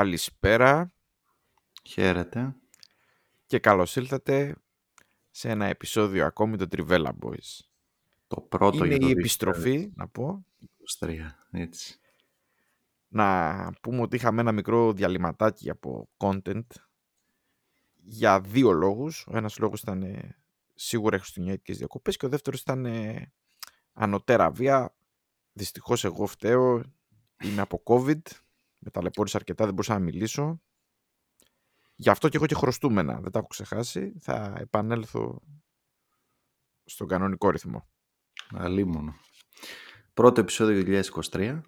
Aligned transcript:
Καλησπέρα 0.00 0.92
Χαίρετε. 1.84 2.54
και 3.46 3.58
καλώς 3.58 3.96
ήλθατε 3.96 4.56
σε 5.30 5.48
ένα 5.48 5.66
επεισόδιο 5.66 6.26
ακόμη 6.26 6.56
των 6.56 6.68
Trivella 6.70 7.10
Boys. 7.22 7.58
Το 8.26 8.40
πρώτο 8.40 8.76
Είναι 8.76 8.86
για 8.86 8.98
το 8.98 9.06
η 9.06 9.10
επιστροφή, 9.10 9.90
να 9.94 10.08
πω, 10.08 10.44
2023. 11.00 11.16
Έτσι. 11.50 11.98
να 13.08 13.72
πούμε 13.80 14.00
ότι 14.00 14.16
είχαμε 14.16 14.40
ένα 14.40 14.52
μικρό 14.52 14.92
διαλυματάκι 14.92 15.70
από 15.70 16.08
content 16.16 16.66
για 17.96 18.40
δύο 18.40 18.72
λόγους. 18.72 19.26
Ο 19.26 19.36
ένας 19.36 19.58
λόγος 19.58 19.80
ήταν 19.80 20.02
ε, 20.02 20.36
σίγουρα 20.74 21.18
χριστουγεννιάτικες 21.18 21.78
διακοπές 21.78 22.16
και 22.16 22.26
ο 22.26 22.28
δεύτερος 22.28 22.60
ήταν 22.60 22.86
ε, 22.86 23.32
ανωτέρα 23.92 24.50
βία. 24.50 24.94
Δυστυχώς 25.52 26.04
εγώ 26.04 26.26
φταίω, 26.26 26.82
είμαι 27.42 27.60
από 27.60 27.82
COVID, 27.84 28.20
με 28.80 28.90
ταλαιπώρησα 28.90 29.36
αρκετά, 29.36 29.64
δεν 29.64 29.74
μπορούσα 29.74 29.92
να 29.92 29.98
μιλήσω. 30.00 30.60
Γι' 31.94 32.10
αυτό 32.10 32.28
και 32.28 32.36
έχω 32.36 32.46
και 32.46 32.54
χρωστούμενα, 32.54 33.20
δεν 33.20 33.30
τα 33.30 33.38
έχω 33.38 33.48
ξεχάσει. 33.48 34.12
Θα 34.20 34.54
επανέλθω 34.58 35.42
στον 36.84 37.08
κανονικό 37.08 37.50
ρυθμό. 37.50 37.88
Αλίμονο. 38.54 39.14
Πρώτο 40.14 40.40
επεισόδιο 40.40 41.02
2023. 41.30 41.60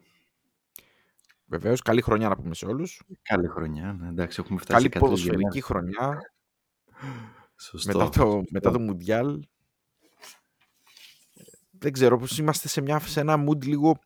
Βεβαίως, 1.47 1.83
καλή 1.83 2.03
χρονιά 2.03 2.29
να 2.29 2.37
πούμε 2.37 2.55
σε 2.55 2.67
όλους. 2.67 3.03
Καλή 3.23 3.49
χρονιά. 3.49 3.93
ναι, 3.93 4.09
Εντάξει, 4.09 4.41
έχουμε 4.45 4.59
φτάσει 4.59 4.89
Καλή 4.89 4.95
100 4.95 4.99
ποδοσφαιρική 4.99 5.43
γενιές. 5.43 5.65
χρονιά. 5.65 6.33
Σωστό. 7.57 7.99
μετά 7.99 8.09
το, 8.09 8.43
μετά 8.51 8.71
το 8.71 8.81
Μουντιάλ. 8.81 9.47
Δεν 11.71 11.93
ξέρω 11.93 12.19
πώς 12.19 12.39
είμαστε 12.39 12.69
σε, 12.69 12.81
μια, 12.81 12.99
σε 12.99 13.21
ένα 13.21 13.45
mood 13.49 13.65
λίγο... 13.65 13.99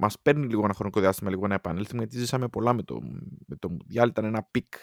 Μας 0.00 0.18
παίρνει 0.18 0.46
λίγο 0.46 0.64
ένα 0.64 0.74
χρονικό 0.74 1.00
διάστημα 1.00 1.30
λίγο 1.30 1.46
να 1.46 1.54
επανέλθουμε 1.54 2.02
γιατί 2.02 2.18
ζήσαμε 2.18 2.48
πολλά 2.48 2.72
με 2.72 2.82
το, 2.82 2.98
με 3.46 3.56
το 3.56 3.70
Μουντιάλ. 3.70 4.08
Ήταν 4.08 4.24
ένα 4.24 4.42
peak 4.50 4.74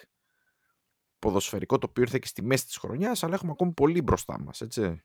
ποδοσφαιρικό 1.19 1.77
το 1.77 1.87
οποίο 1.89 2.03
ήρθε 2.03 2.19
και 2.19 2.27
στη 2.27 2.43
μέση 2.43 2.65
της 2.65 2.77
χρονιάς 2.77 3.23
αλλά 3.23 3.33
έχουμε 3.33 3.51
ακόμη 3.51 3.71
πολύ 3.71 4.01
μπροστά 4.01 4.39
μας, 4.39 4.61
έτσι. 4.61 5.03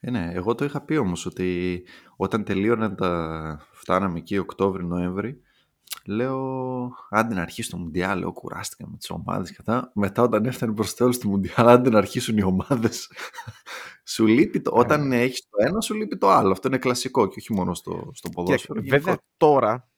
Ε, 0.00 0.10
ναι, 0.10 0.30
εγώ 0.32 0.54
το 0.54 0.64
είχα 0.64 0.80
πει 0.80 0.96
όμως 0.96 1.26
ότι 1.26 1.82
όταν 2.16 2.44
τελείωναν 2.44 2.96
τα... 2.96 3.66
φτάναμε 3.72 4.18
εκεί 4.18 4.38
Οκτώβρη-Νοέμβρη 4.38 5.42
λέω 6.04 6.92
άντε 7.10 7.34
να 7.34 7.42
αρχίσει 7.42 7.70
το 7.70 7.76
Μουντιάλ, 7.76 8.18
λέω 8.18 8.32
κουράστηκα 8.32 8.88
με 8.88 8.96
τις 8.96 9.10
ομάδες 9.10 9.50
και 9.50 9.56
αυτά. 9.58 9.90
Μετά 9.94 10.22
όταν 10.22 10.44
έφτανε 10.44 10.72
προς 10.72 10.90
το 10.90 10.96
τέλος 10.96 11.18
του 11.18 11.28
Μουντιάλ 11.28 11.68
άντε 11.68 11.90
να 11.90 11.98
αρχίσουν 11.98 12.36
οι 12.36 12.42
ομάδες. 12.42 13.12
Σου 14.08 14.26
λείπει 14.26 14.60
το... 14.60 14.70
Όταν 14.74 15.12
έχεις 15.12 15.48
το 15.48 15.56
ένα 15.66 15.80
σου 15.80 15.94
λείπει 15.94 16.18
το 16.18 16.28
άλλο. 16.28 16.50
Αυτό 16.50 16.68
είναι 16.68 16.78
κλασικό 16.78 17.28
και 17.28 17.34
όχι 17.38 17.52
μόνο 17.52 17.74
στο, 17.74 18.10
στο 18.14 18.28
ποδόσφαιρο. 18.28 18.80
Και, 18.80 18.90
βέβαια 18.90 19.18
τώρα 19.36 19.90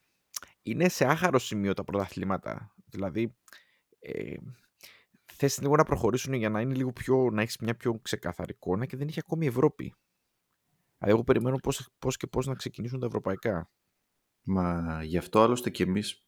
είναι 0.62 0.88
σε 0.88 1.04
άχαρο 1.04 1.38
σημείο 1.38 1.74
τα 1.74 1.84
πρωταθλήματα. 1.84 2.74
Δηλαδή 2.86 3.36
ε, 3.98 4.34
θες 5.32 5.60
λίγο 5.60 5.76
να 5.76 5.84
προχωρήσουν 5.84 6.32
για 6.32 6.48
να 6.48 6.60
είναι 6.60 6.74
λίγο 6.74 6.92
πιο, 6.92 7.30
να 7.30 7.42
έχεις 7.42 7.58
μια 7.58 7.76
πιο 7.76 7.98
ξεκαθαρή 8.02 8.52
εικόνα 8.52 8.86
και 8.86 8.96
δεν 8.96 9.08
έχει 9.08 9.18
ακόμη 9.18 9.44
η 9.44 9.48
Ευρώπη. 9.48 9.94
Δηλαδή 10.98 11.14
εγώ 11.14 11.24
περιμένω 11.24 11.56
πώς, 11.56 11.88
πώς 11.98 12.16
και 12.16 12.26
πώς 12.26 12.46
να 12.46 12.54
ξεκινήσουν 12.54 13.00
τα 13.00 13.06
ευρωπαϊκά. 13.06 13.70
Μα 14.42 14.98
γι' 15.02 15.18
αυτό 15.18 15.40
άλλωστε 15.40 15.70
και 15.70 15.82
εμείς 15.82 16.24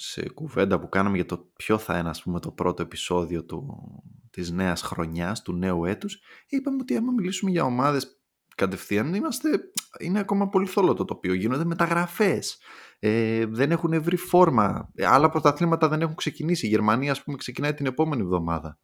σε 0.00 0.28
κουβέντα 0.28 0.80
που 0.80 0.88
κάναμε 0.88 1.16
για 1.16 1.26
το 1.26 1.50
ποιο 1.56 1.78
θα 1.78 1.98
είναι 1.98 2.08
ας 2.08 2.22
πούμε 2.22 2.40
το 2.40 2.50
πρώτο 2.50 2.82
επεισόδιο 2.82 3.44
του, 3.44 3.82
της 4.30 4.50
νέας 4.50 4.82
χρονιάς, 4.82 5.42
του 5.42 5.52
νέου 5.52 5.84
έτους, 5.84 6.20
είπαμε 6.48 6.78
ότι 6.80 6.96
άμα 6.96 7.12
μιλήσουμε 7.12 7.50
για 7.50 7.64
ομάδες 7.64 8.20
κατευθείαν 8.54 9.14
είμαστε, 9.14 9.48
είναι 9.98 10.18
ακόμα 10.18 10.48
πολύ 10.48 10.66
θολό 10.66 10.94
το 10.94 11.04
τοπίο, 11.04 11.34
γίνονται 11.34 11.64
μεταγραφές, 11.64 12.58
ε, 12.98 13.46
δεν 13.46 13.70
έχουν 13.70 14.02
βρει 14.02 14.16
φόρμα, 14.16 14.90
Ε, 14.94 15.06
άλλα 15.06 15.28
πρωταθλήματα 15.28 15.88
δεν 15.88 16.00
έχουν 16.00 16.14
ξεκινήσει, 16.14 16.66
η 16.66 16.68
Γερμανία 16.68 17.10
ας 17.10 17.22
πούμε 17.22 17.36
ξεκινάει 17.36 17.74
την 17.74 17.86
επόμενη 17.86 18.22
εβδομάδα. 18.22 18.78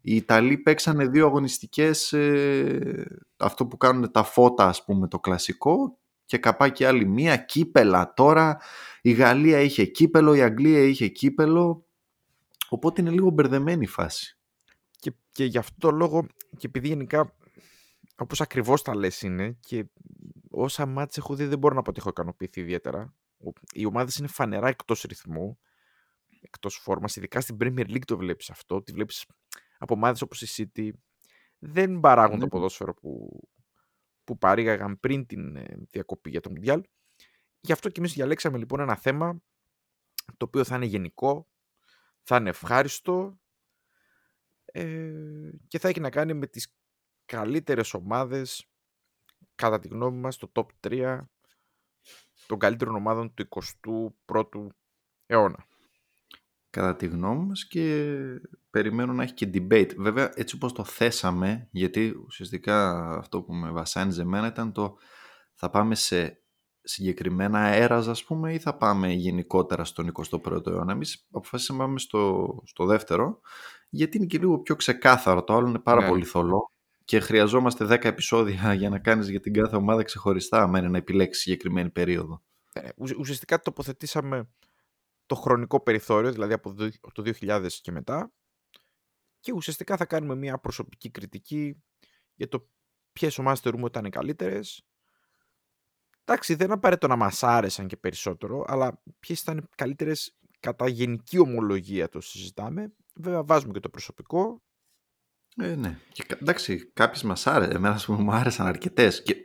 Οι 0.00 0.16
Ιταλοί 0.16 0.58
παίξανε 0.58 1.06
δύο 1.06 1.26
αγωνιστικές, 1.26 2.12
ε, 2.12 3.06
αυτό 3.36 3.66
που 3.66 3.76
κάνουν 3.76 4.10
τα 4.10 4.22
φώτα 4.22 4.66
ας 4.68 4.84
πούμε 4.84 5.08
το 5.08 5.18
κλασικό 5.18 5.98
και 6.34 6.40
καπάκι 6.40 6.84
άλλη 6.84 7.06
μία, 7.06 7.36
κύπελα 7.36 8.12
τώρα, 8.14 8.60
η 9.02 9.12
Γαλλία 9.12 9.60
είχε 9.60 9.84
κύπελο, 9.84 10.34
η 10.34 10.42
Αγγλία 10.42 10.82
είχε 10.82 11.08
κύπελο, 11.08 11.86
οπότε 12.68 13.00
είναι 13.00 13.10
λίγο 13.10 13.30
μπερδεμένη 13.30 13.82
η 13.84 13.86
φάση. 13.86 14.38
Και, 14.90 15.12
και 15.32 15.44
γι' 15.44 15.58
αυτό 15.58 15.74
το 15.78 15.96
λόγο, 15.96 16.26
και 16.56 16.66
επειδή 16.66 16.88
γενικά, 16.88 17.36
όπως 18.16 18.40
ακριβώς 18.40 18.82
τα 18.82 18.94
λες 18.96 19.22
είναι, 19.22 19.56
και 19.60 19.84
όσα 20.50 20.86
μάτς 20.86 21.16
έχω 21.16 21.34
δει 21.34 21.44
δεν 21.46 21.58
μπορώ 21.58 21.74
να 21.74 21.82
πω 21.82 21.90
ότι 21.90 22.00
έχω 22.00 22.08
ικανοποιηθεί 22.08 22.60
ιδιαίτερα. 22.60 23.14
Ο- 23.44 23.50
Οι 23.72 23.84
ομάδες 23.86 24.16
είναι 24.16 24.28
φανερά 24.28 24.68
εκτός 24.68 25.02
ρυθμού, 25.02 25.58
εκτός 26.40 26.76
φόρμας, 26.76 27.16
ειδικά 27.16 27.40
στην 27.40 27.56
Premier 27.60 27.86
League 27.90 28.04
το 28.06 28.16
βλέπεις 28.16 28.50
αυτό, 28.50 28.82
τη 28.82 28.92
βλέπεις 28.92 29.24
από 29.78 29.94
ομάδες 29.94 30.22
όπως 30.22 30.42
η 30.42 30.68
City, 30.76 30.88
δεν 31.58 32.00
παράγουν 32.00 32.38
το 32.38 32.44
Ναι. 32.44 32.50
ποδόσφαιρο 32.50 32.94
που, 32.94 33.40
που 34.24 34.38
παρήγαγαν 34.38 35.00
πριν 35.00 35.26
την 35.26 35.56
ε, 35.56 35.76
διακοπή 35.90 36.30
για 36.30 36.40
το 36.40 36.52
Mundial. 36.54 36.80
Γι' 37.60 37.72
αυτό 37.72 37.88
και 37.88 38.00
εμείς 38.00 38.12
διαλέξαμε 38.12 38.58
λοιπόν 38.58 38.80
ένα 38.80 38.96
θέμα 38.96 39.42
το 40.36 40.44
οποίο 40.46 40.64
θα 40.64 40.76
είναι 40.76 40.84
γενικό, 40.84 41.48
θα 42.22 42.36
είναι 42.36 42.48
ευχάριστο 42.48 43.38
ε, 44.64 45.50
και 45.68 45.78
θα 45.78 45.88
έχει 45.88 46.00
να 46.00 46.10
κάνει 46.10 46.34
με 46.34 46.46
τις 46.46 46.74
καλύτερες 47.24 47.94
ομάδες 47.94 48.68
κατά 49.54 49.78
τη 49.78 49.88
γνώμη 49.88 50.18
μας 50.18 50.36
το 50.36 50.52
top 50.54 50.66
3 50.80 51.20
των 52.46 52.58
καλύτερων 52.58 52.94
ομάδων 52.94 53.34
του 53.34 53.48
21ου 54.26 54.66
αιώνα. 55.26 55.66
Κατά 56.74 56.96
τη 56.96 57.06
γνώμη 57.06 57.46
μας 57.46 57.66
και 57.66 58.14
περιμένω 58.70 59.12
να 59.12 59.22
έχει 59.22 59.34
και 59.34 59.50
debate. 59.54 59.90
Βέβαια 59.96 60.30
έτσι 60.34 60.54
όπως 60.54 60.72
το 60.72 60.84
θέσαμε, 60.84 61.68
γιατί 61.70 62.14
ουσιαστικά 62.26 63.08
αυτό 63.18 63.42
που 63.42 63.54
με 63.54 63.70
βασάνιζε 63.70 64.22
εμένα 64.22 64.46
ήταν 64.46 64.72
το 64.72 64.96
θα 65.54 65.70
πάμε 65.70 65.94
σε 65.94 66.38
συγκεκριμένα 66.82 67.58
αέρας 67.58 68.08
ας 68.08 68.24
πούμε 68.24 68.52
ή 68.54 68.58
θα 68.58 68.76
πάμε 68.76 69.12
γενικότερα 69.12 69.84
στον 69.84 70.12
21ο 70.12 70.66
αιώνα. 70.66 70.92
Εμείς 70.92 71.26
αποφασίσαμε 71.30 71.78
να 71.78 71.84
πάμε 71.84 71.98
στο, 71.98 72.54
στο 72.64 72.84
δεύτερο 72.86 73.40
γιατί 73.88 74.16
είναι 74.16 74.26
και 74.26 74.38
λίγο 74.38 74.58
πιο 74.58 74.76
ξεκάθαρο. 74.76 75.44
Το 75.44 75.54
άλλο 75.54 75.68
είναι 75.68 75.78
πάρα 75.78 76.00
Ναι. 76.02 76.08
πολύ 76.08 76.24
θολό 76.24 76.70
και 77.04 77.20
χρειαζόμαστε 77.20 77.84
10 77.84 78.04
επεισόδια 78.04 78.74
για 78.80 78.88
να 78.88 78.98
κάνεις 78.98 79.28
για 79.28 79.40
την 79.40 79.52
κάθε 79.52 79.76
ομάδα 79.76 80.02
ξεχωριστά 80.02 80.62
άμα 80.62 80.78
είναι 80.78 80.88
να 80.88 80.98
επιλέξεις 80.98 81.42
συγκεκριμένη 81.42 81.90
περίοδο. 81.90 82.42
Ε, 82.72 82.88
ουσ- 82.96 83.18
ουσιαστικά 83.18 83.60
τοποθετήσαμε 83.60 84.48
το 85.26 85.34
χρονικό 85.34 85.80
περιθώριο, 85.82 86.32
δηλαδή 86.32 86.52
από 86.52 86.74
το 86.74 86.84
δι- 86.84 86.98
από 87.02 87.14
το 87.14 87.22
2000 87.22 87.66
και 87.80 87.92
μετά 87.92 88.32
και 89.40 89.52
ουσιαστικά 89.52 89.96
θα 89.96 90.06
κάνουμε 90.06 90.34
μια 90.34 90.58
προσωπική 90.58 91.10
κριτική 91.10 91.82
για 92.34 92.48
το 92.48 92.68
ποιες 93.12 93.38
ομάδες 93.38 93.60
θεωρούμε 93.60 93.82
ότι 93.84 93.92
ήταν 93.98 94.04
οι 94.04 94.10
καλύτερες. 94.10 94.86
Εντάξει, 96.24 96.54
δεν 96.54 96.64
είναι 96.66 96.74
απαραίτητο 96.74 97.06
να 97.06 97.16
μας 97.16 97.42
άρεσαν 97.42 97.86
και 97.86 97.96
περισσότερο, 97.96 98.64
αλλά 98.66 99.02
ποιες 99.20 99.40
ήταν 99.40 99.58
οι 99.58 99.62
καλύτερες 99.76 100.38
κατά 100.60 100.88
γενική 100.88 101.38
ομολογία 101.38 102.08
το 102.08 102.20
συζητάμε. 102.20 102.92
Βέβαια 103.14 103.44
βάζουμε 103.44 103.72
και 103.72 103.80
το 103.80 103.88
προσωπικό. 103.90 104.62
Ε, 105.56 105.74
ναι. 105.74 105.98
Και, 106.12 106.22
κα- 106.22 106.38
εντάξει, 106.40 106.90
κάποιες 106.92 107.22
μας 107.22 107.46
άρεσαν. 107.46 107.76
Εμένα, 107.76 107.94
ας 107.94 108.04
πούμε, 108.04 108.22
μου 108.22 108.32
άρεσαν 108.32 108.66
αρκετές. 108.66 109.22
Και 109.22 109.34
Με 109.34 109.40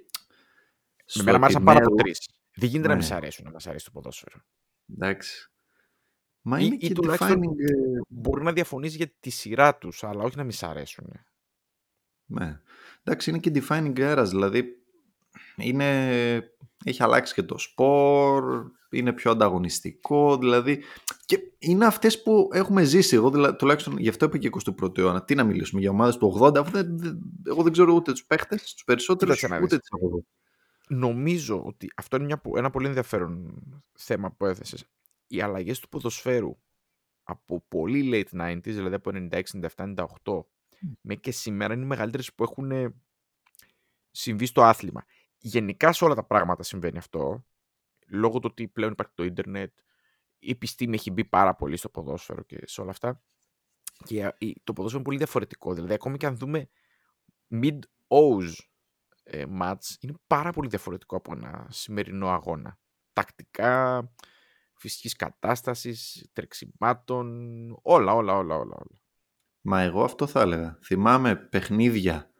στο 1.05 1.23
μένα 1.23 1.37
μ' 1.39 1.43
άρεσαν 1.43 1.63
πάρα 1.63 1.77
από 1.77 1.85
επιμέρους- 1.93 2.25
τρεις. 2.25 2.37
Δεν 2.55 2.69
γίνεται 2.69 2.87
να 2.87 2.93
Ναι. 2.93 2.99
μην 2.99 3.09
σ' 3.09 3.11
αρέσουν 3.11 3.45
να 3.45 3.51
μας 3.51 3.67
αρέσει 3.67 3.85
το 3.85 3.91
ποδόσφαιρο. 3.91 4.39
Εντάξει. 4.93 5.51
Μα 6.41 6.59
Ή- 6.59 6.63
είναι 6.65 6.75
ή 6.79 6.87
και 6.87 6.93
τουλάχιστον- 6.93 7.29
defining... 7.39 7.59
ε, 7.59 7.99
Μπορεί 8.07 8.43
να 8.43 8.53
διαφωνείς 8.53 8.95
για 8.95 9.11
τη 9.19 9.29
σειρά 9.29 9.75
τους, 9.77 10.03
αλλά 10.03 10.23
όχι 10.23 10.37
να 10.37 10.43
μην 10.43 10.51
σ' 10.51 10.63
αρέσουν. 10.63 11.05
Ναι. 12.25 12.59
Εντάξει, 13.03 13.29
είναι 13.29 13.39
και 13.39 13.51
defining 13.53 13.93
eras, 13.97 14.25
δηλαδή 14.27 14.63
είναι... 15.55 16.35
έχει 16.85 17.03
αλλάξει 17.03 17.33
και 17.33 17.43
το 17.43 17.57
σπορ, 17.57 18.71
είναι 18.89 19.13
πιο 19.13 19.31
ανταγωνιστικό, 19.31 20.37
δηλαδή 20.37 20.83
και 21.25 21.39
είναι 21.59 21.85
αυτές 21.85 22.21
που 22.23 22.49
έχουμε 22.53 22.83
ζήσει. 22.83 23.15
Εγώ 23.15 23.29
δηλα- 23.31 23.55
τουλάχιστον 23.55 23.97
γι' 23.97 24.09
αυτό 24.09 24.25
είπα 24.25 24.37
και 24.37 24.49
21ο 24.65 24.97
αιώνα. 24.97 25.23
Τι 25.23 25.35
να 25.35 25.43
μιλήσουμε 25.43 25.81
για 25.81 25.89
ομάδες 25.89 26.17
του 26.17 26.37
80, 26.41 26.57
αφού 26.59 26.71
δεν, 26.71 26.97
δεν- 26.99 27.19
εγώ 27.47 27.63
δεν 27.63 27.71
ξέρω 27.71 27.93
ούτε 27.93 28.11
τους 28.11 28.25
παίχτες, 28.25 28.73
τους 28.73 28.83
περισσότερους, 28.83 29.35
Κοίταξε 29.35 29.53
να 29.55 29.61
δεις. 29.61 29.65
ούτε 29.73 29.77
τις 29.81 29.89
έχω 29.97 30.15
δει. 30.15 30.25
Νομίζω 30.95 31.63
ότι 31.65 31.91
αυτό 31.95 32.15
είναι 32.15 32.25
μια, 32.25 32.37
πο- 32.37 32.57
ένα 32.57 32.69
πολύ 32.69 32.87
ενδιαφέρον 32.87 33.53
θέμα 33.93 34.31
που 34.31 34.45
έθεσες. 34.45 34.85
Οι 35.29 35.41
αλλαγές 35.41 35.79
του 35.79 35.89
ποδοσφαίρου 35.89 36.57
από 37.23 37.63
πολύ 37.67 38.09
late 38.13 38.41
90s, 38.41 38.61
δηλαδή 38.61 38.95
από 38.95 39.11
96, 39.13 39.41
97, 39.75 40.05
98, 40.23 40.43
με 41.01 41.15
και 41.15 41.31
σήμερα 41.31 41.73
είναι 41.73 41.83
οι 41.83 41.87
μεγαλύτερες 41.87 42.33
που 42.33 42.43
έχουν 42.43 42.95
συμβεί 44.11 44.45
στο 44.45 44.63
άθλημα. 44.63 45.05
Γενικά 45.37 45.93
σε 45.93 46.05
όλα 46.05 46.15
τα 46.15 46.23
πράγματα 46.23 46.63
συμβαίνει 46.63 46.97
αυτό, 46.97 47.45
λόγω 48.07 48.39
του 48.39 48.47
ότι 48.51 48.67
πλέον 48.67 48.91
υπάρχει 48.91 49.13
το 49.15 49.23
ίντερνετ, 49.23 49.79
η 50.39 50.49
επιστήμη 50.51 50.95
έχει 50.95 51.11
μπει 51.11 51.25
πάρα 51.25 51.55
πολύ 51.55 51.77
στο 51.77 51.89
ποδόσφαιρο 51.89 52.43
και 52.43 52.59
σε 52.65 52.81
όλα 52.81 52.89
αυτά. 52.89 53.23
Και 54.05 54.33
το 54.63 54.73
ποδόσφαιρο 54.73 54.95
είναι 54.95 55.03
πολύ 55.03 55.17
διαφορετικό. 55.17 55.73
Δηλαδή, 55.73 55.93
ακόμη 55.93 56.17
και 56.17 56.25
αν 56.25 56.37
δούμε 56.37 56.69
mid-O's 57.49 58.53
ε, 59.23 59.45
match, 59.59 59.95
είναι 59.99 60.13
πάρα 60.27 60.51
πολύ 60.51 60.69
διαφορετικό 60.69 61.15
από 61.15 61.33
ένα 61.35 61.67
σημερινό 61.69 62.29
αγώνα. 62.29 62.79
Τακτικά, 63.13 64.11
φυσικής 64.79 65.15
κατάστασης, 65.15 66.29
τρεξιμάτων, 66.33 67.27
όλα, 67.81 68.13
όλα, 68.13 68.33
όλα, 68.33 68.55
όλα. 68.55 68.75
όλα. 68.75 68.99
Μα 69.61 69.81
εγώ 69.81 70.03
αυτό 70.03 70.27
θα 70.27 70.41
έλεγα. 70.41 70.79
Θυμάμαι 70.83 71.35
παιχνίδια 71.35 72.31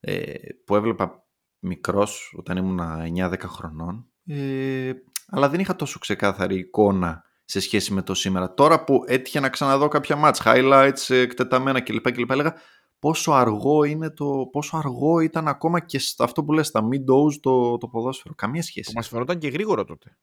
ε, 0.00 0.34
που 0.64 0.74
έβλεπα 0.74 1.26
μικρός 1.58 2.34
όταν 2.36 2.56
ήμουν 2.56 2.80
9-10 3.16 3.34
χρονών 3.38 4.06
ε, 4.26 4.92
αλλά 5.26 5.48
δεν 5.48 5.60
είχα 5.60 5.76
τόσο 5.76 5.98
ξεκάθαρη 5.98 6.58
εικόνα 6.58 7.24
σε 7.44 7.60
σχέση 7.60 7.92
με 7.92 8.02
το 8.02 8.14
σήμερα. 8.14 8.54
Τώρα 8.54 8.84
που 8.84 9.04
έτυχε 9.06 9.40
να 9.40 9.48
ξαναδώ 9.48 9.88
κάποια 9.88 10.20
match, 10.24 10.42
highlights, 10.44 11.14
εκτεταμένα 11.14 11.80
κλπ. 11.80 12.12
κλπ 12.12 12.30
έλεγα 12.30 12.54
πόσο 12.98 13.32
αργό, 13.32 13.84
είναι 13.84 14.10
το, 14.10 14.48
πόσο 14.52 14.76
αργό 14.76 15.20
ήταν 15.20 15.48
ακόμα 15.48 15.80
και 15.80 16.00
αυτό 16.18 16.44
που 16.44 16.52
λες, 16.52 16.66
στα 16.66 16.88
mid-dose 16.88 17.40
το, 17.40 17.78
το 17.78 17.88
ποδόσφαιρο. 17.88 18.34
Καμία 18.34 18.62
σχέση. 18.62 18.92
Μας 18.94 19.08
φαινόταν 19.08 19.38
και 19.38 19.48
γρήγορο 19.48 19.84
τότε 19.84 20.16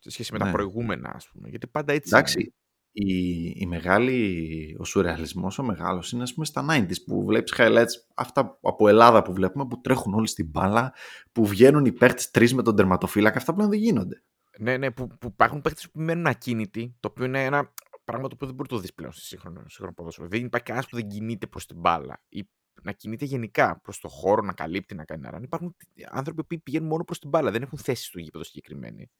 σε 0.00 0.10
σχέση 0.10 0.32
με 0.32 0.38
τα 0.38 0.44
ναι. 0.44 0.52
προηγούμενα, 0.52 1.12
ας 1.14 1.28
πούμε. 1.28 1.48
Γιατί 1.48 1.66
πάντα 1.66 1.92
έτσι. 1.92 2.10
Εντάξει, 2.16 2.54
η, 2.92 3.44
η 3.56 3.66
μεγάλη, 3.66 4.76
ο 4.78 4.84
σουρεαλισμός 4.84 5.58
ο 5.58 5.62
μεγάλος 5.62 6.12
είναι 6.12 6.22
ας 6.22 6.34
πούμε 6.34 6.46
στα 6.46 6.66
90s 6.68 7.04
που 7.06 7.24
βλέπεις 7.24 7.54
highlights 7.56 8.12
αυτά 8.14 8.58
από 8.62 8.88
Ελλάδα 8.88 9.22
που 9.22 9.32
βλέπουμε 9.32 9.66
που 9.66 9.80
τρέχουν 9.80 10.14
όλοι 10.14 10.26
στην 10.26 10.46
μπάλα 10.46 10.94
που 11.32 11.46
βγαίνουν 11.46 11.84
οι 11.84 11.92
παίχτες 11.92 12.30
τρεις 12.30 12.54
με 12.54 12.62
τον 12.62 12.76
τερματοφύλακα 12.76 13.38
αυτά 13.38 13.54
πλέον 13.54 13.70
δεν 13.70 13.78
γίνονται. 13.78 14.22
Ναι, 14.58 14.76
ναι, 14.76 14.90
που, 14.90 15.06
που 15.06 15.26
υπάρχουν 15.26 15.60
παίχτες 15.60 15.90
που 15.90 16.00
μένουν 16.00 16.26
ακίνητοι 16.26 16.96
το 17.00 17.08
οποίο 17.08 17.24
είναι 17.24 17.44
ένα 17.44 17.72
πράγμα 18.04 18.28
το 18.28 18.34
οποίο 18.34 18.46
δεν 18.46 18.56
μπορεί 18.56 18.68
να 18.70 18.76
το 18.76 18.82
δεις 18.82 18.94
πλέον 18.94 19.12
στη 19.12 19.22
σύγχρονο, 19.22 19.62
σύγχρονο 19.66 19.92
ποδόσφαιρο. 19.92 20.28
Δεν 20.28 20.44
υπάρχει 20.44 20.66
κανένας 20.66 20.88
που 20.88 20.96
δεν 20.96 21.08
κινείται 21.08 21.46
προς 21.46 21.66
την 21.66 21.76
μπάλα 21.78 22.22
ή 22.28 22.48
να 22.82 22.92
κινείται 22.92 23.24
γενικά 23.24 23.80
προς 23.80 24.00
το 24.00 24.08
χώρο, 24.08 24.42
να 24.42 24.52
καλύπτει, 24.52 24.94
να 24.94 25.04
κάνει 25.04 25.26
ένα 25.26 25.40
Υπάρχουν 25.42 25.76
άνθρωποι 26.10 26.44
που 26.44 26.62
πηγαίνουν 26.62 26.88
μόνο 26.88 27.04
προς 27.04 27.18
την 27.18 27.28
μπάλα, 27.28 27.50
δεν 27.50 27.62
έχουν 27.62 27.78
θέση 27.78 28.04
στο 28.04 28.18
γήπεδο 28.18 28.44
συγκεκριμένη. 28.44 29.10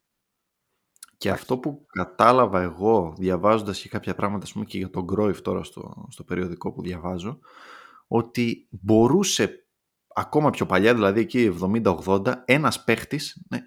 Και 1.21 1.31
αυτό 1.31 1.59
που 1.59 1.87
κατάλαβα 1.87 2.61
εγώ 2.61 3.15
διαβάζοντας 3.19 3.81
και 3.81 3.89
κάποια 3.89 4.15
πράγματα 4.15 4.47
πούμε, 4.53 4.65
και 4.65 4.79
για 4.79 4.91
τον 4.91 5.05
Γκρόιφ 5.05 5.41
τώρα 5.41 5.63
στο, 5.63 6.07
στο 6.11 6.25
περιοδικό 6.25 6.73
που 6.73 6.83
διαβάζω 6.83 7.39
ότι 8.07 8.69
μπορούσε 8.71 9.67
ακόμα 10.09 10.51
πιο 10.51 10.67
παλιά, 10.67 10.95
δηλαδή 10.95 11.21
εκεί 11.21 11.59
70-80, 11.61 12.35
ένας 12.45 12.85
παίχτης, 12.85 13.43
ναι, 13.49 13.59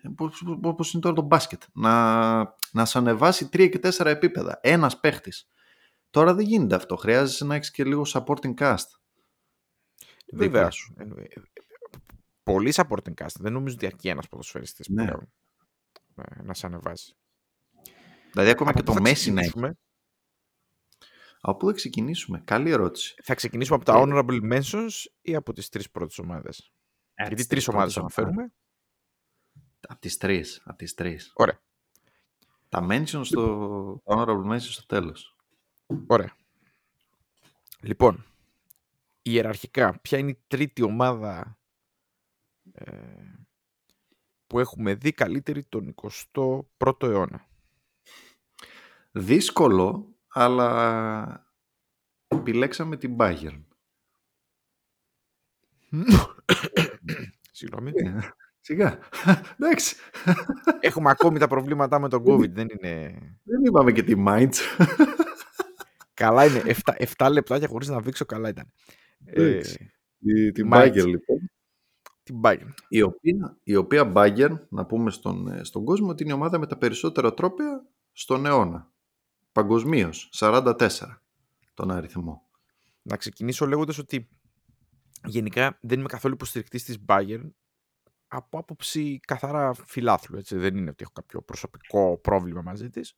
όπως 0.64 0.94
είναι 0.94 1.02
τώρα 1.02 1.16
το 1.16 1.22
μπάσκετ, 1.22 1.64
να, 1.74 2.56
να 2.72 2.86
σε 2.86 2.98
ανεβάσει 2.98 3.50
3 3.54 3.70
και 3.70 3.80
4 3.98 4.06
επίπεδα. 4.06 4.60
Ένας 4.62 5.00
παίχτης. 5.00 5.48
Τώρα 6.10 6.34
δεν 6.34 6.46
γίνεται 6.46 6.76
αυτό. 6.76 6.96
Χρειάζεσαι 6.96 7.46
να 7.46 7.56
έχεις 7.56 7.72
και 7.72 7.84
λίγο 7.84 8.04
supporting 8.08 8.54
cast. 8.58 8.88
Βέβαια. 10.34 10.70
Ε, 10.98 11.06
πολύ 12.44 12.74
supporting 12.76 13.14
cast. 13.24 13.36
Δεν 13.40 13.54
νομίζω 13.54 13.76
ότι 13.76 13.86
αρκεί 13.86 14.08
ένας 14.08 14.28
ποδοσφαιριστής 14.28 14.90
ναι. 14.90 15.06
πλέον 15.06 15.32
ε, 16.16 16.44
να 16.44 16.54
σε 16.54 16.66
ανεβάσει. 16.66 17.18
Δηλαδή 18.34 18.52
ακόμα 18.52 18.74
και 18.74 18.84
το 18.84 19.02
Μέση 19.02 19.32
να 19.32 19.42
έχει. 19.42 19.60
Από 21.46 21.58
πού 21.58 21.66
θα 21.68 21.74
ξεκινήσουμε; 21.74 22.42
Καλή 22.46 22.70
ερώτηση. 22.70 23.16
Θα 23.24 23.36
ξεκινήσουμε 23.36 23.76
από 23.76 23.86
τα 23.86 23.98
ε, 23.98 24.04
honorable 24.06 24.54
mentions 24.54 24.92
ή 25.22 25.36
από 25.36 25.54
τις 25.54 25.70
τρεις 25.70 25.92
πρώτες 25.92 26.18
ομάδες; 26.18 26.74
Ε, 27.14 27.28
Γιατί 27.28 27.48
τρεις 27.48 27.68
ομάδες 27.68 27.98
αναφέρουμε. 27.98 28.54
Από 29.88 30.00
τις 30.00 30.18
τρεις. 30.18 30.62
Από 30.66 30.78
τις 30.78 30.94
τρεις. 30.94 31.32
Ωραία. 31.36 31.62
Τα 32.70 32.86
mentions 32.90 33.22
στο 33.24 34.02
honorable 34.06 34.46
mentions 34.52 34.60
στο 34.60 34.86
τέλος. 34.86 35.36
Ωραία. 36.08 36.36
Λοιπόν, 37.80 38.26
ιεραρχικά, 39.22 40.00
ποια 40.00 40.18
είναι 40.18 40.30
η 40.30 40.44
τρίτη 40.48 40.82
ομάδα 40.82 41.58
ε, 42.72 42.96
που 44.48 44.60
έχουμε 44.60 44.94
δει 44.96 45.12
καλύτερη 45.12 45.64
τον 45.64 45.96
21ο 46.34 47.04
αιώνα; 47.04 47.48
Δύσκολο, 49.15 50.15
αλλά 50.27 51.48
επιλέξαμε 52.27 52.98
την 52.98 53.15
Bayern. 53.19 53.63
Συγγνώμη. 57.51 57.92
Ε, 57.95 58.19
σιγά. 58.60 59.00
Εντάξει. 59.57 59.95
Έχουμε 60.80 61.10
ακόμη 61.10 61.39
τα 61.39 61.48
προβλήματά 61.48 62.00
με 62.00 62.10
τον 62.10 62.24
COVID. 62.25 62.50
Δεν 62.50 62.68
είναι... 62.69 63.18
Δεν 63.44 63.63
είπαμε 63.63 63.92
και 63.92 64.04
τη 64.04 64.13
Mainz. 64.27 64.54
καλά 66.13 66.45
είναι. 66.45 66.62
7, 66.86 67.06
7 67.18 67.30
λεπτάκια 67.31 67.68
χωρίς 67.68 67.88
να 67.88 68.00
βήξω 68.00 68.25
καλά 68.25 68.50
ήταν. 68.50 68.71
Ε, 69.25 69.62
την 70.54 70.69
Bayern 70.71 71.06
λοιπόν. 71.06 71.51
Την 72.24 72.42
Bayern. 72.44 72.74
Η 72.88 73.01
οποία, 73.01 73.57
η 73.63 73.75
οποία 73.75 74.12
Bayern, 74.15 74.60
να 74.69 74.86
πούμε 74.86 75.12
στον, 75.12 75.48
ε, 75.48 75.63
στον 75.63 75.86
κόσμο, 75.86 76.10
ότι 76.10 76.24
είναι 76.24 76.31
η 76.31 76.36
ομάδα 76.36 76.60
με 76.60 76.68
τα 76.68 76.77
περισσότερα 76.77 77.33
τρόπια 77.33 77.86
στον 78.12 78.45
αιώνα. 78.45 78.93
Παγκοσμίως, 79.54 80.30
44 80.34 80.74
τον 81.74 81.92
αριθμό. 81.92 82.48
Να 83.02 83.18
ξεκινήσω 83.18 83.66
λέγοντας 83.68 83.98
ότι 83.98 84.30
γενικά 85.26 85.78
δεν 85.82 86.00
είμαι 86.00 86.08
καθόλου 86.08 86.34
υποστηρικτής 86.34 86.84
της 86.84 86.98
Bayern 87.08 87.50
από 88.28 88.58
άποψη 88.58 89.20
καθαρά 89.28 89.74
φιλάθλου. 89.74 90.38
Έτσι. 90.38 90.58
Δεν 90.58 90.78
είναι 90.78 90.90
ότι 90.90 91.04
έχω 91.04 91.12
κάποιο 91.14 91.42
προσωπικό 91.42 92.18
πρόβλημα 92.18 92.62
μαζί 92.62 92.90
της. 92.90 93.16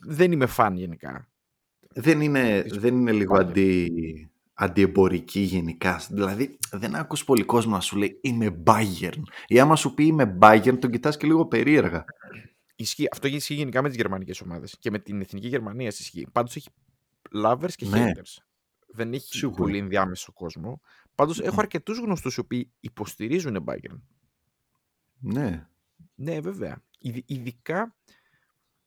Δεν 0.00 0.32
είμαι 0.32 0.46
φαν 0.46 0.76
γενικά. 0.76 1.28
Δεν 1.94 2.20
είναι, 2.20 2.64
δεν 2.68 2.96
είναι 2.96 3.12
λίγο 3.12 3.36
αντι, 3.36 3.90
αντιεμπορική 4.54 5.40
γενικά. 5.40 6.00
Δηλαδή 6.10 6.58
δεν 6.72 6.94
άκουσες 6.94 7.24
πολύ 7.24 7.44
κόσμο 7.44 7.72
να 7.72 7.80
σου 7.80 7.96
λέει 7.96 8.18
είμαι 8.22 8.62
Bayern. 8.66 9.22
Ή 9.46 9.60
άμα 9.60 9.76
σου 9.76 9.94
πει 9.94 10.06
είμαι 10.06 10.38
Bayern 10.40 10.78
τον 10.80 10.90
κοιτάς 10.90 11.16
και 11.16 11.26
λίγο 11.26 11.46
περίεργα. 11.46 12.04
Ισχύει, 12.76 13.08
αυτό 13.12 13.28
ισχύει 13.28 13.54
γενικά 13.54 13.82
με 13.82 13.88
τις 13.88 13.96
γερμανικές 13.96 14.40
ομάδες. 14.40 14.76
Και 14.78 14.90
με 14.90 14.98
την 14.98 15.20
εθνική 15.20 15.48
Γερμανία 15.48 15.88
ισχύει. 15.88 16.26
Πάντως 16.32 16.56
έχει 16.56 16.68
lovers 17.34 17.72
και 17.74 17.86
ναι. 17.86 18.12
haters. 18.12 18.36
Δεν 18.88 19.12
έχει 19.12 19.36
Σίγουρα. 19.36 19.62
πολύ 19.62 19.78
ενδιάμεσο 19.78 20.32
κόσμο. 20.32 20.80
Πάντως 21.14 21.40
mm. 21.40 21.44
έχω 21.44 21.60
αρκετούς 21.60 21.98
γνωστούς 21.98 22.36
οι 22.36 22.40
οποίοι 22.40 22.72
υποστηρίζουν 22.80 23.64
Bayern. 23.68 24.00
Ναι. 25.18 25.68
Ναι, 26.14 26.40
βέβαια. 26.40 26.82
Ειδικά 27.26 27.96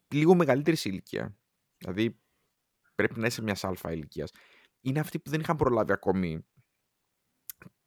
λίγο 0.08 0.36
μεγαλύτερη 0.36 0.78
ηλικία. 0.84 1.38
Δηλαδή 1.78 2.20
πρέπει 2.96 3.20
να 3.20 3.28
είσαι 3.28 3.42
μιας 3.42 3.64
αλφα 3.64 3.92
ηλικίας. 3.92 4.32
Είναι 4.82 5.00
αυτοί 5.00 5.20
που 5.20 5.30
δεν 5.30 5.40
είχαν 5.40 5.56
προλάβει 5.56 5.92
ακόμη 5.92 6.46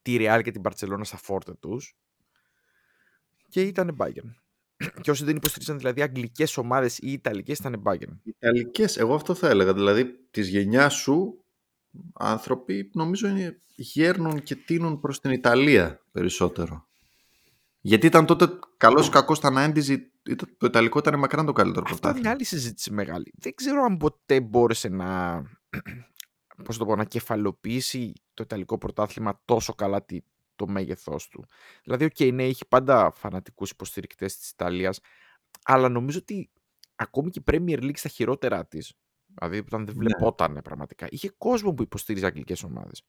τη 0.02 0.16
Real 0.20 0.40
και 0.44 0.50
την 0.50 0.62
Barcelona 0.64 1.00
στα 1.02 1.16
φόρτε 1.16 1.54
τους 1.54 1.96
και 3.48 3.62
ήταν 3.62 3.96
Bayern 3.98 4.34
και 5.00 5.10
όσοι 5.10 5.24
δεν 5.24 5.36
υποστηρίζαν 5.36 5.78
δηλαδή 5.78 6.02
αγγλικές 6.02 6.56
ομάδες 6.56 6.98
ή 6.98 7.12
ιταλικές 7.12 7.58
ήταν 7.58 7.82
Bayern. 7.84 8.18
Ιταλικές, 8.22 8.96
εγώ 8.96 9.14
αυτό 9.14 9.34
θα 9.34 9.48
έλεγα. 9.48 9.74
Δηλαδή 9.74 10.04
της 10.30 10.48
γενιάς 10.48 10.94
σου 10.94 11.44
άνθρωποι 12.12 12.90
νομίζω 12.94 13.28
είναι, 13.28 13.60
γέρνουν 13.74 14.42
και 14.42 14.54
τίνουν 14.54 15.00
προς 15.00 15.20
την 15.20 15.30
Ιταλία 15.30 16.00
περισσότερο. 16.12 16.86
Γιατί 17.80 18.06
ήταν 18.06 18.26
τότε 18.26 18.48
καλός 18.76 19.06
ή 19.06 19.10
κακός 19.10 19.36
στα 19.36 19.72
90 19.74 19.96
το 20.58 20.66
Ιταλικό 20.66 20.98
ήταν 20.98 21.18
μακράν 21.18 21.46
το 21.46 21.52
καλύτερο 21.52 21.86
Αυτό 21.90 22.16
είναι 22.16 22.28
άλλη 22.28 22.44
συζήτηση 22.44 22.92
μεγάλη. 22.92 23.32
Δεν 23.38 23.54
ξέρω 23.54 23.82
αν 23.82 23.96
ποτέ 23.96 24.40
μπόρεσε 24.40 24.88
να, 24.88 25.42
πώς 26.64 26.78
το 26.78 26.86
πω, 26.86 26.96
να 26.96 27.04
κεφαλαιοποιήσει 27.04 28.12
το 28.34 28.42
Ιταλικό 28.42 28.78
πρωτάθλημα 28.78 29.40
τόσο 29.44 29.74
καλά 29.74 30.04
το 30.66 30.72
μέγεθός 30.72 31.28
του. 31.28 31.44
Δηλαδή, 31.82 32.04
OK, 32.04 32.14
okay, 32.18 32.32
ναι, 32.32 32.44
έχει 32.44 32.66
πάντα 32.68 33.10
φανατικούς 33.10 33.70
υποστηρικτές 33.70 34.36
της 34.36 34.50
Ιταλίας, 34.50 35.00
αλλά 35.64 35.88
νομίζω 35.88 36.18
ότι 36.18 36.50
ακόμη 36.94 37.30
και 37.30 37.40
η 37.40 37.44
Premier 37.50 37.82
League 37.82 37.96
στα 37.96 38.08
χειρότερά 38.08 38.66
της, 38.66 38.94
δηλαδή 39.34 39.58
όταν 39.58 39.86
δεν 39.86 39.96
ναι. 39.96 40.04
βλεπόταν 40.04 40.60
πραγματικά, 40.64 41.06
είχε 41.10 41.28
κόσμο 41.38 41.74
που 41.74 41.82
υποστήριζε 41.82 42.26
αγγλικές 42.26 42.62
ομάδες. 42.62 43.02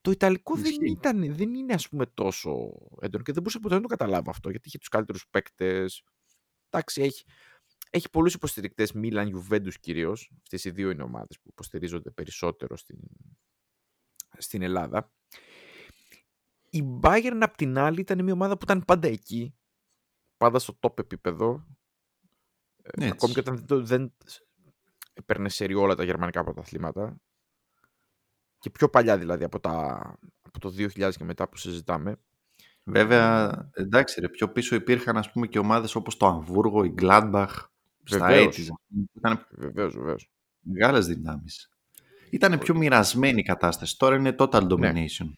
Το 0.00 0.10
Ιταλικό 0.10 0.54
δεν, 0.54 0.74
ήταν, 0.90 1.34
δεν 1.34 1.54
είναι 1.54 1.72
ας 1.72 1.88
πούμε 1.88 2.06
τόσο 2.06 2.50
έντονο 3.00 3.24
και 3.24 3.32
δεν 3.32 3.42
μπορούσα 3.42 3.58
ποτέ 3.60 3.74
να 3.74 3.80
το 3.80 3.86
καταλάβω 3.86 4.30
αυτό, 4.30 4.50
γιατί 4.50 4.68
είχε 4.68 4.78
τους 4.78 4.88
καλύτερους 4.88 5.26
παίκτες. 5.30 6.04
Εντάξει, 6.70 7.02
έχει, 7.02 7.24
έχει 7.90 8.10
πολλούς 8.10 8.34
υποστηρικτές, 8.34 8.92
Μίλαν, 8.92 9.28
Ιουβέντου 9.28 9.70
κυρίως. 9.80 10.30
Αυτές 10.42 10.64
οι 10.64 10.70
δύο 10.70 10.90
είναι 10.90 11.02
ομάδες 11.02 11.40
που 11.40 11.48
υποστηρίζονται 11.48 12.10
περισσότερο 12.10 12.76
στην, 12.76 12.98
στην 14.38 14.62
Ελλάδα. 14.62 15.12
Η 16.70 16.84
Bayern 17.02 17.38
απ' 17.40 17.56
την 17.56 17.78
άλλη 17.78 18.00
ήταν 18.00 18.24
μια 18.24 18.32
ομάδα 18.32 18.54
που 18.56 18.64
ήταν 18.64 18.84
πάντα 18.84 19.08
εκεί, 19.08 19.54
πάντα 20.36 20.58
στο 20.58 20.78
top 20.80 20.98
επίπεδο. 20.98 21.66
Ε, 22.82 23.08
ακόμη 23.08 23.32
και 23.32 23.40
όταν 23.40 23.56
δεν, 23.56 23.66
το- 23.66 23.82
δεν 23.84 24.12
έπαιρνε 25.12 25.48
σε 25.48 25.64
όλα 25.64 25.94
τα 25.94 26.04
γερμανικά 26.04 26.44
πρωταθλήματα. 26.44 27.16
Και 28.58 28.70
πιο 28.70 28.88
παλιά 28.88 29.18
δηλαδή 29.18 29.44
από, 29.44 29.60
τα, 29.60 30.00
από 30.42 30.58
το 30.60 30.74
2000 30.78 31.10
και 31.16 31.24
μετά 31.24 31.48
που 31.48 31.56
συζητάμε. 31.56 32.16
Βέβαια, 32.84 33.68
εντάξει 33.72 34.20
ρε, 34.20 34.28
πιο 34.28 34.48
πίσω 34.52 34.74
υπήρχαν 34.74 35.16
ας 35.16 35.32
πούμε 35.32 35.46
και 35.46 35.58
ομάδες 35.58 35.94
όπως 35.94 36.16
το 36.16 36.26
Αμβούργο, 36.26 36.84
η 36.84 36.94
Gladbach, 37.00 37.54
στα 38.04 38.26
Βεβαίως. 38.26 38.56
80's. 38.56 38.68
Ήταν 39.16 39.46
Βεβαίως, 39.50 39.94
βεβαίως. 39.94 40.30
μεγάλες 40.60 41.06
δυνάμεις. 41.06 41.70
Ήταν 42.30 42.58
πιο 42.58 42.74
μοιρασμένη 42.74 43.40
η 43.40 43.44
κατάσταση. 43.44 43.98
Τώρα 43.98 44.16
είναι 44.16 44.34
total 44.38 44.68
domination. 44.68 45.30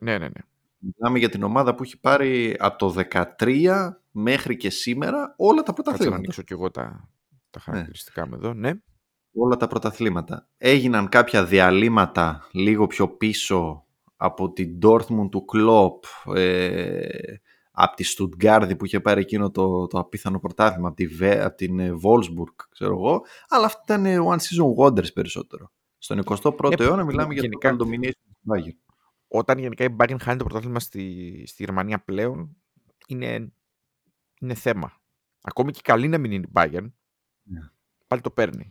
Ναι, 0.00 0.18
ναι, 0.18 0.28
ναι. 0.28 0.40
Μιλάμε 0.84 1.18
για 1.18 1.28
την 1.28 1.42
ομάδα 1.42 1.74
που 1.74 1.82
έχει 1.82 2.00
πάρει 2.00 2.56
από 2.58 2.78
το 2.78 2.94
13 3.38 3.90
μέχρι 4.10 4.56
και 4.56 4.70
σήμερα 4.70 5.34
όλα 5.36 5.62
τα 5.62 5.72
Κάτσε 5.72 5.72
να 5.72 5.72
πρωταθλήματα. 5.82 6.16
ανοίξω 6.16 6.42
κι 6.42 6.52
εγώ 6.52 6.70
τα, 6.70 6.82
τα 7.50 7.58
Ναι. 7.58 7.62
χαρακτηριστικά 7.62 8.26
μου 8.28 8.34
εδώ. 8.34 8.52
Ναι. 8.54 8.72
όλα 9.34 9.56
τα 9.56 9.66
πρωταθλήματα. 9.66 10.48
Έγιναν 10.56 11.08
κάποια 11.08 11.44
διαλύματα 11.44 12.48
λίγο 12.52 12.86
πιο 12.86 13.08
πίσω 13.08 13.86
από 14.16 14.52
την 14.52 14.78
Dortmund 14.82 15.28
του 15.30 15.44
Klopp, 15.54 16.34
ε, 16.36 17.06
από 17.70 17.96
τη 17.96 18.04
Stuttgart 18.16 18.70
που 18.78 18.84
είχε 18.84 19.00
πάρει 19.00 19.20
εκείνο 19.20 19.50
το, 19.50 19.86
το 19.86 19.98
απίθανο 19.98 20.38
πρωτάθλημα, 20.38 20.88
από, 20.88 20.96
τη, 20.96 21.06
Βε- 21.06 21.40
από 21.44 21.56
την 21.56 21.78
ε, 21.78 21.90
Wolfsburg, 22.02 22.54
ξέρω 22.70 22.92
εγώ, 22.94 23.24
αλλά 23.48 23.64
αυτά 23.66 23.80
ήταν 23.84 24.06
ε, 24.06 24.18
one 24.18 24.36
season 24.38 24.84
wonders 24.84 25.12
περισσότερο. 25.12 25.72
Στον 25.98 26.22
21ο 26.24 26.78
Ναι, 26.78 26.84
αιώνα 26.84 27.04
μιλάμε 27.04 27.32
για 27.34 27.42
γενικά- 27.42 27.70
total 27.70 27.82
domination 27.82 28.10
του 28.10 28.52
Bayern. 28.54 28.91
Όταν 29.34 29.58
γενικά 29.58 29.84
η 29.84 29.96
Bayern 29.98 30.16
χάνει 30.20 30.38
το 30.38 30.44
πρωτάθλημα 30.44 30.80
στη, 30.80 31.44
στη 31.46 31.64
Γερμανία 31.64 32.04
πλέον, 32.04 32.56
είναι, 33.06 33.52
είναι 34.40 34.54
θέμα. 34.54 35.00
Ακόμη 35.40 35.72
και 35.72 35.80
καλή 35.82 36.08
να 36.08 36.18
μην 36.18 36.32
είναι 36.32 36.46
η 36.48 36.52
Bayern, 36.54 36.90
Ναι. 37.42 37.60
πάλι 38.06 38.22
το 38.22 38.30
παίρνει. 38.30 38.70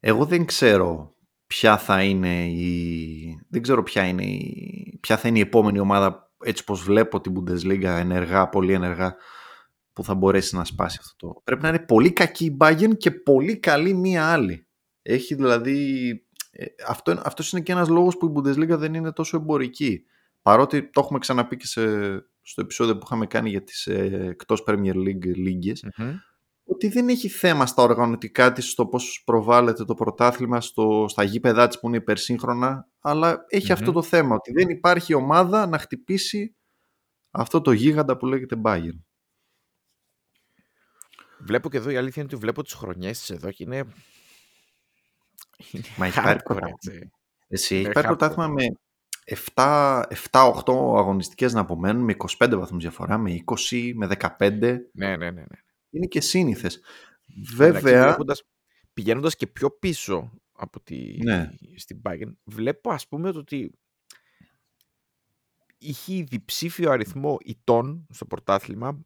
Εγώ 0.00 0.24
δεν 0.24 0.44
ξέρω 0.44 1.14
ποια 1.46 1.78
θα 1.78 2.02
είναι 2.02 2.46
η... 2.46 3.46
Δεν 3.48 3.62
ξέρω 3.62 3.82
ποια, 3.82 4.06
είναι 4.06 4.24
η... 4.24 4.98
ποια 5.00 5.16
θα 5.16 5.28
είναι 5.28 5.38
η 5.38 5.40
επόμενη 5.40 5.78
ομάδα 5.78 6.34
έτσι 6.44 6.64
πως 6.64 6.82
βλέπω 6.82 7.20
την 7.20 7.34
Bundesliga 7.36 7.82
ενεργά, 7.82 8.48
πολύ 8.48 8.72
ενεργά 8.72 9.16
που 9.92 10.04
θα 10.04 10.14
μπορέσει 10.14 10.56
να 10.56 10.64
σπάσει 10.64 10.98
αυτό 11.00 11.26
το... 11.26 11.40
Πρέπει 11.44 11.62
να 11.62 11.68
είναι 11.68 11.78
πολύ 11.78 12.12
κακή 12.12 12.44
η 12.44 12.56
Bayern 12.60 12.96
και 12.96 13.10
πολύ 13.10 13.58
καλή 13.58 13.94
μία 13.94 14.32
άλλη. 14.32 14.68
Έχει 15.02 15.34
δηλαδή... 15.34 16.25
ε, 16.58 16.66
Αυτό, 16.86 17.20
αυτός 17.24 17.52
είναι 17.52 17.60
και 17.60 17.72
ένας 17.72 17.88
λόγος 17.88 18.16
που 18.16 18.26
η 18.26 18.32
Bundesliga 18.34 18.76
δεν 18.78 18.94
είναι 18.94 19.12
τόσο 19.12 19.36
εμπορική. 19.36 20.04
Παρότι 20.42 20.90
το 20.90 21.00
έχουμε 21.00 21.18
ξαναπεί 21.18 21.56
και 21.56 21.66
σε, 21.66 21.82
στο 22.42 22.60
επεισόδιο 22.60 22.94
που 22.98 23.02
είχαμε 23.04 23.26
κάνει 23.26 23.50
για 23.50 23.62
τις 23.62 23.86
ε, 23.86 24.26
εκτός 24.28 24.64
Premier 24.66 24.94
League 24.94 25.34
λίγες 25.34 25.84
Μμμ. 25.96 26.14
ότι 26.64 26.88
δεν 26.88 27.08
έχει 27.08 27.28
θέμα 27.28 27.66
στα 27.66 27.82
οργανωτικά 27.82 28.52
της 28.52 28.70
στο 28.70 28.86
πώς 28.86 29.22
προβάλλεται 29.26 29.84
το 29.84 29.94
πρωτάθλημα 29.94 30.60
στο, 30.60 31.06
στα 31.08 31.22
γήπεδά 31.22 31.66
της 31.66 31.80
που 31.80 31.86
είναι 31.88 31.96
υπερσύγχρονα 31.96 32.88
αλλά 33.00 33.44
έχει 33.48 33.66
Μμμ. 33.66 33.72
αυτό 33.72 33.92
το 33.92 34.02
θέμα 34.02 34.34
ότι 34.34 34.52
δεν 34.52 34.68
υπάρχει 34.68 35.14
ομάδα 35.14 35.66
να 35.66 35.78
χτυπήσει 35.78 36.56
αυτό 37.30 37.60
το 37.60 37.72
γίγαντα 37.72 38.16
που 38.16 38.26
λέγεται 38.26 38.60
Bayern. 38.64 39.00
Βλέπω 41.38 41.70
και 41.70 41.76
εδώ 41.76 41.90
η 41.90 41.96
αλήθεια 41.96 42.22
είναι 42.22 42.30
ότι 42.32 42.40
βλέπω 42.42 42.62
τις 42.62 42.72
χρονιές 42.72 43.18
της 43.18 43.30
εδώ 43.30 43.50
και 43.50 43.64
είναι... 43.64 43.84
είναι 45.72 45.84
Μα 45.96 46.06
έχει 46.06 46.20
πάρει 46.20 46.38
hardcore, 46.38 46.44
πρωτάθλημα. 46.44 46.76
έτσι. 46.82 47.10
Εσύ 47.48 47.74
Είναι 47.76 47.84
έχει 47.84 47.92
πάρει 47.92 48.06
hardcore. 48.06 48.18
πρωτάθλημα 48.18 48.48
με 48.48 48.62
7-8 50.30 50.96
αγωνιστικές 50.98 51.52
να 51.52 51.60
απομένουν 51.60 52.04
με 52.04 52.14
25 52.38 52.56
βαθμούς 52.56 52.82
διαφορά, 52.82 53.18
με 53.18 53.42
20, 53.70 53.92
με 53.94 54.06
15 54.06 54.78
Ναι, 54.92 55.16
ναι, 55.16 55.16
ναι. 55.16 55.30
ναι. 55.30 55.44
είναι 55.90 56.06
και 56.06 56.20
σύνηθες. 56.20 56.80
Εντάξει, 57.28 57.54
Βέβαια, 57.56 58.02
βλέποντας- 58.04 58.42
πηγαίνοντας 58.92 59.36
και 59.36 59.46
πιο 59.46 59.70
πίσω 59.70 60.32
από 60.52 60.80
τη, 60.80 61.18
Ναι. 61.22 61.50
στην 61.76 62.00
Bayern, 62.04 62.32
βλέπω 62.44 62.90
ας 62.90 63.08
πούμε 63.08 63.32
το 63.32 63.38
ότι 63.38 63.70
είχε 65.78 66.22
διψήφιο 66.22 66.90
αριθμό 66.90 67.38
ητών 67.44 68.06
στο 68.10 68.26
πρωτάθλημα 68.26 68.98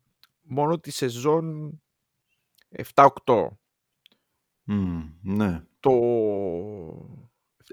μόνο 0.43 0.79
τη 0.81 0.91
σεζόν 0.91 1.73
7-8. 2.69 3.60
Μμ, 4.75 5.03
ναι. 5.23 5.65
Το 5.81 5.91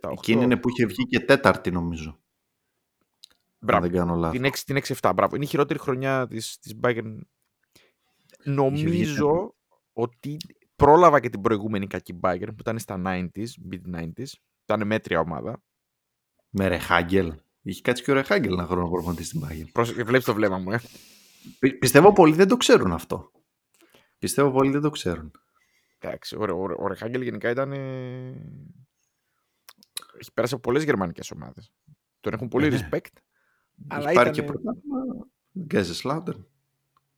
7-8. 0.01 0.11
Εκείνη 0.11 0.43
είναι 0.43 0.57
που 0.57 0.69
είχε 0.69 0.85
βγει 0.85 1.05
και 1.07 1.19
τέταρτη 1.19 1.71
νομίζω. 1.71 2.09
Αν 2.09 2.17
Μπράβο. 3.59 3.83
δεν 3.87 3.91
κάνω 3.95 4.15
λάθος. 4.15 4.39
Την 4.39 4.45
6, 4.45 4.81
την 4.81 4.95
6-7, 5.01 5.11
μπράβο. 5.15 5.35
Είναι 5.35 5.45
η 5.45 5.47
χειρότερη 5.47 5.79
χρονιά 5.79 6.27
της, 6.27 6.57
της 6.59 6.73
Bayern. 6.83 7.17
Νομίζω 8.43 9.55
ότι 9.93 10.37
πρόλαβα 10.75 11.19
και 11.19 11.29
την 11.29 11.41
προηγούμενη 11.41 11.87
κακή 11.87 12.19
Bayern 12.21 12.47
που 12.47 12.55
ήταν 12.59 12.79
στα 12.79 13.01
90s, 13.05 13.47
mid-90s. 13.71 14.31
Ήταν 14.63 14.87
μέτρια 14.87 15.19
ομάδα. 15.19 15.61
Με 16.49 16.67
Ρεχάγκελ. 16.67 17.33
Είχε 17.61 17.81
κάτσει 17.81 18.03
και 18.03 18.11
ο 18.11 18.13
Ρεχάγκελ 18.13 18.53
ένα 18.53 18.65
χρόνο 18.65 18.89
προπονητή 18.89 19.23
στην 19.23 19.41
Bayern. 19.43 19.69
Πρόσεχε, 19.71 20.03
βλέπεις 20.03 20.25
το 20.25 20.33
βλέμμα 20.33 20.57
μου, 20.57 20.71
ε. 20.71 20.81
Πι- 21.59 21.77
πιστεύω 21.79 22.13
πολλοί 22.13 22.33
δεν 22.35 22.47
το 22.47 22.57
ξέρουν 22.57 22.91
αυτό. 22.91 23.31
Πιστεύω 24.17 24.51
πολλοί 24.51 24.71
δεν 24.71 24.81
το 24.81 24.89
ξέρουν. 24.89 25.31
Εντάξει, 25.99 26.35
ο, 26.35 26.41
ο, 26.43 26.75
ο 26.77 26.87
Ρεχάγκελ 26.87 27.21
γενικά 27.21 27.49
ήταν... 27.49 27.71
ε, 27.71 28.29
Έχει 30.19 30.33
πέρασει 30.33 30.53
από 30.53 30.61
πολλές 30.61 30.83
γερμανικές 30.83 31.31
ομάδες. 31.31 31.71
Τον 32.19 32.33
έχουν 32.33 32.47
πολύ 32.47 32.65
Ε, 32.65 32.69
ναι. 32.69 32.89
respect. 32.91 33.17
Αλλά 33.87 34.05
Έχει 34.09 34.15
πάρει 34.15 34.29
ήτανε- 34.29 34.33
και 34.35 34.43
πρωτάθλημα 34.43 35.27
Γκέζε 35.59 35.93
Σλάουτερ. 35.93 36.35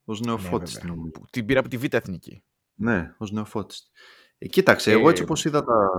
Ω 0.05 0.13
νεοφώτης 0.25 0.73
Ναι, 0.73 0.79
βέβαια. 0.79 0.95
νομίζω. 0.95 1.11
Που 1.11 1.25
Την 1.29 1.45
πήρα 1.45 1.59
από 1.59 1.69
τη 1.69 1.77
Β' 1.77 1.93
Εθνική. 1.93 2.43
Ναι, 2.73 3.13
ως 3.17 3.31
νεοφώτης. 3.31 3.91
Ε, 4.37 4.47
κοίταξε, 4.47 4.91
Ε, 4.91 4.93
εγώ 4.93 5.09
έτσι 5.09 5.23
όπως 5.23 5.45
είδα 5.45 5.63
τα... 5.63 5.89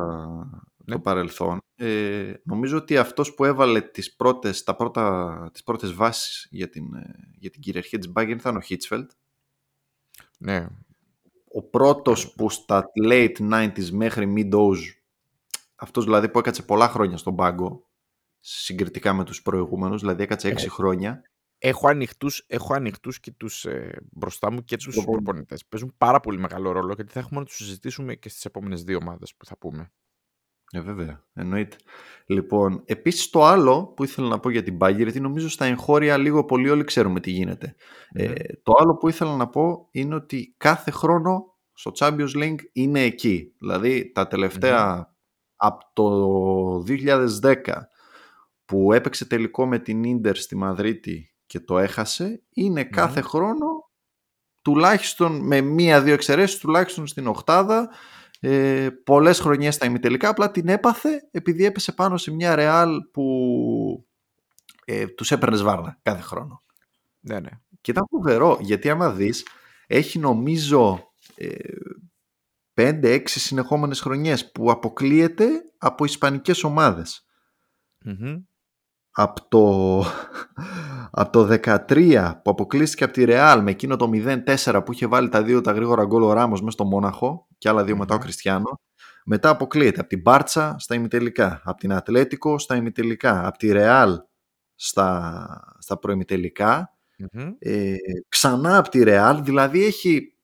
ναι. 0.84 0.94
το 0.94 1.00
παρελθόν, 1.00 1.58
ε, 1.74 2.34
νομίζω 2.44 2.76
ότι 2.76 2.96
αυτός 2.96 3.34
που 3.34 3.44
έβαλε 3.44 3.80
τις 3.80 4.16
πρώτες, 4.16 4.62
τα 4.62 4.76
πρώτα, 4.76 5.48
τις 5.52 5.62
πρώτες 5.62 5.92
βάσεις 5.92 6.46
για 6.50 6.68
την, 6.68 6.94
ε, 6.94 7.14
για 7.38 7.50
την 7.50 7.60
κυριαρχία 7.60 7.98
της 7.98 8.12
Bayern 8.14 8.28
ήταν 8.38 8.56
ο 8.56 8.60
Χίτσφελτ. 8.60 9.10
Ναι. 10.38 10.66
Ο 11.52 11.62
πρώτος 11.62 12.32
που 12.34 12.50
στα 12.50 12.84
late 13.04 13.36
90s 13.52 13.90
μέχρι 13.90 14.34
mid 14.36 14.74
αυτός 15.74 16.04
δηλαδή 16.04 16.28
που 16.28 16.38
έκατσε 16.38 16.62
πολλά 16.62 16.88
χρόνια 16.88 17.16
στον 17.16 17.36
πάγκο 17.36 17.88
συγκριτικά 18.38 19.12
με 19.12 19.24
τους 19.24 19.42
προηγούμενους, 19.42 20.00
δηλαδή 20.00 20.22
έκατσε 20.22 20.48
6 20.48 20.64
Ε. 20.64 20.68
χρόνια 20.68 21.22
Έχω 21.62 21.88
ανοιχτούς, 21.88 22.44
έχω 22.46 22.74
ανοιχτούς 22.74 23.20
και 23.20 23.30
τους 23.32 23.64
ε, 23.64 23.96
μπροστά 24.10 24.52
μου 24.52 24.64
και 24.64 24.76
τους 24.76 24.94
προπονητές. 24.94 25.22
προπονητές. 25.22 25.66
Παίζουν 25.66 25.94
πάρα 25.98 26.20
πολύ 26.20 26.38
μεγάλο 26.38 26.72
ρόλο 26.72 26.92
γιατί 26.94 27.12
θα 27.12 27.18
έχουμε 27.20 27.40
να 27.40 27.46
τους 27.46 27.56
συζητήσουμε 27.56 28.14
και 28.14 28.28
στις 28.28 28.44
επόμενες 28.44 28.82
δύο 28.82 28.98
ομάδες 29.02 29.34
που 29.36 29.44
θα 29.44 29.58
πούμε. 29.58 29.92
Ε, 30.72 30.80
βέβαια, 30.80 31.24
εννοείται. 31.34 31.76
Λοιπόν, 32.26 32.82
επίσης 32.84 33.30
το 33.30 33.44
άλλο 33.44 33.86
που 33.86 34.04
ήθελα 34.04 34.28
να 34.28 34.40
πω 34.40 34.50
για 34.50 34.62
την 34.62 34.78
Bayern, 34.80 34.96
γιατί 34.96 35.20
νομίζω 35.20 35.48
στα 35.48 35.64
εγχώρια 35.64 36.16
λίγο 36.16 36.44
πολύ 36.44 36.70
όλοι 36.70 36.84
ξέρουμε 36.84 37.20
τι 37.20 37.30
γίνεται. 37.30 37.74
Ε, 38.12 38.32
το 38.62 38.72
άλλο 38.78 38.96
που 38.96 39.08
ήθελα 39.08 39.36
να 39.36 39.48
πω 39.48 39.88
είναι 39.90 40.14
ότι 40.14 40.54
κάθε 40.56 40.90
χρόνο 40.90 41.58
στο 41.72 41.92
Champions 41.94 42.36
League 42.36 42.58
είναι 42.72 43.00
εκεί. 43.00 43.54
Δηλαδή 43.58 44.12
τα 44.12 44.26
τελευταία 44.26 45.14
από 45.56 45.78
το 45.92 46.84
2010 47.42 47.56
που 48.64 48.92
έπαιξε 48.92 49.26
τελικό 49.26 49.66
με 49.66 49.78
την 49.78 50.04
Ίντερ 50.04 50.36
στη 50.36 50.56
Μαδρίτη 50.56 51.34
και 51.46 51.60
το 51.60 51.78
έχασε, 51.78 52.42
είναι 52.50 52.84
κάθε 52.84 53.20
χρόνο 53.20 53.90
τουλάχιστον 54.62 55.46
με 55.46 55.60
μία-δύο 55.60 56.12
εξαιρέσεις, 56.12 56.58
τουλάχιστον 56.58 57.06
στην 57.06 57.26
οκτάδα, 57.26 57.90
ε, 58.40 58.88
πολλές 59.04 59.40
χρονιές 59.40 59.74
στα 59.74 59.86
ημιτελικά, 59.86 60.28
απλά 60.28 60.50
την 60.50 60.68
έπαθε 60.68 61.28
επειδή 61.30 61.64
έπεσε 61.64 61.92
πάνω 61.92 62.16
σε 62.16 62.30
μια 62.30 62.54
ρεάλ 62.54 63.00
που 63.12 64.06
ε, 64.84 65.06
τους 65.06 65.30
έπαιρνε 65.30 65.62
βάρδα 65.62 65.98
κάθε 66.02 66.20
χρόνο. 66.20 66.62
Ναι, 67.20 67.40
ναι. 67.40 67.50
Και 67.80 67.90
ήταν 67.90 68.06
φοβερό, 68.10 68.58
γιατί 68.60 68.90
άμα 68.90 69.10
δεις, 69.10 69.46
έχει 69.86 70.18
νομίζω 70.18 71.12
ε, 71.34 71.48
5-6 72.74 73.22
συνεχόμενες 73.26 74.00
χρονιές 74.00 74.52
που 74.52 74.70
αποκλείεται 74.70 75.48
από 75.78 76.04
ισπανικές 76.04 76.64
ομάδες. 76.64 77.24
Μμμ. 78.04 78.36
Από 79.12 79.48
το, 79.48 80.04
από 81.10 81.32
το 81.32 81.58
13 81.64 82.32
που 82.42 82.50
αποκλείστηκε 82.50 83.04
από 83.04 83.12
τη 83.12 83.24
Ρεάλ 83.24 83.62
με 83.62 83.70
εκείνο 83.70 83.96
το 83.96 84.10
0-4 84.14 84.82
που 84.84 84.92
είχε 84.92 85.06
βάλει 85.06 85.28
τα 85.28 85.42
δύο 85.42 85.60
τα 85.60 85.72
γρήγορα 85.72 86.04
γκολ 86.04 86.22
ο 86.22 86.32
Ράμος 86.32 86.60
μέσα 86.60 86.72
στο 86.72 86.84
Μόναχο 86.84 87.46
και 87.58 87.68
άλλα 87.68 87.84
δύο 87.84 87.96
μετά 87.96 88.14
ο 88.14 88.16
Μμμ. 88.16 88.22
Κριστιανό. 88.22 88.80
Μετά 89.24 89.48
αποκλείεται 89.48 90.00
από 90.00 90.08
την 90.08 90.20
Μπάρτσα 90.20 90.76
στα 90.78 90.94
ημιτελικά, 90.94 91.62
από 91.64 91.80
την 91.80 91.92
Ατλέτικο 91.92 92.58
στα 92.58 92.76
ημιτελικά, 92.76 93.46
από 93.46 93.58
τη 93.58 93.72
Ρεάλ 93.72 94.18
στα, 94.74 95.74
στα 95.78 95.98
προημιτελικά 95.98 96.96
Μμμ. 97.16 97.50
ε, 97.58 97.94
ξανά 98.28 98.78
από 98.78 98.88
τη 98.88 99.02
Ρεάλ, 99.02 99.42
δηλαδή 99.44 99.84
έχει 99.84 100.34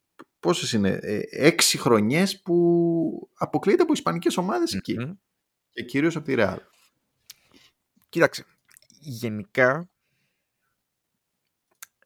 πόσες 0.41 0.73
είναι, 0.73 0.99
ε, 1.03 1.21
έξι 1.31 1.79
χρονιές 1.79 2.43
που 2.43 3.29
αποκλείεται 3.35 3.83
από 3.83 3.93
ισπανικές 3.93 4.37
ομάδες 4.37 4.75
εκεί 4.75 4.97
Μμμ. 4.99 5.13
και 5.71 5.83
κυρίως 5.83 6.17
από 6.17 6.25
τη 6.25 6.35
Ρεάλ. 6.35 6.59
Κοίταξε, 8.09 8.45
γενικά 9.09 9.91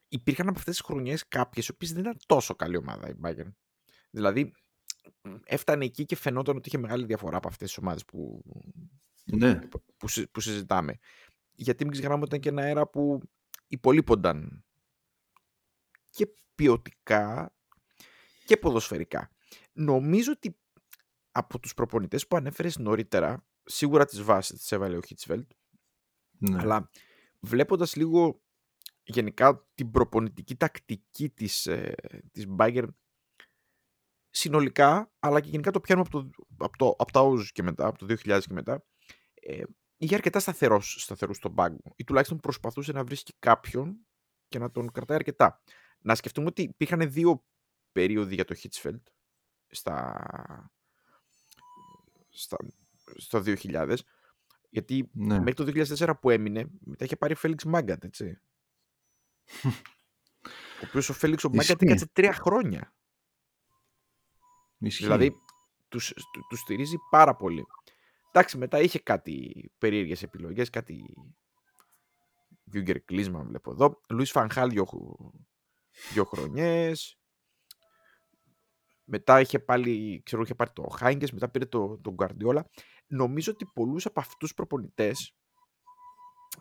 υπήρχαν 0.07 0.47
από 0.47 0.57
αυτές 0.59 0.75
τις 0.77 0.85
χρονιές 0.85 1.27
κάποιες 1.27 1.67
οι 1.67 1.71
οποίες 1.71 1.91
δεν 1.91 2.01
ήταν 2.01 2.17
τόσο 2.25 2.55
καλή 2.55 2.77
ομάδα 2.77 3.09
η 3.09 3.13
Bayern. 3.23 3.51
Δηλαδή, 4.09 4.51
έφτανε 5.43 5.85
εκεί 5.85 6.05
και 6.05 6.15
φαινόταν 6.15 6.55
ότι 6.55 6.67
είχε 6.67 6.77
μεγάλη 6.77 7.05
διαφορά 7.05 7.37
από 7.37 7.47
αυτές 7.47 7.67
τις 7.67 7.77
ομάδες 7.77 8.05
που, 8.05 8.43
Ναι. 9.25 9.59
που, 9.97 10.07
συ- 10.07 10.27
που 10.31 10.39
συζητάμε. 10.39 10.97
Γιατί 11.51 11.83
μην 11.83 11.93
ξεχνάμε 11.93 12.17
ότι 12.19 12.27
ήταν 12.27 12.39
και 12.39 12.49
ένα 12.49 12.61
αέρα 12.61 12.87
που 12.87 13.21
υπολείπονταν 13.67 14.65
και 16.09 16.27
ποιοτικά 16.55 17.55
και 18.45 18.57
ποδοσφαιρικά. 18.57 19.31
Νομίζω 19.73 20.31
ότι 20.31 20.57
από 21.31 21.59
τους 21.59 21.73
προπονητές 21.73 22.27
που 22.27 22.35
ανέφερες 22.35 22.77
νωρίτερα, 22.77 23.45
σίγουρα 23.63 24.05
τις 24.05 24.21
βάσεις 24.21 24.59
τις 24.59 24.71
έβαλε 24.71 24.97
ο 24.97 25.01
Χίτσβελτ, 25.01 25.51
ναι. 26.49 26.61
αλλά 26.61 26.89
βλέποντας 27.39 27.95
λίγο 27.95 28.41
γενικά 29.03 29.67
την 29.75 29.91
προπονητική 29.91 30.55
τακτική 30.55 31.29
της, 31.29 31.65
ε, 31.65 31.95
της 32.31 32.45
Bayern 32.57 32.87
συνολικά, 34.29 35.11
αλλά 35.19 35.39
και 35.39 35.49
γενικά 35.49 35.71
το 35.71 35.79
πιάνουμε 35.79 36.07
από, 36.11 36.23
το, 36.23 36.45
από, 36.57 36.77
το, 36.77 36.95
από 36.97 37.11
τα 37.11 37.21
Oz 37.23 37.45
και 37.51 37.63
μετά, 37.63 37.87
από 37.87 37.97
το 37.97 38.05
2000 38.05 38.41
και 38.47 38.53
μετά, 38.53 38.85
ε, 39.33 39.63
είχε 39.97 40.15
αρκετά 40.15 40.39
σταθερός, 40.39 40.95
σταθερούς 40.99 41.37
στον 41.37 41.53
πάγκο 41.53 41.93
ή 41.95 42.03
τουλάχιστον 42.03 42.39
προσπαθούσε 42.39 42.91
να 42.91 43.03
βρίσκει 43.03 43.33
κάποιον 43.39 44.07
και 44.47 44.59
να 44.59 44.71
τον 44.71 44.91
κρατάει 44.91 45.17
αρκετά. 45.17 45.61
Να 45.99 46.15
σκεφτούμε 46.15 46.47
ότι 46.47 46.61
υπήρχαν 46.61 47.11
δύο 47.11 47.45
περίοδοι 47.91 48.35
για 48.35 48.45
το 48.45 48.55
Hitzfeld 48.61 49.01
στα, 49.67 50.71
στα, 52.29 52.57
στο 53.15 53.41
2000 53.45 53.97
γιατί 54.71 55.09
ναι. 55.13 55.39
μέχρι 55.39 55.53
το 55.53 55.85
2004 55.97 56.13
που 56.21 56.29
έμεινε 56.29 56.65
μετά 56.79 57.05
είχε 57.05 57.15
πάρει 57.15 57.33
ο 57.33 57.35
Φέλιξ 57.35 57.63
Μάγκατ 57.63 58.03
έτσι 58.03 58.41
ο 60.81 60.85
οποίος 60.87 61.09
ο 61.09 61.13
Φέλιξ 61.13 61.43
ο 61.43 61.49
Μάγκατ 61.49 61.69
Ισχύει. 61.69 61.85
έκατσε 61.85 62.09
τρία 62.13 62.33
χρόνια 62.33 62.93
Ισχύει. 64.81 65.03
Δηλαδή, 65.03 65.33
τους, 65.89 66.13
τους, 66.13 66.23
τους 66.49 66.59
στηρίζει 66.59 66.95
πάρα 67.09 67.35
πολύ. 67.35 67.65
Εντάξει, 68.31 68.57
μετά 68.57 68.79
είχε 68.79 68.99
κάτι 68.99 69.71
περίεργες 69.77 70.23
επιλογές, 70.23 70.69
κάτι 70.69 71.13
Γιούγκερ 72.63 73.01
Κλίσμα 73.03 73.43
βλέπω 73.43 73.71
εδώ. 73.71 74.01
Λουίς 74.09 74.31
Φανχάλ 74.31 74.69
δύο, 74.69 74.87
δύο 76.13 76.23
χρονιές. 76.23 77.15
Μετά 79.03 79.39
είχε 79.39 79.59
πάλι, 79.59 80.21
ξέρω, 80.25 80.41
είχε 80.41 80.55
πάρει 80.55 80.71
το 80.73 80.83
Χάιγκες, 80.83 81.31
μετά 81.31 81.49
πήρε 81.49 81.65
το, 81.65 81.97
τον 81.97 82.13
Γκουαρντιόλα. 82.13 82.69
Νομίζω 83.11 83.51
ότι 83.51 83.65
πολλούς 83.65 84.05
από 84.05 84.19
αυτούς 84.19 84.37
τους 84.37 84.53
προπονητές 84.53 85.35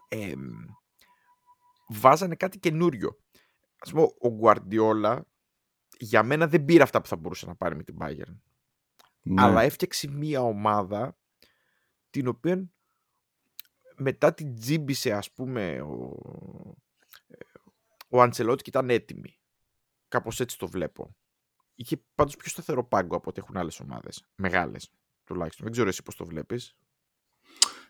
εμ, 0.09 0.41
βάζανε 1.89 2.35
κάτι 2.35 2.59
καινούριο. 2.59 3.19
Ας 3.79 3.91
πούμε, 3.91 4.03
ο 4.19 4.29
Γκουαρντιόλα 4.29 5.27
για 5.99 6.23
μένα 6.23 6.47
δεν 6.47 6.65
πήρε 6.65 6.83
αυτά 6.83 7.01
που 7.01 7.09
θα 7.09 7.17
μπορούσε 7.17 7.47
να 7.47 7.55
πάρει 7.55 7.77
με 7.77 7.83
την 7.83 7.97
Bayern. 8.01 8.39
ναι. 9.23 9.43
Αλλά 9.43 9.63
έφτιαξε 9.63 10.09
μία 10.11 10.43
ομάδα 10.43 11.19
την 12.11 12.27
οποία 12.27 12.71
μετά 13.97 14.35
την 14.35 14.55
τζίμπησε 14.55 15.13
ας 15.13 15.33
πούμε 15.33 15.81
ο, 15.81 16.15
ο 18.09 18.23
Αντσελότη 18.23 18.63
και 18.63 18.71
ήταν 18.71 18.91
έτοιμη. 18.91 19.39
Κάπως 20.09 20.41
έτσι 20.41 20.59
το 20.59 20.69
βλέπω. 20.69 21.17
Είχε 21.75 22.03
πάντως 22.15 22.37
πιο 22.37 22.51
σταθερό 22.51 22.85
πάγκο 22.85 23.17
από 23.17 23.29
ό,τι 23.31 23.41
έχουν 23.41 23.57
άλλες 23.57 23.81
ομάδες. 23.81 24.25
Μεγάλες 24.35 24.91
τουλάχιστον. 25.33 25.65
Δεν 25.65 25.73
ξέρω 25.73 25.89
εσύ 25.89 26.03
πώς 26.03 26.17
το 26.17 26.25
βλέπεις. 26.25 26.77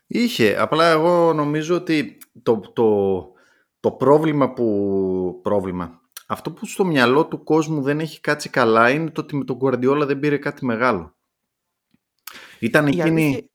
Είχε. 0.07 0.57
Απλά 0.59 0.89
εγώ 0.89 1.33
νομίζω 1.33 1.75
ότι 1.75 2.17
το, 2.43 2.59
το, 2.59 3.31
το 3.79 3.91
πρόβλημα 3.91 4.53
που... 4.53 5.39
Πρόβλημα. 5.43 6.01
Αυτό 6.27 6.51
που 6.51 6.65
στο 6.65 6.85
μυαλό 6.85 7.27
του 7.27 7.43
κόσμου 7.43 7.81
δεν 7.81 7.99
έχει 7.99 8.19
κάτσει 8.21 8.49
καλά 8.49 8.89
είναι 8.89 9.09
το 9.09 9.21
ότι 9.21 9.35
με 9.35 9.43
τον 9.43 9.57
Guardiola 9.61 10.03
δεν 10.05 10.19
πήρε 10.19 10.37
κάτι 10.37 10.65
μεγάλο. 10.65 11.15
Ήταν 12.59 12.87
Η 12.87 12.89
εκείνη... 12.89 13.23
αλήθεια, 13.23 13.49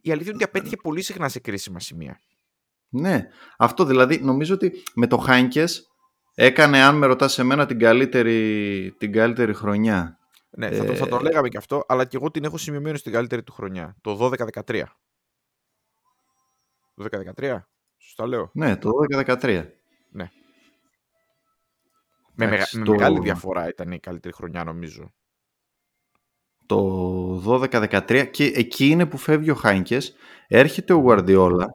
η 0.00 0.10
αλήθεια 0.10 0.32
είναι 0.32 0.34
ότι 0.34 0.44
απέτυχε 0.44 0.76
πολύ 0.76 1.02
συχνά 1.02 1.28
σε 1.28 1.40
κρίσιμα 1.40 1.80
σημεία. 1.80 2.20
Ναι, 2.88 3.28
αυτό 3.58 3.84
δηλαδή 3.84 4.18
νομίζω 4.22 4.54
ότι 4.54 4.82
με 4.94 5.06
το 5.06 5.16
Χάινκες 5.16 5.90
έκανε 6.34 6.82
αν 6.82 6.96
με 6.96 7.06
ρωτάς 7.06 7.38
εμένα 7.38 7.66
την 7.66 7.78
καλύτερη, 7.78 8.94
την 8.98 9.12
καλύτερη 9.12 9.54
χρονιά. 9.54 10.18
Ναι, 10.50 10.70
θα, 10.70 10.84
το, 10.84 10.94
θα 10.94 11.08
το 11.08 11.16
Ε, 11.16 11.20
λέγαμε 11.20 11.48
και 11.48 11.56
αυτό, 11.56 11.84
αλλά 11.88 12.04
και 12.04 12.16
εγώ 12.16 12.30
την 12.30 12.44
έχω 12.44 12.56
σημειωμένη 12.56 12.98
στην 12.98 13.12
καλύτερη 13.12 13.42
του 13.42 13.52
χρονιά. 13.52 13.96
Το 14.00 14.30
12-13. 14.64 14.82
Το 16.94 17.08
12-13, 17.40 17.58
σωστά 17.98 18.26
λέω. 18.26 18.50
Ναι, 18.54 18.76
το 18.76 18.90
12-13. 19.14 19.66
Με, 20.12 20.30
μεγα- 22.46 22.54
Εντάξει, 22.54 22.78
με 22.78 22.84
το- 22.84 22.90
μεγάλη 22.92 23.20
διαφορά 23.20 23.68
ήταν 23.68 23.92
η 23.92 23.98
καλύτερη 24.00 24.34
χρονιά 24.34 24.64
νομίζω. 24.64 25.12
Το 26.66 26.78
12-13 27.44 28.24
και 28.30 28.44
εκεί 28.44 28.88
είναι 28.88 29.06
που 29.06 29.16
φεύγει 29.16 29.50
ο 29.50 29.54
Χάινκες, 29.54 30.14
έρχεται 30.48 30.92
ο 30.92 30.96
Γουαρδιόλα 30.96 31.66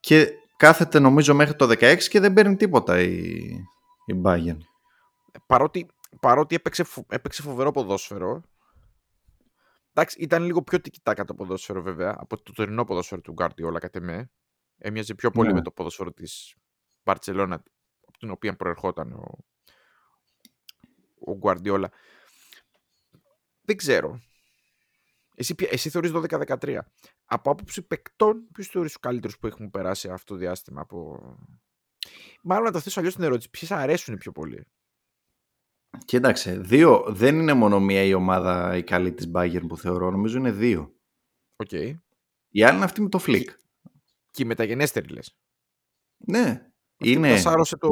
και 0.00 0.28
κάθεται 0.56 0.98
νομίζω 0.98 1.34
μέχρι 1.34 1.56
το 1.56 1.66
16 1.68 2.08
και 2.08 2.20
δεν 2.20 2.32
παίρνει 2.32 2.56
τίποτα 2.56 3.00
η, 3.00 3.16
η 4.06 4.20
Bayern. 4.24 4.56
Παρότι, 5.46 5.86
παρότι 6.20 6.54
έπαιξε, 6.54 6.82
φο- 6.84 7.06
έπαιξε 7.08 7.42
φοβερό 7.42 7.70
ποδόσφαιρο. 7.70 8.42
Εντάξει, 9.92 10.20
ήταν 10.20 10.42
λίγο 10.42 10.62
πιο 10.62 10.80
τικιτάκα 10.80 11.24
το 11.24 11.34
ποδόσφαιρο 11.34 11.82
βέβαια 11.82 12.16
από 12.18 12.42
το 12.42 12.52
τωρινό 12.52 12.84
ποδόσφαιρο 12.84 13.20
του 13.20 13.32
Γκάρντιόλα 13.32 13.78
κατ' 13.78 13.96
εμέ. 13.96 14.30
Έμοιαζε 14.78 15.14
πιο 15.14 15.30
πολύ 15.30 15.48
Ναι. 15.48 15.54
με 15.54 15.62
το 15.62 15.70
ποδόσφαιρο 15.70 16.12
της 16.12 16.54
Μπαρτσελώνα 17.04 17.62
από 18.06 18.18
την 18.18 18.30
οποία 18.30 18.56
προερχόταν 18.56 19.12
ο, 19.12 19.38
ο 21.20 21.36
Γκουαρντιόλα. 21.36 21.90
Δεν 23.62 23.76
ξέρω. 23.76 24.20
Εσύ, 25.34 25.54
ποια- 25.54 25.68
εσύ 25.70 25.90
θεωρείς 25.90 26.10
12-13. 26.12 26.78
Από 27.24 27.50
άποψη 27.50 27.82
παικτών, 27.82 28.48
ποιους 28.52 28.66
θεωρείς 28.68 28.92
τους 28.92 29.00
καλύτερους 29.00 29.38
που 29.38 29.46
έχουν 29.46 29.70
περάσει 29.70 30.08
αυτό 30.08 30.32
το 30.34 30.40
διάστημα 30.40 30.80
από... 30.80 31.18
Μάλλον 32.42 32.64
να 32.64 32.72
το 32.72 32.80
θέσω 32.80 32.98
αλλιώς 33.00 33.14
την 33.14 33.24
ερώτηση. 33.24 33.50
Ποιες 33.50 33.70
αρέσουν 33.70 34.16
πιο 34.16 34.32
πολύ; 34.32 34.66
Κοίταξε, 36.04 36.58
δύο, 36.58 37.04
δεν 37.08 37.38
είναι 37.38 37.52
μόνο 37.52 37.80
μία 37.80 38.02
η 38.02 38.12
ομάδα 38.14 38.76
η 38.76 38.82
καλή 38.82 39.12
της 39.12 39.30
Bayern 39.34 39.64
που 39.68 39.76
θεωρώ, 39.76 40.10
νομίζω 40.10 40.38
είναι 40.38 40.50
δύο. 40.52 40.94
Οκ. 41.56 41.72
Η 42.50 42.62
άλλη 42.64 42.76
είναι 42.76 42.84
αυτή 42.84 43.02
με 43.02 43.08
το 43.08 43.20
Flick. 43.26 43.44
Και 44.30 44.42
η 44.42 44.46
μεταγενέστερη 44.46 45.08
λες. 45.08 45.36
Ναι, 46.16 46.40
Αυτή 47.00 47.12
είναι 47.12 47.28
που 47.28 47.34
τα 47.34 47.40
σάρωσε 47.40 47.76
το 47.76 47.88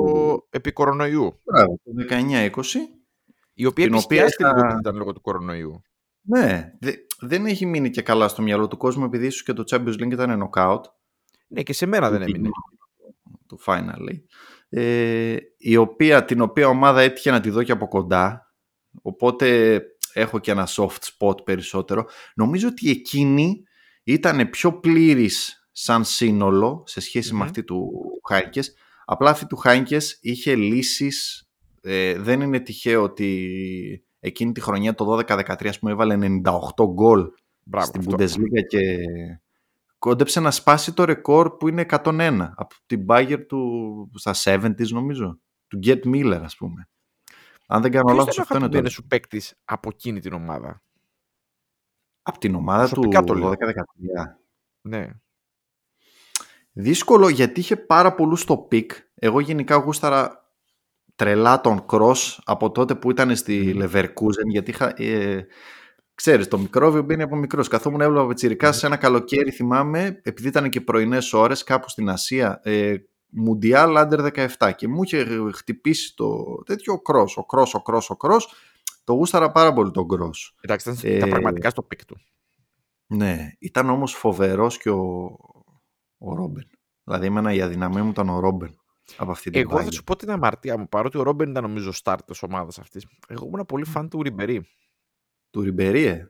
επί 0.50 0.72
κορονοϊού. 0.72 1.40
Μπράβο, 1.44 1.80
το 1.84 1.90
19-20. 2.08 2.50
Η 3.54 3.66
οποία 3.66 3.84
Την 3.84 3.94
οποία 3.94 4.20
επισκιάστηκε 4.20 4.42
είχα- 4.44 4.54
λίγο 4.56 4.68
ότι 4.68 4.78
ήταν 4.80 4.96
λόγω 4.96 5.12
του 5.12 5.20
κορονοϊού. 5.20 5.82
Ναι, 6.20 6.72
δε- 6.80 6.94
δεν 7.20 7.46
έχει 7.46 7.66
μείνει 7.66 7.90
και 7.90 8.02
καλά 8.02 8.28
στο 8.28 8.42
μυαλό 8.42 8.68
του 8.68 8.76
κόσμου 8.76 9.04
επειδή 9.04 9.26
ίσως 9.26 9.42
και 9.42 9.52
το 9.52 9.62
Champions 9.70 9.94
League 10.02 10.10
ήταν 10.12 10.42
knockout. 10.52 10.80
Ναι, 11.48 11.62
και 11.62 11.72
σε 11.72 11.86
μένα 11.86 12.10
δεν 12.10 12.22
έμεινε. 12.22 12.48
Το 13.46 13.58
finally. 13.64 14.20
Ε, 14.78 15.36
η 15.56 15.76
οποία, 15.76 16.24
την 16.24 16.40
οποία 16.40 16.68
ομάδα 16.68 17.00
έτυχε 17.00 17.30
να 17.30 17.40
τη 17.40 17.50
δω 17.50 17.62
και 17.62 17.72
από 17.72 17.88
κοντά. 17.88 18.54
Οπότε 19.02 19.80
έχω 20.12 20.38
και 20.38 20.50
ένα 20.50 20.68
soft 20.70 20.98
spot 21.18 21.44
περισσότερο. 21.44 22.06
Νομίζω 22.34 22.68
ότι 22.68 22.90
εκείνη 22.90 23.62
ήταν 24.04 24.50
πιο 24.50 24.78
πλήρης 24.78 25.68
σαν 25.72 26.04
σύνολο 26.04 26.82
σε 26.86 27.00
σχεση 27.00 27.32
Μμμ. 27.32 27.38
με 27.38 27.44
αυτή 27.44 27.64
του 27.64 27.90
Χάινκες. 28.28 28.74
Απλά 29.04 29.30
αυτή 29.30 29.46
του 29.46 29.56
Χάινκες 29.56 30.18
είχε 30.20 30.54
λύσεις. 30.54 31.48
Ε, 31.80 32.18
δεν 32.18 32.40
είναι 32.40 32.60
τυχαίο 32.60 33.02
ότι 33.02 34.04
εκείνη 34.20 34.52
τη 34.52 34.60
χρονιά 34.60 34.94
το 34.94 35.18
12-13 35.26 35.68
ας 35.68 35.78
πούμε 35.78 35.92
έβαλε 35.92 36.16
98 36.16 36.86
γκολ 36.92 37.28
Μπράβο. 37.62 37.86
στην 37.86 38.00
αυτό. 38.00 38.16
Bundesliga 38.16 38.66
και 38.68 38.80
κόντεψε 39.98 40.40
να 40.40 40.50
σπάσει 40.50 40.92
το 40.92 41.04
ρεκόρ 41.04 41.56
που 41.56 41.68
είναι 41.68 41.86
101 41.88 42.48
από 42.54 42.74
την 42.86 43.06
Bayern 43.08 43.44
του 43.48 44.10
στα 44.14 44.34
70s 44.44 44.88
νομίζω 44.88 45.40
του 45.66 45.78
Gerd 45.82 46.00
Müller 46.04 46.40
ας 46.42 46.56
πούμε 46.56 46.88
αν 47.66 47.82
δεν 47.82 47.90
κάνω 47.90 48.04
Ποιος 48.04 48.18
λάθος 48.18 48.34
ήταν 48.34 48.38
ο 48.38 48.42
αυτό 48.42 48.56
είναι 48.56 48.64
το 48.64 48.70
αγαπημένος 48.70 48.92
σου 48.92 49.06
παίκτης 49.06 49.54
από 49.64 49.88
εκείνη 49.92 50.20
την 50.20 50.32
ομάδα; 50.32 50.82
από 52.22 52.38
την 52.38 52.54
ομάδα 52.54 52.88
του 52.88 53.00
Προσωπικά 53.00 53.22
το 53.24 53.34
λέω. 53.34 53.50
12-13 53.50 53.54
Ναι. 54.80 55.08
δύσκολο 56.72 57.28
γιατί 57.28 57.60
είχε 57.60 57.76
πάρα 57.76 58.14
πολλούς 58.14 58.40
στο 58.40 58.58
peak 58.58 58.92
εγώ 59.14 59.40
γενικά 59.40 59.76
γούσταρα 59.76 60.50
τρελά 61.14 61.60
τον 61.60 61.86
Kroos 61.88 62.38
από 62.44 62.70
τότε 62.70 62.94
που 62.94 63.10
ήταν 63.10 63.36
στη 63.36 63.72
Μμμ. 63.74 63.82
Leverkusen 63.84 64.46
γιατί 64.46 64.70
είχα, 64.70 65.02
ε, 65.02 65.46
ξέρεις 66.16 66.48
το 66.48 66.58
μικρόβιο 66.58 67.02
μπαίνει 67.02 67.22
από 67.22 67.36
μικρός 67.36 67.68
καθόμουν 67.68 68.00
έβλεπα 68.00 68.26
πιτσιρικάς 68.26 68.86
ένα 68.86 68.96
καλοκαίρι 68.96 69.50
θυμάμαι 69.50 70.20
επειδή 70.22 70.48
ήταν 70.48 70.68
και 70.70 70.80
πρωινές 70.80 71.32
ώρες 71.32 71.62
κάπου 71.64 71.88
στην 71.88 72.08
Ασία 72.08 72.60
ε, 72.62 72.94
Μουντιάλ 73.30 73.94
Under 73.96 74.46
17 74.58 74.72
και 74.76 74.88
μου 74.88 75.02
είχε 75.02 75.26
χτυπήσει 75.54 76.14
το 76.16 76.44
τέτοιο 76.66 76.92
ο 76.94 77.00
Kroos 77.12 77.42
ο 77.42 77.44
Kroos, 77.48 77.66
ο 77.78 77.82
Kroos, 77.92 78.00
ο 78.08 78.16
Kroos 78.18 78.40
το 79.04 79.12
γούσταρα 79.12 79.50
πάρα 79.50 79.72
πολύ 79.72 79.90
τον 79.90 80.06
Kroos 80.10 80.54
Εντάξει, 80.60 80.90
ήταν, 80.90 81.10
Ε, 81.12 81.16
ήταν 81.16 81.28
πραγματικά 81.28 81.70
στο 81.70 81.82
peak 81.82 82.04
του. 82.04 82.16
ναι, 83.06 83.50
ήταν 83.58 83.90
όμως 83.90 84.12
φοβερός 84.12 84.78
και 84.78 84.90
ο, 84.90 85.36
ο 86.18 86.34
Ρόμπεν 86.34 86.68
δηλαδή 87.04 87.26
εμένα 87.26 87.52
η 87.52 87.60
αδυναμία 87.60 88.04
μου 88.04 88.10
ήταν 88.10 88.28
ο 88.28 88.38
Ρόμπεν 88.40 88.80
από 89.16 89.30
αυτή 89.30 89.50
την 89.50 89.60
Εγώ 89.60 89.78
θα 89.78 89.84
Bayern. 89.84 89.92
σου 89.92 90.04
πω 90.04 90.16
την 90.16 90.30
αμαρτία 90.30 90.78
μου, 90.78 90.88
παρότι 90.88 91.18
ο 91.18 91.22
Ρόμπεν 91.22 91.50
ήταν 91.50 91.62
νομίζω 91.62 91.92
star 92.04 92.16
της 92.26 92.42
ομάδας 92.42 92.78
αυτής. 92.78 93.06
Εγώ 93.28 93.46
ήμουν 93.46 93.66
πολύ 93.66 93.84
φαν 93.84 94.08
του 94.08 94.22
Ριμπερί. 94.22 94.66
Του 95.56 95.62
Ριμπερίε. 95.62 96.28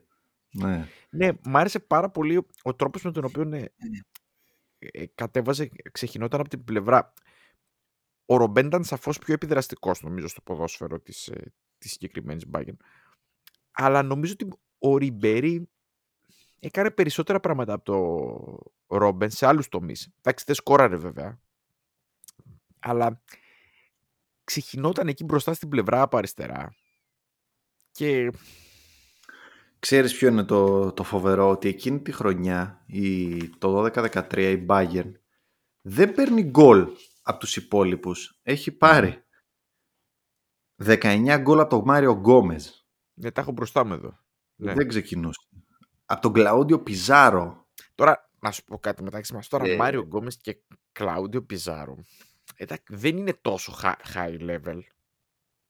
Ναι. 0.51 0.87
Ναι, 1.09 1.29
μου 1.43 1.57
άρεσε 1.57 1.79
πάρα 1.79 2.09
πολύ 2.09 2.45
ο 2.63 2.73
τρόπος 2.75 3.03
με 3.03 3.11
τον 3.11 3.23
οποίο 3.25 3.43
ναι, 3.43 3.63
ε, 4.79 5.05
κατέβαζε, 5.15 5.69
ξεχυνόταν 5.91 6.39
από 6.39 6.49
την 6.49 6.63
πλευρά. 6.63 7.13
Ο 8.25 8.37
Ρομπέν 8.37 8.65
ήταν 8.65 8.83
σαφώς 8.83 9.19
πιο 9.19 9.33
επιδραστικός 9.33 10.01
νομίζω 10.01 10.27
στο 10.27 10.41
ποδόσφαιρο 10.41 10.99
της, 10.99 11.27
ε, 11.27 11.53
της 11.77 11.91
συγκεκριμένης 11.91 12.45
Bayern. 12.53 12.75
Αλλά 13.71 14.03
νομίζω 14.03 14.33
ότι 14.33 14.47
ο 14.77 14.97
Ριμπέρι 14.97 15.69
έκανε 16.59 16.91
περισσότερα 16.91 17.39
πράγματα 17.39 17.73
από 17.73 17.83
το 17.83 18.97
Ρόμπεν 18.97 19.29
σε 19.29 19.45
άλλους 19.45 19.67
τομείς. 19.67 20.09
Εντάξει, 20.17 20.43
δεν 20.47 20.55
σκόραρε 20.55 20.95
βέβαια. 20.95 21.39
Αλλά 22.79 23.23
ξεχυνόταν 24.43 25.07
εκεί 25.07 25.23
μπροστά 25.23 25.53
στην 25.53 25.69
πλευρά 25.69 26.01
από 26.01 26.17
αριστερά. 26.17 26.75
Και 27.91 28.31
Ξέρεις 29.79 30.17
ποιο 30.17 30.27
είναι 30.27 30.43
το, 30.43 30.91
το 30.91 31.03
φοβερό, 31.03 31.49
ότι 31.49 31.67
εκείνη 31.67 31.99
τη 32.01 32.11
χρονιά, 32.11 32.83
η, 32.87 33.37
το 33.49 33.83
12-13, 33.85 34.37
η 34.37 34.65
Bayern 34.69 35.11
δεν 35.81 36.13
παίρνει 36.13 36.43
γκολ 36.43 36.87
από 37.21 37.39
τους 37.39 37.55
υπόλοιπους. 37.55 38.39
Έχει 38.43 38.71
πάρει 38.71 39.23
19 40.83 41.37
γκολ 41.41 41.59
από 41.59 41.69
τον 41.69 41.81
Μάριο 41.85 42.11
Γκόμεζ. 42.11 42.65
δεν 43.13 43.33
τα 43.33 43.41
έχω 43.41 43.51
μπροστά 43.51 43.85
μου 43.85 43.93
εδώ. 43.93 44.19
Ναι. 44.55 44.73
Δεν 44.73 44.87
ξεκινούσε. 44.87 45.39
Από 46.05 46.21
τον 46.21 46.33
Κλαούντιο 46.33 46.79
Πιζάρο. 46.79 47.67
Τώρα, 47.95 48.29
να 48.39 48.51
σου 48.51 48.63
πω 48.63 48.77
κάτι 48.79 49.03
μεταξύ 49.03 49.33
μας. 49.33 49.47
Τώρα, 49.47 49.65
Ε. 49.67 49.75
Μάριο 49.75 50.01
Γκόμες 50.01 50.37
και 50.37 50.57
Κλάουντιο 50.91 51.41
Πιζάρο. 51.43 51.97
Εντάξει, 52.55 52.83
δεν 52.95 53.17
είναι 53.17 53.33
τόσο 53.41 53.73
hi- 53.83 54.15
high 54.15 54.39
level. 54.39 54.79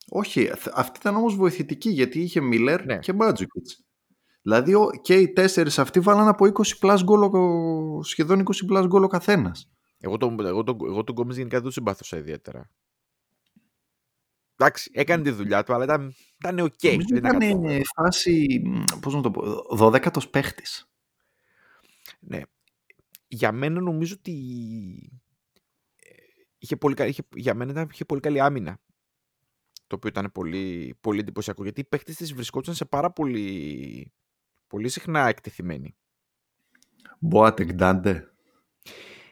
Όχι, 0.09 0.49
αυ- 0.49 0.71
αυτή 0.73 0.99
ήταν 0.99 1.15
όμως 1.15 1.35
βοηθητική 1.35 1.89
γιατί 1.89 2.19
είχε 2.21 2.41
Μίλερ 2.41 2.85
Ναι. 2.85 2.97
και 2.99 3.13
Μάντζουκιτς. 3.13 3.86
Δηλαδή 4.47 4.73
ο- 4.73 4.89
και 5.01 5.15
οι 5.19 5.33
τέσσερις 5.33 5.79
αυτοί 5.79 5.99
βάλαν 5.99 6.27
από 6.27 6.45
20 6.45 6.77
plus 6.79 7.03
γκολ, 7.03 7.21
ο- 7.23 8.03
σχεδόν 8.03 8.39
20 8.39 8.65
plus 8.65 8.86
γκολ 8.86 9.03
ο 9.03 9.07
καθένας. 9.07 9.69
Εγώ 9.99 10.17
τον, 10.17 10.45
εγώ 10.45 10.63
τον, 10.63 10.77
εγώ 10.86 11.03
τον 11.03 11.15
Γκόμες 11.15 11.36
γενικά 11.36 11.53
δεν 11.55 11.63
τον 11.63 11.71
συμπάθωσα 11.71 12.17
ιδιαίτερα. 12.17 12.71
Εντάξει, 14.55 14.91
έκανε 14.93 15.23
τη 15.23 15.29
δουλειά 15.31 15.63
του, 15.63 15.73
αλλά 15.73 15.83
ήταν, 15.83 16.13
ήταν 16.38 16.60
οκ. 16.60 16.83
Νομίζω 16.83 17.07
δεν 17.07 17.17
ήταν 17.17 17.41
ήταν 17.41 17.62
κάτι- 17.63 17.81
φάση, 17.95 18.62
μ, 18.65 18.83
πώς 19.01 19.13
να 19.13 19.21
το 19.21 19.31
πω, 19.31 19.41
12ος 19.77 20.29
παίχτης. 20.29 20.89
Ναι. 22.19 22.41
Για 23.27 23.51
μένα 23.51 23.81
νομίζω 23.81 24.15
ότι 24.17 24.33
ε, 25.95 26.10
είχε 26.57 26.75
πολύ, 26.77 26.95
κα- 26.95 27.05
είχε, 27.07 27.23
για 27.36 27.53
μένα 27.53 27.71
ήταν, 27.71 27.89
είχε 27.91 28.05
πολύ 28.05 28.21
καλή 28.21 28.39
άμυνα. 28.41 28.79
Το 29.88 29.95
οποίο 29.95 30.10
ήταν 30.10 30.31
πολύ, 30.33 30.95
πολύ 31.01 31.19
εντυπωσιακό. 31.19 31.63
Γιατί 31.63 31.79
οι 31.81 31.83
παίχτες 31.83 32.15
της 32.15 32.33
βρισκόντουσαν 32.33 32.75
σε 32.75 32.86
πάρα 32.86 33.12
πολύ, 33.12 34.12
πολύ 34.67 34.89
συχνά 34.89 35.27
εκτεθειμένοι. 35.27 35.95
Μποάτεκ 37.19 37.73
Ντάντε. 37.73 38.32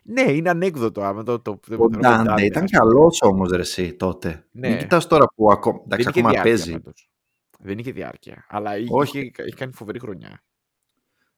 Ναι, 0.03 0.21
είναι 0.21 0.49
ανέκδοτο. 0.49 1.01
Άμα 1.01 1.23
το, 1.23 1.39
το, 1.39 1.59
το, 1.67 1.73
Ο 1.73 1.77
το- 1.77 1.99
Ντάντε 1.99 2.23
Ντάντε, 2.23 2.45
ήταν 2.45 2.63
ας 2.63 2.69
πούμε. 2.71 2.83
καλός 2.85 3.21
όμως 3.21 3.51
ρε 3.51 3.61
εσύ 3.61 3.93
τότε. 3.93 4.47
Ναι. 4.51 4.69
Μην 4.69 4.77
κοιτάς 4.77 5.07
τώρα 5.07 5.25
που 5.35 5.51
ακόμα, 5.51 5.77
Δεν 5.77 5.85
εντάξει, 5.85 6.09
είχε 6.09 6.19
ακόμα 6.19 6.29
διάρκεια 6.29 6.51
παίζει. 6.55 6.71
πάντως. 6.71 7.09
Δεν 7.59 7.77
είχε 7.77 7.91
διάρκεια. 7.91 8.45
Αλλά 8.49 8.77
είχε, 8.77 8.89
Όχι. 8.91 9.17
είχε, 9.19 9.43
είχε 9.45 9.55
κάνει 9.55 9.73
φοβερή 9.73 9.99
χρονιά. 9.99 10.43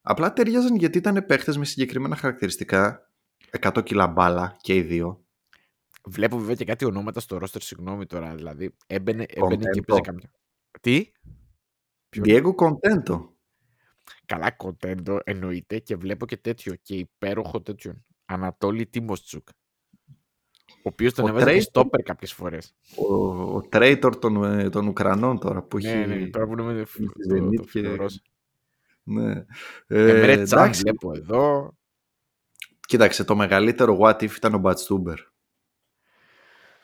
Απλά 0.01 0.33
ταιριάζαν 0.33 0.75
γιατί 0.75 0.97
ήταν 0.97 1.25
παίχτες 1.25 1.57
με 1.57 1.65
συγκεκριμένα 1.65 2.15
χαρακτηριστικά. 2.15 3.11
100 3.59 3.83
κιλά 3.83 4.07
μπάλα 4.07 4.57
και 4.61 4.75
οι 4.75 4.81
δύο. 4.81 5.25
Βλέπω 6.05 6.37
βέβαια 6.37 6.55
και 6.55 6.65
κάτι 6.65 6.85
ονόματα 6.85 7.19
στο 7.19 7.37
ρόστερ, 7.37 7.61
συγγνώμη 7.61 8.05
τώρα. 8.05 8.35
Δηλαδή, 8.35 8.75
έμπαινε, 8.87 9.25
έμπαινε 9.29 9.55
και 9.55 9.59
Κοντέντο. 9.59 9.77
έπαιζε 9.79 9.99
καμιά. 10.01 10.31
Τι; 10.81 11.11
Ποιο; 12.09 12.23
Diego 12.25 12.55
Contento. 12.65 13.29
Καλά 14.25 14.51
κοντέντο 14.51 15.19
εννοείται 15.23 15.79
και 15.79 15.95
βλέπω 15.95 16.25
και 16.25 16.37
τέτοιο 16.37 16.75
και 16.81 16.95
υπέροχο 16.95 17.61
τέτοιο. 17.61 17.93
Ανατόλη 18.25 18.85
Τίμοστσουκ. 18.87 19.47
Ο 20.69 20.89
οποίος 20.89 21.13
τον 21.13 21.25
Ο 21.25 21.27
έβαζε 21.27 21.43
και 21.45 21.49
Τρέιτον. 21.51 21.69
στόπερ 21.69 22.01
κάποιες 22.01 22.33
φορές. 22.33 22.73
Ο, 22.95 23.13
ο 23.55 23.61
τρέιτορ 23.61 24.17
των, 24.17 24.43
ε, 24.43 24.69
των 24.69 24.87
Ουκρανών 24.87 25.39
τώρα 25.39 25.61
που 25.61 25.77
Ναι, 25.77 25.89
έχει... 25.91 26.07
ναι, 26.07 26.27
τώρα 26.29 26.45
που 26.45 26.51
είναι 26.51 26.61
με 26.63 26.73
με 26.73 26.83
τη 26.83 27.27
το, 27.27 27.35
Zenit 27.35 27.55
το 27.55 27.61
και- 27.63 27.69
φιλορός. 27.69 28.21
Ναι. 29.03 29.31
Ε, 29.31 29.45
Ε, 29.87 30.09
Εμρέ 30.17 30.43
Τσάν 30.43 30.59
εντάξει, 30.59 30.81
βλέπω 30.81 31.11
εδώ. 31.15 31.73
κοίταξε, 32.87 33.23
το 33.23 33.35
μεγαλύτερο 33.35 33.97
what 34.01 34.15
if 34.21 34.35
ήταν 34.35 34.53
ο 34.53 34.57
Μπατστούμπερ. 34.57 35.19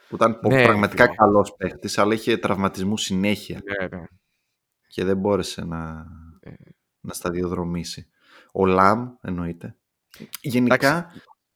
Που 0.10 0.16
ήταν 0.16 0.40
Ναι, 0.48 0.64
πραγματικά 0.64 1.04
φίλε. 1.04 1.16
καλός 1.16 1.56
παίχτης, 1.56 1.98
αλλά 1.98 2.14
είχε 2.14 2.38
τραυματισμού 2.38 2.98
συνέχεια 2.98 3.62
Ναι, 3.64 3.88
ναι. 3.88 4.04
και 4.88 5.04
δεν 5.04 5.18
μπόρεσε 5.18 5.66
να, 5.66 5.90
Ε. 5.90 6.23
να 7.04 7.14
σταδιοδρομήσει. 7.14 8.08
Ο 8.52 8.66
Λαμ 8.66 9.16
εννοείται. 9.22 9.76
Γενικά, 10.42 11.12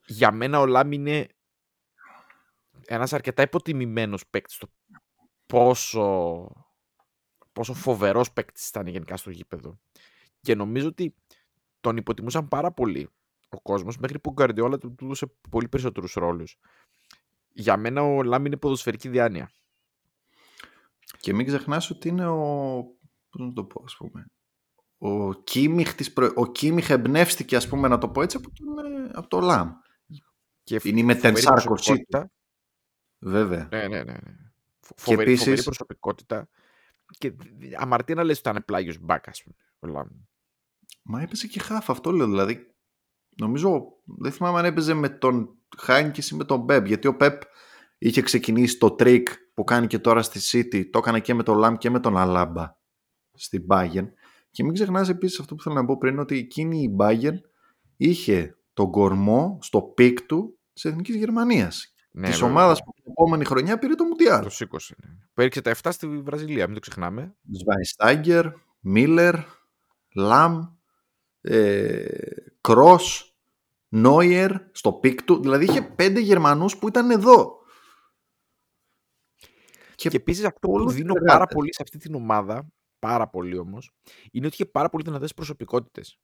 Για 0.06 0.32
μένα 0.32 0.60
ο 0.60 0.66
Λάμ 0.66 0.92
είναι 0.92 1.28
ένας 2.86 3.14
αρκετά 3.14 3.42
υποτιμημένος 3.42 4.28
παίκτης 4.28 4.56
στο 4.56 4.68
πόσο, 5.46 6.48
πόσο 7.54 7.74
φοβερός 7.74 8.32
παίκτης 8.32 8.70
ήταν 8.70 8.88
γενικά 8.88 9.18
στο 9.18 9.30
γήπεδο. 9.30 9.80
Και 10.42 10.56
νομίζω 10.56 10.88
ότι 10.88 11.16
τον 11.80 11.98
υποτιμούσαν 11.98 12.48
πάρα 12.48 12.72
πολύ 12.72 13.10
ο 13.50 13.62
κόσμος 13.62 13.98
μέχρι 13.98 14.20
που 14.20 14.30
ο 14.30 14.34
Γκαρδιόλα 14.34 14.78
του 14.78 14.96
του 14.96 15.06
έδωσε 15.06 15.26
πολύ 15.50 15.68
περισσότερους 15.68 16.14
ρόλους. 16.14 16.60
Για 17.54 17.78
μένα 17.78 18.02
ο 18.02 18.24
Λάμ 18.24 18.46
είναι 18.46 18.58
ποδοσφαιρική 18.58 19.10
διάνοια. 19.10 19.52
και 21.20 21.34
μην 21.34 21.46
ξεχνάς 21.46 21.90
ότι 21.90 22.08
είναι 22.08 22.28
ο... 22.28 22.84
Πώς 23.30 23.42
να 23.42 23.54
το 23.54 23.64
πω, 23.64 23.82
ας 23.86 23.96
πούμε. 23.98 24.26
Ο 24.98 25.34
Κίμιχ, 25.34 25.96
της 25.96 26.14
προ... 26.14 26.32
ο 26.36 26.52
Κίμιχ 26.52 26.90
εμπνεύστηκε, 26.90 27.56
ας 27.56 27.68
πούμε, 27.68 27.88
να 27.88 27.98
το 27.98 28.10
πω 28.10 28.22
έτσι, 28.22 28.38
από, 28.38 28.50
τον, 28.54 28.86
ε, 28.86 29.10
από 29.14 29.28
το 29.28 29.40
Λαμ. 29.40 29.72
Και 30.64 30.80
Είναι 30.84 31.00
η 31.00 31.04
φοβερή 31.04 31.04
μετενσάρκωσή 31.04 31.64
του. 31.68 31.74
προσωπικότητα. 31.74 32.32
Βέβαια. 33.20 33.68
Ναι, 33.72 33.88
ναι, 33.88 33.88
ναι. 33.88 34.04
ναι. 34.04 34.18
Φο- 34.80 34.94
Φοβερή, 34.98 35.30
φοβερή 35.30 35.32
επίσης- 35.32 35.64
προσωπικότητα. 35.64 36.50
Και 37.18 37.34
αμαρτία 37.78 38.16
να 38.16 38.24
λες 38.24 38.40
ότι 38.40 38.50
ήταν 38.50 38.66
πλάγιος 38.66 38.98
μπακ, 39.00 39.28
ας 39.28 39.44
πούμε. 39.44 39.56
Ο 39.80 39.88
Λάμ. 39.88 40.08
Μα 41.02 41.22
έπαιζε 41.22 41.48
και 41.48 41.60
χάφ, 41.60 41.90
αυτό 41.90 42.12
λέω. 42.12 42.28
Δηλαδή, 42.28 42.76
νομίζω, 43.38 43.86
δεν 44.04 44.32
θυμάμαι 44.32 44.60
αν 44.60 44.66
έπαιζε 44.66 44.94
με 44.94 45.10
τον 45.10 45.58
Χάινκης 45.78 46.30
ή 46.30 46.36
με 46.36 46.44
τον 46.44 46.66
Πεπ. 46.66 46.86
Γιατί 46.86 47.08
ο 47.08 47.16
Πεπ 47.16 47.42
είχε 47.98 48.22
ξεκινήσει 48.22 48.78
το 48.78 48.92
τρίκ 48.92 49.28
που 49.54 49.64
κάνει 49.64 49.88
και 49.88 50.00
τώρα 50.00 50.22
στη 50.22 50.40
City. 50.52 50.90
Το 50.90 50.98
έκανε 50.98 51.20
και 51.20 51.34
με 51.34 51.44
τον 51.44 51.58
Λαμ 51.58 51.76
και 51.76 51.90
με 51.90 52.00
τον 52.00 52.18
Αλάμπα 52.18 52.78
στην 53.34 53.66
Bayern. 53.70 54.08
Και 54.58 54.64
μην 54.64 54.74
ξεχνάς 54.74 55.10
επίσης 55.10 55.40
αυτό 55.40 55.56
που 55.56 55.64
θέλω 55.64 55.76
να 55.76 55.86
πω 55.86 55.98
πριν, 55.98 56.20
ότι 56.20 56.38
εκείνη 56.38 56.82
η 56.82 56.96
Bayern 57.00 57.38
είχε 57.98 58.58
τον 58.74 58.92
κορμό 58.92 59.58
στο 59.62 59.82
peak 59.82 60.22
του 60.22 60.60
της 60.74 60.86
Εθνικής 60.86 61.16
Γερμανίας. 61.16 61.94
Ναι, 62.12 62.28
της 62.28 62.40
βέβαια. 62.40 62.50
ομάδας 62.56 62.84
που 62.84 62.92
την 62.94 63.04
επόμενη 63.12 63.46
χρονιά 63.46 63.78
πήρε 63.80 63.96
το 63.96 64.04
Μουντιάλ. 64.04 64.44
Το 64.44 64.50
σήκωσε. 64.50 64.96
Ναι. 65.04 65.14
Που 65.34 65.42
έριξε 65.42 65.62
τα 65.62 65.70
7 65.70 65.92
στη 65.92 66.08
Βραζιλία, 66.08 66.66
μην 66.66 66.74
το 66.74 66.80
ξεχνάμε. 66.80 67.36
Σβαϊνστάιγκερ, 67.52 68.46
Μίλλερ, 68.80 69.36
Λαμ, 70.16 70.62
ε, 71.42 72.06
Κρός, 72.62 73.38
Νόιερ 73.88 74.52
στο 74.72 74.94
peak 74.94 75.24
του. 75.24 75.42
Δηλαδή 75.42 75.64
είχε 75.66 75.82
πέντε 75.82 76.20
Γερμανούς 76.20 76.78
που 76.78 76.88
ήταν 76.88 77.12
εδώ. 77.12 77.60
Και, 79.96 80.10
Και 80.10 80.18
επίσης 80.18 80.46
αυτό 80.46 80.60
που 80.60 80.72
πολλούς 80.74 80.94
δίνω 80.94 81.14
εργάτες. 81.16 81.34
πάρα 81.34 81.46
πολύ 81.46 81.74
σε 81.74 81.82
αυτή 81.84 81.98
την 81.98 82.16
ομάδα, 82.16 82.68
πάρα 83.00 83.30
πολύ 83.30 83.58
όμως, 83.58 83.92
είναι 84.32 84.46
ότι 84.46 84.56
είχε 84.56 84.66
πάρα 84.66 84.90
πολύ 84.90 85.04
δυνατές 85.04 85.34
προσωπικότητες. 85.34 86.20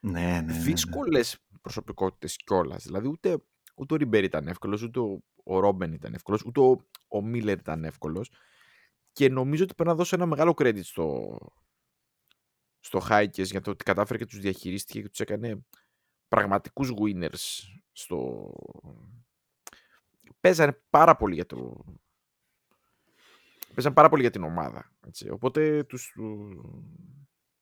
Ναι, 0.00 0.20
ναι, 0.20 0.40
ναι, 0.40 0.40
ναι. 0.40 0.58
Δύσκολες 0.58 1.38
προσωπικότητες 1.60 2.36
κιόλας. 2.36 2.84
Δηλαδή 2.84 3.08
ούτε, 3.08 3.44
ούτε 3.76 3.94
ο 3.94 3.96
Ριμπέρ 3.96 4.24
ήταν 4.24 4.48
εύκολος, 4.48 4.82
ούτε 4.82 5.00
ο, 5.00 5.22
ο 5.44 5.58
Ρόμπεν 5.58 5.92
ήταν 5.92 6.14
εύκολος, 6.14 6.44
ούτε 6.44 6.60
ο, 6.60 6.86
ο 7.08 7.22
Μίλλερ 7.22 7.58
ήταν 7.58 7.84
εύκολος. 7.84 8.30
Και 9.12 9.28
νομίζω 9.28 9.64
ότι 9.64 9.74
πρέπει 9.74 9.90
να 9.90 9.96
δώσω 9.96 10.16
ένα 10.16 10.26
μεγάλο 10.26 10.54
credit 10.56 10.82
στο, 10.82 11.38
στο 12.80 12.98
Χάικες 12.98 13.50
για 13.50 13.60
το 13.60 13.70
ότι 13.70 13.84
κατάφερε 13.84 14.18
και 14.18 14.26
τους 14.26 14.38
διαχειρίστηκε 14.38 15.02
και 15.02 15.08
τους 15.08 15.20
έκανε 15.20 15.66
πραγματικούς 16.28 16.92
winners 17.00 17.60
στο... 17.92 18.50
Παίζανε 20.40 20.82
πάρα 20.90 21.16
πολύ 21.16 21.34
για 21.34 21.46
το... 21.46 21.84
Παίζανε 23.74 23.94
πάρα 23.94 24.08
πολύ 24.08 24.22
για 24.22 24.30
την 24.30 24.42
ομάδα. 24.42 24.92
Έτσι. 25.06 25.30
Οπότε 25.30 25.84
τους, 25.84 26.12
του, 26.14 26.48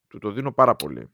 του 0.09 0.19
το 0.19 0.31
δίνω 0.31 0.53
πάρα 0.53 0.77
πολύ. 0.77 1.09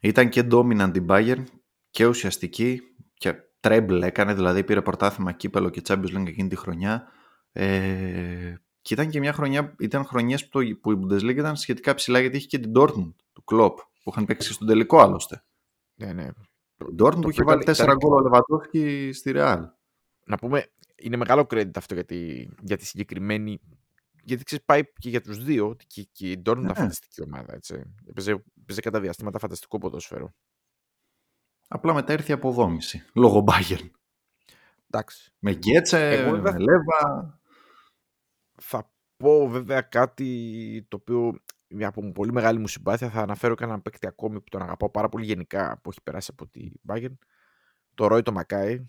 Ήταν 0.00 0.28
και 0.28 0.46
dominant 0.50 0.92
η 0.94 1.04
Bayern 1.08 1.44
και 1.90 2.06
ουσιαστική 2.06 2.80
και 3.14 3.34
treble 3.60 4.00
έκανε, 4.02 4.34
δηλαδή 4.34 4.64
πήρε 4.64 4.82
πρωτάθλημα 4.82 5.32
κύπελο 5.32 5.70
και 5.70 5.82
Champions 5.84 6.16
League 6.16 6.26
εκείνη 6.26 6.48
τη 6.48 6.56
χρονιά. 6.56 7.08
Ε, 7.52 8.54
και 8.80 8.94
ήταν 8.94 9.10
και 9.10 9.18
μια 9.18 9.32
χρονιά, 9.32 9.74
ήταν 9.78 10.04
χρονιές 10.04 10.48
που, 10.48 10.64
το, 10.64 10.76
που 10.80 10.92
η 10.92 10.98
Bundesliga 11.02 11.36
ήταν 11.36 11.56
σχετικά 11.56 11.94
ψηλά 11.94 12.20
γιατί 12.20 12.36
είχε 12.36 12.46
και 12.46 12.58
την 12.58 12.72
Dortmund 12.76 13.12
του 13.32 13.44
Klopp 13.52 13.74
που 14.02 14.10
είχαν 14.10 14.24
παίξει 14.24 14.52
στον 14.52 14.66
τελικό 14.66 15.00
άλλωστε. 15.00 15.44
Ναι, 15.94 16.12
ναι. 16.12 16.22
Η 16.76 16.94
Dortmund 16.98 17.20
που 17.20 17.30
είχε 17.30 17.42
ήταν- 17.42 17.46
βάλει 17.46 17.62
ήταν- 17.62 17.90
4 17.90 17.96
γκολ 17.96 18.12
ο 18.12 18.20
Λεβαντόφσκι 18.20 19.10
στη 19.12 19.32
Real. 19.34 19.60
Να 20.24 20.36
πούμε, 20.36 20.66
είναι 20.96 21.16
μεγάλο 21.16 21.46
credit 21.50 21.70
αυτό 21.76 21.94
για 21.94 22.04
τη, 22.04 22.46
για 22.60 22.76
τη 22.76 22.86
συγκεκριμένη 22.86 23.60
γιατί 24.24 24.44
ξέρεις 24.44 24.64
πάει 24.64 24.82
και 24.98 25.08
για 25.08 25.20
τους 25.20 25.44
δύο 25.44 25.76
και, 25.86 26.02
και 26.12 26.30
η 26.30 26.42
Dortmund 26.46 26.56
Ναι. 26.60 26.74
φανταστική 26.74 27.22
ομάδα, 27.22 27.54
έτσι. 27.54 27.94
Παίζε, 28.14 28.44
παίζε 28.66 28.80
κατά 28.80 29.00
διαστήματα 29.00 29.38
φανταστικό 29.38 29.78
ποδόσφαιρο. 29.78 30.34
Απλά 31.68 31.94
μετά 31.94 32.12
ήρθε 32.12 32.30
η 32.30 32.34
αποδόμηση. 32.34 33.04
Λόγω 33.14 33.44
Bayern. 33.48 33.90
Εντάξει. 34.90 35.32
Με 35.38 35.52
Γκέτσε, 35.52 36.10
Εγώ, 36.10 36.30
βέβαια, 36.30 36.52
με 36.52 36.58
Λέβα. 36.58 37.40
Θα 38.60 38.92
πω 39.16 39.48
βέβαια 39.48 39.80
κάτι 39.80 40.86
το 40.88 40.96
οποίο 40.96 41.38
μια 41.68 41.88
από 41.88 42.12
πολύ 42.12 42.32
μεγάλη 42.32 42.58
μου 42.58 42.66
συμπάθεια 42.68 43.10
θα 43.10 43.20
αναφέρω 43.20 43.54
και 43.54 43.64
έναν 43.64 43.82
παίκτη 43.82 44.06
ακόμη 44.06 44.40
που 44.40 44.48
τον 44.48 44.62
αγαπάω 44.62 44.90
πάρα 44.90 45.08
πολύ 45.08 45.24
γενικά 45.24 45.80
που 45.82 45.90
έχει 45.90 46.02
περάσει 46.02 46.30
από 46.32 46.46
τη 46.48 46.70
Bayern. 46.88 47.16
Το 47.94 48.06
Ρόι 48.06 48.22
το 48.22 48.32
Μακάι. 48.32 48.86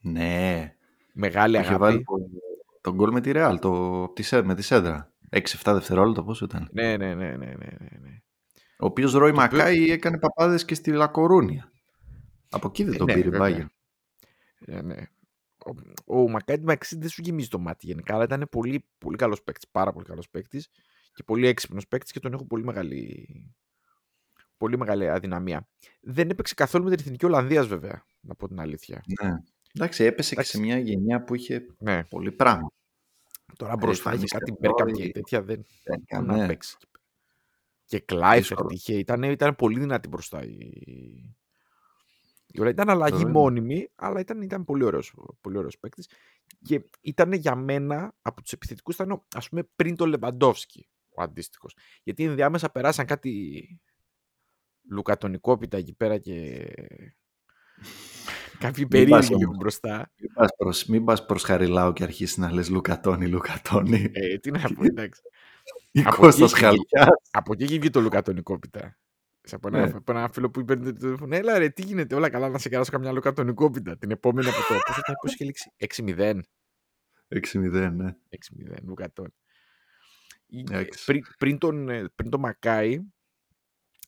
Ναι. 0.00 0.74
Μεγάλη 1.14 1.56
Είχε 1.58 1.66
αγάπη. 1.66 1.80
βάλει 1.80 2.02
το- 2.82 2.90
τον 2.90 2.94
γκολ 2.94 3.12
με 3.12 3.20
τη 3.20 3.30
Ρεάλ, 3.32 3.58
το, 3.58 4.02
από 4.04 4.12
τη 4.14 4.22
Σέ- 4.22 4.44
με 4.44 4.54
τη 4.54 4.62
Σέντρα. 4.62 5.12
6-7 5.30 5.72
δευτερόλεπτα 5.74 6.24
πόσο 6.24 6.44
ήταν; 6.44 6.68
Ναι, 6.72 6.96
ναι, 6.96 7.14
ναι, 7.14 7.36
ναι, 7.36 7.36
ναι, 7.36 7.54
ναι, 7.78 7.98
ναι. 8.00 8.20
Ο 8.78 8.86
οποίος 8.86 9.12
Ρόι 9.12 9.32
Το 9.32 9.42
οποίο- 9.42 9.58
Μακάη 9.58 9.90
έκανε 9.90 10.18
παπάδες 10.18 10.64
και 10.64 10.74
στη 10.74 10.90
Λακορούνια. 10.92 11.72
Από 12.50 12.66
εκεί 12.68 12.84
δεν 12.84 12.92
Ε, 12.92 12.96
τον 12.96 13.06
ναι, 13.06 13.14
πήρε 13.14 13.26
η 13.26 13.30
βέβαια. 13.30 13.48
Bayern. 13.58 13.66
Ε, 14.66 14.82
ναι. 14.82 14.96
Ο, 16.06 16.20
ο 16.20 16.28
Μακάι 16.30 16.58
μεταξύ 16.58 16.96
δεν 16.98 17.08
σου 17.08 17.22
γεμίζει 17.22 17.48
το 17.48 17.58
μάτι 17.58 17.86
γενικά, 17.86 18.14
αλλά 18.14 18.24
ήταν 18.24 18.48
πολύ, 18.50 18.84
πολύ 18.98 19.16
καλός 19.16 19.42
παίκτης. 19.42 19.68
Πάρα 19.70 19.92
πολύ 19.92 20.06
καλός 20.06 20.28
παίκτης 20.30 20.68
και 21.14 21.22
πολύ 21.22 21.46
έξυπνος 21.46 21.88
παίκτης 21.88 22.12
και 22.12 22.20
τον 22.20 22.32
έχω 22.32 22.44
πολύ 22.46 22.64
μεγάλη, 22.64 23.26
πολύ 24.56 24.78
μεγάλη 24.78 25.08
αδυναμία. 25.10 25.68
Δεν 26.00 26.30
έπαιξε 26.30 26.54
καθόλου 26.54 26.84
με 26.84 26.90
την 26.90 26.98
εθνική 27.04 27.24
Ολλανδίας, 27.24 27.66
βέβαια, 27.66 28.04
να 28.20 28.34
πω 28.34 28.48
την 28.48 28.60
αλήθεια. 28.60 29.02
Ναι. 29.22 29.30
Εντάξει, 29.72 30.04
έπεσε 30.04 30.32
Εντάξει. 30.32 30.50
και 30.50 30.56
σε 30.56 30.62
μια 30.62 30.78
γενιά 30.78 31.24
που 31.24 31.34
είχε 31.34 31.66
Ναι, 31.78 32.04
πολύ 32.04 32.32
πράγμα. 32.32 32.72
τώρα 33.56 33.76
μπροστά 33.76 34.10
είχε 34.10 34.18
εμείς 34.18 34.30
κάτι 34.32 34.54
εδώ, 34.58 34.58
Μπέρκαμ 34.74 34.92
και 34.96 35.04
η- 35.04 35.10
τέτοια 35.12 35.42
δεν 35.42 35.64
Έκανε, 35.84 36.24
μπορεί 36.24 36.36
να 36.38 36.42
ναι. 36.42 36.46
παίξει. 36.46 36.76
Και 37.84 38.00
Κλάιφερτ 38.00 38.46
Δύσκολο. 38.48 38.68
είχε, 38.72 38.94
ήταν, 38.94 39.22
ήταν 39.22 39.56
πολύ 39.56 39.78
δυνατή 39.80 40.08
μπροστά. 40.08 40.44
Η, 40.44 40.56
η 42.46 42.60
Ολλανδία 42.60 42.82
ήταν 42.82 42.90
αλλαγή 42.94 43.16
Βέβαια. 43.16 43.32
μόνιμη, 43.32 43.88
αλλά 43.94 44.20
ήταν, 44.20 44.42
ήταν 44.42 44.64
πολύ 44.64 44.84
ωραίος, 44.84 45.14
πολύ 45.40 45.56
ωραίος 45.58 45.78
παίκτης. 45.78 46.08
Και 46.62 46.82
ήταν 47.00 47.32
για 47.32 47.54
μένα, 47.54 48.14
από 48.22 48.42
τους 48.42 48.52
επιθετικούς, 48.52 48.94
ήταν 48.94 49.10
ο- 49.10 49.26
ας 49.34 49.48
πούμε 49.48 49.62
πριν 49.76 49.96
το 49.96 50.06
Λεβαντόφσκι, 50.06 50.88
ο 51.10 51.22
αντίστοιχος. 51.22 51.76
Γιατί 52.02 52.24
ενδιάμεσα 52.24 52.70
περάσαν 52.70 53.06
κάτι 53.06 53.80
λουκατονικόπιτα 54.90 55.76
εκεί 55.76 55.92
πέρα 55.94 56.18
και 56.18 56.66
κάποιοι 58.58 58.74
Μην 58.78 58.88
περίεργοι 58.88 59.12
πας 59.12 59.28
λίγο 59.28 59.44
όμως. 59.44 59.56
μπροστά. 59.56 60.10
Μην 60.16 60.32
πας 60.32 60.48
προς, 60.56 60.84
μην 60.84 61.04
πας 61.04 61.26
προς 61.26 61.42
Χαριλάου 61.42 61.92
και 61.92 62.02
αρχίσεις 62.02 62.36
να 62.36 62.52
λες 62.52 62.70
Λουκατόνι, 62.70 63.26
Λουκατόνι. 63.28 64.10
Ε, 64.12 64.38
τι 64.38 64.50
να 64.50 64.60
πω, 64.60 64.84
εντάξει. 64.94 65.20
Ή 65.90 66.00
από 66.00 66.16
Κώστας 66.16 66.50
εκεί- 66.52 66.60
Χαλκιάς. 66.60 67.08
Από 67.30 67.52
εκεί 67.52 67.62
έχει 67.62 67.78
βγει 67.78 67.90
το 67.90 68.00
λουκατονικόπιτα. 68.00 68.96
Σε 69.42 69.54
από, 69.54 69.68
ένα, 69.68 69.86
Ναι. 69.86 69.92
από 69.94 70.12
ένα 70.12 70.28
φίλο 70.32 70.50
που 70.50 70.64
παίρνει 70.64 70.84
το 70.84 70.92
τηλέφωνο. 70.92 71.36
Έλα 71.36 71.58
ρε, 71.58 71.68
τι 71.68 71.82
γίνεται, 71.82 72.14
όλα 72.14 72.30
καλά 72.30 72.48
να 72.48 72.58
σε 72.58 72.68
κεράσω 72.68 72.90
καμιά 72.90 73.12
λουκατονικόπιτα. 73.12 73.98
Την 73.98 74.10
επόμενη 74.10 74.48
από 74.48 74.56
το. 74.56 74.74
Πώς 74.86 74.96
ήταν, 74.96 75.14
πώ 75.22 75.30
είχε 75.32 75.44
λήξει; 75.44 75.72
6-0. 75.76 76.40
6-0, 77.28 77.90
ναι. 77.92 78.14
6-0, 78.28 78.74
λουκατόν. 78.82 79.34
Η- 80.46 80.58
Εντάξει. 80.60 81.04
Πριν, 81.04 81.22
πριν, 81.38 81.58
τον, 81.58 81.88
ε, 81.88 82.08
πριν 82.14 82.30
τον 82.30 82.40
Μακάι, 82.40 82.98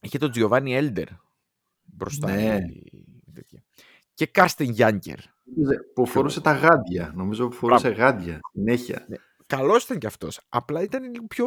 είχε 0.00 0.18
τον 0.18 0.30
Τζιοβάνι 0.30 0.74
Έλντερ 0.76 1.08
μπροστά. 1.82 2.34
Ναι. 2.34 2.58
η- 2.68 3.14
η 3.26 3.32
τέτοια. 3.32 3.62
Και 4.14 4.26
Κάρστεν 4.26 4.70
Γιάνκερ. 4.70 5.18
Που 5.94 6.06
φορούσε 6.06 6.40
τα 6.40 6.52
γάντια. 6.52 7.12
Νομίζω 7.16 7.48
που 7.48 7.54
φορούσε 7.54 7.88
γάντια. 7.88 8.40
Συνέχεια. 8.52 9.06
Καλός 9.46 9.84
ήταν 9.84 9.98
κι 9.98 10.06
αυτός. 10.06 10.40
Απλά 10.48 10.82
ήταν 10.82 11.02
λίγο 11.02 11.26
πιο. 11.26 11.46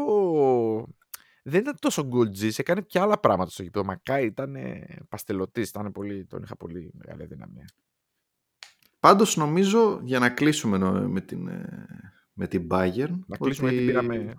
Δεν 1.43 1.59
ήταν 1.61 1.75
τόσο 1.79 2.03
γκολτζή, 2.05 2.49
έκανε 2.55 2.81
και 2.81 2.99
άλλα 2.99 3.19
πράγματα 3.19 3.49
στο 3.49 3.63
γήπεδο. 3.63 3.85
Ο 3.85 3.87
Μακάι 3.87 4.25
ήταν 4.25 4.55
παστελωτής, 5.09 5.69
ήταν 5.69 5.91
πολύ... 5.91 6.25
τον 6.25 6.43
είχα 6.43 6.55
πολύ 6.55 6.91
μεγάλη 6.93 7.25
δυναμία. 7.25 7.65
Πάντως 8.99 9.37
νομίζω, 9.37 9.99
για 10.03 10.19
να 10.19 10.29
κλείσουμε 10.29 10.77
νο- 10.77 11.07
με 11.07 11.21
την, 11.21 11.47
ε, 11.47 11.87
με 12.33 12.47
την 12.47 12.67
Bayern... 12.71 13.19
Να 13.27 13.37
κλείσουμε 13.37 13.71
γιατί 13.71 13.85
πήραμε. 13.85 14.33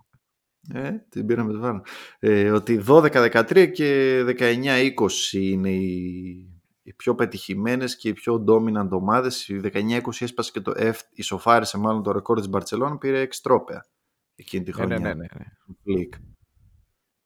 Ε, 0.75 0.91
την 1.09 1.27
πήραμε 1.27 1.53
τη 1.53 1.59
βάρα. 1.59 1.83
Ε, 2.19 2.51
ότι 2.51 2.83
12-13 2.87 3.71
και 3.73 4.21
19-20 4.39 4.93
είναι 5.33 5.71
οι, 5.71 6.58
οι 6.89 6.93
πιο 6.93 7.15
πετυχημένες 7.15 7.97
και 7.97 8.09
οι 8.09 8.13
πιο 8.13 8.45
dominant 8.49 8.89
ομάδες. 8.91 9.49
Η 9.49 9.61
19-20 9.65 10.01
έσπασε 10.19 10.51
και 10.51 10.61
το 10.61 10.73
F, 10.77 10.95
ισοφάρισε 11.11 11.79
μάλλον 11.79 12.03
το 12.03 12.13
ρεκόρ 12.13 12.39
της 12.39 12.49
Μπαρτσελώνα, 12.49 12.99
πήρε 12.99 13.23
6 13.23 13.35
τρόπαια 13.43 13.87
εκείνη 14.35 14.65
τη 14.65 14.71
Ναι, 14.71 14.87
ναι, 14.87 14.95
χρονιά. 14.95 15.15
ναι, 15.15 15.15
ναι, 15.15 15.27
ναι. 15.39 15.75
Φλικ. 15.83 16.15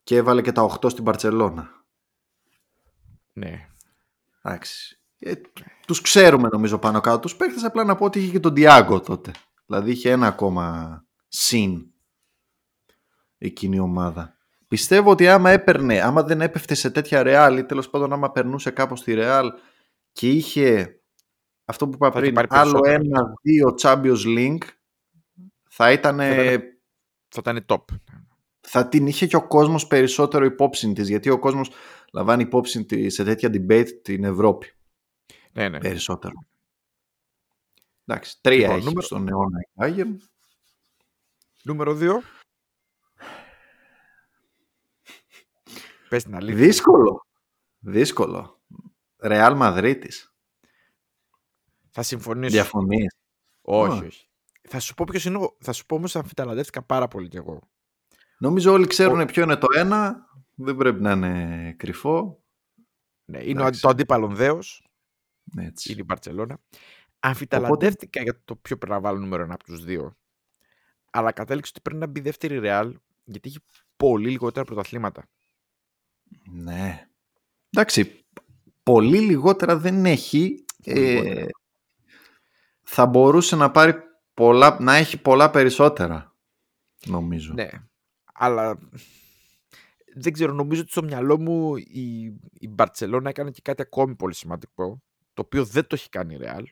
Και 0.02 0.16
έβαλε 0.16 0.42
και 0.42 0.52
τα 0.52 0.62
8 0.80 0.90
στην 0.90 1.02
Μπαρτσελώνα. 1.02 1.84
ναι. 3.32 3.68
Εντάξει. 4.42 4.96
Ε, 5.18 5.32
τους 5.86 6.00
ξέρουμε 6.00 6.48
νομίζω 6.52 6.78
πάνω 6.78 7.00
κάτω 7.00 7.18
τους 7.18 7.36
παίχτες, 7.36 7.64
απλά 7.64 7.84
να 7.84 7.94
πω 7.96 8.04
ότι 8.04 8.18
είχε 8.18 8.30
και 8.30 8.40
τον 8.40 8.54
Διάγκο 8.54 9.00
τότε. 9.00 9.30
Δηλαδή 9.66 9.90
είχε 9.90 10.10
ένα 10.10 10.26
ακόμα 10.26 11.04
συν 11.28 11.86
εκείνη 13.38 13.76
η 13.76 13.80
ομάδα. 13.80 14.36
Πιστεύω 14.72 15.10
ότι 15.10 15.28
άμα 15.28 15.50
έπαιρνε, 15.50 16.00
άμα 16.00 16.22
δεν 16.22 16.40
έπεφτε 16.40 16.74
σε 16.74 16.90
τέτοια 16.90 17.22
ρεάλ 17.22 17.58
ή 17.58 17.64
τέλος 17.64 17.90
πάντων 17.90 18.12
άμα 18.12 18.30
περνούσε 18.32 18.70
κάπως 18.70 18.98
στη 18.98 19.14
ρεάλ 19.14 19.52
και 20.12 20.28
είχε 20.30 21.00
αυτό 21.64 21.86
που 21.88 21.92
είπα 21.94 22.10
Θα 22.10 22.20
είχε 22.20 22.32
πριν, 22.32 22.34
πάρει 22.48 22.60
άλλο 22.62 22.80
περισσότερα. 22.80 23.20
ένα-δύο 23.20 23.74
Champions 23.82 24.38
League 24.38 24.68
θα 25.68 25.92
ήταν, 25.92 26.16
Θα 26.18 26.26
ήταν- 26.42 26.62
Θα 27.28 27.40
ήταν 27.50 27.64
top. 27.68 27.84
θα 28.60 28.88
την 28.88 29.06
είχε 29.06 29.26
και 29.26 29.36
ο 29.36 29.46
κόσμος 29.46 29.86
περισσότερο 29.86 30.44
υπόψη 30.44 30.92
της 30.92 31.08
γιατί 31.08 31.30
ο 31.30 31.38
κόσμος 31.38 31.70
λαμβάνει 32.12 32.42
υπόψη 32.42 32.84
της 32.84 33.14
σε 33.14 33.24
τέτοια 33.24 33.48
debate 33.52 33.88
την 34.02 34.24
Ευρώπη. 34.24 34.72
Ναι, 35.52 35.68
ναι. 35.68 35.78
Περισσότερο. 35.78 36.34
Εντάξει, 38.06 38.38
τρία 38.40 38.58
Λοιπόν, 38.60 38.76
έχει 38.76 38.84
νούμερο- 38.84 39.06
στον 39.06 39.28
αιώνα 39.28 39.58
η 39.60 39.70
Bayern. 39.80 40.16
Νούμερο 41.62 41.94
2. 41.94 42.22
Πες 46.12 46.24
την 46.24 46.34
αλήθεια. 46.34 46.64
Δύσκολο. 46.64 47.26
Δύσκολο. 47.78 48.60
Ρεάλ 49.18 49.56
Μαδρίτης. 49.56 50.34
Θα 51.90 52.02
συμφωνήσω. 52.02 52.52
Διαφωνείς. 52.52 53.14
Όχι, 53.62 53.92
Α. 53.92 54.06
όχι. 54.06 54.28
Θα 54.68 54.80
σου 54.80 54.94
πω 54.94 55.04
ποιος 55.10 55.24
είναι 55.24 55.36
ο... 55.36 55.56
Θα 55.60 55.72
σου 55.72 55.86
πω 55.86 55.94
όμως 55.94 56.16
αμφιταλαντεύτηκα 56.16 56.82
πάρα 56.82 57.08
πολύ 57.08 57.28
κι 57.28 57.36
εγώ. 57.36 57.60
Νομίζω 58.38 58.72
όλοι 58.72 58.86
ξέρουν 58.86 59.26
ποιο 59.26 59.42
είναι 59.42 59.56
το 59.56 59.66
ένα. 59.76 60.26
Δεν 60.54 60.76
πρέπει 60.76 61.00
να 61.00 61.12
είναι 61.12 61.74
κρυφό. 61.78 62.42
Ναι, 63.24 63.38
είναι 63.38 63.60
ο, 63.60 63.62
Εντάξει. 63.62 63.80
το 63.80 63.88
αντίπαλον 63.88 64.34
δέος. 64.34 64.86
Έτσι. 65.56 65.92
Είναι 65.92 66.00
η 66.00 66.04
Μπαρτσελώνα. 66.06 66.60
Αμφιταλαντεύτηκα 67.18 68.22
για 68.22 68.40
το 68.44 68.56
ποιο 68.56 68.76
πρέπει 68.76 68.92
να 68.92 69.00
βάλω 69.00 69.18
νούμερο 69.18 69.42
ένα 69.42 69.54
από 69.54 69.64
τους 69.64 69.84
δύο. 69.84 70.16
Αλλά 71.10 71.32
κατέληξε 71.32 71.70
ότι 71.74 71.82
πρέπει 71.82 72.00
να 72.00 72.06
μπει 72.06 72.20
δεύτερη 72.20 72.58
Ρεάλ 72.58 72.98
γιατί 73.24 73.48
έχει 73.48 73.58
πολύ 73.96 74.30
λιγότερα 74.30 74.64
πρωταθλήματα. 74.64 75.28
Ναι. 76.52 77.08
Εντάξει, 77.70 78.24
πολύ 78.82 79.18
λιγότερα 79.20 79.76
δεν 79.78 80.04
έχει. 80.06 80.64
Πολύ 80.84 80.98
Ε, 81.00 81.20
λιγότερα. 81.22 81.46
θα 82.82 83.06
μπορούσε 83.06 83.56
να 83.56 83.70
πάρει 83.70 83.94
πολλά, 84.34 84.76
να 84.80 84.94
έχει 84.94 85.20
πολλά 85.20 85.50
περισσότερα. 85.50 86.34
Νομίζω. 87.06 87.52
Ναι, 87.52 87.68
αλλά 88.32 88.78
δεν 90.14 90.32
ξέρω, 90.32 90.52
νομίζω 90.52 90.80
ότι 90.80 90.90
στο 90.90 91.02
μυαλό 91.02 91.38
μου 91.40 91.76
η, 91.76 92.22
η 92.52 92.68
Μπαρτσελώνα 92.68 93.28
έκανε 93.28 93.50
και 93.50 93.60
κάτι 93.62 93.82
ακόμη 93.82 94.14
πολύ 94.16 94.34
σημαντικό, 94.34 95.02
το 95.34 95.42
οποίο 95.42 95.64
δεν 95.64 95.86
το 95.86 95.94
έχει 95.94 96.08
κάνει 96.08 96.34
η 96.34 96.36
Ρεάλ. 96.36 96.64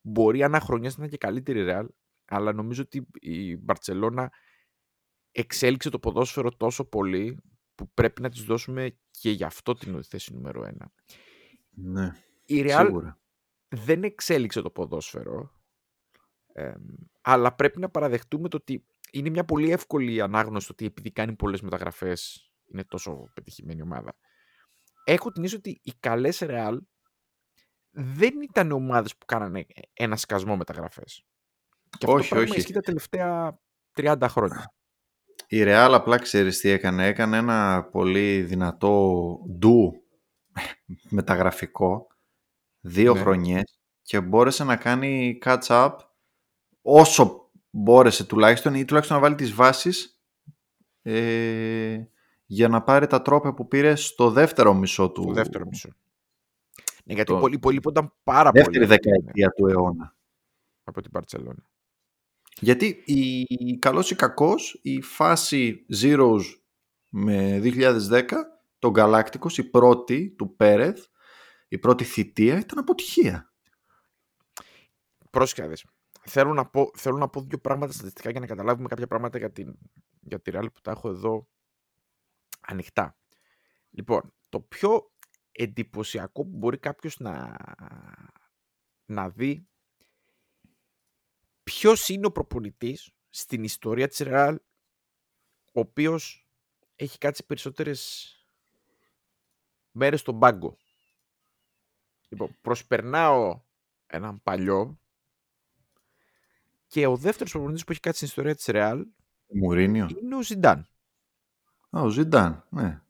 Μπορεί 0.00 0.42
ανά 0.42 0.60
χρονιές 0.60 0.96
να 0.96 1.02
είναι 1.02 1.12
και 1.12 1.18
καλύτερη 1.26 1.58
η 1.60 1.64
Ρεάλ, 1.64 1.86
αλλά 2.24 2.52
νομίζω 2.52 2.82
ότι 2.82 3.06
η 3.20 3.56
Μπαρτσελώνα 3.56 4.32
εξέλιξε 5.32 5.90
το 5.90 5.98
ποδόσφαιρο 5.98 6.50
τόσο 6.56 6.84
πολύ 6.84 7.38
που 7.76 7.90
πρέπει 7.94 8.22
να 8.22 8.28
της 8.28 8.42
δώσουμε 8.42 8.98
και 9.10 9.30
γι' 9.30 9.44
αυτό 9.44 9.72
την 9.74 10.02
θέση 10.04 10.34
νούμερο 10.34 10.64
ένα. 10.64 10.92
Ναι, 11.70 12.10
Η 12.44 12.60
Ρεάλ 12.60 12.86
σίγουρα. 12.86 13.20
δεν 13.68 14.02
εξέλιξε 14.04 14.60
το 14.62 14.70
ποδόσφαιρο, 14.70 15.50
ε, 16.52 16.74
αλλά 17.20 17.54
πρέπει 17.54 17.80
να 17.80 17.88
παραδεχτούμε 17.90 18.48
το 18.48 18.56
ότι 18.56 18.86
είναι 19.10 19.30
μια 19.30 19.44
πολύ 19.44 19.70
εύκολη 19.70 20.20
ανάγνωση 20.20 20.66
το 20.66 20.72
ότι 20.72 20.84
επειδή 20.84 21.10
κάνει 21.12 21.34
πολλές 21.36 21.60
μεταγραφές 21.60 22.50
είναι 22.72 22.84
τόσο 22.84 23.30
πετυχημένη 23.34 23.82
ομάδα. 23.82 24.16
Έχω 25.04 25.32
την 25.32 25.44
αίσθηση 25.44 25.70
ότι 25.70 25.80
οι 25.82 25.92
καλές 26.00 26.38
Ρεάλ 26.38 26.82
δεν 27.90 28.40
ήταν 28.40 28.72
ομάδες 28.72 29.16
που 29.16 29.26
κάνανε 29.26 29.66
ένα 29.92 30.16
σκασμό 30.16 30.56
μεταγραφές. 30.56 31.24
Και 31.98 32.06
αυτό 32.06 32.12
Όχι, 32.12 32.28
το 32.28 32.34
πράγμα 32.34 32.50
όχι. 32.50 32.58
ισχύει 32.58 32.72
τα 32.72 32.80
τελευταία 32.80 33.60
30 33.94 34.26
χρόνια. 34.28 34.74
Η 35.48 35.62
Real 35.64 35.90
απλά 35.92 36.18
ξέρεις 36.18 36.60
τι 36.60 36.68
έκανε. 36.68 37.06
Έκανε 37.06 37.36
ένα 37.36 37.82
πολύ 37.92 38.42
δυνατό 38.42 39.38
ντου 39.58 39.92
μεταγραφικό 41.08 42.06
δύο 42.80 43.12
Ναι. 43.14 43.20
χρονιές 43.20 43.78
και 44.02 44.20
μπόρεσε 44.20 44.64
να 44.64 44.76
κάνει 44.76 45.38
catch 45.44 45.58
up 45.66 45.92
όσο 46.82 47.50
μπόρεσε 47.70 48.24
τουλάχιστον 48.24 48.74
ή 48.74 48.84
τουλάχιστον 48.84 49.16
να 49.16 49.22
βάλει 49.22 49.34
τις 49.34 49.52
βάσεις 49.54 50.20
ε, 51.02 52.04
για 52.46 52.68
να 52.68 52.82
πάρει 52.82 53.06
τα 53.06 53.22
τρόπια 53.22 53.54
που 53.54 53.68
πήρε 53.68 53.94
στο 53.94 54.30
δεύτερο 54.30 54.74
μισό 54.74 55.10
του. 55.10 55.24
Το 55.26 55.32
δεύτερο 55.32 55.66
μισό. 55.66 55.88
Ναι, 57.04 57.14
γιατί 57.14 57.32
Το- 57.32 57.38
πολύ, 57.38 57.54
υπόλοιπο 57.54 57.90
ήταν 57.90 58.12
πάρα 58.22 58.50
Δεύτερη 58.50 58.86
πολύ. 58.86 58.86
δεκαετία 58.86 59.50
του 59.50 59.66
αιώνα. 59.66 60.14
Από 60.84 61.02
την 61.02 61.10
Παρσελόνα. 61.10 61.62
Γιατί 62.60 63.02
η 63.04 63.78
καλός 63.78 64.10
ή 64.10 64.14
κακός 64.14 64.78
η 64.82 65.00
φάση 65.00 65.86
Zeros 66.00 66.42
με 67.10 67.60
2010 67.62 68.24
τον 68.78 68.92
Galacticos, 68.96 69.52
η 69.56 69.64
πρώτη 69.64 70.34
του 70.38 70.56
Πέρεθ, 70.56 71.06
η 71.68 71.78
πρώτη 71.78 72.04
θητεία 72.04 72.58
ήταν 72.58 72.78
αποτυχία. 72.78 73.52
Πρόσεχε 75.30 75.62
να 75.62 75.68
δεις. 75.68 75.84
Θέλω 76.28 76.52
να, 76.52 76.66
πω, 76.66 76.90
θέλω 76.94 77.16
να 77.16 77.28
πω 77.28 77.40
δύο 77.40 77.58
πράγματα 77.58 77.92
στατιστικά 77.92 78.30
για 78.30 78.40
να 78.40 78.46
καταλάβουμε 78.46 78.88
κάποια 78.88 79.06
πράγματα 79.06 79.38
για, 79.38 79.52
την, 79.52 79.78
για 80.20 80.40
τη 80.40 80.50
Real 80.54 80.66
που 80.74 80.80
τα 80.80 80.90
έχω 80.90 81.08
εδώ 81.08 81.48
ανοιχτά. 82.60 83.16
Λοιπόν, 83.90 84.34
το 84.48 84.60
πιο 84.60 85.12
εντυπωσιακό 85.52 86.42
που 86.42 86.56
μπορεί 86.56 86.78
κάποιος 86.78 87.18
να, 87.18 87.56
να 89.04 89.28
δει 89.28 89.68
ποιος 91.70 92.08
είναι 92.08 92.26
ο 92.26 92.32
προπονητής 92.32 93.10
στην 93.30 93.64
ιστορία 93.64 94.08
της 94.08 94.22
Real 94.24 94.56
ο 95.72 95.80
οποίος 95.80 96.46
έχει 96.96 97.18
κάτσει 97.18 97.46
περισσότερες 97.46 98.30
μέρες 99.90 100.20
στον 100.20 100.38
πάγκο. 100.38 100.76
Λοιπόν, 102.28 102.56
προσπερνάω 102.60 103.60
έναν 104.06 104.42
παλιό 104.42 104.98
και 106.86 107.06
ο 107.06 107.16
δεύτερος 107.16 107.52
προπονητής 107.52 107.84
που 107.84 107.92
έχει 107.92 108.00
κάτσει 108.00 108.26
στην 108.26 108.28
ιστορία 108.28 108.54
της 108.54 108.64
Real 108.68 109.02
Μουρίνιο. 109.48 110.08
είναι 110.22 110.36
ο 110.36 110.42
Ζιντάν. 110.42 110.88
Α, 111.90 112.00
ο 112.00 112.08
Ζιντάν, 112.08 112.66
ναι. 112.70 113.00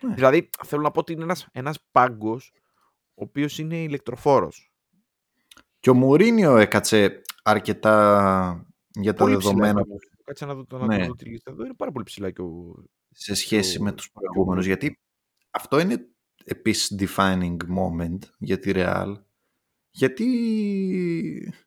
Ναι. 0.00 0.14
Δηλαδή, 0.14 0.50
θέλω 0.64 0.82
να 0.82 0.90
πω 0.90 1.00
ότι 1.00 1.12
είναι 1.12 1.22
ένας, 1.22 1.48
ένας 1.52 1.80
πάγκος 1.90 2.52
ο 3.14 3.22
οποίος 3.22 3.58
είναι 3.58 3.82
ηλεκτροφόρος. 3.82 4.67
Και 5.80 5.90
ο 5.90 5.94
Μουρίνιο 5.94 6.56
έκατσε 6.56 7.22
αρκετά 7.42 8.66
για 9.00 9.14
τα 9.14 9.24
Πολύ 9.24 9.36
ψηλά 9.36 9.52
δεδομένα 9.52 9.80
πάντως. 9.80 10.10
Κάτσε 10.24 10.46
να 10.46 10.54
δω, 10.54 10.64
το- 10.64 10.78
να 10.78 10.86
Ναι. 10.86 11.06
δω 11.06 11.14
τη 11.14 11.24
λίστα 11.24 11.50
εδώ. 11.50 11.64
Είναι 11.64 11.74
πάρα 11.74 11.92
πολύ 11.92 12.04
ψηλά 12.04 12.30
και 12.30 12.40
ο... 12.42 12.74
σε 13.10 13.34
σχέση 13.34 13.76
το- 13.78 13.82
με 13.84 13.92
τους 13.92 14.10
προηγούμενους. 14.10 14.66
Γιατί 14.66 14.98
αυτό 15.50 15.78
είναι 15.80 16.06
επίσης 16.44 16.96
defining 16.98 17.56
moment 17.78 18.18
για 18.38 18.58
τη 18.58 18.70
Real. 18.74 19.12
Γιατί 19.90 20.26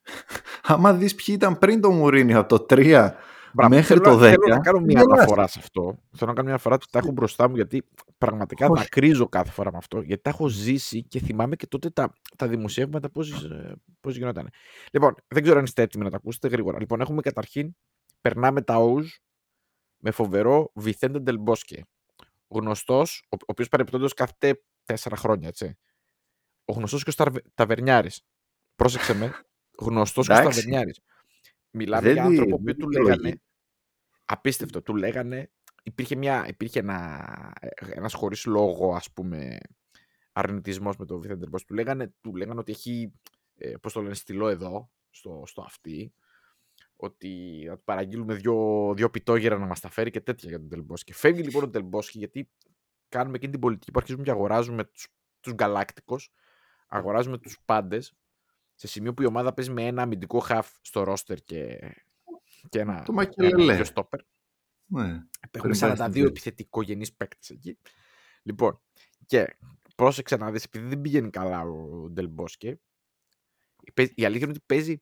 άμα 0.63 0.93
δεις 0.93 1.15
ποιοι 1.15 1.35
ήταν 1.37 1.57
πριν 1.59 1.81
το 1.81 1.91
Μουρίνιο 1.91 2.39
από 2.39 2.57
το 2.57 2.65
3 2.69 3.11
Μπράβο, 3.53 3.73
μέχρι 3.75 3.87
θέλω 3.87 4.01
το 4.01 4.09
να- 4.09 4.15
10. 4.17 4.29
Θέλω 4.29 4.55
να 4.55 4.59
κάνω 4.59 4.79
μια 4.79 5.01
γελάς. 5.01 5.17
αναφορά 5.17 5.47
σε 5.47 5.59
αυτό. 5.59 5.81
Θέλω 6.11 6.29
να 6.29 6.33
κάνω 6.33 6.41
μια 6.43 6.49
αναφορά, 6.49 6.77
τα 6.91 6.99
έχω 6.99 7.11
μπροστά 7.11 7.49
μου 7.49 7.55
γιατί 7.55 7.87
πραγματικά 8.17 8.67
Όχι. 8.67 8.81
δακρύζω 8.81 9.29
κάθε 9.29 9.51
φορά 9.51 9.71
με 9.71 9.77
αυτό. 9.77 10.01
Γιατί 10.01 10.21
τα 10.21 10.29
έχω 10.29 10.47
ζήσει 10.47 11.03
και 11.03 11.19
θυμάμαι 11.19 11.55
και 11.55 11.67
τότε 11.67 11.89
τα, 11.89 12.13
τα 12.37 12.47
δημοσιεύματα 12.47 13.09
πώς, 13.09 13.43
ε, 13.43 13.75
πώς 13.99 14.15
γινόταν. 14.15 14.49
Λοιπόν, 14.91 15.15
δεν 15.27 15.43
ξέρω 15.43 15.57
αν 15.57 15.63
είστε 15.63 15.81
έτοιμοι 15.81 16.03
να 16.03 16.09
τα 16.09 16.15
ακούσετε 16.15 16.47
γρήγορα. 16.47 16.79
Λοιπόν, 16.79 17.01
έχουμε 17.01 17.21
καταρχήν, 17.21 17.75
περνάμε 18.21 18.61
τα 18.61 18.75
O's 18.79 19.05
με 19.97 20.11
φοβερό 20.11 20.71
Βιθέντε 20.73 21.19
Ντελμπόσκε. 21.19 21.83
Γνωστός, 22.47 23.25
ο, 23.29 23.35
ο 23.35 23.45
οποίος 23.45 23.67
παρεπιπτόντω 23.67 24.07
κάθεται 24.15 24.61
τέσσερα 24.85 25.15
χρόνια, 25.15 25.47
έτσι. 25.47 25.77
Ο 26.65 26.73
γνωστός 26.73 27.03
και 27.03 27.11
ο 27.23 27.31
Ταβερνιάρης. 27.53 28.21
Πρόσεξε 28.75 29.13
με. 29.13 29.31
Γνωστός 29.79 30.27
και 30.27 30.33
ο 30.33 30.35
Εντάξει. 30.35 30.55
Ταβερνιάρη. 30.57 30.93
Μιλάμε 31.71 32.01
Δεν 32.01 32.13
για 32.13 32.21
τη- 32.23 32.27
άνθρωπο 32.29 32.57
που 32.57 32.63
δεν 32.63 32.77
του 32.77 32.87
τη 32.87 32.97
λέγανε. 32.97 33.21
λογική. 33.21 33.41
Απίστευτο. 34.25 34.81
Του 34.81 34.95
λέγανε. 34.95 35.51
Υπήρχε, 35.83 36.15
μια, 36.15 36.45
υπήρχε 36.47 36.79
ένα, 36.79 37.53
ένας 37.79 38.13
χωρίς 38.13 38.45
λόγο, 38.45 38.95
ας 38.95 39.11
πούμε, 39.11 39.57
αρνητισμός 40.31 40.97
με 40.97 41.05
το 41.05 41.19
Βιθέντερ 41.19 41.49
Μπος. 41.49 41.65
Του 41.65 41.73
λέγανε, 41.73 42.13
του 42.21 42.35
λέγανε 42.35 42.59
ότι 42.59 42.71
έχει, 42.71 43.13
ε, 43.57 43.73
πώς 43.81 43.93
το 43.93 44.01
λένε, 44.01 44.13
στυλό 44.13 44.47
εδώ, 44.47 44.91
στο, 45.09 45.43
στο 45.45 45.61
αυτί, 45.61 46.13
ότι 46.95 47.63
θα 47.67 47.75
του 47.77 47.83
παραγγείλουμε 47.83 48.33
δύο, 48.33 48.93
δύο 48.95 49.09
πιτόγερα 49.09 49.57
να 49.57 49.65
μας 49.65 49.79
τα 49.79 49.89
φέρει 49.89 50.09
και 50.09 50.21
τέτοια 50.21 50.49
για 50.49 50.59
τον 50.59 50.69
Τελμπόσκι. 50.69 51.11
Και 51.11 51.17
φεύγει 51.17 51.41
λοιπόν 51.43 51.63
ο 51.63 51.69
Τελμπόσκι 51.69 52.17
γιατί 52.17 52.49
κάνουμε 53.09 53.35
εκείνη 53.35 53.51
την 53.51 53.61
πολιτική 53.61 53.91
που 53.91 53.99
αρχίζουμε 53.99 54.23
και 54.23 54.31
αγοράζουμε 54.31 54.83
τους, 54.83 55.07
τους 55.39 55.53
γκαλάκτικος, 55.53 56.31
αγοράζουμε 56.87 57.37
τους 57.37 57.57
πάντες, 57.65 58.13
σε 58.81 58.87
σημείο 58.87 59.13
που 59.13 59.21
η 59.21 59.25
ομάδα 59.25 59.53
παίζει 59.53 59.71
με 59.71 59.85
ένα 59.85 60.01
αμυντικό 60.01 60.39
χαφ 60.39 60.69
στο 60.81 61.03
ρόστερ 61.03 61.37
και, 61.37 61.79
και 62.69 62.79
ένα, 62.79 62.95
Το 62.95 63.11
ένα 63.11 63.13
Μακελελέ. 63.13 63.75
δύο 63.75 63.83
στόπερ. 63.83 64.19
Ναι. 64.85 65.03
Έχουμε 65.03 65.27
Πριν 65.51 65.79
πάει 65.79 65.91
42 65.97 66.09
στην 66.11 66.25
επιθετικογενείς 66.25 67.13
παίκτες 67.13 67.49
εκεί. 67.49 67.77
Λοιπόν, 68.43 68.81
και 69.25 69.57
πρόσεξε 69.95 70.35
να 70.35 70.51
δεις, 70.51 70.63
επειδή 70.63 70.87
δεν 70.87 71.01
πηγαίνει 71.01 71.29
καλά 71.29 71.61
ο 71.61 72.09
Ντελμπόσκε, 72.09 72.79
παί- 73.93 74.19
η 74.19 74.25
αλήθεια 74.25 74.43
είναι 74.47 74.55
ότι 74.55 74.63
παίζει... 74.65 75.01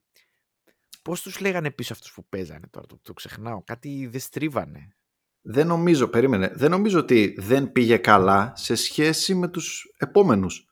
Πώς 1.01 1.21
τους 1.21 1.39
λέγανε 1.39 1.71
πίσω 1.71 1.93
αυτούς 1.93 2.13
που 2.13 2.25
παίζανε 2.29 2.67
τώρα, 2.69 2.85
το, 2.85 2.99
το 3.01 3.13
ξεχνάω. 3.13 3.63
Κάτι 3.63 4.07
δεν 4.07 4.19
στρίβανε. 4.19 4.95
Δεν 5.41 5.67
νομίζω, 5.67 6.07
περίμενε, 6.07 6.47
δεν 6.55 6.69
νομίζω 6.69 6.99
ότι 6.99 7.35
δεν 7.37 7.71
πήγε 7.71 7.97
καλά 7.97 8.53
σε 8.55 8.75
σχέση 8.75 9.35
με 9.35 9.47
τους 9.47 9.93
επόμενους. 9.97 10.67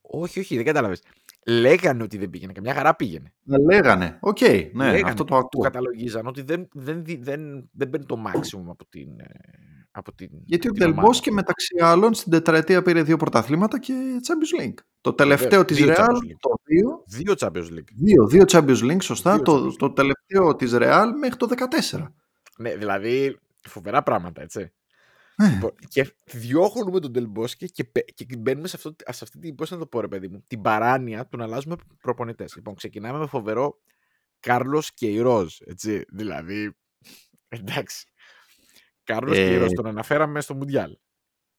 Όχι, 0.00 0.38
όχι, 0.40 0.56
δεν 0.56 0.64
κατάλαβες. 0.64 1.02
Λέγανε 1.46 2.02
ότι 2.02 2.18
δεν 2.18 2.30
πήγαινε, 2.30 2.52
μια 2.52 2.74
χαρά 2.74 2.94
πήγαινε. 2.96 3.32
Να 3.42 3.58
λέγανε, 3.58 4.18
οκ, 4.20 4.40
ναι, 4.40 4.68
Λέγανε, 4.72 5.00
αυτό 5.10 5.24
το 5.24 5.24
του 5.24 5.36
ακούω. 5.36 5.62
καταλογίζαν 5.62 6.26
ότι 6.26 6.42
δεν, 6.42 6.68
δεν, 6.72 7.04
δι- 7.04 7.22
δεν, 7.24 7.68
δεν 7.72 7.90
παίρνει 7.90 8.06
το 8.06 8.16
maximum 8.26 8.64
από 8.68 8.86
την, 8.88 9.20
ε, 9.20 9.24
από 9.90 10.14
την 10.14 10.28
Γιατί 10.44 10.68
ο 10.68 10.70
την 10.72 10.82
ομάδα. 10.82 10.96
Ντελ 11.00 11.13
Μπόσκε 11.13 11.32
μεταξύ 11.32 11.74
άλλων 11.82 12.14
στην 12.14 12.32
τετραετία 12.32 12.82
πήρε 12.82 13.02
δύο 13.02 13.16
πρωταθλήματα 13.16 13.78
και 13.78 13.94
Champions 14.28 14.62
League. 14.62 14.74
Το 15.00 15.12
τελευταίο 15.12 15.48
Βεβαίως, 15.48 15.66
της 15.66 15.76
δύο 15.76 15.88
Real, 15.94 15.96
Champions 15.98 16.14
League. 16.30 16.36
το 16.40 16.50
δύο, 16.64 17.02
Δύο 17.06 17.34
Champions 17.38 17.78
League. 17.78 17.92
δύο, 17.96 18.26
δύο 18.26 18.44
Champions 18.48 18.90
League, 18.92 19.02
σωστά, 19.02 19.34
Δύο 19.34 19.42
το, 19.42 19.52
Champions 19.56 19.66
League. 19.66 19.76
το 19.78 19.92
τελευταίο 19.92 20.56
της 20.56 20.72
Real 20.74 21.06
μέχρι 21.20 21.36
το 21.36 21.46
14. 21.46 22.12
Ναι, 22.58 22.76
δηλαδή 22.76 23.38
φοβερά 23.68 24.02
πράγματα, 24.02 24.42
έτσι. 24.42 24.72
Ε, 25.42 25.48
Λοιπόν, 25.48 25.70
και 25.88 26.14
διώχνουμε 26.24 27.00
τον 27.00 27.12
Τελμπόσκε 27.12 27.66
και, 27.66 27.84
πε- 27.84 28.10
και 28.14 28.36
μπαίνουμε 28.38 28.68
σε, 28.68 28.76
αυτό, 28.76 28.94
σε 29.08 29.24
αυτή 29.24 29.38
την, 29.38 29.54
πώς 29.54 29.70
να 29.70 29.78
το 29.78 29.86
πω 29.86 30.00
ρε 30.00 30.08
παιδί 30.08 30.28
μου, 30.28 30.44
την 30.46 30.60
παράνοια 30.60 31.26
του 31.26 31.36
να 31.36 31.44
αλλάζουμε 31.44 31.76
προπονητές. 32.02 32.56
Λοιπόν, 32.56 32.74
ξεκινάμε 32.74 33.18
με 33.18 33.26
φοβερό 33.26 33.80
Κάρλος 34.40 34.94
Κεϊρόζ, 34.94 35.56
έτσι, 35.66 36.04
δηλαδή, 36.08 36.76
εντάξει. 37.48 38.06
Κάρλος 39.04 39.38
Ε, 39.38 39.44
Κεϊρόζ, 39.48 39.72
τον 39.72 39.86
αναφέραμε 39.86 40.40
στο 40.40 40.54
Μουντιάλ. 40.54 40.96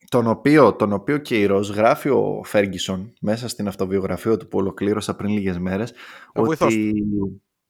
τον 0.09 0.27
οποίο, 0.27 0.75
τον 0.75 0.93
οποίο 0.93 1.17
και 1.17 1.39
η 1.39 1.45
Ροζ 1.45 1.69
γράφει 1.69 2.09
ο 2.09 2.41
Φέργισον 2.43 3.13
μέσα 3.21 3.47
στην 3.47 3.67
αυτοβιογραφία 3.67 4.37
του 4.37 4.47
που 4.47 4.57
ολοκλήρωσα 4.57 5.15
πριν 5.15 5.29
λίγες 5.29 5.57
μέρες 5.59 5.93
Ο 6.33 6.43
βοηθός 6.43 6.73
ότι 6.73 6.93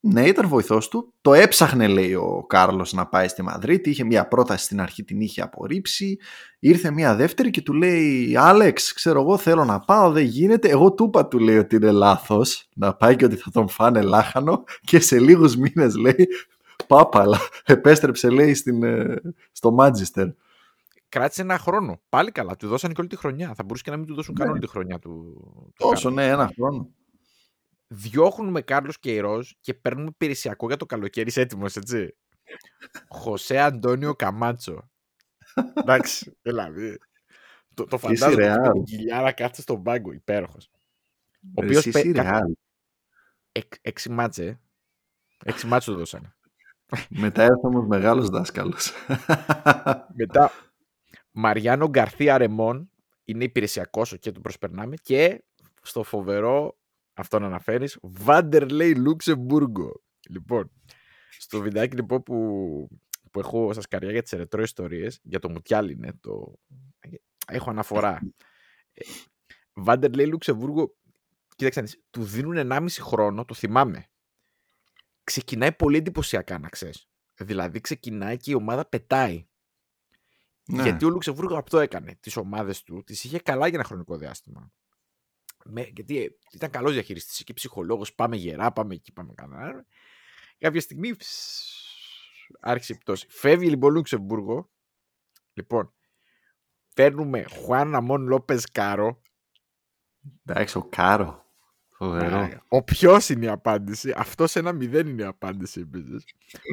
ναι 0.04 0.26
ήταν 0.26 0.48
βοηθός 0.48 0.88
του 0.88 1.12
το 1.20 1.34
έψαχνε 1.34 1.86
λέει 1.86 2.14
ο 2.14 2.44
Κάρλος 2.48 2.92
να 2.92 3.06
πάει 3.06 3.28
στη 3.28 3.42
Μαδρίτη 3.42 3.90
είχε 3.90 4.04
μια 4.04 4.28
πρόταση 4.28 4.64
στην 4.64 4.80
αρχή 4.80 5.04
την 5.04 5.20
είχε 5.20 5.42
απορρίψει 5.42 6.18
ήρθε 6.58 6.90
μια 6.90 7.14
δεύτερη 7.14 7.50
και 7.50 7.62
του 7.62 7.72
λέει 7.72 8.36
Άλεξ 8.36 8.92
ξέρω 8.92 9.20
εγώ 9.20 9.36
θέλω 9.36 9.64
να 9.64 9.80
πάω 9.80 10.10
δεν 10.12 10.24
γίνεται 10.24 10.68
εγώ 10.68 10.92
του 10.92 11.04
είπα 11.04 11.26
του 11.28 11.38
λέει 11.38 11.58
ότι 11.58 11.76
είναι 11.76 11.90
λάθος 11.90 12.68
να 12.74 12.94
πάει 12.94 13.16
και 13.16 13.24
ότι 13.24 13.36
θα 13.36 13.50
τον 13.50 13.68
φάνε 13.68 14.00
λάχανο 14.02 14.64
και 14.84 15.00
σε 15.00 15.18
λίγους 15.18 15.56
μήνες 15.56 15.96
λέει 15.96 16.28
πάπαλα 16.86 17.38
επέστρεψε 17.64 18.30
λέει 18.30 18.54
στην, 18.54 18.82
ε, 18.82 19.20
στο 19.52 19.70
Μάντζιστερ 19.70 20.26
κράτησε 21.08 21.42
ένα 21.42 21.58
χρόνο. 21.58 22.00
Πάλι 22.08 22.30
καλά, 22.30 22.56
του 22.56 22.68
δώσαν 22.68 22.90
και 22.92 23.00
όλη 23.00 23.08
τη 23.08 23.16
χρονιά. 23.16 23.52
Θα 23.54 23.62
μπορούσε 23.62 23.82
και 23.82 23.90
να 23.90 23.96
μην 23.96 24.06
του 24.06 24.14
δώσουν 24.14 24.34
καν 24.34 24.46
Ναι. 24.46 24.52
όλη 24.52 24.60
τη 24.60 24.68
χρονιά 24.68 24.98
του. 24.98 25.10
του 25.74 25.86
τόσο 25.88 25.92
Κάρλος. 26.02 26.14
ναι 26.14 26.26
ένα 26.26 26.52
χρόνο 26.56 26.88
διώχνουμε 27.92 28.60
Κάρλος 28.62 28.98
Κεϊρός 28.98 29.56
και 29.60 29.74
παίρνουμε 29.74 30.08
υπηρεσιακό 30.08 30.66
για 30.66 30.76
το 30.76 30.86
καλοκαίρι 30.86 31.28
είσαι 31.28 31.40
έτοιμος, 31.40 31.76
έτσι; 31.76 32.16
Χωσέ 33.08 33.58
Αντώνιο 33.58 34.14
Καμάτσο. 34.14 34.90
Εντάξει, 35.74 36.36
δηλαδή. 36.42 36.98
Το, 37.74 37.84
το 37.86 37.98
Εσύ, 38.02 38.16
φαντάζομαι 38.16 38.44
Ρεάλ. 38.46 38.70
ότι 38.70 38.72
την 38.72 38.84
κοιλιάρα 38.84 39.32
κάθεται 39.32 39.62
στον 39.62 39.82
πάγκο, 39.82 40.12
υπέροχος. 40.12 40.70
Ο 41.54 41.60
Ρε, 41.60 41.66
οποίος 41.66 41.86
εσύ, 41.86 41.90
πέ- 41.90 42.04
εσύ, 42.04 42.12
κα- 42.14 42.22
Ρεάλ. 42.22 42.52
Εξ- 43.52 43.78
έξι 43.82 44.10
μάτσε, 44.10 44.44
ε. 44.44 44.58
έξι 45.44 45.66
μάτσε 45.66 45.90
το 45.90 45.96
δώσανε. 45.96 46.34
Μετά 47.08 47.42
έρθει 47.42 47.66
όμως 47.66 47.86
μεγάλος 47.86 48.28
δάσκαλος. 48.28 48.92
Μετά, 50.14 50.50
Μαριάνο 51.30 51.88
Γκαρθία 51.88 52.38
Ρεμόν 52.38 52.90
είναι 53.24 53.44
υπηρεσιακός 53.44 54.18
και 54.18 54.32
τον 54.32 54.42
προσπερνάμε 54.42 54.96
και 54.96 55.44
στο 55.82 56.02
φοβερό, 56.02 56.76
αυτό 57.14 57.38
να 57.38 57.46
αναφέρεις, 57.46 57.98
Βάντερλεϊ 58.02 58.96
Λουξεμβούργο. 58.96 60.02
Λοιπόν, 60.28 60.70
στο 61.38 61.60
βιντεάκι 61.60 61.96
λοιπόν 61.96 62.22
που, 62.22 62.36
που 63.30 63.38
έχω 63.38 63.72
σας 63.72 63.86
καριά 63.88 64.10
για 64.10 64.22
τις 64.22 64.32
ερετρό 64.32 64.62
ιστορίες, 64.62 65.20
για 65.22 65.38
το 65.38 65.50
Μουτιάλ 65.50 65.90
είναι 65.90 66.12
το... 66.20 66.58
Έχω 67.46 67.70
αναφορά. 67.70 68.20
Ε, 68.92 69.04
Βάντερλεϊ 69.72 70.26
Λουξεμβούργο, 70.26 70.94
κοίταξε 71.56 71.80
να 71.80 71.86
δεις, 71.86 72.02
του 72.10 72.24
δίνουν 72.24 72.70
1,5 72.72 72.86
χρόνο, 73.00 73.44
το 73.44 73.54
θυμάμαι. 73.54 74.06
ξεκινάει 75.24 75.72
πολύ 75.72 75.96
εντυπωσιακά, 75.96 76.58
να 76.58 76.68
ξέρεις. 76.68 77.06
Δηλαδή 77.34 77.80
ξεκινάει 77.80 78.36
και 78.36 78.50
η 78.50 78.54
ομάδα 78.54 78.88
πετάει. 78.88 79.46
Ναι. 80.64 80.82
Γιατί 80.82 81.04
ο 81.04 81.08
Λουξεμβούργο 81.08 81.56
αυτό 81.56 81.78
έκανε. 81.78 82.14
Τις 82.20 82.36
ομάδες 82.36 82.82
του 82.82 83.02
τις 83.04 83.24
είχε 83.24 83.38
καλά 83.38 83.66
για 83.66 83.78
ένα 83.78 83.86
χρονικό 83.86 84.16
διάστημα. 84.16 84.72
Με, 85.64 85.90
γιατί 85.94 86.18
ε, 86.18 86.28
ήταν 86.52 86.70
καλός 86.70 86.92
διαχειριστής 86.92 87.44
και 87.44 87.52
ψυχολόγος. 87.52 88.14
Πάμε 88.14 88.36
γερά, 88.36 88.72
πάμε 88.72 88.94
εκεί, 88.94 89.12
πάμε 89.12 89.32
καλά. 89.34 89.86
Κάποια 90.58 90.80
στιγμή 90.80 91.16
ψ, 91.16 91.26
άρχισε 92.60 92.92
η 92.92 92.96
πτώση. 92.96 93.26
Φεύγει 93.30 93.68
λοιπόν 93.68 93.90
ο 93.90 93.94
Λουξεμβούργο. 93.94 94.70
Λοιπόν, 95.52 95.94
παίρνουμε 96.94 97.42
Χουάν 97.42 97.94
Ραμόν 97.94 98.26
Λόπεθ 98.26 98.58
Κάρο. 98.72 99.22
Εντάξει, 100.44 100.78
ο 100.78 100.82
Κάρο. 100.82 101.42
Φοβερό. 101.90 102.48
Ο 102.68 102.82
ποιο 102.82 103.18
είναι 103.30 103.44
η 103.44 103.48
απάντηση. 103.48 104.12
Αυτό 104.16 104.46
σε 104.46 104.58
ένα 104.58 104.72
μηδέν 104.72 105.06
είναι 105.06 105.22
η 105.22 105.24
απάντηση 105.24 105.80
επίσης. 105.80 106.24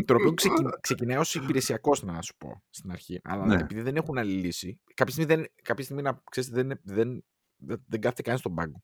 το 0.05 0.13
οποίο 0.13 0.33
ξεκι... 0.33 0.63
ξεκινάει 0.81 1.17
ω 1.17 1.23
υπηρεσιακό, 1.33 1.95
να 2.01 2.21
σου 2.21 2.37
πω 2.37 2.63
στην 2.69 2.91
αρχή. 2.91 3.19
Αλλά 3.23 3.45
Ναι. 3.45 3.55
επειδή 3.55 3.81
δεν 3.81 3.95
έχουν 3.95 4.17
άλλη 4.17 4.31
λύση. 4.31 4.79
Κάποια 4.93 5.13
στιγμή, 5.13 5.35
δεν, 5.35 5.51
κάποια 5.61 5.83
στιγμή 5.83 6.01
να 6.01 6.23
ξέρεις, 6.31 6.49
δεν, 6.49 6.79
δεν, 6.83 7.23
δεν, 7.60 7.84
δεν 7.88 8.01
κάθεται 8.01 8.22
κανεί 8.22 8.38
στον 8.38 8.55
πάγκο. 8.55 8.84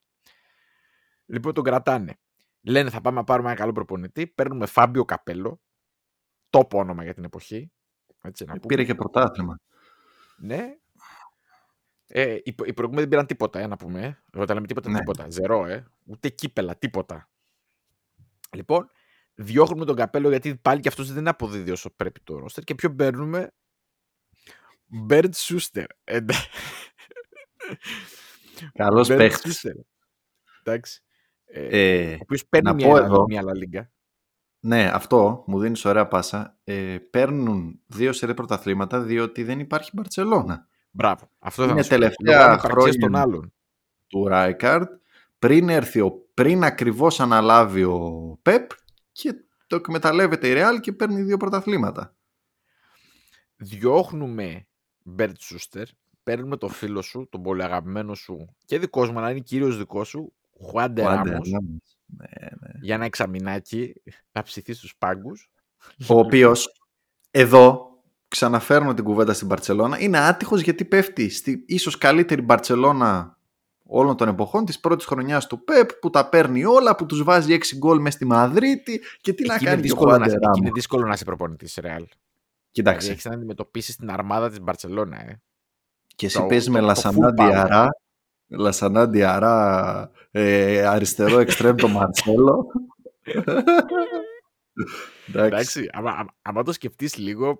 Λοιπόν, 1.26 1.54
τον 1.54 1.64
κρατάνε. 1.64 2.18
Λένε 2.60 2.90
θα 2.90 3.00
πάμε 3.00 3.16
να 3.16 3.24
πάρουμε 3.24 3.48
ένα 3.48 3.58
καλό 3.58 3.72
προπονητή. 3.72 4.26
Παίρνουμε 4.26 4.66
Φάμπιο 4.66 5.04
Καπέλο. 5.04 5.60
Τόπο 6.50 6.78
όνομα 6.78 7.04
για 7.04 7.14
την 7.14 7.24
εποχή. 7.24 7.72
Έτσι, 8.20 8.44
να 8.44 8.52
πούμε. 8.52 8.66
Πήρε 8.66 8.84
και 8.84 8.94
πρωτάθλημα. 8.94 9.60
Ναι. 10.38 10.76
Ε, 12.06 12.34
οι, 12.34 12.42
οι 12.44 12.72
προηγούμενοι 12.72 13.00
δεν 13.00 13.08
πήραν 13.08 13.26
τίποτα, 13.26 13.58
ε, 13.60 13.66
να 13.66 13.76
πούμε. 13.76 14.02
ε. 14.04 14.22
Εγώ 14.32 14.44
τα 14.44 14.54
λέμε 14.54 14.66
τίποτα, 14.66 14.90
Ναι. 14.90 14.98
τίποτα. 14.98 15.30
Ζερό, 15.30 15.66
ε. 15.66 15.86
Ούτε 16.04 16.28
κύπελα, 16.28 16.76
τίποτα. 16.76 17.30
Λοιπόν, 18.56 18.90
διώχνουμε 19.34 19.84
τον 19.84 19.96
καπέλο 19.96 20.28
γιατί 20.28 20.56
πάλι 20.56 20.80
και 20.80 20.88
αυτός 20.88 21.12
δεν 21.12 21.28
αποδίδει 21.28 21.70
όσο 21.70 21.90
πρέπει 21.90 22.20
το 22.20 22.38
ρόστερ. 22.38 22.64
Και 22.64 22.74
ποιο 22.74 22.94
παίρνουμε. 22.94 23.54
Μπέρντ 24.86 25.34
Σούστερ. 25.34 25.86
Ε, 28.60 28.64
ναι. 28.64 28.70
Καλός 28.84 29.08
Μπέρντς 29.08 29.22
παίχτης. 29.24 29.52
Σούστερ. 29.52 29.74
Εντάξει. 30.62 31.00
Ε, 31.44 31.68
Ε, 32.10 32.12
ο 32.14 32.18
οποίος 32.20 32.46
παίρνει 32.46 32.66
να 32.68 32.74
μια, 32.74 32.86
πω 32.86 32.94
άλλα- 32.94 33.04
εδώ- 33.06 33.24
μια 33.28 33.40
άλλα 33.40 33.54
λίγκα. 33.56 33.90
ναι, 34.60 34.90
αυτό 34.92 35.44
μου 35.46 35.60
δίνεις 35.60 35.84
ωραία 35.84 36.08
πάσα. 36.08 36.58
Ε, 36.64 36.96
παίρνουν 37.10 37.80
δύο 37.86 38.12
σερέ 38.12 38.34
πρωταθλήματα 38.34 39.00
διότι 39.00 39.42
δεν 39.44 39.58
υπάρχει 39.60 39.90
Μπαρσελόνα. 39.94 40.68
Μπράβο. 40.90 41.30
Αυτό 41.38 41.62
Είναι 41.62 41.72
θα 41.72 41.82
σου 41.82 41.88
πω. 41.88 41.94
τελευταία 41.94 42.36
Λόγω 42.38 42.50
ανυπαρξίας 42.50 42.82
χρόνια. 42.96 43.00
των 43.00 43.16
άλλων. 43.16 43.52
του 44.06 44.28
Ράικαρντ 44.28 44.90
πριν 45.38 45.68
έρθει 45.68 46.00
ο, 46.00 46.10
πριν 46.34 46.64
ακριβώς 46.64 47.20
αναλάβει 47.20 47.84
ο 47.84 48.38
Πεπ 48.42 48.70
και 49.12 49.34
το 49.66 49.76
εκμεταλλεύεται 49.76 50.48
η 50.48 50.52
Ρεάλ 50.52 50.80
και 50.80 50.92
παίρνει 50.92 51.22
δύο 51.22 51.36
πρωταθλήματα. 51.36 52.16
διώχνουμε 53.56 54.66
Μπέρτ 55.02 55.36
Σούστερ, 55.40 55.86
παίρνουμε 56.26 56.56
το 56.56 56.68
φίλο 56.68 57.02
σου, 57.02 57.28
τον 57.30 57.42
πολύ 57.42 57.62
αγαπημένο 57.62 58.14
σου 58.14 58.54
και 58.64 58.78
δικό 58.78 59.04
μου, 59.06 59.18
αλλά 59.18 59.30
είναι 59.30 59.40
κυρίως 59.40 59.72
δικός 59.72 60.08
σου, 60.08 60.32
Χουάντε 60.60 61.02
Ο 61.02 61.08
Χουάντε 61.08 61.30
Ράμος, 61.30 61.50
Ράμος. 61.50 61.96
Ναι, 62.06 62.26
ναι. 62.60 62.78
για 62.80 62.94
ένα 62.94 63.04
εξαμηνάκι 63.04 63.92
να 64.32 64.42
ψηθεί 64.42 64.72
στους 64.72 64.96
πάγκους. 64.98 65.50
Ο 66.08 66.18
οποίος 66.18 66.72
εδώ 67.30 67.86
ξαναφέρνω 68.28 68.94
την 68.94 69.04
κουβέντα 69.04 69.32
στην 69.32 69.46
Μπαρτσελώνα 69.46 70.00
είναι 70.00 70.18
άτυχος 70.18 70.60
γιατί 70.60 70.84
πέφτει 70.84 71.28
στη 71.28 71.64
ίσως 71.66 71.98
καλύτερη 71.98 72.42
Μπαρτσελώνα 72.42 73.38
όλων 73.82 74.16
των 74.16 74.28
εποχών 74.28 74.64
της 74.64 74.80
πρώτης 74.80 75.06
χρονιάς 75.06 75.46
του 75.46 75.64
Πεπ 75.64 75.92
που 75.92 76.10
τα 76.10 76.28
παίρνει 76.28 76.64
όλα, 76.64 76.96
που 76.96 77.06
τους 77.06 77.22
βάζει 77.22 77.52
6 77.52 77.76
γκολ 77.76 78.00
μες 78.00 78.14
στη 78.14 78.24
Μαδρίτη 78.24 79.00
και 79.20 79.32
τι 79.32 79.46
να 79.46 79.54
Εκεί 79.54 79.64
είναι, 79.64 79.74
κάνει 79.74 79.82
και 79.82 79.92
ο 79.92 79.94
δύσκολο 79.94 80.10
να, 80.10 80.16
Χουάντε 80.16 80.32
εκεί 80.32 80.44
είναι 80.44 80.54
Ράμος. 80.56 80.72
δύσκολο 80.72 81.06
να 81.06 81.12
είσαι 81.12 81.24
προπονητής 81.24 81.74
Ρεάλ. 81.74 81.94
Δηλαδή 81.96 82.18
Κοιτάξτε, 82.70 83.10
έχεις 83.12 83.24
να 83.24 83.34
αντιμετωπίσεις 83.34 83.96
την 83.96 84.10
αρμάδα 84.10 84.48
της 84.48 84.60
Μπαρτσελώνα. 84.60 85.20
Ε. 85.20 85.40
Και 86.16 86.26
εσύ 86.26 86.38
Το- 86.38 86.46
παίζεις 86.46 86.64
το- 86.66 86.72
με 86.72 86.78
το 86.80 86.84
Λασανά 86.86 87.28
full 87.28 87.40
power. 87.40 87.48
Διαρά, 87.48 87.88
Λασανά 88.46 89.06
Διαρά, 89.08 90.10
ε, 90.30 90.86
αριστερό 90.86 91.38
εξτρέμ 91.38 91.76
το 91.76 91.88
Μαρσέλο. 91.88 92.66
Εντάξει. 95.28 95.46
Εντάξει, 95.46 95.88
άμα, 95.92 96.10
άμα, 96.10 96.34
άμα 96.42 96.62
το 96.62 96.72
σκεφτείς 96.72 97.16
λίγο... 97.16 97.58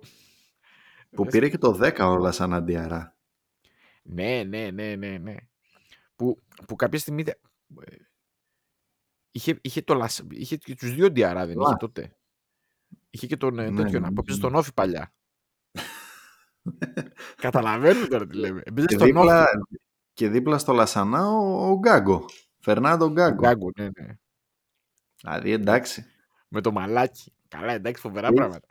Που 1.09 1.25
πήρε 1.25 1.49
και 1.49 1.57
το 1.57 1.79
10 1.81 1.99
ο 1.99 2.17
Λασανά 2.17 2.61
Διαρά. 2.61 3.15
Ναι, 4.03 4.43
ναι, 4.43 4.69
ναι, 4.71 4.95
ναι, 4.95 5.17
ναι. 5.17 5.35
Που, 6.15 6.41
που 6.67 6.75
κάποια 6.75 6.99
στιγμή... 6.99 7.23
δε- 7.23 7.31
ε, 7.85 7.95
Είχε, 9.31 9.59
είχε, 9.61 9.81
το, 9.81 9.93
Λασ- 9.93 10.31
είχε 10.31 10.55
και 10.55 10.75
τους 10.75 10.93
δύο 10.93 11.09
Διαρά, 11.09 11.45
δεν 11.45 11.59
είχε 11.59 11.73
Α. 11.73 11.77
τότε. 11.77 12.15
Είχε 13.09 13.27
και 13.27 13.37
τον 13.37 13.59
ε, 13.59 13.69
Ναι, 13.69 13.81
τέτοιον, 13.83 14.01
ναι, 14.01 14.07
που 14.11 14.19
έπαιζε 14.19 14.37
ναι. 14.39 14.43
στον 14.47 14.55
Όφη 14.55 14.73
παλιά. 14.73 15.13
Καταλαβαίνουμε 17.45 18.07
τώρα 18.07 18.27
τι 18.27 18.35
λέμε. 18.37 18.61
Έπαιζε 18.65 18.87
Και 18.87 18.93
στον 18.95 19.07
δίπλα, 19.07 19.41
Όφη. 19.41 19.79
και 20.13 20.29
δίπλα 20.29 20.57
στο 20.57 20.73
Λασανά 20.73 21.27
ο, 21.27 21.69
ο 21.69 21.77
Γκάγκο. 21.79 22.25
Φερνάντο 22.59 23.09
Γκάγκο. 23.11 23.41
Γκάγκο, 23.41 23.71
ναι, 23.77 23.83
ναι. 23.83 24.07
Δηλαδή 25.21 25.51
εντάξει. 25.51 26.05
Με 26.47 26.61
το 26.61 26.71
μαλάκι. 26.71 27.33
Καλά, 27.47 27.73
εντάξει, 27.73 28.01
φοβερά 28.01 28.27
Έχεις- 28.27 28.39
πράγματα. 28.39 28.67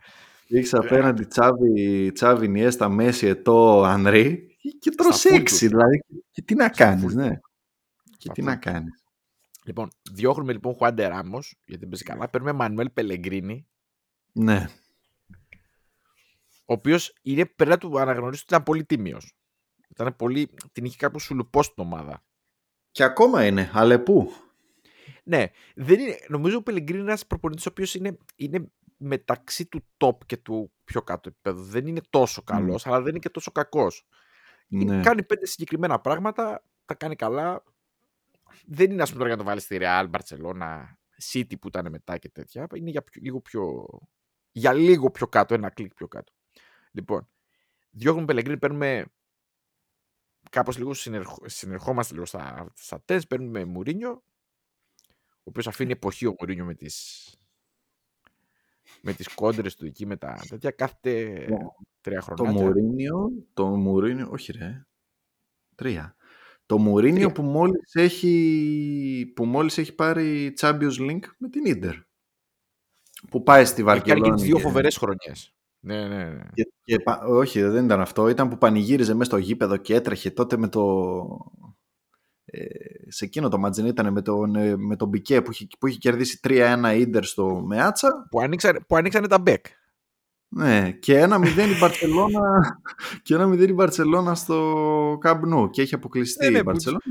Έχει 0.49 0.75
απέναντι 0.75 1.23
Τσάβι, 1.25 2.11
Τσάβι 2.11 2.47
Νιέστα, 2.47 2.89
Μέση, 2.89 3.27
Ετώ, 3.27 3.83
Ανρί 3.83 4.57
και 4.79 4.89
τρως 4.91 5.19
Στα 5.19 5.29
full 5.29 5.33
έξι. 5.39 5.59
τους. 5.59 5.67
Δηλαδή, 5.77 6.03
και 6.31 6.41
τι 6.41 6.55
να 6.55 6.63
Στα 6.65 6.73
κάνεις, 6.85 7.03
full 7.03 7.15
ναι. 7.15 7.29
τους. 7.29 7.39
Και 8.17 8.17
Στα 8.19 8.33
τι 8.33 8.41
full 8.41 8.45
να 8.45 8.57
τους. 8.57 8.71
κάνεις. 8.71 9.03
Λοιπόν, 9.63 9.89
διώχνουμε 10.11 10.51
λοιπόν 10.53 10.73
Χουάντε 10.73 11.07
Ράμος, 11.07 11.55
γιατί 11.65 11.85
παίζει 11.85 12.03
καλά. 12.03 12.29
Παίρνουμε 12.29 12.53
Μανουέλ 12.53 12.89
Πελεγκρίνη, 12.89 13.67
Ναι. 14.31 14.65
Ο 16.69 16.73
οποίος 16.73 17.15
είναι 17.21 17.45
πρέπει 17.45 17.71
να 17.71 17.77
του 17.77 17.99
αναγνωρίσει 17.99 18.41
ότι 18.43 18.53
ήταν 18.53 18.63
πολύ 18.63 18.85
τίμιος. 18.85 19.35
Ήταν 19.89 20.15
πολύ, 20.15 20.49
την 20.71 20.85
είχε 20.85 20.97
κάπου 20.97 21.19
σουλουπό 21.19 21.63
στην 21.63 21.83
ομάδα. 21.83 22.23
Και 22.91 23.03
ακόμα 23.03 23.45
είναι, 23.45 23.69
αλλά 23.73 23.99
πού; 24.03 24.31
Ναι, 25.23 25.45
δεν 25.75 25.99
είναι, 25.99 26.17
νομίζω 26.27 26.57
ο 26.57 26.61
Πελεγκρίνη 26.63 26.99
είναι 27.01 27.09
ένας 27.09 27.25
προπονητής 27.27 27.65
ο 27.65 27.69
οποίος 27.71 27.95
είναι, 27.95 28.17
είναι 28.35 28.71
μεταξύ 28.97 29.65
του 29.65 29.85
top 29.97 30.17
και 30.25 30.37
του 30.37 30.71
πιο 30.83 31.01
κάτω 31.01 31.29
επίπεδου. 31.29 31.63
Δεν 31.63 31.87
είναι 31.87 32.01
τόσο 32.09 32.41
καλός, 32.41 32.87
αλλά 32.87 32.99
δεν 33.01 33.09
είναι 33.09 33.19
και 33.19 33.29
τόσο 33.29 33.51
κακός. 33.51 34.07
Ναι. 34.67 35.01
Κάνει 35.01 35.23
πέντε 35.23 35.45
συγκεκριμένα 35.45 35.99
πράγματα, 35.99 36.63
τα 36.85 36.93
κάνει 36.93 37.15
καλά. 37.15 37.63
Δεν 38.65 38.91
είναι, 38.91 39.01
ας 39.01 39.11
πούμε, 39.11 39.23
τώρα 39.23 39.35
για 39.35 39.37
να 39.37 39.43
το 39.43 39.43
βάλεις 39.49 39.63
στη 39.63 39.77
Real, 39.81 40.09
Barcelona, 40.11 40.83
City 41.31 41.59
που 41.59 41.67
ήταν 41.67 41.87
μετά 41.91 42.17
και 42.17 42.29
τέτοια. 42.29 42.67
Είναι 42.75 42.89
για 42.89 43.03
πιο- 43.03 43.21
λίγο 43.23 43.41
πιο. 43.41 43.85
Για 44.51 44.73
λίγο 44.73 45.11
πιο 45.11 45.27
κάτω, 45.27 45.53
ένα 45.53 45.69
κλικ 45.69 45.93
πιο 45.93 46.07
κάτω. 46.07 46.31
Λοιπόν, 46.97 47.29
διώχνουμε 47.89 48.25
Πελεγκρίνη, 48.25 48.57
παίρνουμε. 48.57 49.05
Κάπως 50.49 50.77
λίγο 50.77 50.93
συνερχ... 50.93 51.29
συνερχόμαστε 51.45 52.13
λίγο 52.13 52.25
στα, 52.25 52.71
στα 52.75 53.01
τεστ, 53.05 53.27
παίρνουμε 53.27 53.65
Μουρίνιο, 53.65 54.23
ο 55.19 55.43
οποίος 55.43 55.67
αφήνει 55.67 55.91
εποχή 55.91 56.25
ο 56.25 56.35
Μουρίνιο 56.39 56.65
με 56.65 56.73
τις 56.73 57.31
με 59.01 59.13
τις 59.13 59.27
κόντρες 59.27 59.75
του 59.75 59.85
εκεί 59.85 60.05
με 60.05 60.17
τα 60.17 60.39
τέτοια 60.49 60.71
κάθεται 60.71 61.47
τρία 62.01 62.19
Το 62.19 62.25
χρόνια. 62.25 62.51
Μουρίνιο, 62.51 63.31
το 63.53 63.65
Μουρίνιο, 63.65 64.29
όχι 64.31 64.51
ρε, 64.51 64.85
τρία. 65.75 66.15
Το 66.65 66.77
Μουρίνιο 66.77 67.15
Τρία. 67.15 67.31
που 67.31 67.41
μόλις 67.41 67.93
έχει, 67.95 69.31
που 69.35 69.45
μόλις 69.45 69.77
έχει 69.77 69.95
πάρει 69.95 70.53
Champions 70.59 70.97
League 70.99 71.25
με 71.37 71.49
την 71.49 71.65
Ίντερ. 71.65 71.95
Που 73.29 73.43
πάει 73.43 73.65
στη 73.65 73.81
Έχει 73.81 73.89
κάνει 73.89 74.01
και 74.01 74.09
Βαρκελόνη. 74.09 74.33
τις 74.33 74.43
δύο 74.43 74.59
φοβερές 74.59 74.97
χρονιές. 74.97 75.56
Ναι, 75.87 76.07
ναι, 76.07 76.23
ναι. 76.23 76.39
Και, 76.53 76.71
και 76.83 76.99
πα- 76.99 77.25
όχι, 77.27 77.61
δεν 77.61 77.85
ήταν 77.85 78.01
αυτό. 78.01 78.29
Ήταν 78.29 78.49
που 78.49 78.57
πανηγύριζε 78.57 79.13
μέσα 79.13 79.29
στο 79.29 79.37
γήπεδο 79.39 79.77
και 79.77 79.95
έτρεχε 79.95 80.31
τότε 80.31 80.57
με 80.57 80.67
το. 80.67 80.83
Ε, 82.45 82.65
σε 83.07 83.25
εκείνο 83.25 83.49
το 83.49 83.57
ματς 83.57 83.71
ήταν 83.71 83.85
με 83.85 84.21
τον, 84.21 84.55
ε, 84.55 84.77
με 84.77 84.95
τον 84.95 85.07
Πικέ 85.07 85.41
που 85.41 85.51
είχε, 85.51 85.67
που 85.79 85.87
είχε 85.87 85.97
κερδίσει 85.97 86.39
3-1 86.43 86.93
Ίντερ 86.97 87.23
στο 87.23 87.61
Μεάτσα. 87.65 88.27
Που, 88.31 88.39
άνοιξαν, 88.41 88.85
που 88.87 88.95
ανοίξανε 88.95 89.27
τα 89.27 89.39
μπέκ. 89.39 89.65
Ναι, 90.49 90.91
και 90.91 91.17
ένα 91.19 91.39
0 91.39 91.45
η 91.45 91.77
Μπαρσελόνα 91.79 92.79
και 93.23 93.33
ένα 93.33 93.47
0 93.49 93.67
η 93.69 93.73
Μπαρσελόνα 93.73 94.35
στο 94.35 95.17
Καμπ 95.19 95.44
Νόου 95.44 95.69
και 95.69 95.81
έχει 95.81 95.95
αποκλειστεί 95.95 96.45
Ναι, 96.45 96.51
ναι, 96.51 96.57
η 96.57 96.63
που- 96.63 96.69
Μπαρσελόνα. 96.69 97.01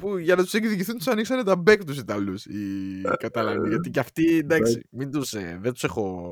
Που 0.00 0.16
για 0.18 0.34
να 0.36 0.42
τους 0.42 0.54
εκδικηθούν 0.54 0.96
τους 0.96 1.06
ανοίξανε 1.06 1.42
τα 1.42 1.56
μπέκ 1.56 1.84
τους 1.84 1.98
Ιταλούς 1.98 2.44
οι 2.46 2.60
Καταλανοί. 3.18 3.68
γιατί 3.68 3.90
και 3.90 4.00
αυτοί 4.00 4.36
εντάξει, 4.38 4.86
μην 4.90 5.10
τους, 5.10 5.32
ε, 5.32 5.58
δεν, 5.62 5.72
τους 5.72 5.84
έχω, 5.84 6.30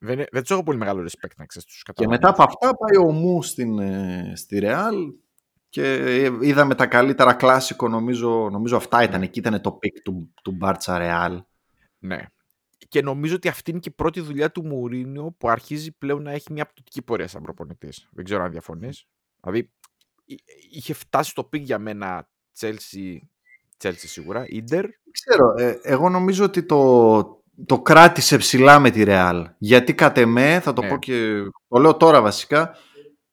δεν, 0.00 0.16
δεν 0.32 0.40
τους 0.42 0.50
έχω 0.50 0.62
πολύ 0.62 0.78
μεγάλο 0.78 1.00
respect 1.02 1.30
να 1.36 1.44
ξέρεις 1.46 1.68
τους 1.68 1.82
Και 1.82 1.92
Καταλανούς. 1.92 2.18
μετά 2.20 2.28
από 2.28 2.42
αυτά 2.42 2.76
πάει 2.76 3.06
ο 3.06 3.12
Μου 3.12 3.42
στην, 3.42 3.78
ε, 3.78 4.32
στη 4.36 4.58
Ρεάλ 4.58 4.94
και 5.68 5.92
ε, 5.92 6.30
είδαμε 6.40 6.74
τα 6.74 6.86
καλύτερα 6.86 7.32
κλάσικο 7.34 7.88
νομίζω, 7.88 8.48
νομίζω 8.52 8.76
αυτά 8.76 9.02
ήταν, 9.02 9.22
εκεί 9.22 9.38
ήταν 9.38 9.60
το 9.60 9.72
peak 9.72 10.00
του, 10.00 10.32
του 10.42 10.52
Μπάρτσα 10.52 10.98
Ρεάλ. 10.98 11.42
Ναι. 11.98 12.18
Και 12.94 13.02
νομίζω 13.02 13.34
ότι 13.34 13.48
αυτή 13.48 13.70
είναι 13.70 13.80
και 13.80 13.88
η 13.88 13.94
πρώτη 13.96 14.20
δουλειά 14.20 14.50
του 14.50 14.66
Μουρίνιο 14.66 15.34
που 15.38 15.48
αρχίζει 15.48 15.92
πλέον 15.92 16.22
να 16.22 16.30
έχει 16.32 16.52
μια 16.52 16.66
πτωτική 16.66 17.02
πορεία 17.02 17.28
σαν 17.28 17.42
προπονητής. 17.42 18.08
Δεν 18.12 18.24
ξέρω 18.24 18.42
αν 18.42 18.50
διαφωνείς. 18.50 19.06
Δηλαδή, 19.40 19.70
εί- 20.24 20.40
είχε 20.70 20.92
φτάσει 20.92 21.30
στο 21.30 21.44
peak 21.44 21.62
για 21.62 21.78
μένα 21.78 22.28
Chelsea, 22.58 23.16
Chelsea 23.82 23.92
σίγουρα, 23.96 24.44
Ιντερ. 24.48 24.84
Ξέρω, 25.10 25.54
ε, 25.58 25.78
εγώ 25.82 26.08
νομίζω 26.08 26.44
ότι 26.44 26.62
το, 26.62 27.42
το 27.66 27.80
κράτησε 27.82 28.36
ψηλά 28.36 28.78
με 28.78 28.90
τη 28.90 29.02
Ρεάλ. 29.04 29.48
Γιατί 29.58 29.94
κατ' 29.94 30.18
εμέ, 30.18 30.60
θα 30.60 30.72
το 30.72 30.82
Ναι. 30.82 30.88
πω 30.88 30.96
και 30.98 31.42
το 31.68 31.78
λέω 31.78 31.96
τώρα 31.96 32.20
βασικά, 32.22 32.76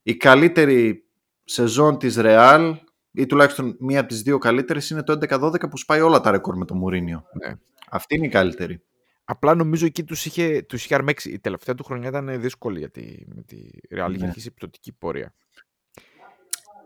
η 0.04 0.16
καλύτερη 0.16 1.06
σεζόν 1.44 1.98
της 1.98 2.16
Ρεάλ 2.16 2.76
ή 3.12 3.26
τουλάχιστον 3.26 3.76
μία 3.80 4.00
από 4.00 4.10
τις 4.10 4.22
δύο 4.22 4.38
καλύτερες 4.38 4.90
είναι 4.90 5.04
το 5.04 5.12
11-12 5.14 5.70
που 5.70 5.78
σπάει 5.78 6.02
όλα 6.02 6.22
τα 6.22 6.32
ρεκόρ 6.32 6.58
με 6.58 6.66
το 6.66 6.76
Μουρίνιο. 6.76 7.24
Ναι. 7.46 7.54
Αυτή 7.90 8.16
είναι 8.16 8.26
η 8.26 8.30
καλύτερη. 8.30 8.84
Απλά 9.24 9.56
νομίζω 9.56 9.86
εκεί 9.86 10.04
τους 10.04 10.26
είχε, 10.26 10.62
τους 10.62 10.84
είχε 10.84 10.96
αρμέξει. 10.96 11.32
Η 11.32 11.40
τελευταία 11.40 11.76
του 11.76 11.84
χρονιά 11.84 12.08
ήταν 12.10 12.42
δύσκολη 12.42 12.80
γιατί 12.80 13.28
με 13.36 13.42
τη 13.42 13.56
Real 13.96 14.08
είχε 14.10 14.20
Ναι. 14.20 14.28
αρχίσει 14.28 14.52
πτωτική 14.52 14.92
πορεία. 14.94 15.34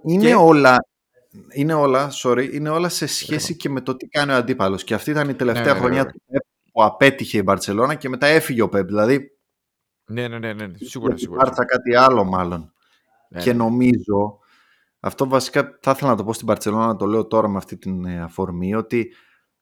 Είναι 0.03 0.23
Και- 0.23 0.35
όλα, 0.35 0.77
είναι 1.53 1.73
όλα, 1.73 2.11
sorry, 2.23 2.49
είναι 2.51 2.69
όλα 2.69 2.89
σε 2.89 3.05
σχέση 3.07 3.55
και 3.55 3.69
με 3.69 3.81
το 3.81 3.95
τι 3.95 4.07
κάνει 4.07 4.31
ο 4.31 4.35
αντίπαλος. 4.35 4.83
Και 4.83 4.93
αυτή 4.93 5.11
ήταν 5.11 5.29
η 5.29 5.33
τελευταία 5.33 5.65
Ναι, 5.65 5.73
ναι, 5.73 5.79
χρονιά 5.79 6.03
ναι. 6.03 6.11
του 6.11 6.21
Pep 6.31 6.39
που 6.71 6.83
απέτυχε 6.83 7.37
η 7.37 7.41
Μπαρτσελώνα 7.45 7.95
και 7.95 8.09
μετά 8.09 8.27
έφυγε 8.27 8.61
ο 8.61 8.69
Πεπ. 8.69 8.85
Δηλαδή, 8.87 9.37
Ναι, 10.05 10.27
ναι, 10.27 10.39
ναι, 10.39 10.53
ναι, 10.53 10.67
ναι. 10.67 10.77
σίγουρα, 10.77 11.13
η 11.13 11.17
σίγουρα. 11.17 11.41
Μπάρτσα 11.43 11.65
κάτι 11.65 11.95
άλλο 11.95 12.23
μάλλον. 12.23 12.73
Ναι, 13.29 13.41
και 13.41 13.51
ναι. 13.51 13.57
νομίζω, 13.57 14.39
αυτό 14.99 15.27
βασικά 15.27 15.77
θα 15.81 15.91
ήθελα 15.91 16.09
να 16.09 16.17
το 16.17 16.23
πω 16.23 16.33
στην 16.33 16.47
Παρσελόνα, 16.47 16.85
να 16.85 16.95
το 16.95 17.05
λέω 17.05 17.25
τώρα 17.27 17.47
με 17.47 17.57
αυτή 17.57 17.77
την 17.77 18.05
ε, 18.05 18.21
αφορμή, 18.21 18.75
ότι 18.75 19.13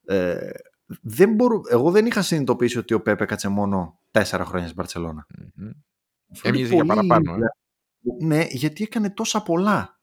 ε, 0.06 0.50
δεν 1.02 1.34
μπορού, 1.34 1.62
εγώ 1.70 1.92
δεν 1.92 2.06
είχα 2.06 2.22
συνειδητοποιήσει 2.22 2.78
ότι 2.78 2.94
ο 2.94 3.02
Πέπε 3.02 3.24
έκατσε 3.24 3.48
μόνο 3.48 4.00
τέσσερα 4.12 4.46
χρόνια 4.46 4.66
στην 4.66 4.78
Παρσελόνα. 4.78 5.28
Μμμ. 5.56 5.70
Έμοιαζε 6.42 6.74
για 6.74 6.86
παραπάνω, 6.86 7.34
ε. 7.34 7.38
Ναι, 8.26 8.46
γιατί 8.50 8.84
έκανε 8.84 9.10
τόσα 9.10 9.44
πολλά. 9.44 10.00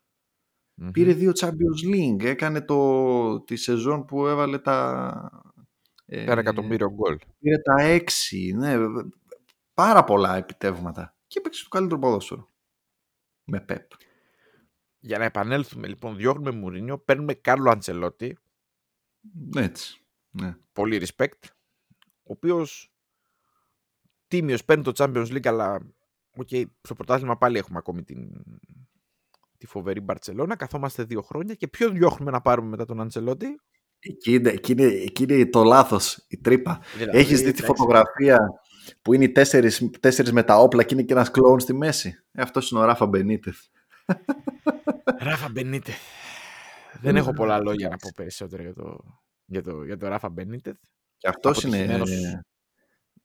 Μμμ. 0.74 0.90
Πήρε 0.90 1.12
δύο 1.12 1.32
Champions 1.34 1.94
League, 1.94 2.24
έκανε 2.24 2.60
το, 2.60 3.40
τη 3.40 3.56
σεζόν 3.56 4.04
που 4.04 4.26
έβαλε 4.26 4.58
τα... 4.58 5.30
ε, 6.06 6.22
Ένα 6.22 6.40
εκατομμύριο 6.40 6.92
γκολ. 6.92 7.18
Πήρε 7.38 7.58
τα 7.58 7.82
έξι, 7.82 8.52
ναι, 8.56 8.76
πάρα 9.74 10.04
πολλά 10.04 10.36
επιτεύγματα. 10.36 11.14
Και 11.26 11.38
έπαιξε 11.38 11.62
το 11.62 11.68
καλύτερο 11.68 12.00
ποδόσφαιρο. 12.00 12.50
Με 13.44 13.60
Πεπ. 13.60 13.90
Για 14.98 15.18
να 15.18 15.24
επανέλθουμε 15.24 15.88
λοιπόν, 15.88 16.16
διώχνουμε 16.16 16.50
Μουρίνιο, 16.50 16.98
παίρνουμε 16.98 17.34
Κάρλο 17.34 17.70
Αντσελότη, 17.70 18.38
Έτσι. 19.56 20.04
Ναι. 20.30 20.56
πολύ 20.72 21.02
respect, 21.06 21.48
ο 22.22 22.32
οποίος 22.32 22.92
τίμιος 24.26 24.64
παίρνει 24.64 24.82
το 24.82 24.92
Champions 24.94 25.26
League, 25.26 25.46
αλλά 25.46 25.80
okay, 26.36 26.64
στο 26.80 26.94
πρωτάθλημα 26.94 27.38
πάλι 27.38 27.58
έχουμε 27.58 27.78
ακόμη 27.78 28.02
την, 28.02 28.30
τη 29.58 29.66
φοβερή 29.66 30.00
Μπαρτσελώνα. 30.00 30.56
Καθόμαστε 30.56 31.02
δύο 31.02 31.22
χρόνια 31.22 31.54
και 31.54 31.68
ποιον 31.68 31.92
διώχνουμε 31.94 32.30
να 32.30 32.40
πάρουμε 32.40 32.68
μετά 32.68 32.84
τον 32.84 33.00
Αντσελότη. 33.00 33.60
Εκεί 33.98 34.34
είναι, 34.34 34.50
εκεί, 34.50 34.72
είναι, 34.72 34.84
εκεί 34.84 35.22
είναι 35.22 35.46
το 35.46 35.62
λάθος, 35.62 36.24
η 36.28 36.38
τρύπα. 36.38 36.80
Δηλαδή, 36.96 37.18
Έχεις 37.18 37.38
δει 37.38 37.44
τη 37.44 37.48
εντάξει, 37.48 37.64
φωτογραφία 37.64 38.48
που 39.02 39.14
είναι 39.14 39.24
οι 39.24 39.32
τέσσερις, 39.32 39.90
τέσσερις 40.00 40.32
με 40.32 40.42
τα 40.42 40.56
όπλα 40.56 40.82
και 40.82 40.94
είναι 40.94 41.02
και 41.02 41.12
ένας 41.12 41.30
κλόουν 41.30 41.60
στη 41.60 41.74
μέση; 41.74 42.24
Ε, 42.32 42.42
αυτός 42.42 42.70
είναι 42.70 42.80
ο 42.80 42.84
Ράφα 42.84 43.06
Μπενίτεθ. 43.06 43.58
Ράφα 45.18 45.48
Μπενίτεθ. 45.48 45.98
Δεν 47.00 47.16
έχω 47.16 47.32
πολλά 47.32 47.58
λόγια 47.58 47.88
να 47.88 47.96
πω 47.96 48.08
περισσότερο 48.16 48.62
για 48.62 48.74
το, 48.74 48.98
για 49.50 49.62
το, 49.62 49.84
για 49.84 49.96
το 49.96 50.08
Ράφα 50.08 50.28
Μπενίτεθ. 50.28 50.76
Και 51.16 51.28
αυτός 51.28 51.62
είναι 51.62 51.76
Αποτυχημένος. 51.76 52.10
ε, 52.10 52.44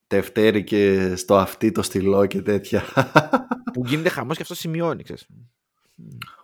τευτέρι 0.07 0.63
και 0.63 1.15
στο 1.15 1.37
αυτί 1.37 1.71
το 1.71 1.81
στυλό 1.81 2.25
και 2.25 2.41
τέτοια. 2.41 2.83
που 3.73 3.81
γίνεται 3.85 4.09
χαμός 4.09 4.35
και 4.35 4.41
αυτό 4.41 4.55
σημειώνει, 4.55 5.03
ξέρεις. 5.03 5.27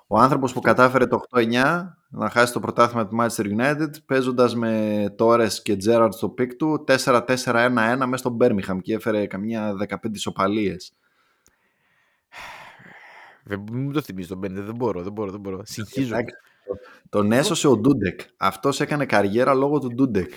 Ο 0.08 0.20
άνθρωπος 0.20 0.54
που 0.54 0.60
κατάφερε 0.60 1.08
το 1.08 1.22
8-9 1.30 1.84
να 2.10 2.30
χάσει 2.30 2.54
το 2.54 2.60
πρωτάθλημα 2.60 3.08
του 3.08 3.18
Manchester 3.20 3.46
United 3.60 3.90
παίζοντας 4.06 4.56
με 4.56 5.06
Τόρες 5.18 5.62
και 5.62 5.76
Τζέραρτ 5.76 6.14
στο 6.14 6.30
peak 6.30 6.54
του 6.56 6.84
4-4-1-1 6.88 7.70
μέσα 7.98 8.18
στο 8.18 8.30
Μπέρμιγχαμ 8.30 8.80
και 8.80 8.94
έφερε 8.94 9.26
καμιά 9.28 9.76
15 9.90 9.96
ισοπαλίες. 10.12 10.94
Δεν 13.44 13.60
μην 13.72 13.82
μου 13.84 13.92
το 13.92 14.02
θυμίζει 14.02 14.28
τον 14.28 14.38
Μπενίτεθ, 14.38 14.66
δεν 14.66 14.76
μπορώ, 14.76 15.02
δεν 15.04 15.12
μπορώ, 15.12 15.32
δεν 15.32 15.40
μπορώ. 15.40 15.62
Συγχύζω. 15.66 16.14
Εντάξει, 16.16 16.36
το- 16.36 16.50
Τον 17.10 17.32
έσωσε 17.32 17.68
ο 17.68 17.78
Ντούντεκ. 17.78 18.20
Αυτός 18.38 18.80
έκανε 18.80 19.06
καριέρα 19.06 19.54
λόγω 19.54 19.80
του 19.80 19.88
Ντούντεκ. 19.94 20.32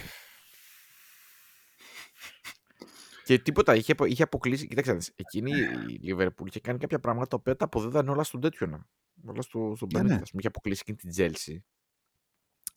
Και 3.25 3.39
τίποτα, 3.39 3.75
είχε, 3.75 3.93
απο- 3.93 4.05
είχε 4.05 4.23
αποκλείσει. 4.23 4.67
Κοίταξε, 4.69 4.91
να 4.91 4.97
δεις, 4.97 5.13
εκείνη 5.17 5.51
η 5.89 5.99
Λίβερπουλ 6.03 6.49
είχε 6.49 6.61
κάνει 6.61 6.79
κάποια 6.79 6.99
πράγματα 7.01 7.27
τα 7.29 7.37
οποία 7.37 7.57
τα 7.57 7.65
αποδίδαν 7.65 8.09
όλα 8.09 8.23
στον 8.25 8.41
τέτοιο. 8.41 8.67
να. 8.67 8.87
Όλα 9.27 9.43
στο, 9.43 9.73
στον 9.77 9.89
Ναι, 9.93 9.99
Μπενίτεθ. 9.99 10.17
ναι. 10.17 10.23
Ας 10.23 10.31
πούμε, 10.31 10.39
είχε 10.41 10.47
αποκλείσει 10.49 10.81
εκείνη 10.83 10.97
την 10.97 11.11
Τζέλση. 11.11 11.65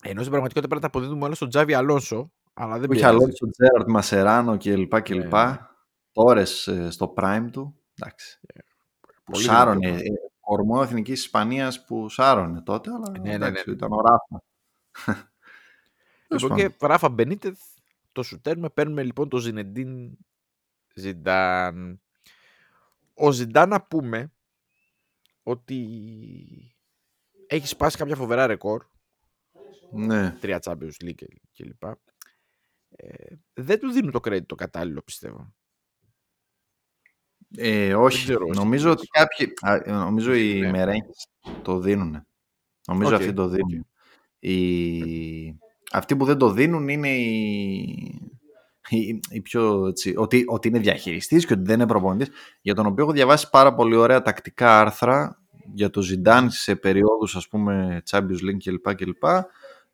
Ενώ 0.02 0.18
στην 0.18 0.30
πραγματικότητα 0.30 0.68
πρέπει 0.68 0.74
να 0.74 0.80
τα 0.80 0.86
αποδίδουμε 0.86 1.24
όλα 1.24 1.34
στον 1.34 1.48
Τσάμπι 1.48 1.74
Αλόνσο. 1.74 2.32
Αλλά 2.54 2.78
δεν 2.78 2.86
Που 2.86 2.92
είχε 2.92 3.02
πειράζει. 3.02 3.16
Αλόνσο 3.22 3.38
τον 3.38 3.50
Τζέραρτ 3.50 3.88
Μασεράνο 3.88 4.56
και 4.56 4.76
λοιπά 4.76 5.00
και 5.00 5.14
Ναι, 5.14 5.22
λοιπά. 5.22 5.50
ναι. 5.50 5.56
Τόρες 6.12 6.66
ε, 6.66 6.90
στο 6.90 7.12
prime 7.16 7.46
του. 7.52 7.80
Εντάξει. 8.00 8.40
Που 9.00 9.32
Πολύ 9.32 9.44
σάρωνε. 9.44 9.98
Δυνατό. 10.48 10.62
ε, 10.62 10.64
Κορμό 10.66 10.80
Εθνικής 10.84 11.20
Ισπανίας 11.20 11.84
που 11.84 12.08
σάρωνε 12.08 12.62
τότε, 12.62 12.90
αλλά 12.92 13.10
Ναι, 13.10 13.18
ναι, 13.18 13.34
εντάξει, 13.34 13.64
ναι. 13.66 13.74
ήταν 13.74 13.92
ο 13.92 14.00
Ράφα. 14.00 14.44
Τέλος 16.28 16.42
Λοιπόν, 16.42 16.56
πάντων. 16.58 16.76
και 16.78 16.86
Ράφα 16.86 17.08
Μπενίτεθ 17.08 17.60
το 18.12 18.22
σουτέρουμε. 18.22 18.68
Παίρνουμε 18.70 19.02
λοιπόν 19.02 19.28
το 19.28 19.38
Ζινεντίν 19.38 20.18
Ζιντάν. 20.94 22.00
Ο 23.14 23.30
Ζιντάν 23.30 23.68
να 23.68 23.82
πούμε 23.82 24.32
ότι 25.42 26.76
έχει 27.46 27.66
σπάσει 27.66 27.96
κάποια 27.96 28.16
φοβερά 28.16 28.46
ρεκόρ. 28.46 28.84
Ναι. 29.92 30.30
Τρία 30.40 30.60
Champions 30.64 30.92
League 31.04 31.14
και- 31.14 31.40
και 31.52 31.64
λοιπά. 31.64 32.00
Ε, 32.90 33.34
δεν 33.54 33.80
του 33.80 33.90
δίνουν 33.90 34.10
το 34.10 34.20
credit 34.24 34.46
το 34.46 34.54
κατάλληλο 34.54 35.02
πιστεύω. 35.02 35.54
Ε, 37.56 37.94
όχι. 37.94 38.22
ξέρω 38.24 38.44
εσύ 38.50 38.58
νομίζω 38.60 38.94
τι 38.94 39.00
ότι 39.00 39.06
κάποιοι. 39.06 39.52
α, 39.60 39.74
ε, 39.74 39.92
νομίζω 39.92 40.34
οι 40.34 40.60
Ναι. 40.60 40.70
μερέγγες 40.70 41.26
το 41.62 41.78
δίνουν. 41.78 42.26
Νομίζω 42.86 43.14
Οκ, 43.14 43.20
αυτοί 43.20 43.32
το 43.32 43.48
δίνουν. 43.48 43.86
Οι... 44.38 45.58
Αυτοί 45.92 46.16
που 46.16 46.24
δεν 46.24 46.38
το 46.38 46.50
δίνουν 46.50 46.88
είναι 46.88 47.08
οι, 47.16 48.30
οι, 48.88 49.20
οι 49.30 49.40
πιο. 49.40 49.86
Έτσι, 49.86 50.14
ότι, 50.16 50.44
ότι 50.46 50.68
είναι 50.68 50.78
διαχειριστής 50.78 51.46
και 51.46 51.52
ότι 51.52 51.62
δεν 51.62 51.74
είναι 51.74 51.86
προπονητής 51.86 52.30
για 52.60 52.74
τον 52.74 52.86
οποίο 52.86 53.04
έχω 53.04 53.12
διαβάσει 53.12 53.50
πάρα 53.50 53.74
πολύ 53.74 53.96
ωραία 53.96 54.22
τακτικά 54.22 54.80
άρθρα 54.80 55.42
για 55.74 55.90
το 55.90 56.00
Ζιντάν 56.02 56.50
σε 56.50 56.76
περιόδους 56.76 57.36
ας 57.36 57.48
πούμε 57.48 58.02
Champions 58.10 58.20
League 58.20 58.56
κλπ. 58.64 58.94
κλπ 58.94 59.24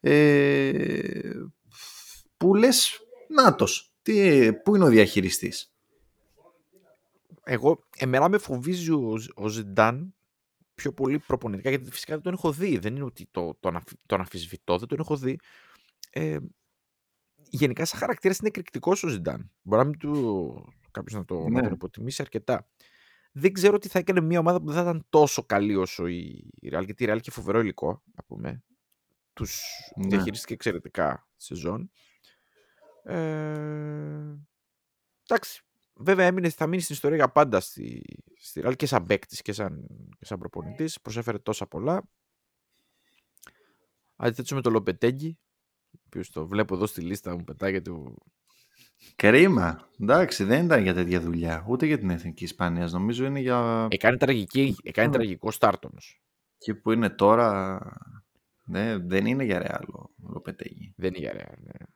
ε, 0.01 1.31
που 2.37 2.55
λες 2.55 2.99
νάτος, 3.29 3.95
τι, 4.03 4.53
πού 4.55 4.75
είναι 4.75 4.85
ο 4.85 4.89
διαχειριστής; 4.89 5.74
Εγώ, 7.45 7.85
εμένα 7.97 8.29
με 8.29 8.39
φοβίζει 8.39 8.91
ο, 8.91 9.17
Ζ- 9.17 9.31
ο 9.39 9.49
Ζιντάν 9.49 10.15
πιο 10.75 10.93
πολύ 10.93 11.19
προπονητικά, 11.19 11.69
γιατί 11.69 11.91
φυσικά 11.91 12.15
δεν 12.15 12.23
τον 12.23 12.33
έχω 12.33 12.53
δει. 12.53 12.79
Δεν 12.79 12.95
είναι 12.95 13.05
ότι 13.05 13.29
το, 13.31 13.55
τον, 13.61 13.77
αφι- 13.77 13.99
τον 14.07 14.21
αμφισβητώ, 14.21 14.79
δεν 14.79 14.89
τον 14.89 14.99
έχω 14.99 15.17
δει. 15.17 15.39
Ε, 16.11 16.37
γενικά, 17.51 17.85
σαν 17.85 17.99
χαρακτήρας 17.99 18.39
είναι 18.39 18.49
εκρηκτικός 18.49 19.03
ο 19.03 19.09
Ζιντάν. 19.09 19.51
Μπορεί 19.63 19.83
να 19.83 19.89
μην 19.89 19.99
του 19.99 20.75
κάποιος 20.91 21.15
να, 21.19 21.25
το, 21.25 21.41
να 21.41 21.49
Ναι. 21.49 21.63
τον 21.63 21.73
υποτιμήσει 21.73 22.23
αρκετά. 22.23 22.69
Δεν 23.33 23.53
ξέρω 23.53 23.79
τι 23.79 23.89
θα 23.89 23.99
έκανε 23.99 24.21
μια 24.21 24.39
ομάδα 24.39 24.59
που 24.61 24.67
δεν 24.67 24.75
θα 24.75 24.81
ήταν 24.81 25.07
τόσο 25.09 25.43
καλή 25.43 25.77
όσο 25.77 26.07
η 26.07 26.49
η 26.61 26.69
Real, 26.73 26.85
γιατί 26.85 27.05
η 27.05 27.07
Real 27.11 27.17
είχε 27.21 27.31
φοβερό 27.31 27.61
υλικό, 27.61 28.03
να 28.15 28.23
πούμε. 28.27 28.63
Τους 29.33 29.63
Ναι. 29.97 30.07
διαχειρίστηκε 30.09 30.53
εξαιρετικά 30.55 31.29
σεζόν. 31.37 31.91
Ε, 33.05 33.19
εντάξει. 35.29 35.63
Βέβαια 35.97 36.27
έμεινε, 36.27 36.49
θα 36.49 36.67
μείνει 36.67 36.83
στην 36.83 36.95
ιστορία 36.95 37.17
για 37.17 37.29
πάντα 37.29 37.61
στη, 37.61 38.03
στη 38.39 38.63
Real 38.65 38.77
και 38.77 38.87
σαν 38.87 39.05
παίκτης 39.07 39.43
και 39.43 39.53
σαν, 39.53 39.87
και 40.19 40.25
σαν 40.25 40.39
προπονητής. 40.39 41.01
Προσέφερε 41.01 41.39
τόσα 41.39 41.67
πολλά. 41.67 42.03
Αντιθέτως 44.17 44.51
με 44.53 44.61
τον 44.61 44.73
Λοπετέγκη, 44.73 45.39
ο 45.93 45.99
οποίος 46.07 46.31
το 46.31 46.47
βλέπω 46.47 46.75
εδώ 46.75 46.87
στη 46.87 47.01
λίστα 47.01 47.37
μου 47.37 47.45
πετάγεται. 47.45 47.91
ο- 47.91 48.15
Κρίμα. 49.17 49.89
Εντάξει, 50.01 50.45
δεν 50.45 50.65
ήταν 50.65 50.83
για 50.83 50.95
τέτοια 50.95 51.21
δουλειά. 51.21 51.65
Ούτε 51.69 51.87
για 51.87 51.99
την 51.99 52.11
Εθνική 52.11 52.45
Ισπανίας. 52.45 52.93
Νομίζω 52.93 53.25
είναι 53.25 53.41
για 53.41 53.87
Έκανε, 53.91 54.17
τραγική, 54.17 54.77
έκανε 54.83 55.07
Ναι. 55.09 55.13
τραγικό 55.15 55.51
στάρτ 55.51 55.85
όμως. 55.85 56.23
εκεί 56.59 56.75
που 56.75 56.93
είναι 56.93 57.11
τώρα. 57.11 57.81
Ναι, 58.65 58.97
δεν 58.99 59.27
είναι 59.27 59.45
για 59.45 59.59
ρεάλ 59.59 59.83
ο 59.93 60.11
Λοπετέγη. 60.29 60.93
Δεν 60.97 61.15
είναι 61.15 61.19
για 61.19 61.33
Real, 61.35 61.59
ναι. 61.63 61.87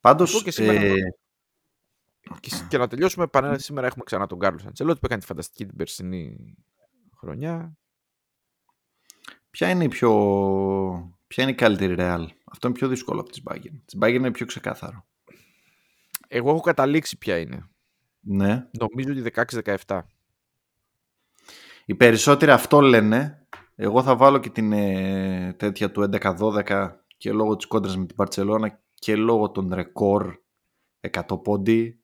Πάντως. 0.00 0.28
Λοιπόν, 0.28 0.44
και 0.44 0.50
σήμερα- 0.50 0.80
ε, 0.80 0.94
Και, 2.40 2.50
σ- 2.50 2.68
και 2.68 2.78
να 2.78 2.88
τελειώσουμε, 2.88 3.26
πανέ, 3.26 3.58
σήμερα 3.58 3.86
έχουμε 3.86 4.04
ξανά 4.04 4.26
τον 4.26 4.38
Κάρλος 4.38 4.64
Αντσελότη 4.66 4.98
που 5.00 5.06
έκανε 5.06 5.20
τη 5.20 5.26
φανταστική 5.26 5.66
την 5.66 5.76
περσινή 5.76 6.54
χρονιά. 7.16 7.76
ποια 9.50 9.68
είναι 9.70 9.84
η 9.84 9.88
πιο. 9.88 10.10
Ποια 11.26 11.42
είναι 11.42 11.52
η 11.52 11.54
καλύτερη 11.54 11.94
ρεάλ; 11.94 12.30
Αυτό 12.44 12.68
είναι 12.68 12.76
πιο 12.76 12.88
δύσκολο 12.88 13.20
από 13.20 13.30
τη 13.30 13.40
Bayern. 13.44 13.80
Τη 13.84 13.98
Bayern 14.00 14.14
είναι 14.14 14.30
πιο 14.30 14.46
ξεκάθαρο. 14.46 15.06
Εγώ 16.28 16.50
έχω 16.50 16.60
καταλήξει 16.60 17.18
ποια 17.18 17.38
είναι. 17.38 17.68
Ναι. 18.20 18.68
Νομίζω 18.78 19.12
ότι 19.12 19.32
16-17. 19.86 20.00
Οι 21.84 21.94
περισσότεροι 21.94 22.50
αυτό 22.50 22.80
λένε. 22.80 23.46
Εγώ 23.74 24.02
θα 24.02 24.16
βάλω 24.16 24.38
και 24.38 24.50
την 24.50 24.72
ε, 24.72 25.52
τέτοια 25.58 25.90
του 25.90 26.08
11-12 26.12 26.90
και 27.16 27.32
λόγω 27.32 27.56
της 27.56 27.66
κόντρας 27.66 27.96
με 27.96 28.06
την 28.06 28.16
Παρτσελώνα 28.16 28.80
και 28.94 29.16
λόγω 29.16 29.50
των 29.50 29.74
ρεκόρ 29.74 30.36
100 31.10 31.42
πόντι 31.42 31.99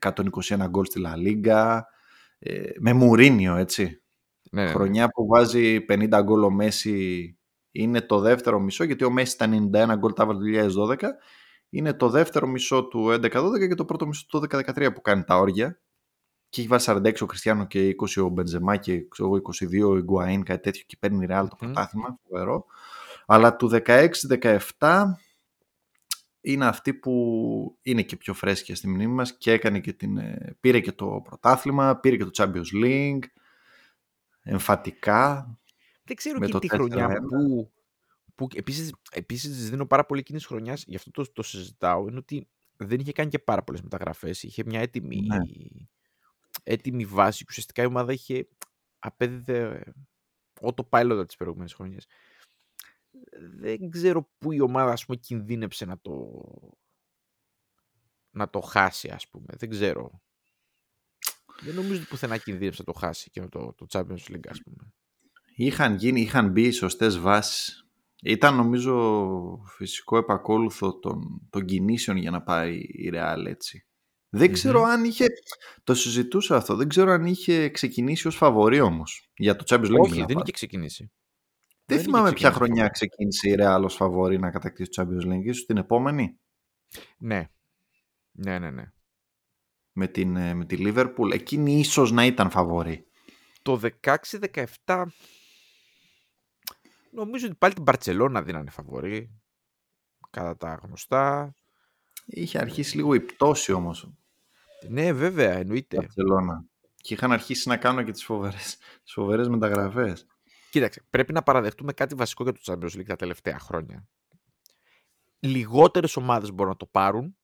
121 0.00 0.66
γκολ 0.68 0.84
στη 0.84 1.00
Λα 1.00 1.16
Λίγκα, 1.16 1.86
ε, 2.38 2.70
με 2.78 2.92
Μουρίνιο, 2.92 3.56
έτσι. 3.56 4.02
Ναι, 4.50 4.60
ναι, 4.60 4.66
ναι. 4.66 4.74
Χρονιά 4.74 5.08
που 5.08 5.26
βάζει 5.26 5.84
50 5.88 6.20
γκολ 6.22 6.42
ο 6.42 6.50
Μέση 6.50 7.38
είναι 7.70 8.00
το 8.00 8.20
δεύτερο 8.20 8.60
μισό, 8.60 8.84
γιατί 8.84 9.04
ο 9.04 9.10
Μέση 9.10 9.34
ήταν 9.34 9.70
91 9.74 9.94
γκολ 9.98 10.12
τα 10.12 10.26
το 10.26 10.38
2012. 10.88 10.96
Είναι 11.68 11.92
το 11.92 12.08
δεύτερο 12.08 12.46
μισό 12.46 12.84
του 12.84 13.08
11-12 13.08 13.68
και 13.68 13.74
το 13.74 13.84
πρώτο 13.84 14.06
μισό 14.06 14.26
του 14.28 14.46
12-13 14.50 14.90
που 14.94 15.00
κάνει 15.00 15.24
τα 15.24 15.38
όρια. 15.38 15.80
Και 16.48 16.60
έχει 16.60 16.68
βάλει 16.68 16.82
46 16.86 17.12
ο 17.20 17.26
Κριστιανό 17.26 17.66
και 17.66 17.94
20 18.16 18.22
ο 18.24 18.28
Μπεντζεμά 18.28 18.76
και 18.76 19.08
ξέρω, 19.08 19.28
εγώ, 19.28 19.40
22 19.54 19.88
ο 19.88 19.96
Ιγκουαΐν, 19.96 20.40
κάτι 20.44 20.62
τέτοιο 20.62 20.82
και 20.86 20.96
παίρνει 21.00 21.24
η 21.24 21.28
Real 21.30 21.46
το 21.48 21.56
Μμμ. 21.60 21.72
πρωτάθλημα. 21.72 22.18
Φοβερό. 22.28 22.64
Αλλά 23.26 23.56
του 23.56 23.70
16-17 23.86 24.58
είναι 26.46 26.66
αυτή 26.66 26.94
που 26.94 27.78
είναι 27.82 28.02
και 28.02 28.16
πιο 28.16 28.34
φρέσκια 28.34 28.76
στη 28.76 28.88
μνήμη 28.88 29.12
μας 29.12 29.36
και 29.36 29.52
έκανε 29.52 29.80
και 29.80 29.92
την, 29.92 30.16
ε, 30.16 30.56
πήρε 30.60 30.80
και 30.80 30.92
το 30.92 31.20
πρωτάθλημα, 31.24 31.96
πήρε 32.00 32.16
και 32.16 32.24
το 32.24 32.30
Champions 32.34 32.84
League, 32.84 33.22
εμφατικά. 34.42 35.58
Δεν 36.04 36.16
ξέρω 36.16 36.38
με 36.38 36.46
και 36.46 36.52
το 36.52 36.58
τη 36.58 36.68
χρονιά 36.68 37.08
4-1. 37.08 37.10
που, 37.28 37.72
που 38.34 38.48
επίσης, 38.54 38.94
επίσης 39.10 39.50
της 39.56 39.70
δίνω 39.70 39.86
πάρα 39.86 40.06
πολύ 40.06 40.20
εκείνης 40.20 40.46
χρονιάς, 40.46 40.84
γι' 40.86 40.96
αυτό 40.96 41.10
το, 41.10 41.32
το 41.32 41.42
συζητάω, 41.42 42.08
είναι 42.08 42.18
ότι 42.18 42.48
δεν 42.76 43.00
είχε 43.00 43.12
κάνει 43.12 43.30
και 43.30 43.38
πάρα 43.38 43.62
πολλές 43.62 43.82
μεταγραφές, 43.82 44.42
είχε 44.42 44.62
μια 44.66 44.80
έτοιμη, 44.80 45.20
Ναι. 45.20 45.36
έτοιμη 46.62 47.04
βάση 47.04 47.38
και 47.38 47.46
ουσιαστικά 47.50 47.82
η 47.82 47.86
ομάδα 47.86 48.12
είχε 48.12 48.48
απέδιδε 48.98 49.82
autopilot 50.60 51.24
τις 51.26 51.36
προηγούμενες 51.36 51.74
χρονιές. 51.74 52.06
Δεν 53.56 53.90
ξέρω 53.90 54.30
πού 54.38 54.52
η 54.52 54.60
ομάδα 54.60 54.92
ας 54.92 55.04
πούμε 55.04 55.18
κινδύνεψε 55.18 55.84
να 55.84 56.00
το 56.00 56.12
να 58.30 58.50
το 58.50 58.60
χάσει 58.60 59.08
ας 59.08 59.28
πούμε, 59.28 59.46
δεν 59.58 59.68
ξέρω. 59.68 60.20
Δεν 61.60 61.74
νομίζω 61.74 61.98
ότι 61.98 62.08
πουθενά 62.08 62.36
κινδύνεψε 62.36 62.82
να 62.86 62.92
το 62.92 62.98
χάσει 62.98 63.30
και 63.30 63.40
το, 63.40 63.74
το 63.76 63.86
Champions 63.90 64.32
League 64.32 64.48
ας 64.48 64.62
πούμε. 64.62 64.92
Είχαν 65.54 65.94
γίνει, 65.94 66.20
είχαν 66.20 66.50
μπει 66.50 66.62
οι 66.62 66.70
σωστές 66.70 67.18
βάσεις. 67.18 67.86
Ήταν 68.22 68.56
νομίζω 68.56 69.62
φυσικό 69.66 70.16
επακόλουθο 70.16 70.98
των, 70.98 71.46
των 71.50 71.64
κινήσεων 71.64 72.16
για 72.16 72.30
να 72.30 72.42
πάει 72.42 72.74
η 72.76 73.10
Real 73.12 73.44
έτσι. 73.46 73.86
Δεν 74.28 74.52
ξέρω 74.52 74.82
αν 74.82 75.04
είχε, 75.04 75.26
το 75.84 75.94
συζητούσα 75.94 76.56
αυτό, 76.56 76.76
δεν 76.76 76.88
ξέρω 76.88 77.10
αν 77.10 77.26
είχε 77.26 77.68
ξεκινήσει 77.68 78.26
ως 78.26 78.36
φαβορή 78.36 78.80
όμως 78.80 79.30
για 79.36 79.56
το 79.56 79.64
Champions 79.68 79.90
League. 79.90 80.00
Όχι, 80.00 80.10
μιλάω 80.10 80.26
δεν 80.26 80.26
πάντα. 80.26 80.40
είχε 80.42 80.52
ξεκινήσει. 80.52 81.12
Δεν 81.86 81.98
είχε 81.98 82.06
θυμάμαι 82.06 82.32
ποια 82.32 82.50
ξεκινήσει 82.50 82.58
χρονιά 82.58 82.74
φαβορή. 82.74 82.90
ξεκίνησε 82.90 83.48
η 83.48 83.54
Real 83.58 83.84
ως 83.84 83.94
φαβορή 83.94 84.38
να 84.38 84.50
κατακτήσει 84.50 84.90
το 84.90 85.02
Champions 85.02 85.32
League. 85.32 85.44
Ίσως 85.44 85.64
την 85.64 85.76
επόμενη; 85.76 86.38
Ναι. 87.18 87.48
Ναι, 88.32 88.58
ναι, 88.58 88.70
ναι. 88.70 88.92
με, 89.92 90.06
την, 90.06 90.36
ε, 90.36 90.54
με 90.54 90.64
τη 90.64 90.76
Liverpool. 90.78 91.32
Εκείνη 91.32 91.78
ίσως 91.78 92.12
να 92.12 92.24
ήταν 92.24 92.50
φαβορή. 92.50 93.06
Το 93.62 93.80
16-17 94.84 95.04
νομίζω 97.10 97.46
ότι 97.46 97.56
πάλι 97.56 97.74
την 97.74 97.82
Μπαρτσελώνα 97.82 98.42
δίνανε 98.42 98.70
φαβορή. 98.70 99.40
Κατά 100.30 100.56
τα 100.56 100.80
γνωστά. 100.82 101.54
Είχε 102.26 102.58
αρχίσει 102.58 102.96
λίγο 102.96 103.14
η 103.14 103.20
πτώση 103.20 103.72
όμως 103.72 104.10
Ναι, 104.88 105.12
βέβαια, 105.12 105.56
η 105.56 105.60
εννοείται. 105.60 105.96
Μπαρτσελώνα. 105.96 106.64
Και 106.96 107.14
είχαν 107.14 107.32
αρχίσει 107.32 107.68
να 107.68 107.76
κάνουν 107.76 108.04
και 108.04 108.12
τις 108.12 108.24
φοβερές, 108.24 108.76
τις 109.02 109.12
φοβερές 109.12 109.48
μεταγραφές. 109.48 110.26
Κοίταξε, 110.76 111.02
πρέπει 111.10 111.32
να 111.32 111.42
παραδεχτούμε 111.42 111.92
κάτι 111.92 112.14
βασικό 112.14 112.42
για 112.42 112.52
το 112.52 112.60
Champions 112.64 112.96
League 112.98 113.04
τα 113.06 113.16
τελευταία 113.16 113.58
χρόνια. 113.58 114.08
Λιγότερες 115.40 116.16
ομάδες 116.16 116.52
μπορούν 116.52 116.72
να 116.72 116.76
το 116.76 116.86
πάρουν, 116.86 117.36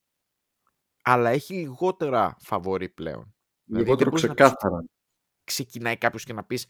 αλλά 1.02 1.30
έχει 1.30 1.54
λιγότερα 1.54 2.36
φαβορή 2.40 2.88
πλέον. 2.88 3.34
Δηλαδή, 3.64 3.84
Λιγότερο 3.84 3.96
δεν 3.96 4.08
μπορείς 4.08 4.22
να 4.22 4.34
πεις- 4.34 4.56
ξεκάθαρα. 4.56 4.84
ξεκινάει 5.44 5.96
κάποιος 5.96 6.24
και 6.24 6.32
να 6.32 6.44
πεις 6.44 6.66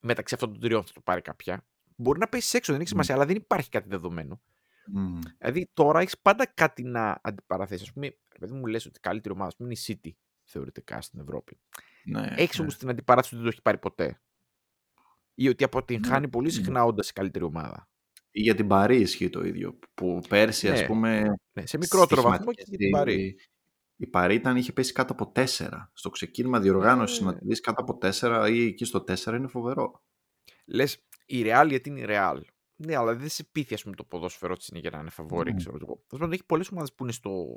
μεταξύ 0.00 0.34
αυτών 0.34 0.52
των 0.52 0.60
τριών 0.60 0.84
θα 0.84 0.92
το 0.92 1.00
πάρει 1.00 1.20
κάποια. 1.20 1.66
Μπορεί 1.96 2.18
να 2.18 2.28
πέσει 2.28 2.56
έξω, 2.56 2.72
δεν 2.72 2.80
έχει 2.80 2.90
σημασία, 2.90 3.14
αλλά 3.14 3.26
δεν 3.26 3.36
υπάρχει 3.36 3.68
κάτι 3.68 3.88
δεδομένο. 3.88 4.42
Μμ. 4.86 5.18
Δηλαδή 5.38 5.70
τώρα 5.74 6.00
έχεις 6.00 6.18
πάντα 6.18 6.46
κάτι 6.46 6.82
να 6.82 7.20
αντιπαραθέσεις. 7.22 7.88
Α 7.88 7.92
πούμε, 7.92 8.06
ρε 8.06 8.38
παιδί 8.38 8.52
μου 8.52 8.66
λες 8.66 8.86
ότι 8.86 8.96
η 8.96 9.00
καλύτερη 9.00 9.34
ομάδα 9.34 9.48
ας 9.48 9.56
πούμε, 9.56 9.68
είναι 9.68 9.78
η 9.86 9.98
City 10.04 10.10
θεωρητικά 10.44 11.00
στην 11.00 11.20
Ευρώπη. 11.20 11.60
Ναι, 12.04 12.26
Έχεις 12.36 12.56
ναι. 12.56 12.62
όμως 12.62 12.76
την 12.76 12.88
αντιπαράθεση 12.88 13.34
ότι 13.34 13.42
δεν 13.42 13.44
το 13.44 13.56
έχει 13.56 13.62
πάρει 13.62 13.78
ποτέ. 13.78 14.20
Ή 15.34 15.48
ότι 15.48 15.64
αποτυγχάνει 15.64 16.28
πολύ 16.28 16.46
ναι. 16.46 16.52
συχνά 16.52 16.84
όντας 16.84 17.08
η 17.08 17.12
καλύτερη 17.12 17.44
ομάδα. 17.44 17.88
Ή 18.30 18.40
Για 18.40 18.54
την 18.54 18.66
Παρή 18.66 18.96
ισχύει 18.96 19.30
το 19.30 19.44
ίδιο. 19.44 19.78
Που 19.94 20.20
πέρσι, 20.28 20.68
ας 20.70 20.80
Ναι, 20.80 20.86
πούμε. 20.86 21.34
Ναι, 21.52 21.66
σε 21.66 21.78
μικρότερο 21.78 22.22
βαθμό 22.22 22.52
και 22.52 22.62
για 22.66 22.78
την 22.78 22.90
Παρή. 22.90 23.22
Η, 23.22 23.36
η 23.96 24.06
Παρή 24.06 24.34
ήταν, 24.34 24.56
είχε 24.56 24.72
πέσει 24.72 24.92
κάτω 24.92 25.12
από 25.12 25.32
4. 25.34 25.46
Στο 25.92 26.10
ξεκίνημα 26.10 26.60
διοργάνωση 26.60 27.24
Ναι. 27.24 27.30
να 27.30 27.38
τη 27.38 27.46
δει 27.46 27.60
κάτω 27.60 27.82
από 27.82 27.98
4 28.02 28.48
ή 28.50 28.66
εκεί 28.66 28.84
στο 28.84 29.04
4 29.08 29.26
είναι 29.26 29.46
φοβερό. 29.46 30.02
Λες 30.66 31.06
η 31.26 31.42
Real 31.46 31.66
γιατί 31.68 31.88
είναι 31.88 32.00
η 32.00 32.04
Real. 32.08 32.40
Ναι, 32.76 32.96
αλλά 32.96 33.16
δεν 33.16 33.28
σε 33.28 33.44
πείθει 33.44 33.74
ας 33.74 33.82
πούμε, 33.82 33.94
το 33.94 34.04
ποδόσφαιρο 34.04 34.56
της 34.56 34.68
είναι 34.68 34.78
για 34.78 34.90
να 34.90 34.98
είναι 34.98 35.10
φαβόρη. 35.10 35.50
Ναι. 35.50 35.56
Ξέρω 35.56 35.76
εγώ. 35.76 35.86
Τέλος 35.94 36.06
πάντων, 36.08 36.32
έχει 36.32 36.44
πολλές 36.44 36.68
ομάδες 36.68 36.92
που 36.94 37.02
είναι 37.02 37.12
στο, 37.12 37.56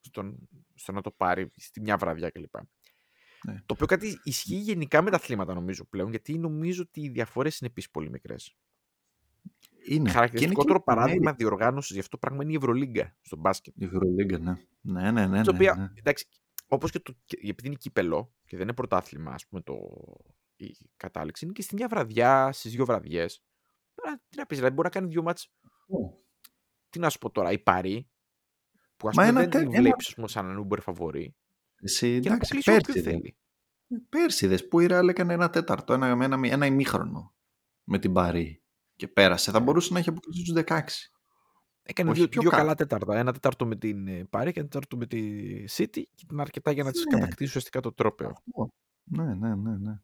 στον, 0.00 0.48
στο 0.74 0.92
να 0.92 1.00
το 1.00 1.10
πάρει 1.10 1.50
στη 1.56 1.80
μια 1.80 1.96
βραδιά 1.96 2.30
κλπ. 2.30 2.54
Ναι. 3.46 3.54
Το 3.66 3.74
οποίο 3.74 3.86
κάτι 3.86 4.20
ισχύει 4.22 4.54
γενικά 4.54 5.02
με 5.02 5.10
τα 5.10 5.16
αθλήματα 5.16 5.54
νομίζω 5.54 5.84
πλέον, 5.84 6.10
γιατί 6.10 6.38
νομίζω 6.38 6.82
ότι 6.82 7.00
οι 7.00 7.08
διαφορές 7.08 7.58
είναι 7.58 7.70
επίσης 7.70 7.90
πολύ 7.90 8.10
μικρές. 8.10 8.56
Είναι. 9.86 10.10
Χαρακτηριστικότερο 10.10 10.64
και 10.64 10.70
είναι 10.70 10.78
και 10.78 10.84
παράδειγμα 10.84 11.32
διοργάνωσης 11.32 11.92
γι' 11.94 12.00
αυτό 12.00 12.18
πράγμα 12.18 12.42
είναι 12.42 12.52
η 12.52 12.56
Ευρωλίγκα 12.56 13.16
στο 13.20 13.36
μπάσκετ. 13.36 13.74
Η 13.76 13.84
Ευρωλίγκα, 13.84 14.38
ναι. 14.38 14.54
Ναι, 14.80 15.10
ναι, 15.10 15.26
ναι. 15.26 15.38
Στην 15.42 15.52
ναι, 15.52 15.58
οποία, 15.58 15.74
ναι. 15.74 15.88
εντάξει, 15.94 16.26
όπως 16.66 16.90
και 16.90 16.98
το. 17.00 17.14
και- 17.24 17.38
Επειδή 17.42 17.66
είναι 17.66 17.76
κύπελο 17.76 18.32
και 18.44 18.56
δεν 18.56 18.64
είναι 18.66 18.74
πρωτάθλημα, 18.74 19.32
ας 19.32 19.46
πούμε, 19.46 19.60
το, 19.62 19.74
η 20.56 20.76
κατάληξη, 20.96 21.44
είναι 21.44 21.52
και 21.54 21.62
στη 21.62 21.74
μια 21.74 21.88
βραδιά, 21.88 22.52
στις 22.52 22.72
δύο 22.72 22.84
βραδιές. 22.84 23.42
Τι 24.28 24.36
να 24.38 24.46
πεις, 24.46 24.56
δηλαδή 24.56 24.74
μπορεί 24.74 24.88
να 24.92 24.94
κάνει 25.00 25.08
δύο 25.08 25.22
μάτς 25.22 25.52
τι 26.90 26.98
να 26.98 27.10
σου 27.10 27.18
πω 27.18 27.30
τώρα, 27.30 27.52
η 27.52 27.58
Παρή, 27.58 28.08
που 28.96 29.08
ας 29.08 29.16
Μα 29.16 29.22
πούμε 29.26 29.38
ένα 29.38 29.40
δεν 29.40 29.50
τε- 29.50 29.60
τη 29.60 29.66
ένα- 29.72 29.80
βλέπεις 29.80 30.06
ας 30.06 30.14
πούμε, 30.14 30.28
σαν 30.28 30.48
έναν 30.48 30.68
Uber 30.68 30.78
φαβορή 30.80 31.34
Εσύ, 31.82 32.20
και 32.20 32.28
να 32.28 32.34
εντάξει, 32.34 32.52
αποκλείσει 32.56 32.70
όποιον 32.70 32.82
πέρσι, 32.94 33.00
δε. 33.00 33.10
θέλει. 33.10 33.36
πέρσι 34.08 34.46
δες, 34.46 34.68
που 34.68 34.80
η 34.80 34.86
Real 34.90 35.06
έκανε 35.08 35.32
ένα 35.32 35.50
τέταρτο, 35.50 35.92
ένα, 35.92 36.06
ένα, 36.06 36.40
ένα 36.42 36.66
ημίχρονο 36.66 37.34
με 37.84 37.98
την 37.98 38.12
Παρή 38.12 38.62
και 38.96 39.08
πέρασε. 39.08 39.50
Θα 39.50 39.60
μπορούσε 39.60 39.92
να 39.92 39.98
έχει 39.98 40.08
αποκλείσει 40.08 40.42
τους 40.52 40.62
16. 40.66 40.80
Έκανε 41.82 42.10
Όχι, 42.10 42.18
δύο, 42.18 42.28
πιο 42.28 42.40
δύο 42.40 42.50
κάτω. 42.50 42.62
καλά 42.62 42.74
τέταρτα. 42.74 43.18
Ένα 43.18 43.32
τέταρτο 43.32 43.66
με 43.66 43.76
την 43.76 44.08
ε, 44.08 44.24
Παρή 44.30 44.52
και 44.52 44.60
ένα 44.60 44.68
τέταρτο 44.68 44.96
με 44.96 45.06
τη 45.06 45.20
City 45.70 45.86
και 46.14 46.22
ήταν 46.24 46.40
αρκετά 46.40 46.70
για 46.72 46.84
να 46.84 46.90
τις 46.90 47.04
Ναι. 47.04 47.18
κατακτήσει 47.18 47.48
ουσιαστικά 47.48 47.80
το 47.80 47.92
τρόπαιο. 47.92 48.42
Ναι, 49.04 49.34
ναι, 49.34 49.54
ναι, 49.54 49.76
ναι. 49.76 50.00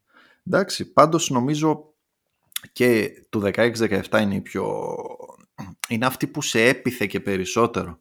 Εντάξει, 0.47 0.93
πάντως 0.93 1.31
νομίζω 1.31 1.95
και 2.73 3.11
του 3.29 3.41
16-17 3.55 4.21
είναι 4.21 4.35
η 4.35 4.41
πιο... 4.41 4.97
Είναι 5.89 6.07
αυτή 6.07 6.27
που 6.27 6.43
σε 6.43 6.61
έπιθε 6.63 7.07
και 7.07 7.21
περισσότερο. 7.21 7.99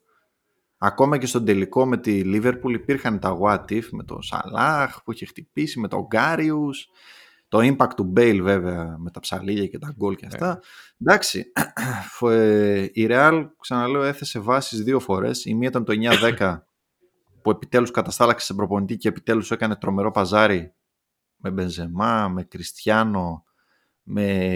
Ακόμα 0.78 1.18
και 1.18 1.26
στον 1.26 1.46
τελικό 1.46 1.86
με 1.86 1.98
τη 1.98 2.22
Liverpool 2.26 2.72
υπήρχαν 2.72 3.20
τα 3.20 3.38
what 3.42 3.72
if 3.72 3.90
με 3.92 4.04
τον 4.04 4.22
Σαλάχ 4.22 5.04
που 5.04 5.12
είχε 5.12 5.26
χτυπήσει, 5.26 5.80
με 5.80 5.88
τον 5.88 6.06
Γκάριους, 6.06 6.90
το 7.48 7.58
impact 7.62 7.94
του 7.96 8.14
Bale 8.16 8.40
βέβαια 8.42 8.98
με 8.98 9.12
τα 9.12 9.20
ψαλίδια 9.20 9.68
και 9.68 9.78
τα 9.78 9.94
γκολ 9.98 10.16
και 10.16 10.26
αυτά. 10.26 10.62
Εντάξει, 11.02 11.52
φο- 12.18 12.30
ε, 12.30 12.90
η 12.94 13.08
Real 13.10 13.48
ξαναλέω 13.60 14.04
έθεσε 14.04 14.40
βάσεις 14.40 14.84
δύο 14.84 15.00
φορές. 15.00 15.46
Η 15.46 15.54
μία 15.54 15.68
ήταν 15.68 15.84
το 15.84 15.94
9-10 16.40 16.58
που 17.42 17.50
επιτέλους 17.50 17.92
καταστάλαξε 17.92 18.46
σε 18.46 18.54
προπονητή 18.54 18.98
και 18.98 19.08
επιτέλους 19.08 19.52
έκανε 19.52 19.76
τρομερό 19.76 20.12
παζάρι 20.12 20.74
με 21.38 21.52
Μπενζεμά, 21.52 22.28
με 22.28 22.44
Κριστιάνο, 22.44 23.44
με 24.04 24.48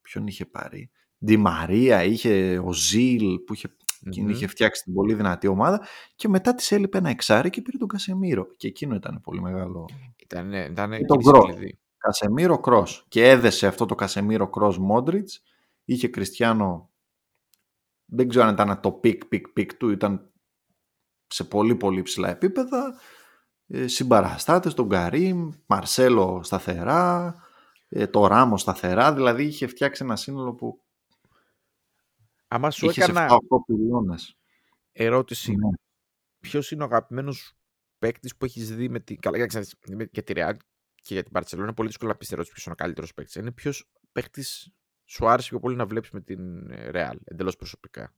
ποιον 0.00 0.26
είχε 0.26 0.44
πάρει. 0.44 0.90
Ντι 1.24 1.36
Μαρία, 1.36 2.04
είχε 2.04 2.58
ο 2.58 2.72
Ζιλ 2.72 3.38
που 3.38 3.54
είχε, 3.54 3.76
εκείνη 4.06 4.26
Μμμ. 4.26 4.32
είχε 4.32 4.46
φτιάξει 4.46 4.82
την 4.82 4.94
πολύ 4.94 5.14
δυνατή 5.14 5.46
ομάδα 5.46 5.86
και 6.14 6.28
μετά 6.28 6.54
της 6.54 6.72
έλειπε 6.72 6.98
ένα 6.98 7.10
εξάρι 7.10 7.50
και 7.50 7.62
πήρε 7.62 7.76
τον 7.76 7.88
Κασεμίρο 7.88 8.46
και 8.56 8.68
εκείνο 8.68 8.94
ήταν 8.94 9.20
πολύ 9.20 9.40
μεγάλο. 9.40 9.88
Ήταν, 10.16 10.48
ναι, 10.48 10.64
ήταν 10.64 10.90
Και 10.90 10.96
και 10.96 11.04
τον 11.04 11.16
μισή 11.16 11.30
Γκρο. 11.30 11.40
κλειδί. 11.40 11.78
Κασεμίρο 11.98 12.58
Κρός 12.58 13.04
και 13.08 13.28
έδεσε 13.28 13.66
αυτό 13.66 13.86
το 13.86 13.94
Κασεμίρο 13.94 14.48
Κρός 14.48 14.78
Μόντριτς 14.78 15.42
είχε 15.84 16.08
Κριστιάνο 16.08 16.90
δεν 18.04 18.28
ξέρω 18.28 18.46
αν 18.46 18.52
ήταν 18.52 18.80
το 18.80 18.92
πικ 18.92 19.26
πικ 19.26 19.48
πικ 19.48 19.74
του 19.74 19.90
ήταν 19.90 20.30
σε 21.26 21.44
πολύ 21.44 21.74
πολύ 21.74 22.02
ψηλά 22.02 22.28
επίπεδα 22.30 22.94
ε, 23.66 23.86
συμπαραστάτες 23.86 24.74
τον 24.74 24.88
Καρίμ 24.88 25.50
Μαρσέλο 25.66 26.40
σταθερά 26.42 27.34
ε, 27.88 28.06
το 28.06 28.26
Ράμος 28.26 28.60
σταθερά 28.60 29.14
δηλαδή 29.14 29.44
είχε 29.44 29.66
φτιάξει 29.66 30.04
ένα 30.04 30.16
σύνολο 30.16 30.54
που 30.54 30.83
Άμα 32.48 32.70
σου 32.70 32.84
είχες 32.84 33.04
σε 33.04 33.10
έκανα 33.10 33.26
7-8 33.26 33.38
πυλώνες 33.66 34.36
ερώτηση, 34.92 35.52
Ναι. 35.56 35.68
ποιος 36.40 36.70
είναι 36.70 36.82
ο 36.82 36.86
αγαπημένος 36.86 37.52
παίκτης 37.98 38.36
που 38.36 38.44
έχεις 38.44 38.74
δει 38.76 38.88
με 38.88 39.00
την. 39.00 39.20
Καλά, 39.20 39.46
κοίταξε, 39.46 39.76
με- 39.88 40.08
για 40.12 40.22
τη 40.22 40.32
Real 40.36 40.54
και 41.02 41.14
για 41.14 41.22
την 41.22 41.32
Barcelona 41.34 41.58
είναι 41.58 41.72
πολύ 41.74 41.88
δύσκολο 41.88 42.10
να 42.10 42.16
πει 42.16 42.26
ερώτηση 42.30 42.52
ποιος 42.52 42.64
είναι 42.64 42.74
ο 42.74 42.82
καλύτερος 42.82 43.14
παίκτης. 43.14 43.34
Είναι 43.34 43.50
ποιος 43.52 43.88
παίκτης 44.12 44.68
σου 45.04 45.28
άρεσε 45.28 45.48
πιο 45.48 45.60
πολύ 45.60 45.76
να 45.76 45.86
βλέπεις 45.86 46.10
με 46.10 46.20
την 46.20 46.70
ε, 46.70 46.90
Real, 46.94 47.16
εντελώς 47.24 47.56
προσωπικά; 47.56 48.14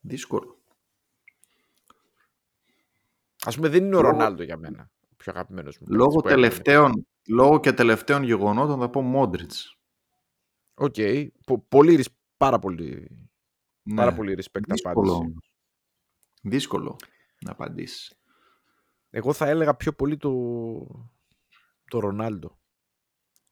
δύσκολο 0.00 0.58
Ας 3.46 3.50
πούμε, 3.54 3.68
δεν 3.68 3.84
είναι 3.84 3.96
ο 3.96 4.00
Λόγω- 4.00 4.10
Ρονάλντο 4.12 4.42
για 4.42 4.56
μένα. 4.56 4.90
Ο 5.10 5.14
πιο 5.16 5.32
αγαπημένος 5.32 5.78
μου. 5.78 5.86
παίκτης 5.86 5.96
Λόγω, 5.96 6.10
που 6.20 6.28
έκανε. 6.28 6.34
τελευταίων, 6.34 7.06
λόγω 7.28 7.60
και 7.60 7.72
τελευταίων 7.72 8.22
γεγονότων 8.22 8.80
θα 8.80 8.90
πω 8.90 9.00
Μόντριτς. 9.00 9.76
Οκ. 10.74 10.94
Πο- 11.46 11.64
πολύ, 11.68 11.94
ρις- 11.94 12.16
πάρα 12.36 12.58
πολύ, 12.58 13.08
Ναι. 13.82 13.94
πάρα 13.94 14.14
πολύ 14.14 14.32
respect 14.36 14.62
Δύσκολο 14.68 14.92
απάντηση. 15.02 15.14
όμως. 15.14 15.54
Δύσκολο 16.42 16.96
να 17.44 17.50
απαντήσεις. 17.50 18.12
Εγώ 19.10 19.32
θα 19.32 19.46
έλεγα 19.48 19.74
πιο 19.74 19.92
πολύ 19.92 20.16
το, 20.16 20.30
το 21.84 21.98
Ρονάλντο. 21.98 22.58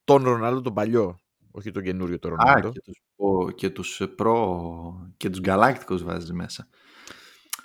Τον 0.04 0.22
Ρονάλντο 0.24 0.60
τον 0.60 0.74
παλιό. 0.74 1.20
Όχι 1.50 1.70
τον 1.70 1.82
καινούριο 1.82 2.18
το 2.18 2.28
Α, 2.28 2.30
Ρονάλντο. 2.30 2.70
και 2.72 2.80
τους, 2.80 3.02
ο- 3.16 3.50
και 3.50 3.70
τους 3.70 4.00
ε, 4.00 4.06
προ 4.06 5.12
και 5.16 5.30
τους 5.30 5.40
γαλάκτικους 5.40 6.02
βάζεις 6.02 6.32
μέσα. 6.32 6.68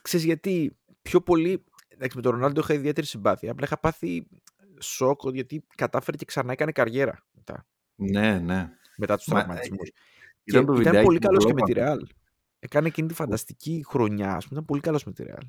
Ξέρεις 0.01 0.25
γιατί 0.25 0.77
πιο 1.01 1.21
πολύ... 1.21 1.63
Εντάξει, 1.87 2.15
με 2.15 2.21
τον 2.23 2.31
Ρονάλντο 2.31 2.59
είχα 2.61 2.73
ιδιαίτερη 2.73 3.07
συμπάθεια. 3.07 3.51
Απλά 3.51 3.65
είχα 3.65 3.79
πάθει 3.79 4.27
σοκ 4.79 5.21
γιατί 5.33 5.65
κατάφερε 5.75 6.17
και 6.17 6.25
ξανά 6.25 6.51
έκανε 6.51 6.71
καριέρα 6.71 7.25
μετά, 7.31 7.67
Ναι, 7.95 8.39
ναι. 8.39 8.69
μετά 8.97 9.17
τους 9.17 9.27
Μα, 9.27 9.35
τραυματισμούς. 9.43 9.91
Και 10.47 10.57
Ήταν 10.57 10.65
το 10.65 10.71
ήταν 10.73 10.83
βιντεάκι 10.83 11.05
πολύ 11.05 11.19
που 11.19 11.25
καλός 11.27 11.43
το 11.43 11.49
και 11.49 11.53
με 11.53 11.61
τη 11.61 11.79
έβαλε. 11.79 12.01
Real. 12.01 12.07
Έκανε 12.59 12.87
εκείνη 12.87 13.07
τη 13.07 13.13
φανταστική 13.13 13.85
χρονιά, 13.87 14.27
ας 14.35 14.43
πούμε, 14.43 14.53
ήταν 14.53 14.65
πολύ 14.65 14.81
καλός 14.81 15.03
με 15.03 15.11
τη 15.11 15.23
Real. 15.27 15.47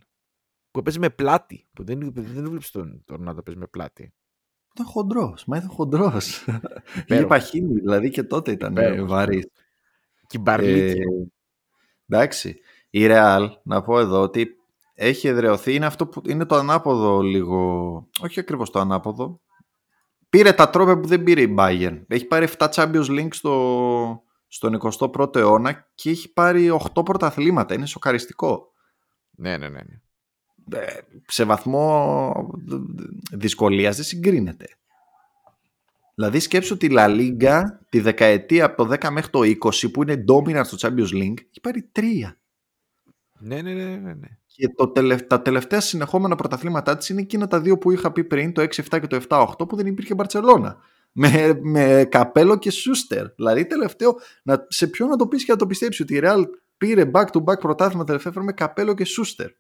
Που 0.70 0.78
έπαιζε 0.78 0.99
με 0.99 1.11
πλάτη. 1.11 1.66
Που 1.72 1.84
δεν, 1.84 2.12
δεν 2.14 2.44
βλέπεις 2.49 2.70
τον, 2.70 3.03
τον 3.05 3.16
Ρονάλντο 3.16 3.42
παίζει 3.42 3.61
με 3.61 3.66
πλάτη. 3.66 4.12
Ήταν 4.74 4.86
χοντρός, 4.86 5.44
μα 5.44 5.57
ήταν 5.57 5.68
χοντρός. 5.70 6.26
Είχε 6.44 7.01
Υπέροχος. 7.01 7.28
παχύνει, 7.28 7.74
δηλαδή 7.80 8.11
και 8.11 8.22
τότε 8.22 8.51
ήταν 8.51 8.76
ε, 8.76 8.80
Υπέροχος. 8.82 9.11
βαρύς. 9.11 9.46
Και 10.26 10.36
η 10.36 10.40
Μπαρλίκη. 10.42 10.99
Ε, 11.01 11.05
εντάξει. 12.09 12.61
Η 12.90 13.07
Real, 13.09 13.49
να 13.62 13.82
πω 13.82 13.99
εδώ 13.99 14.22
ότι 14.22 14.57
έχει 14.94 15.28
εδρεωθεί, 15.28 15.74
είναι 15.74 15.86
αυτό 15.86 16.07
που 16.07 16.22
είναι 16.28 16.44
το 16.44 16.55
ανάποδο 16.55 17.20
λίγο, 17.20 18.09
όχι 18.20 18.40
ακριβώς 18.40 18.70
το 18.70 18.78
ανάποδο. 18.78 19.40
Πήρε 20.28 20.53
τα 20.53 20.70
τρόπια 20.70 21.01
που 21.01 21.07
δεν 21.07 21.22
πήρε 21.22 21.40
η 21.40 21.55
Bayern. 21.59 22.03
Έχει 22.09 22.24
πάρει 22.24 22.49
7 22.59 22.68
Champions 22.68 23.07
League 23.07 23.28
στο, 23.30 24.22
στον 24.49 24.78
21ο 24.82 25.36
αιώνα 25.36 25.88
και 25.94 26.11
έχει 26.11 26.32
πάρει 26.32 26.78
8 26.94 27.05
πρωταθλήματα. 27.05 27.74
Είναι 27.74 27.86
σοκαριστικό. 27.86 28.72
Ναι, 29.30 29.57
ναι, 29.57 29.68
ναι. 29.68 29.80
ναι. 29.80 30.01
Ε, 30.78 31.01
σε 31.26 31.44
βαθμό 31.44 32.32
δυσκολίας 33.32 33.96
δεν 33.96 34.05
συγκρίνεται. 34.05 34.66
Δηλαδή 36.14 36.40
σκέψου 36.40 36.76
τη 36.76 36.88
La 36.90 37.07
Liga 37.18 37.62
τη 37.88 38.01
δεκαετία 38.01 38.64
από 38.64 38.84
το 38.84 38.92
10 39.01 39.09
μέχρι 39.11 39.30
το 39.30 39.40
20 39.40 39.92
που 39.92 40.03
είναι 40.03 40.24
dominant 40.28 40.64
στο 40.64 40.76
Champions 40.80 41.12
League 41.12 41.38
έχει 41.51 41.61
πάρει 41.62 41.82
τρία. 41.92 42.38
Ναι, 43.38 43.62
ναι, 43.62 43.72
ναι, 43.72 43.84
ναι, 43.84 44.14
ναι. 44.14 44.28
Και 44.46 44.68
το 44.68 44.88
τελευ- 44.88 45.26
τα 45.26 45.42
τελευταία 45.42 45.80
συνεχόμενα 45.80 46.34
πρωταθλήματά 46.34 46.96
της 46.96 47.09
είναι 47.09 47.20
εκείνα 47.20 47.46
τα 47.46 47.61
δύο 47.61 47.78
που 47.78 47.90
είχα 47.90 48.12
πει 48.12 48.24
πριν, 48.24 48.53
το 48.53 48.62
6-7 48.62 49.01
και 49.01 49.07
το 49.07 49.20
7-8 49.28 49.68
που 49.68 49.76
δεν 49.76 49.86
υπήρχε 49.86 50.14
Μπαρτσελώνα. 50.14 50.76
Με, 51.12 51.59
με 51.62 52.06
καπέλο 52.11 52.59
και 52.59 52.70
Σούστερ. 52.70 53.26
Δηλαδή 53.34 53.66
τελευταίο, 53.66 54.16
να, 54.42 54.66
σε 54.68 54.86
ποιον 54.86 55.09
να 55.09 55.16
το 55.16 55.26
πεις 55.28 55.44
και 55.44 55.52
να 55.52 55.59
το 55.59 55.66
πιστέψεις 55.66 56.00
ότι 56.00 56.14
η 56.14 56.20
Real 56.22 56.42
πήρε 56.76 57.11
back-to-back 57.14 57.59
πρωτάθλημα 57.61 58.04
τελευταία 58.04 58.32
φορά 58.32 58.44
με 58.44 58.52
καπέλο 58.52 58.94
και 58.94 59.04
Σούστερ. 59.04 59.50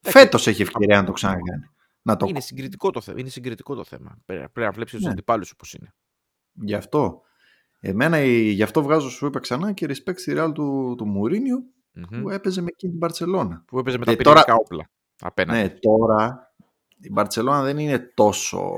Φέτος 0.00 0.46
έχει 0.46 0.62
ευκαιρία 0.62 0.96
να 1.00 1.04
το 1.06 1.12
ξανακάνει. 1.12 1.64
Να 2.02 2.16
το 2.16 2.26
Είναι 2.28 2.40
συγκριτικό 2.40 2.90
το 2.90 3.00
θέμα. 3.00 3.20
Είναι 3.20 3.28
συγκριτικό 3.28 3.74
το 3.74 3.84
θέμα. 3.84 4.18
Πρέπει 4.24 4.40
πρέπει 4.52 4.66
να 4.66 4.72
βλέπεις 4.72 4.92
τους 4.92 5.02
Ναι. 5.02 5.10
αντιπάλους 5.10 5.48
σου 5.48 5.56
πώς 5.56 5.74
είναι. 5.74 5.94
Γι' 6.52 6.74
αυτό. 6.74 7.20
Εμένα 7.80 8.18
η- 8.20 8.48
γι' 8.50 8.62
αυτό 8.62 8.82
βγάζω, 8.82 9.10
σου 9.10 9.26
είπα 9.26 9.40
ξανά 9.40 9.72
και 9.72 9.86
respect 9.88 10.14
στη 10.18 10.34
Real 10.36 10.50
του, 10.54 10.94
του 10.98 11.06
Μουρίνιου 11.06 11.64
Μμμ. 11.92 12.20
που 12.22 12.30
έπαιζε 12.30 12.60
με 12.60 12.66
εκείνη 12.70 12.90
την 12.92 13.00
Μπαρτσελώνα. 13.00 13.62
Που 13.66 13.78
έπαιζε 13.78 13.98
με 13.98 14.04
τα 14.04 14.10
Ε, 14.10 14.16
πυρηνικά 14.16 14.44
τώρα- 14.44 14.58
όπλα 14.60 14.90
απέναντι. 15.20 15.60
Ναι, 15.60 15.68
τώρα 15.68 16.52
η 17.00 17.08
Μπαρτσελώνα 17.12 17.62
δεν 17.62 17.78
είναι 17.78 17.98
τόσο 18.14 18.70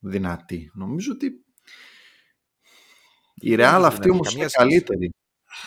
δυνατή. 0.00 0.70
Νομίζω 0.74 1.12
ότι 1.12 1.26
η 3.34 3.54
Δεν 3.54 3.66
Real 3.66 3.76
είναι 3.76 3.86
αυτή 3.86 4.00
δυνατή, 4.00 4.10
όμως 4.10 4.28
καμία 4.28 4.40
είναι 4.42 4.48
σχέση. 4.48 4.68
καλύτερη. 4.68 5.10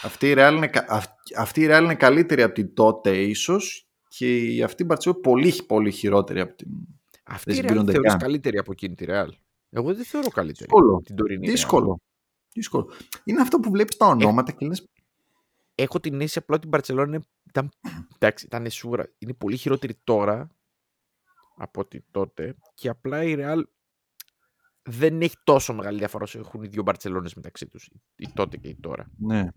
Αυτή 0.03 0.29
η, 0.29 0.33
Real 0.37 0.53
είναι, 0.55 0.67
κα- 0.67 0.85
αυ- 0.89 1.37
αυτή 1.37 1.61
η 1.61 1.67
Real 1.69 1.79
είναι 1.83 1.95
καλύτερη 1.95 2.41
από 2.41 2.53
την 2.53 2.73
τότε 2.73 3.17
ίσως 3.21 3.87
και 4.07 4.37
η- 4.37 4.63
αυτή 4.63 4.81
η 4.83 4.85
Μπαρτσελώνα 4.87 5.21
πολύ 5.21 5.53
πολύ 5.67 5.91
χειρότερη 5.91 6.39
από 6.39 6.55
την... 6.55 6.67
Αυτή 7.23 7.49
δεν 7.51 7.53
η 7.53 7.57
Real 7.57 7.61
συγκρίνονται 7.61 7.91
θεωρείς 7.91 8.11
καν. 8.11 8.19
καλύτερη 8.19 8.57
από 8.57 8.71
εκείνη 8.71 8.95
τη 8.95 9.05
Real; 9.07 9.27
Εγώ 9.69 9.93
δεν 9.95 10.05
θεωρώ 10.05 10.29
καλύτερη. 10.29 10.69
Δύσκολο. 10.71 11.01
Την 11.03 11.15
τωρινή 11.15 11.47
Real. 11.47 11.51
Δύσκολο. 11.51 12.01
Δύσκολο. 12.53 12.91
Είναι 13.23 13.41
αυτό 13.41 13.59
που 13.59 13.71
βλέπεις 13.71 13.97
τα 13.97 14.05
ονόματα 14.05 14.51
και 14.51 14.65
λες 14.65 14.87
Έχω 15.75 15.99
την 15.99 16.13
αίσθηση 16.13 16.37
απλά 16.39 16.55
ότι 16.55 16.67
η 16.67 16.69
Barcelona 16.73 17.05
είναι, 17.07 17.19
ήταν, 17.47 17.69
εντάξει, 18.15 18.45
ήταν 18.45 18.69
σούρα. 18.69 19.13
Είναι 19.17 19.33
πολύ 19.33 19.57
χειρότερη 19.57 19.95
τώρα 20.03 20.49
από 21.55 21.79
ότι 21.81 22.05
τότε 22.11 22.55
και 22.73 22.89
απλά 22.89 23.23
η 23.23 23.35
Real 23.37 23.61
δεν 24.83 25.21
έχει 25.21 25.35
τόσο 25.43 25.73
μεγάλη 25.73 25.97
διαφορά 25.97 26.23
όσο 26.23 26.39
έχουν 26.39 26.63
οι 26.63 26.67
δύο 26.67 26.83
Μπαρτσελώνες 26.83 27.33
μεταξύ 27.33 27.67
τους. 27.67 27.89
Η 28.15 28.27
τότε 28.33 28.57
και 28.57 28.67
η 28.67 28.77
τώρα. 28.81 29.09
Ναι. 29.17 29.47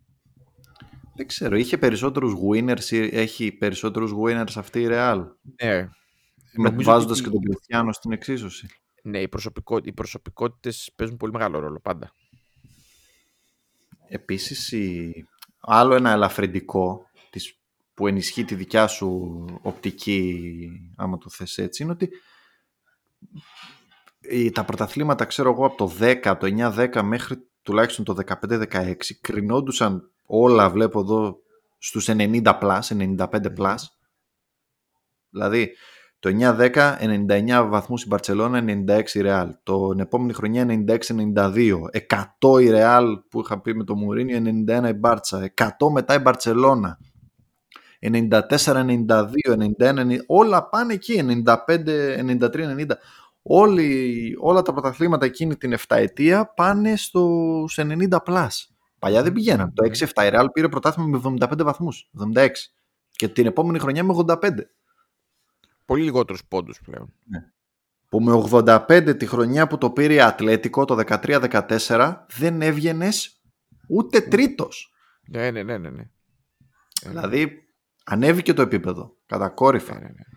Δεν 1.14 1.26
ξέρω, 1.26 1.56
είχε 1.56 1.78
περισσότερους 1.78 2.34
winners 2.50 2.84
ή 2.90 2.96
έχει 3.18 3.52
περισσότερους 3.52 4.12
winners 4.24 4.52
αυτή 4.56 4.80
η 4.80 4.86
Real; 4.90 5.24
Ναι, 5.62 5.88
Με, 6.52 6.68
Νομίζω 6.70 6.90
βάζοντας 6.90 7.18
ότι- 7.18 7.28
και 7.28 7.34
τον 7.34 7.42
Κριστιανό 7.42 7.92
στην 7.92 8.12
εξίσωση. 8.12 8.66
ναι 9.02 9.18
οι, 9.20 9.28
προσωπικό, 9.28 9.80
οι 9.82 9.92
προσωπικότητες 9.92 10.92
παίζουν 10.96 11.16
πολύ 11.16 11.32
μεγάλο 11.32 11.58
ρόλο 11.58 11.80
πάντα. 11.80 12.12
Επίσης, 14.08 14.72
η... 14.72 15.12
άλλο 15.60 15.94
ένα 15.94 16.10
ελαφρυντικό 16.10 17.10
της... 17.30 17.58
που 17.94 18.06
ενισχύει 18.06 18.44
τη 18.44 18.54
δικιά 18.54 18.86
σου 18.86 19.44
οπτική, 19.62 20.68
άμα 20.96 21.18
το 21.18 21.30
θες 21.30 21.58
έτσι, 21.58 21.82
είναι 21.82 21.92
ότι 21.92 22.04
οι- 22.04 22.10
τα 24.52 24.64
πρωταθλήματα, 24.64 25.24
ξέρω 25.24 25.50
εγώ, 25.50 25.66
από 25.66 25.76
το 25.76 25.92
10, 26.00 26.16
από 26.24 26.46
το 26.46 26.72
9-10 26.76 27.02
μέχρι 27.02 27.48
τουλάχιστον 27.62 28.04
το 28.04 28.16
15-16, 28.50 28.94
κρινόντουσαν 29.20 30.10
όλα, 30.26 30.70
βλέπω 30.70 31.00
εδώ, 31.00 31.38
στους 31.78 32.08
90 32.08 32.58
plus, 32.60 32.80
95 32.80 33.26
plus. 33.56 33.76
Δηλαδή, 35.30 35.70
το 36.18 36.28
9-10, 36.28 36.96
99 37.00 37.66
βαθμούς 37.68 38.02
η 38.02 38.06
Μπαρτσελώνα, 38.06 38.64
96 38.66 39.14
η 39.14 39.20
Ρεάλ. 39.20 39.54
Το 39.62 39.94
επόμενη 39.98 40.32
χρονιά 40.32 40.64
96-92. 40.64 41.88
100 41.92 42.60
η 42.60 42.70
Ρεάλ 42.70 43.18
που 43.28 43.40
είχα 43.40 43.60
πει 43.60 43.74
με 43.74 43.84
το 43.84 43.94
Μουρίνιο, 43.94 44.36
91 44.36 44.88
η 44.88 44.92
Μπάρτσα. 44.92 45.52
100 45.54 45.68
μετά 45.92 46.14
η 46.14 46.18
Μπαρτσελώνα. 46.18 46.98
94-92, 48.00 49.56
91, 49.78 50.16
όλα 50.26 50.68
πάνε 50.68 50.92
εκεί, 50.92 51.22
95, 51.44 52.16
93-90. 52.16 52.98
Όλοι, 53.48 54.36
όλα 54.40 54.62
τα 54.62 54.72
πρωταθλήματα 54.72 55.24
εκείνη 55.24 55.56
την 55.56 55.72
7 55.72 55.78
ετία 55.88 56.52
πάνε 56.54 56.96
στους 56.96 57.78
90 57.80 58.18
plus. 58.26 58.48
Παλιά 58.98 59.22
δεν 59.22 59.32
πηγαίναν. 59.32 59.72
Το 59.74 59.84
6-7 59.84 60.04
η 60.04 60.30
Real 60.32 60.46
πήρε 60.52 60.68
πρωτάθλημα 60.68 61.08
με 61.08 61.36
75 61.40 61.62
βαθμούς, 61.64 62.10
76. 62.34 62.48
Και 63.10 63.28
την 63.28 63.46
επόμενη 63.46 63.78
χρονιά 63.78 64.04
με 64.04 64.24
85. 64.26 64.50
Πολύ 65.84 66.02
λιγότερους 66.02 66.44
πόντους 66.44 66.80
πλέον. 66.84 67.12
Που 68.08 68.20
με 68.20 68.32
85 68.50 69.14
τη 69.18 69.26
χρονιά 69.26 69.66
που 69.66 69.78
το 69.78 69.90
πήρε 69.90 70.14
η 70.14 70.20
Ατλέτικο 70.20 70.84
το 70.84 71.02
13-14 71.06 72.14
δεν 72.36 72.62
έβγαινες 72.62 73.40
ούτε 73.88 74.20
τρίτος. 74.20 74.92
Ναι, 75.28 75.50
ναι, 75.50 75.62
ναι, 75.62 75.78
ναι. 75.78 75.90
ναι. 75.90 76.10
Δηλαδή 77.06 77.68
ανέβηκε 78.04 78.52
το 78.54 78.62
επίπεδο 78.62 79.16
κατακόρυφα. 79.26 79.94
Ναι, 79.94 80.00
ναι, 80.00 80.06
ναι. 80.06 80.35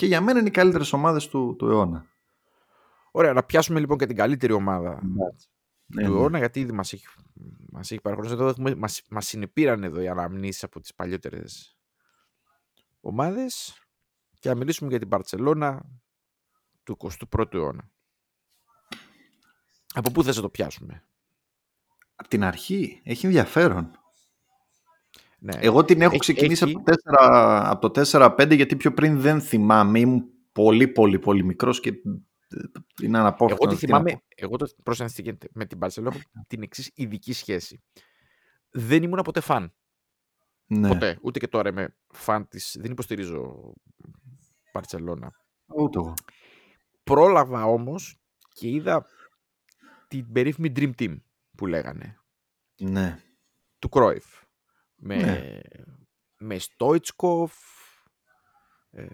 Και 0.00 0.06
για 0.06 0.20
μένα 0.20 0.38
είναι 0.38 0.48
οι 0.48 0.50
καλύτερες 0.50 0.92
ομάδες 0.92 1.28
του, 1.28 1.54
του 1.58 1.66
αιώνα. 1.66 2.06
Ωραία, 3.10 3.32
να 3.32 3.42
πιάσουμε 3.42 3.80
λοιπόν 3.80 3.98
και 3.98 4.06
την 4.06 4.16
καλύτερη 4.16 4.52
ομάδα 4.52 5.00
Ναι, 5.02 5.24
του 6.04 6.10
ναι. 6.10 6.18
αιώνα, 6.18 6.38
γιατί 6.38 6.60
ήδη 6.60 6.72
μας 6.72 6.92
έχει, 6.92 7.06
μας 7.72 7.90
έχει 7.90 8.00
παραχωρήσει 8.00 8.34
εδώ, 8.34 8.46
έχουμε, 8.48 8.74
μας, 8.74 9.02
μας 9.10 9.26
συνεπήραν 9.26 9.84
εδώ 9.84 10.00
οι 10.00 10.08
αναμνήσεις 10.08 10.62
από 10.62 10.80
τις 10.80 10.94
παλιότερες 10.94 11.78
ομάδες 13.00 13.82
και 14.38 14.48
να 14.48 14.54
μιλήσουμε 14.54 14.90
για 14.90 14.98
την 14.98 15.08
Παρτσελώνα 15.08 15.82
του 16.82 16.96
21ου 17.30 17.54
αιώνα. 17.54 17.90
Από 19.94 20.10
πού 20.10 20.22
θες 20.22 20.36
να 20.36 20.42
το 20.42 20.48
πιάσουμε; 20.48 21.04
Από 22.14 22.28
την 22.28 22.44
αρχή 22.44 23.00
έχει 23.04 23.26
ενδιαφέρον. 23.26 23.99
Ναι. 25.42 25.58
Εγώ 25.60 25.84
την 25.84 26.00
έχω 26.00 26.10
Έχει- 26.10 26.20
ξεκινήσει 26.20 26.64
έχει- 26.64 26.74
από 26.76 26.84
το 26.84 26.92
4 26.92 27.62
από 27.66 27.90
το 27.90 28.00
4-5 28.00 28.54
γιατί 28.54 28.76
πιο 28.76 28.92
πριν 28.94 29.20
δεν 29.20 29.40
θυμάμαι. 29.40 29.98
Ήμουν 29.98 30.24
πολύ 30.52 30.88
πολύ 30.88 31.18
πολύ 31.18 31.44
μικρός 31.44 31.80
και 31.80 31.88
ε, 31.88 31.94
είναι 33.02 33.18
αναπόφευκτο. 33.18 33.64
Εγώ 33.64 33.74
τη 33.74 33.86
τι 33.86 33.92
να 33.92 33.98
πω. 33.98 34.04
θυμάμαι, 34.04 34.24
εγώ 34.34 34.56
το 34.56 34.66
πρόσεχα 34.82 35.08
τι 35.10 35.22
γίνεται. 35.22 35.48
Με 35.52 35.66
την 35.66 35.78
Παρσελόνα 35.78 36.14
έχω 36.16 36.44
την 36.46 36.62
εξής 36.62 36.90
ειδική 36.94 37.32
σχέση. 37.32 37.82
Δεν 38.70 39.02
ήμουν 39.02 39.20
ποτέ 39.24 39.40
φαν. 39.40 39.74
Ναι. 40.66 40.88
Ποτέ. 40.88 41.18
Ούτε 41.22 41.38
και 41.38 41.48
τώρα 41.48 41.68
είμαι 41.68 41.96
φαν 42.08 42.48
της. 42.48 42.76
Δεν 42.80 42.90
υποστηρίζω 42.90 43.72
Παρσελόνα. 44.72 45.32
Ούτε 45.76 45.98
εγώ. 45.98 46.14
Πρόλαβα 47.04 47.64
όμως 47.64 48.20
και 48.52 48.68
είδα 48.68 49.06
την 50.08 50.32
περίφημη 50.32 50.72
Dream 50.76 50.90
Team 50.98 51.16
που 51.56 51.66
λέγανε. 51.66 52.16
Ναι. 52.80 53.22
Του 53.78 53.88
Κρόιφ. 53.88 54.24
Με, 55.02 55.16
Ναι. 55.16 55.60
με 56.38 56.58
Στόιτσκοφ, 56.58 57.54
ε, 58.90 59.06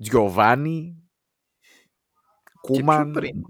Τζιοβάνι, 0.00 1.02
Κούμαν. 2.60 3.12
Και 3.12 3.20
πιο 3.20 3.20
πριν. 3.20 3.42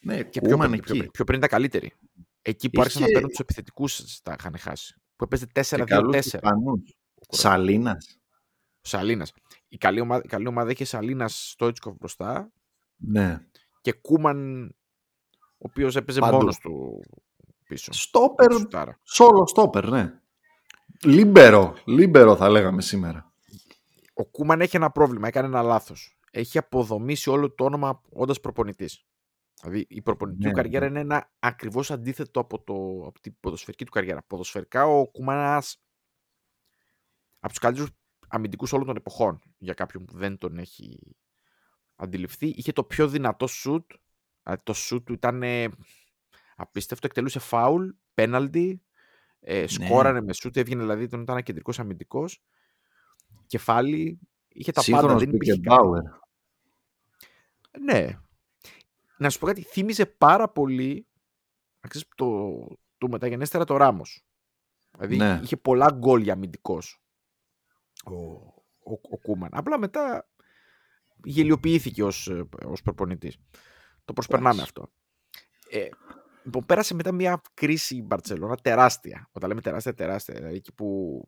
Ναι, 0.00 0.22
και 0.22 0.40
πιο 0.40 0.50
Κούμαν 0.50 0.70
πριν, 0.70 0.72
εκεί. 0.72 0.82
πιο, 0.82 0.96
πριν, 0.98 1.10
πιο 1.10 1.24
πριν 1.24 1.38
ήταν 1.38 1.48
καλύτερη. 1.50 1.92
Εκεί 2.42 2.70
που 2.70 2.80
άρχισαν 2.80 3.00
να 3.00 3.06
Είχε- 3.06 3.14
παίρνουν 3.16 3.30
τους 3.30 3.40
επιθετικούς, 3.40 4.20
τα 4.20 4.36
είχαν 4.38 4.58
χάσει. 4.58 4.94
Που 5.16 5.24
έπαιζε 5.24 5.46
Και 5.46 5.52
4-2-4. 5.52 5.84
καλούς 5.86 6.16
Ισπανούς. 6.16 6.94
Σαλίνας. 7.28 8.18
Ο 8.74 8.88
Σαλίνας. 8.88 9.32
Η 9.68 9.76
καλή 9.76 10.00
ομάδα, 10.00 10.22
η 10.24 10.28
καλή 10.28 10.46
ομάδα 10.48 10.70
είχε 10.70 10.84
Σαλίνας 10.84 11.50
Στόιτσκοφ 11.50 11.94
μπροστά 11.96 12.52
Ναι. 12.96 13.46
και 13.80 13.92
Κούμαν, 13.92 14.66
ο 15.40 15.56
οποίος 15.58 15.96
έπαιζε 15.96 16.20
Παντού. 16.20 16.36
μόνος 16.36 16.58
του 16.58 17.00
πίσω. 17.64 17.92
Στόπερ, 17.92 18.52
Σουτάρα. 18.52 18.98
σόλο 19.02 19.46
στόπερ, 19.46 19.88
ναι. 19.88 20.20
Λίμπερο, 21.04 21.76
λίμπερο 21.84 22.36
θα 22.36 22.48
λέγαμε 22.48 22.82
σήμερα. 22.82 23.32
Ο 24.14 24.24
Κούμαν 24.24 24.60
έχει 24.60 24.76
ένα 24.76 24.90
πρόβλημα, 24.90 25.28
έκανε 25.28 25.46
ένα 25.46 25.62
λάθος. 25.62 26.18
Έχει 26.30 26.58
αποδομήσει 26.58 27.30
όλο 27.30 27.54
το 27.54 27.64
όνομα 27.64 28.02
όντας 28.10 28.40
προπονητής. 28.40 29.06
Δηλαδή 29.60 29.86
η 29.88 30.02
προπονητική 30.02 30.44
Ναι, 30.44 30.50
του 30.50 30.56
καριέρα 30.56 30.86
είναι 30.86 31.00
ένα 31.00 31.30
ακριβώς 31.38 31.90
αντίθετο 31.90 32.40
από, 32.40 32.62
το, 32.62 32.74
από 33.06 33.20
την 33.20 33.36
ποδοσφαιρική 33.40 33.84
του 33.84 33.90
καριέρα. 33.90 34.22
Ποδοσφαιρικά 34.22 34.86
ο 34.86 35.10
Κούμαν 35.10 35.36
είναι 35.36 35.46
ένας 35.46 35.82
από 37.38 37.48
τους 37.48 37.58
καλύτερους 37.58 37.90
αμυντικούς 38.28 38.72
όλων 38.72 38.86
των 38.86 38.96
εποχών. 38.96 39.40
Για 39.58 39.74
κάποιον 39.74 40.04
που 40.04 40.16
δεν 40.16 40.38
τον 40.38 40.58
έχει 40.58 41.16
αντιληφθεί. 41.96 42.46
Είχε 42.46 42.72
το 42.72 42.84
πιο 42.84 43.08
δυνατό 43.08 43.46
σουτ. 43.46 43.90
Δηλαδή 44.42 44.62
το 44.62 44.72
σουτ 44.72 45.06
του 45.06 45.12
ήταν 45.12 45.42
ε, 45.42 45.68
απίστευτο. 46.56 47.06
Εκτελούσε 47.06 47.38
φάουλ, 47.38 47.88
πέναλτι. 48.14 48.82
Ε, 49.40 49.66
σκόρανε 49.66 50.20
με 50.20 50.32
σουτ. 50.32 50.56
Έβγαινε 50.56 50.80
δηλαδή 50.80 51.06
τον 51.08 51.20
ήταν 51.20 51.42
κεντρικός 51.42 51.78
αμυντικός. 51.78 52.42
Κεφάλι. 53.46 54.18
Είχε 54.48 54.72
τα 54.72 54.80
πάντα. 54.80 54.98
Σύγχρονος 54.98 55.24
Δεν 55.24 55.34
υπήρχε 55.34 55.60
κάτι. 55.60 55.66
Beckenbauer. 55.68 56.02
Ναι. 57.80 58.18
Να 59.18 59.30
σου 59.30 59.38
πω 59.38 59.46
κάτι, 59.46 59.62
θύμιζε 59.62 60.06
πάρα 60.06 60.48
πολύ 60.48 61.06
αξίζει, 61.80 62.04
το, 62.14 62.56
το 62.98 63.08
μεταγενέστερα 63.08 63.64
το 63.64 63.76
Ράμος. 63.76 64.24
Δηλαδή 64.92 65.16
Ναι. 65.16 65.40
είχε 65.42 65.56
πολλά 65.56 65.90
γκολ 65.92 66.22
για 66.22 66.32
αμυντικός 66.32 67.02
ο, 68.04 68.14
ο, 68.92 68.92
ο 69.10 69.18
Κούμαν. 69.18 69.50
Απλά 69.52 69.78
μετά 69.78 70.28
γελιοποιήθηκε 71.24 72.04
ως, 72.04 72.28
ε, 72.28 72.48
ως 72.64 72.82
προπονητής. 72.82 73.38
Το 74.04 74.12
προσπερνάμε 74.12 74.54
Εντάξει. 74.54 74.72
αυτό. 74.76 74.92
Ε, 75.78 75.82
λοιπόν, 75.82 76.27
πέρασε 76.66 76.94
μετά 76.94 77.12
μια 77.12 77.40
κρίση 77.54 77.96
η 77.96 78.02
Μπαρτσελώνα 78.06 78.56
τεράστια. 78.56 79.28
Όταν 79.32 79.48
λέμε 79.48 79.60
τεράστια, 79.60 79.94
τεράστια. 79.94 80.34
Δηλαδή 80.34 80.54
εκεί 80.56 80.72
που 80.72 81.22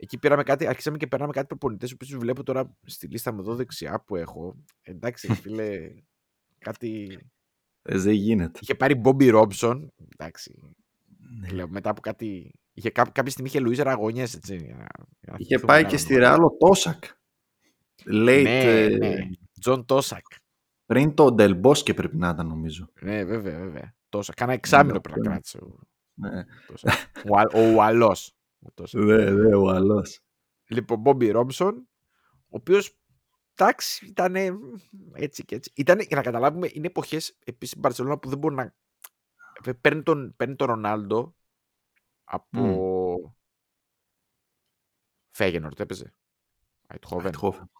Εκεί 0.00 0.18
πήραμε 0.18 0.42
κάτι, 0.42 0.66
αρχίσαμε 0.66 0.96
και 0.96 1.06
περνάμε 1.06 1.32
κάτι 1.32 1.46
προπονητές, 1.46 1.90
που 1.96 2.04
τους 2.06 2.16
βλέπω 2.16 2.42
τώρα 2.42 2.76
στη 2.86 3.06
λίστα 3.06 3.32
με 3.32 3.40
εδώ 3.40 3.54
δεξιά 3.54 4.00
που 4.06 4.16
έχω. 4.16 4.56
Εντάξει, 4.82 5.34
φίλε, 5.34 5.90
κάτι. 6.58 7.18
Ε, 7.82 7.98
δεν 7.98 8.12
γίνεται. 8.12 8.58
Είχε 8.62 8.74
πάρει 8.74 8.94
Μπόμπι 8.94 9.28
Ρόμπσον. 9.28 9.92
Εντάξει. 10.16 10.74
Ναι. 11.40 11.48
Λέω, 11.48 11.68
μετά 11.68 11.90
από 11.90 12.00
κάτι. 12.00 12.52
Είχε, 12.72 12.90
κά- 12.90 13.12
κάποια 13.12 13.30
στιγμή 13.30 13.48
είχε 13.48 13.60
Λουίς 13.60 13.82
Αραγονές, 13.84 14.34
έτσι. 14.34 14.56
για 14.56 14.74
να- 14.76 14.86
για 15.20 15.32
να 15.32 15.36
Είχε 15.38 15.58
θυμηθούμε 15.58 15.66
πάει 15.66 15.82
κανένα 15.82 15.90
και 15.90 15.96
στη 15.96 16.14
όνομα. 16.14 16.28
Ρεάλ 16.28 16.42
ο 16.44 16.56
Τόσακ. 16.56 17.04
Late, 18.04 18.42
Ναι, 18.42 18.82
ε, 18.82 18.88
ναι. 18.88 19.16
Τζον 19.60 19.84
Τόσακ. 19.84 20.24
Πριν 20.88 21.14
το 21.14 21.32
Ντελ 21.32 21.57
Μπόσκε 21.57 21.94
πρέπει 21.94 22.16
να 22.16 22.28
ήταν 22.28 22.46
νομίζω. 22.46 22.90
Ναι, 23.00 23.24
βέβαια, 23.24 23.58
βέβαια. 23.58 23.94
Τόσα. 24.08 24.32
Κάνα 24.34 24.52
εξάμηνο 24.52 24.94
Ναι, 24.94 25.00
πρέπει 25.00 25.18
να 25.18 25.24
ναι. 25.24 25.30
κράτησε. 25.30 25.58
ο 25.58 25.78
Ναι, 26.14 26.44
Τόσακ. 26.66 26.92
Ο, 27.30 27.36
Α- 27.38 27.50
ο 27.54 27.72
Ουαλός. 27.74 28.34
ναι, 28.92 29.30
ναι, 29.30 29.54
ο 29.54 29.68
Ουαλός. 29.68 30.20
Λοιπόν, 30.68 31.00
Μπόμπι 31.00 31.30
Ρόμψον, 31.30 31.88
ο 32.30 32.56
οποίος 32.56 32.98
εντάξει, 33.54 34.06
ήταν 34.06 34.34
έτσι 35.12 35.44
και 35.44 35.54
έτσι. 35.54 35.72
Ήτανε, 35.74 36.02
για 36.02 36.16
να 36.16 36.22
καταλάβουμε, 36.22 36.68
είναι 36.72 36.86
εποχές 36.86 37.36
επίσης 37.44 37.70
στην 37.70 37.80
Παρσελόνα 37.82 38.18
που 38.18 38.28
δεν 38.28 38.38
μπορεί 38.38 38.54
να. 38.54 38.74
Παίρνει 39.80 40.02
τον, 40.02 40.34
παίρνει 40.36 40.56
τον 40.56 40.66
Ρονάλντο 40.66 41.34
από. 42.24 43.34
Φέγενορτ 45.30 45.80
έπαιζε. 45.80 46.14
Αιτχόβεν. 46.86 47.26
Αιτχόφεν. 47.26 47.70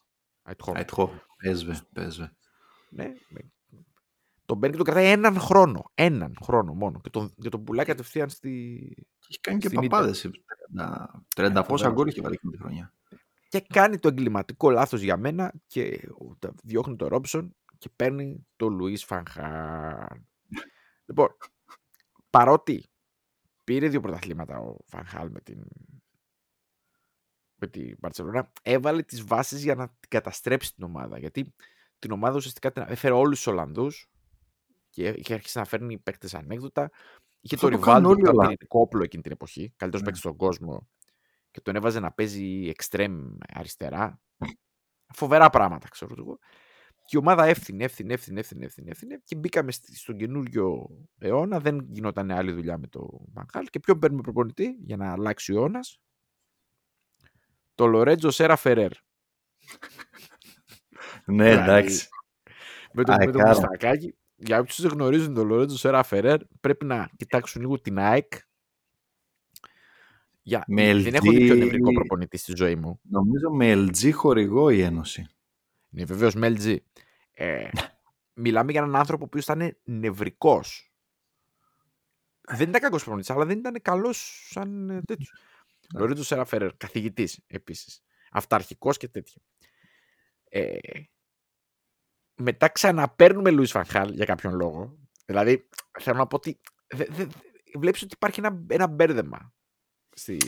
Αιτχόβεν. 0.43 0.81
Αιτχόφεν. 0.81 1.21
Πέσβε, 1.37 1.81
πέσβε. 1.93 2.37
Ναι, 2.91 3.05
ναι. 3.05 3.41
Τον 4.47 4.59
παίρνει 4.61 4.77
και 4.77 4.83
τον 4.85 4.95
κρατάει 4.95 5.13
έναν 5.13 5.39
χρόνο. 5.41 5.91
Έναν 5.95 6.37
χρόνο 6.43 6.75
μόνο. 6.75 7.01
Και 7.01 7.11
τον, 7.11 7.35
και 7.41 7.49
τον 7.49 7.65
πουλάει 7.65 7.85
κατευθείαν 7.85 8.29
στη. 8.29 8.51
Έχει 9.29 9.41
κάνει 9.41 9.59
και 9.59 9.67
Στην 9.67 9.79
Ίντερ. 9.83 9.91
παπάδες. 9.91 10.31
30, 10.77 11.07
30 11.37 11.53
πόσα 11.53 11.63
φοβερός. 11.63 11.93
γκολ 11.93 12.07
είχε 12.09 12.21
βάλει 12.21 12.35
εκείνη 12.35 12.53
τη 12.53 12.59
χρονιά. 12.59 12.93
Και 13.49 13.61
κάνει 13.61 13.99
το 13.99 14.09
εγκληματικό 14.09 14.71
λάθος 14.71 15.01
για 15.01 15.17
μένα 15.17 15.53
και 15.67 16.09
τα- 16.39 16.55
διώχνει 16.63 16.97
το 16.97 17.09
Ρόμπσον 17.09 17.57
και 17.79 17.89
παίρνει 17.97 18.47
το 18.57 18.69
Λουίς 18.69 19.05
Φανχάλ. 19.05 20.21
λοιπόν, 21.07 21.29
παρότι 22.31 22.85
πήρε 23.65 23.89
δύο 23.89 24.01
πρωταθλήματα 24.01 24.59
ο 24.59 24.77
Φανχάλ 24.87 25.31
με 25.31 25.41
την, 25.41 25.65
με 27.55 27.67
την 27.67 27.97
Μπαρτσελώνα, 27.99 28.53
έβαλε 28.63 29.03
τις 29.03 29.25
βάσεις 29.25 29.63
για 29.63 29.75
να 29.75 29.89
την 29.89 30.09
καταστρέψει 30.09 30.75
την 30.75 30.85
ομάδα. 30.85 31.19
Γιατί 31.19 31.55
την 31.99 32.11
ομάδα 32.11 32.37
ουσιαστικά 32.37 32.73
την 32.73 32.85
έφερε 32.87 33.15
όλους 33.15 33.37
τους 33.37 33.47
Ολλανδούς 33.47 34.07
και 34.91 35.09
είχε 35.09 35.35
αρχίσει 35.35 35.59
να 35.59 35.65
φέρνει 35.65 35.99
παίκτες 35.99 36.35
ανέκδοτα. 36.35 36.91
Είχε 37.41 37.55
Αυτό 37.55 37.69
το 37.69 37.77
το 37.77 37.83
κάνουν 37.83 37.95
Ριβάλντο 38.03 38.09
όλοι 38.09 38.17
που 38.19 38.23
ήταν 38.23 38.35
οι 38.35 38.37
Ολλανδοί. 38.37 38.55
πυρηνικό 38.57 38.81
όπλο 38.81 39.03
εκείνη 39.03 39.23
την 39.23 39.33
εποχή. 39.33 39.73
Καλύτερος 39.77 40.01
Ναι. 40.01 40.05
παίκτης 40.05 40.21
στον 40.21 40.37
κόσμο 40.37 40.89
και 41.51 41.61
τον 41.61 41.77
έβαζε 41.77 42.01
να 42.01 42.13
παίζει 42.13 42.67
εξτρέμ 42.69 43.29
αριστερά. 43.55 44.21
Φοβερά 45.15 45.51
πράγματα, 45.51 45.89
ξέρω 45.89 46.15
εγώ. 46.19 46.39
Και 47.05 47.17
η 47.17 47.19
ομάδα 47.19 47.45
έφθινε, 47.45 47.85
έφθινε, 47.85 48.13
έφθινε, 48.15 48.41
έφθινε, 48.41 48.65
έφθινε, 48.65 48.91
έφθινε 48.91 49.21
και 49.25 49.37
μπήκαμε 49.37 49.73
στη- 49.73 49.97
στον 49.97 50.17
καινούριο 50.17 50.89
αιώνα. 51.19 51.61
Δεν 51.61 51.87
γινόταν 51.91 52.31
άλλη 52.31 52.53
δουλειά 52.53 52.79
με 52.79 52.87
το 52.87 53.21
Μαγχάλ. 53.33 53.67
Και 53.67 53.81
ποιον 53.81 53.99
παίρνουμε 53.99 54.23
προπονητή; 54.23 54.77
Για 54.85 54.97
να 54.97 55.13
αλλάξει 55.13 55.53
ο 55.53 55.57
αιώνας. 55.57 56.01
Το 57.75 57.87
Λορέτζο 57.87 58.31
Σέρα 58.31 58.57
Φερέρ. 58.57 58.93
Ναι, 61.33 61.49
Δηλαδή, 61.51 61.71
εντάξει. 61.71 62.09
Με 62.93 63.05
το, 63.05 63.13
Α, 63.13 63.17
με 63.19 63.25
το 63.25 63.39
εκάρα. 63.39 63.49
μουστακάκι. 63.49 64.15
Για 64.37 64.59
όποιους 64.59 64.81
δεν 64.81 64.91
γνωρίζουν 64.91 65.35
τον 65.35 65.47
Λορέτζο 65.47 65.77
Σέρα 65.77 66.03
Φερέρ, 66.03 66.39
πρέπει 66.61 66.85
να 66.85 67.11
κοιτάξουν 67.17 67.61
λίγο 67.61 67.81
την 67.81 67.99
ΑΕΚ. 67.99 68.33
Για... 70.43 70.65
Με 70.67 70.95
Δεν 70.95 71.15
έχω 71.15 71.31
δει 71.31 71.45
πιο 71.45 71.55
LG. 71.55 71.59
νευρικό 71.59 71.93
προπονητή 71.93 72.37
στη 72.37 72.53
ζωή 72.57 72.77
μου. 72.77 73.01
Νομίζω 73.03 73.51
με 73.51 73.73
LG 73.75 74.11
χορηγό 74.13 74.71
η 74.71 74.81
Ένωση. 74.81 75.27
Ναι, 75.89 76.05
βεβαίως 76.05 76.35
με 76.35 76.49
LG. 76.59 76.77
Ε, 77.33 77.69
μιλάμε 78.43 78.73
για 78.73 78.81
έναν 78.81 78.97
άνθρωπο 78.97 79.29
που 79.29 79.39
ήταν 79.39 79.77
νευρικός. 79.85 80.93
Δεν 82.49 82.69
ήταν 82.69 82.81
κακός 82.81 83.01
προπονητής, 83.03 83.31
αλλά 83.35 83.45
δεν 83.45 83.59
ήταν 83.59 83.77
καλός 83.83 84.49
σαν 84.51 84.91
ε, 84.91 85.03
τέτοιος. 85.03 85.33
Λορίτζο 85.95 86.25
Σεραφέρερ, 86.25 86.77
καθηγητής 86.77 87.41
επίσης. 87.47 88.03
Αυταρχικός 88.31 88.97
και 88.97 89.09
τέτοιο. 89.09 89.43
Ε, 90.51 90.77
μετά 92.39 92.69
ξαναπαίρνουμε 92.69 93.51
Λουίς 93.51 93.71
Φανχάλ 93.71 94.13
για 94.13 94.25
κάποιον 94.25 94.55
λόγο. 94.55 94.99
Δηλαδή, 95.27 95.69
θέλω 96.01 96.17
να 96.19 96.27
πω 96.27 96.37
ότι 96.37 96.61
δε, 96.87 97.05
δε, 97.11 97.27
βλέπεις 97.79 98.03
ότι 98.03 98.15
υπάρχει 98.15 98.41
ένα, 98.41 98.65
ένα 98.69 98.87
μπέρδεμα 98.87 99.53
στη, 100.15 100.39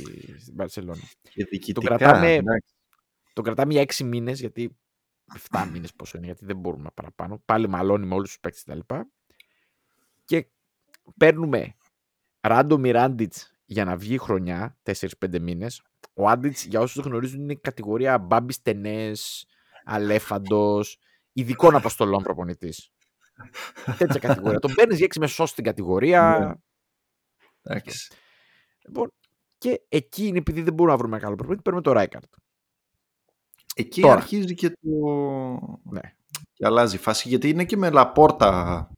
στην 0.41 0.55
Παρσελόνα. 0.57 1.01
Και 1.23 1.45
διοικητικά. 1.45 1.87
κρατάμε- 1.97 2.39
εντάξει. 2.39 2.75
Τον 3.33 3.45
κρατάμε 3.45 3.73
για 3.73 3.83
6 3.83 4.05
μήνες, 4.05 4.41
γιατί 4.41 4.79
7 5.51 5.69
μήνες 5.73 5.95
πόσο 5.95 6.17
είναι, 6.17 6.27
γιατί 6.27 6.45
δεν 6.45 6.57
μπορούμε 6.57 6.89
παραπάνω. 6.95 7.43
Πάλι 7.45 7.69
μαλώνει 7.69 8.07
με 8.07 8.15
όλους 8.15 8.29
τους 8.29 8.41
παίκτες 8.41 8.63
κτλ. 8.65 8.95
Και 10.25 10.47
παίρνουμε 11.17 11.75
Ράντο 12.41 12.79
Μιράντιτ 12.79 13.33
για 13.65 13.85
να 13.85 13.97
βγει 13.97 14.19
χρονιά, 14.19 14.79
4-5 14.83 15.41
μήνες. 15.41 15.83
Ο 16.15 16.29
Άντιτς, 16.29 16.65
για 16.65 16.81
όσους 16.81 17.03
δεν 17.03 17.13
γνωρίζουν, 17.13 17.41
είναι 17.43 17.55
κατηγορία 17.55 18.19
μπάμπι 18.19 18.61
τενές, 18.63 19.47
αλέφαντος, 19.85 20.99
ειδικών 21.33 21.75
αποστολών 21.75 22.23
προπονητής. 22.23 22.91
Τέτοια 23.99 24.21
κατηγορία. 24.21 24.59
Τον 24.59 24.75
παίρνεις 24.75 24.99
για 24.99 25.07
6 25.07 25.19
μεσός 25.21 25.51
στην 25.51 25.65
κατηγορία. 25.65 26.39
Ναι. 26.39 27.73
Εντάξει. 27.75 28.13
Λοιπόν, 28.87 29.13
και 29.59 29.83
εκεί 29.89 30.27
είναι 30.27 30.39
επειδή 30.39 30.63
δεν 30.63 30.73
μπορούμε 30.73 30.97
να 30.97 31.03
βρούμε 31.03 31.19
καλό 31.19 31.35
προπονητή, 31.35 31.63
παίρνουμε 31.63 31.85
το 31.85 31.93
Ράικαρτ. 31.93 32.33
Εκεί 33.75 34.01
Τώρα. 34.01 34.15
αρχίζει 34.15 34.55
και 34.55 34.69
το... 34.69 34.79
Ναι. 35.83 36.01
Και 36.53 36.67
αλλάζει 36.67 36.97
η 36.97 36.99
φάση 36.99 37.29
γιατί 37.29 37.49
είναι 37.49 37.65
και 37.65 37.77
με 37.77 37.91
Λαπόρτα. 37.91 38.91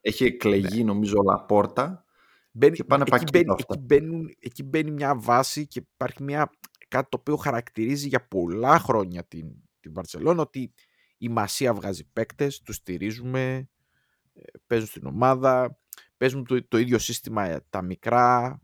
Έχει 0.00 0.24
εκλεγεί 0.24 0.84
νομίζω 0.84 1.14
ο 1.18 1.22
Λαπόρτα. 1.22 2.04
Μπαίνει, 2.52 2.76
Και 2.76 2.84
πάνε 2.84 3.02
εκεί, 3.02 3.10
πακέτο 3.10 3.30
μπαίνει, 3.38 3.50
αυτά. 3.50 3.64
εκεί, 3.74 3.82
μπαίνουν, 3.84 4.36
εκεί 4.38 4.62
μπαίνει 4.62 4.90
μια 4.90 5.16
βάση 5.16 5.66
και 5.66 5.82
υπάρχει 5.94 6.22
μια, 6.22 6.50
κάτι 6.88 7.08
το 7.08 7.16
οποίο 7.20 7.36
χαρακτηρίζει 7.36 8.08
για 8.08 8.26
πολλά 8.26 8.78
χρόνια 8.78 9.24
την, 9.24 9.52
την 9.80 9.92
Βαρσελόνα 9.92 10.42
ότι 10.42 10.72
η 11.22 11.28
Μασία 11.28 11.74
βγάζει 11.74 12.04
παίκτες, 12.12 12.60
τους 12.60 12.76
στηρίζουμε, 12.76 13.68
ε, 14.34 14.42
παίζουν 14.66 14.86
στην 14.88 15.06
ομάδα, 15.06 15.78
παίζουν 16.16 16.44
το, 16.46 16.68
το 16.68 16.78
ίδιο 16.78 16.98
σύστημα 16.98 17.44
ε, 17.44 17.60
τα 17.70 17.82
μικρά, 17.82 18.60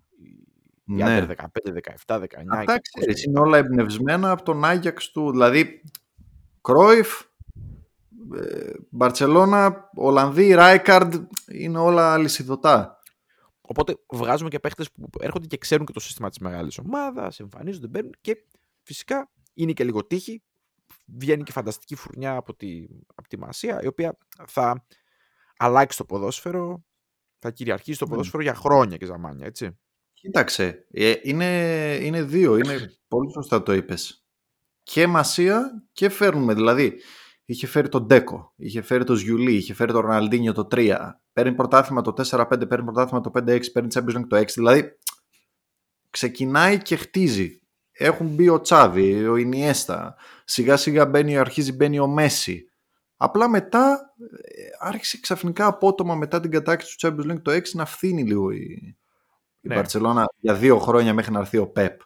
οι 0.85 0.93
Ναι. 0.95 1.03
άντερ 1.05 1.27
15, 1.27 1.73
17, 2.07 2.21
19, 2.21 2.25
Αυτά 2.49 2.75
20. 2.75 2.79
ξέρεις, 2.99 3.25
είναι 3.25 3.41
όλα 3.41 3.59
εμπνευσμένα 3.59 4.31
από 4.31 4.43
τον 4.43 4.65
Άγιαξ 4.65 5.11
του. 5.11 5.31
Δηλαδή, 5.31 5.83
Κρόιφ, 6.61 7.23
Μπαρτσελώνα, 8.91 9.91
Ολλανδοί, 9.95 10.53
Ράικαρντ, 10.53 11.15
είναι 11.53 11.79
όλα 11.79 12.13
αλυσιδωτά. 12.13 12.99
Οπότε 13.61 13.95
βγάζουμε 14.13 14.49
και 14.49 14.59
παίχτε 14.59 14.85
που 14.95 15.09
έρχονται 15.21 15.47
και 15.47 15.59
ξέρουν 15.59 15.87
και 15.87 15.93
το 15.93 16.01
σύστημα 16.01 16.29
της 16.29 16.39
μεγάλης 16.39 16.79
ομάδας, 16.79 17.41
εμφανίζονται, 17.41 17.87
μπαίνουν 17.89 18.15
και 18.21 18.37
φυσικά 18.83 19.31
είναι 19.55 19.73
και 19.73 19.85
λίγο 19.85 20.07
τύχη. 20.07 20.43
Βγαίνει 21.05 21.43
και 21.43 21.53
φανταστική 21.53 21.95
φουρνιά 21.95 22.37
από 22.37 22.55
τη, 22.55 22.87
από 23.15 23.29
τη 23.29 23.39
Μασία, 23.39 23.83
η 23.83 23.87
οποία 23.87 24.19
θα 24.47 24.85
αλλάξει 25.57 25.99
το 25.99 26.05
ποδόσφαιρο, 26.05 26.85
θα 27.39 27.51
κυριαρχήσει 27.51 27.99
το 27.99 28.05
ναι. 28.05 28.11
ποδόσφαιρο 28.11 28.43
για 28.43 28.55
χρόνια 28.55 28.97
και 28.97 29.07
ζαμάνια, 29.07 29.47
έτσι. 29.47 29.79
Κοίταξε, 30.13 30.87
ε, 30.91 31.15
είναι, 31.23 31.47
είναι 32.03 32.23
δύο, 32.23 32.57
είναι 32.57 32.93
πολύ 33.09 33.33
σωστά 33.33 33.63
το 33.63 33.73
είπες. 33.73 34.25
Και 34.83 35.07
Μασία 35.07 35.87
και 35.93 36.09
φέρνουμε, 36.09 36.55
δηλαδή 36.55 37.01
είχε 37.45 37.67
φέρει 37.67 37.89
τον 37.89 38.07
Ντέκο, 38.07 38.53
είχε 38.57 38.83
φέρει 38.83 39.05
τον 39.05 39.17
Ζιουλί, 39.17 39.55
είχε 39.55 39.75
φέρει 39.75 39.93
τον 39.93 40.01
Ροναλντίνιο 40.01 40.53
το 40.53 40.69
3, 40.71 41.11
παίρνει 41.33 41.55
πρωτάθλημα 41.55 42.03
το 42.03 42.13
4-5, 42.17 42.69
παίρνει 42.69 42.85
πρωτάθλημα 42.85 43.21
το 43.21 43.31
5-6, 43.35 43.73
παίρνει 43.73 43.89
Champions 43.95 44.17
League 44.17 44.27
το 44.29 44.37
6, 44.37 44.47
δηλαδή 44.55 44.99
ξεκινάει 46.11 46.83
και 46.83 46.97
χτίζει. 46.97 47.58
Έχουν 48.01 48.27
μπει 48.27 48.49
ο 48.49 48.61
Τσάβη, 48.61 49.27
ο 49.27 49.37
Ινιέστα, 49.37 50.17
σιγά 50.45 50.77
σιγά 50.77 51.07
μπαίνει, 51.07 51.37
αρχίζει 51.37 51.73
μπαίνει 51.73 51.99
ο 51.99 52.07
Μέση. 52.07 52.71
Απλά 53.17 53.49
μετά 53.49 54.15
ε, 54.43 54.63
άρχισε 54.79 55.21
ξαφνικά 55.21 55.67
απότομα 55.67 56.15
μετά 56.15 56.41
την 56.41 56.51
κατάκτηση 56.51 56.99
του 56.99 57.07
Champions 57.07 57.33
League 57.33 57.43
το 57.43 57.53
6 57.53 57.63
να 57.73 57.85
φθίνει 57.85 58.23
λίγο 58.23 58.51
η, 58.51 58.97
η 59.61 59.69
ναι. 59.69 59.83
για 60.37 60.55
δύο 60.55 60.79
χρόνια 60.79 61.15
μέχρι 61.15 61.33
να 61.33 61.39
έρθει 61.39 61.59
ο 61.59 61.67
Πεπ. 61.67 62.01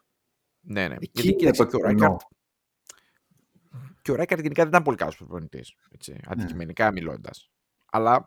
Ναι, 0.61 0.89
ναι. 0.89 0.97
Εκεί 1.01 1.35
Γιατί 1.39 1.67
και 1.67 1.77
ο 1.77 1.81
Ράικαρτ 1.83 2.21
και 4.03 4.13
ο 4.13 4.15
Ράικαρτ 4.15 4.41
γενικά 4.41 4.63
δεν 4.63 4.71
ήταν 4.71 4.83
πολύ 4.83 4.97
καλός 4.97 5.17
προπονητής. 5.17 5.75
Ναι. 6.07 6.17
Αντικειμενικά 6.27 6.85
ναι. 6.85 6.93
μιλώντας. 6.93 7.51
Αλλά 7.91 8.25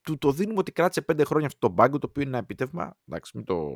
του 0.00 0.18
το 0.18 0.32
δίνουμε 0.32 0.58
ότι 0.58 0.72
κράτησε 0.72 1.02
πέντε 1.02 1.24
χρόνια 1.24 1.46
αυτό 1.46 1.58
το 1.66 1.72
μπάγκο, 1.72 1.98
το 1.98 2.06
οποίο 2.08 2.22
είναι 2.22 2.30
ένα 2.30 2.40
επιτεύγμα. 2.40 2.96
Εντάξει, 3.08 3.36
μην 3.36 3.44
το, 3.44 3.70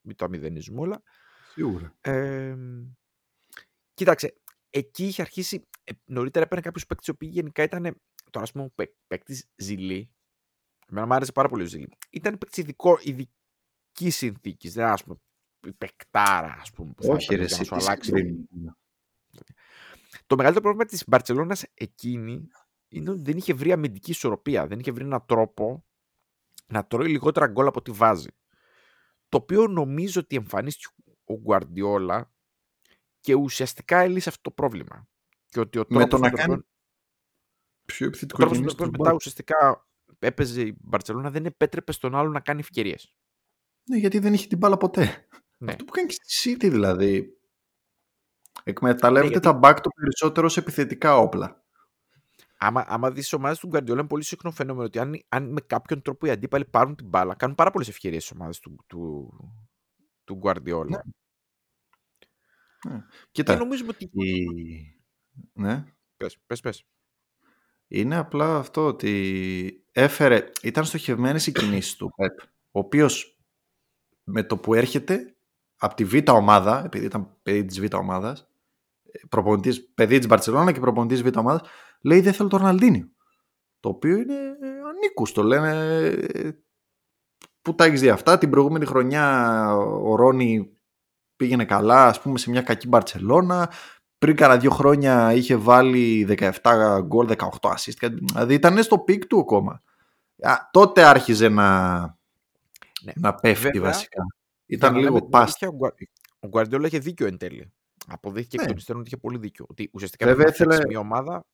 μην 0.00 0.16
το 0.16 0.24
αμηδενίζουμε 0.24 0.80
όλα. 0.80 1.02
Σίγουρα. 1.52 1.94
Ε, 2.00 2.56
κοίταξε, 3.94 4.34
εκεί 4.70 5.06
είχε 5.06 5.22
αρχίσει. 5.22 5.68
Ε, 5.84 5.92
νωρίτερα 6.04 6.44
έπαιρνε 6.44 6.62
κάποιους 6.62 6.86
παίκτες, 6.86 7.06
οι 7.06 7.10
οποίοι 7.10 7.30
γενικά 7.32 7.62
ήταν. 7.62 8.00
Τώρα, 8.30 8.44
ας 8.44 8.52
πούμε, 8.52 8.72
παίκτης 9.06 9.48
ζηλή. 9.56 10.10
Εμένα 10.90 11.06
μου 11.06 11.14
άρεσε 11.14 11.32
πάρα 11.32 11.48
πολύ 11.48 11.62
ο 11.62 11.66
ζηλή. 11.66 11.88
Ήταν 12.10 12.38
παίκτης 12.38 12.64
ειδικής 13.02 14.16
συνθήκης. 14.16 14.72
Δεν 14.72 14.86
ας 14.86 15.04
πούμε. 15.04 15.16
Παικτάρα, 15.78 16.56
ας 16.60 16.70
πούμε. 16.72 16.92
Που 16.92 17.08
Όχι, 17.08 17.34
ρε, 17.34 17.42
να 17.42 17.64
σου 17.64 17.74
αλλάξει. 17.74 18.12
Το 20.26 20.36
μεγαλύτερο 20.36 20.64
πρόβλημα 20.64 20.84
της 20.84 21.04
Μπαρσελόνας 21.06 21.64
εκείνη 21.74 22.48
είναι 22.88 23.10
ότι 23.10 23.22
δεν 23.22 23.36
είχε 23.36 23.54
βρει 23.54 23.72
αμυντική 23.72 24.10
ισορροπία. 24.10 24.66
Δεν 24.66 24.78
είχε 24.78 24.92
βρει 24.92 25.04
έναν 25.04 25.26
τρόπο 25.26 25.84
να 26.66 26.86
τρώει 26.86 27.08
λιγότερα 27.08 27.46
γκολ 27.46 27.66
από 27.66 27.78
ό,τι 27.78 27.90
βάζει. 27.90 28.28
Το 29.28 29.36
οποίο 29.36 29.66
νομίζω 29.66 30.20
ότι 30.20 30.36
εμφανίστηκε 30.36 30.94
ο 31.32 31.40
Γκουαρντιόλα 31.40 32.32
και 33.20 33.34
ουσιαστικά 33.34 33.98
έλυσε 33.98 34.28
αυτό 34.28 34.42
το 34.42 34.50
πρόβλημα. 34.50 35.08
Και 35.46 35.60
ότι 35.60 35.78
ο 35.78 35.84
Με 35.88 36.06
το 36.06 36.18
να 36.18 36.30
κάνει 36.30 36.62
πιο 37.86 38.06
επιθετικό 38.06 38.38
τρόπος 38.38 38.74
μετά 38.90 39.12
ουσιαστικά 39.12 39.86
έπαιζε 40.18 40.62
η 40.62 40.76
Μπαρσελόνα 40.80 41.30
δεν 41.30 41.46
επέτρεπε 41.46 41.92
στον 41.92 42.14
άλλο 42.14 42.30
να 42.30 42.40
κάνει 42.40 42.60
ευκαιρίες. 42.60 43.14
Ναι, 43.84 43.96
γιατί 43.96 44.18
δεν 44.18 44.34
είχε 44.34 44.46
την 44.46 44.58
μπάλα 44.58 44.76
ποτέ. 44.76 45.26
Ναι. 45.58 45.70
Αυτό 45.70 45.84
που 45.84 45.92
κάνει 45.92 46.08
και 46.08 46.16
στη 46.22 46.56
City 46.56 46.70
δηλαδή. 46.70 47.36
Εκμεταλλεύεται 48.64 49.34
ναι, 49.34 49.40
γιατί... 49.40 49.60
τα 49.60 49.70
back 49.70 49.80
το 49.82 49.90
περισσότερο 49.90 50.48
σε 50.48 50.60
επιθετικά 50.60 51.16
όπλα. 51.16 51.64
Άμα, 52.58 52.84
άμα 52.86 53.10
δεις 53.10 53.22
τις 53.22 53.32
ομάδες 53.32 53.58
του 53.58 53.66
Γκαρδιόλα, 53.66 54.00
είναι 54.00 54.08
πολύ 54.08 54.24
συχνό 54.24 54.50
φαινόμενο 54.50 54.86
ότι 54.86 54.98
αν, 54.98 55.20
αν 55.28 55.52
με 55.52 55.60
κάποιον 55.60 56.02
τρόπο 56.02 56.26
οι 56.26 56.30
αντίπαλοι 56.30 56.64
πάρουν 56.64 56.96
την 56.96 57.08
μπάλα, 57.08 57.34
κάνουν 57.34 57.56
πάρα 57.56 57.70
πολλές 57.70 57.88
ευκαιρίες 57.88 58.24
στις 58.24 58.36
ομάδες 58.38 58.58
του, 58.58 58.84
του, 58.86 59.32
του 60.24 60.34
Γκουαρδιόλα. 60.34 61.02
Ναι. 61.04 61.12
Ναι. 62.88 63.04
Κοίτα, 63.30 63.52
και 63.52 63.58
νομίζουμε 63.58 63.90
ότι. 63.90 64.10
Η... 64.12 64.46
Ναι. 65.52 65.84
Πες, 66.16 66.38
πες, 66.46 66.60
πες. 66.60 66.86
Είναι 67.88 68.16
απλά 68.16 68.56
αυτό 68.56 68.86
ότι 68.86 69.84
έφερε, 69.92 70.44
ήταν 70.62 70.84
στοχευμένες 70.84 71.46
οι 71.46 71.52
κινήσεις 71.52 71.96
του 71.96 72.12
Πεπ, 72.16 72.40
ο 72.70 72.78
οποίος 72.78 73.38
με 74.24 74.42
το 74.42 74.56
που 74.56 74.74
έρχεται 74.74 75.36
από 75.76 75.94
τη 75.94 76.04
β' 76.04 76.30
ομάδα, 76.30 76.84
επειδή 76.84 77.04
ήταν 77.04 77.36
παιδί 77.42 77.64
της 77.64 77.80
β' 77.80 77.94
ομάδας, 77.94 78.50
παιδί 79.94 80.18
της 80.18 80.26
Μπαρσελόνα 80.26 80.72
και 80.72 80.80
προπονητής 80.80 81.22
β' 81.22 81.36
ομάδας, 81.36 81.68
λέει 82.02 82.20
δεν 82.20 82.32
θέλω 82.32 82.48
τον 82.48 82.58
Ροναλντίνιο. 82.58 83.10
Το 83.80 83.88
οποίο 83.88 84.16
είναι 84.16 84.56
ανήκουστο. 84.88 85.42
Λένε 85.42 86.14
πού 87.62 87.74
τα 87.74 87.84
έχεις 87.84 88.00
δει 88.00 88.08
αυτά. 88.08 88.38
Την 88.38 88.50
προηγούμενη 88.50 88.84
χρονιά 88.84 89.66
ο 89.76 90.14
Ρόνι 90.14 90.76
πήγαινε 91.42 91.64
καλά, 91.64 92.06
ας 92.06 92.20
πούμε, 92.20 92.38
σε 92.38 92.50
μια 92.50 92.62
κακή 92.62 92.88
Μπαρσελόνα. 92.88 93.70
Πριν 94.18 94.36
κάνα 94.36 94.56
δύο 94.56 94.70
χρόνια 94.70 95.32
είχε 95.32 95.56
βάλει 95.56 96.26
17 96.62 97.00
γκολ, 97.02 97.28
18 97.60 97.70
assist. 97.70 98.10
Δηλαδή 98.32 98.54
ήταν 98.54 98.82
στο 98.82 98.98
peak 98.98 99.26
του 99.26 99.38
ακόμα. 99.38 99.82
τότε 100.70 101.02
άρχιζε 101.02 101.48
να, 101.48 102.00
ναι. 103.02 103.12
να 103.16 103.34
πέφτει 103.34 103.70
Βέβαια, 103.70 103.82
βασικά. 103.82 104.22
Ήταν 104.66 104.96
λίγο 104.96 105.22
πάστα. 105.22 105.68
Ο 106.40 106.48
Γκουαρδιόλα 106.48 106.86
είχε 106.86 106.98
δίκιο 106.98 107.26
εν 107.26 107.38
τέλει. 107.38 107.72
Αποδείχθηκε 108.06 108.56
ναι. 108.56 108.62
εκ 108.62 108.68
των 108.68 108.76
υστέρων 108.76 109.00
ότι 109.00 109.10
είχε 109.10 109.20
πολύ 109.20 109.38
δίκιο. 109.38 109.66
Ότι 109.68 109.90
ουσιαστικά 109.92 110.26
Βέβαια, 110.26 110.48
ήθελε... 110.48 110.78
μια 110.88 110.98
ομάδα. 110.98 111.44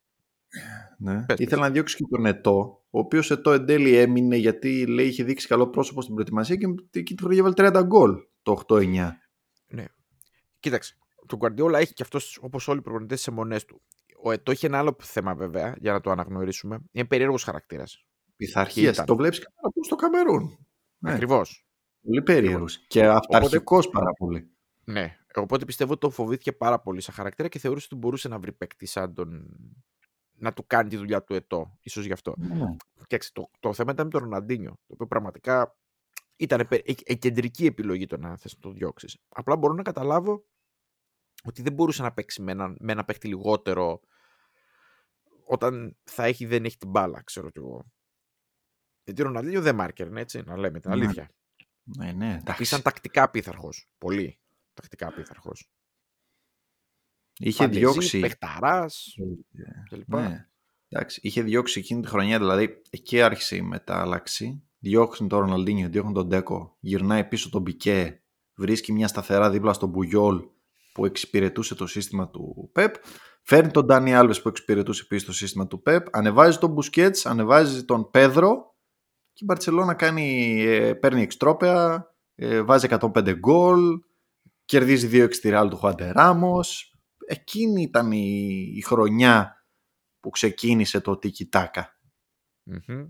Ναι. 0.99 1.25
Πες, 1.25 1.39
Ήθελε 1.39 1.61
να 1.61 1.71
διώξει 1.71 1.97
και 1.97 2.05
τον 2.11 2.27
Ετώ, 2.27 2.83
ο 2.91 2.99
οποίος 2.99 3.31
Ετώ 3.31 3.53
εν 3.53 3.67
τέλει 3.67 3.97
έμεινε 3.97 4.37
γιατί 4.37 4.87
λέει 4.87 5.07
είχε 5.07 5.25
δείξει 5.25 5.47
καλό 5.47 5.69
πρόσωπο 5.69 6.03
στην 6.03 6.15
προετοιμασία 6.15 6.57
και 6.57 6.99
εκείνη 6.99 7.15
τη 7.15 7.25
χρονιά 7.25 7.53
30 7.57 7.83
γκολ 7.85 8.17
το 8.43 8.63
8-9. 8.69 9.11
Ναι. 10.59 10.71
Κοίταξε. 10.71 10.97
Το 11.27 11.37
Γκουαρδιόλα 11.37 11.79
έχει 11.79 11.93
και 11.93 12.03
αυτός 12.03 12.39
όπως 12.43 12.69
όλοι 12.69 12.79
οι 12.79 12.83
προπονητές 12.83 13.17
τις 13.17 13.27
αιμονές 13.27 13.65
του. 13.65 13.83
Ο 14.23 14.33
Ετώ 14.33 14.51
έχει 14.51 14.67
ένα 14.67 14.79
άλλο 14.79 14.97
θέμα 15.01 15.35
βέβαια 15.35 15.75
για 15.79 15.93
να 15.93 16.01
το 16.01 16.11
αναγνωρίσουμε. 16.11 16.79
Είναι 16.93 17.07
περίεργος 17.07 17.43
χαρακτήρας. 17.43 18.07
Πειθαρχία. 18.37 18.93
Το 18.93 19.17
βλέπεις 19.17 19.39
καλά 19.39 19.73
στο 19.85 19.97
Καμερούν. 19.97 20.67
Ναι. 20.99 21.13
Ακριβώς. 21.13 21.67
Πολύ 22.03 22.23
περίεργος. 22.23 22.87
Και 22.87 23.07
αυταρχικός 23.07 23.89
πάρα 23.89 24.13
πολύ. 24.13 24.51
Ναι. 24.85 25.17
Οπότε 25.35 25.65
πιστεύω 25.65 25.93
ότι 25.93 26.01
το 26.01 26.11
φοβήθηκε 26.11 26.53
πάρα 26.53 26.81
πολύ 26.81 27.01
σαν 27.01 27.15
χαρακτήρα 27.15 27.49
και 27.49 27.59
θεωρούσε 27.59 27.87
ότι 27.91 28.01
μπορούσε 28.01 28.29
να 28.29 28.39
βρει 28.39 28.53
παίκτη 28.53 28.87
σαν 28.87 29.15
τον. 29.15 29.47
να 30.33 30.53
του 30.53 30.67
κάνει 30.67 30.89
τη 30.89 30.97
δουλειά 30.97 31.23
του 31.23 31.35
ετώ. 31.35 31.79
ίσως 31.81 32.05
γι' 32.05 32.13
αυτό. 32.13 32.35
Ναι. 32.37 32.65
Και 33.07 33.19
το, 33.33 33.51
το 33.61 33.73
θέμα 33.73 33.93
ήταν 33.93 34.05
με 34.05 34.13
τον 34.13 34.21
Ροναντίνιο. 34.21 34.71
Το 34.71 34.93
οποίο 34.93 35.07
πραγματικά 35.07 35.77
ήταν 36.39 36.69
η 37.05 37.17
κεντρική 37.17 37.67
επιλογή 37.67 38.07
το 38.07 38.17
να 38.17 38.37
θες 38.37 38.55
να 38.55 38.61
το 38.61 38.71
διώξεις. 38.71 39.19
Απλά 39.29 39.57
μπορώ 39.57 39.75
να 39.75 39.83
καταλάβω 39.83 40.45
ότι 41.45 41.63
δεν 41.63 41.73
μπορούσε 41.73 42.03
να 42.03 42.13
παίξει 42.13 42.43
με 42.43 42.53
ένα, 42.53 42.77
με 42.79 42.93
ένα 42.93 43.05
παίκτη 43.05 43.29
λιγότερο 43.29 44.01
όταν 45.45 45.97
θα 46.05 46.25
έχει, 46.25 46.47
δεν 46.47 46.65
έχει 46.65 46.77
την 46.77 46.91
μπάλα, 46.91 47.23
ξέρω 47.23 47.51
κι 47.51 47.59
εγώ. 47.59 47.93
Γιατί 49.05 49.23
ο 49.23 49.25
Ροναντίνιο 49.25 49.63
δεν 49.63 49.75
μάρκερ, 49.75 50.17
έτσι, 50.17 50.43
να 50.43 50.57
λέμε 50.57 50.81
την 50.81 50.91
ναι. 50.91 50.97
αλήθεια. 50.97 51.31
Ναι, 51.97 52.13
ναι, 52.13 52.41
Ήταν 52.61 52.83
τακτικά 52.83 53.31
πίθαρχο. 53.31 53.69
Πολύ 53.99 54.41
τακτικά 54.75 55.13
πίθαρχο. 55.13 55.53
Είχε 57.39 57.63
Παντεζή, 57.63 57.81
διώξει. 57.81 58.21
Πεχταρά. 58.21 58.87
Ναι. 60.07 60.49
Εντάξει, 60.89 61.21
είχε 61.23 61.43
διώξει 61.43 61.79
εκείνη 61.79 62.03
τη 62.03 62.09
χρονιά, 62.09 62.39
δηλαδή 62.39 62.83
εκεί 62.91 63.23
άρχισε 63.23 63.57
η 63.57 63.63
μετάλλαξη. 63.63 64.68
Διώχνει 64.89 65.29
τον 65.29 65.39
Ροναλντίνιο, 65.39 65.89
διώχνει 65.89 66.13
τον 66.13 66.27
Ντέκο, 66.27 66.77
γυρνάει 66.81 67.25
πίσω 67.25 67.51
τον 67.51 67.63
Μπικέ, 67.63 68.23
βρίσκει 68.55 68.93
μια 68.93 69.09
σταθερά 69.09 69.51
δίπλα 69.51 69.73
στον 69.73 69.89
Μπουγιόλ 69.89 70.43
που 70.93 71.05
εξυπηρετούσε 71.05 71.75
το 71.75 71.87
σύστημα 71.87 72.29
του 72.29 72.71
Πεπ. 72.73 72.95
Φέρνει 73.43 73.71
τον 73.71 73.87
Ντάνι 73.87 74.15
Άλβες 74.15 74.43
που 74.43 74.49
εξυπηρετούσε 74.49 75.03
επίσης 75.05 75.27
το 75.27 75.33
σύστημα 75.33 75.67
του 75.67 75.83
Πεπ. 75.83 76.17
Ανεβάζει 76.17 76.59
τον 76.59 76.71
Μπουσκέτς, 76.71 77.27
ανεβάζει 77.27 77.85
τον 77.85 78.11
Πέδρο 78.11 78.77
και 79.33 79.41
η 79.43 79.45
Μπαρσελόνα 79.45 79.95
κάνει, 79.95 80.61
ε, 80.63 80.95
παίρνει 80.95 81.23
εξτρόπαια, 81.23 82.11
ε, 82.35 82.63
βάζει 82.63 82.87
105 82.87 83.35
γκολ, 83.39 84.01
κερδίζει 84.65 85.07
δύο 85.07 85.25
εξτηράλ 85.25 85.69
του 85.69 85.77
Χουάντε 85.77 86.11
Ράμος. 86.11 86.95
Εκείνη 87.27 87.83
ήταν 87.83 88.13
η, 88.13 88.73
η 88.75 88.81
χρονιά 88.81 89.65
που 90.21 90.31
ξεκίνησε 90.31 91.01
το 91.01 91.19
Τίκι 91.19 91.47
Τάκα. 91.47 91.99
Mm-hmm. 92.73 93.09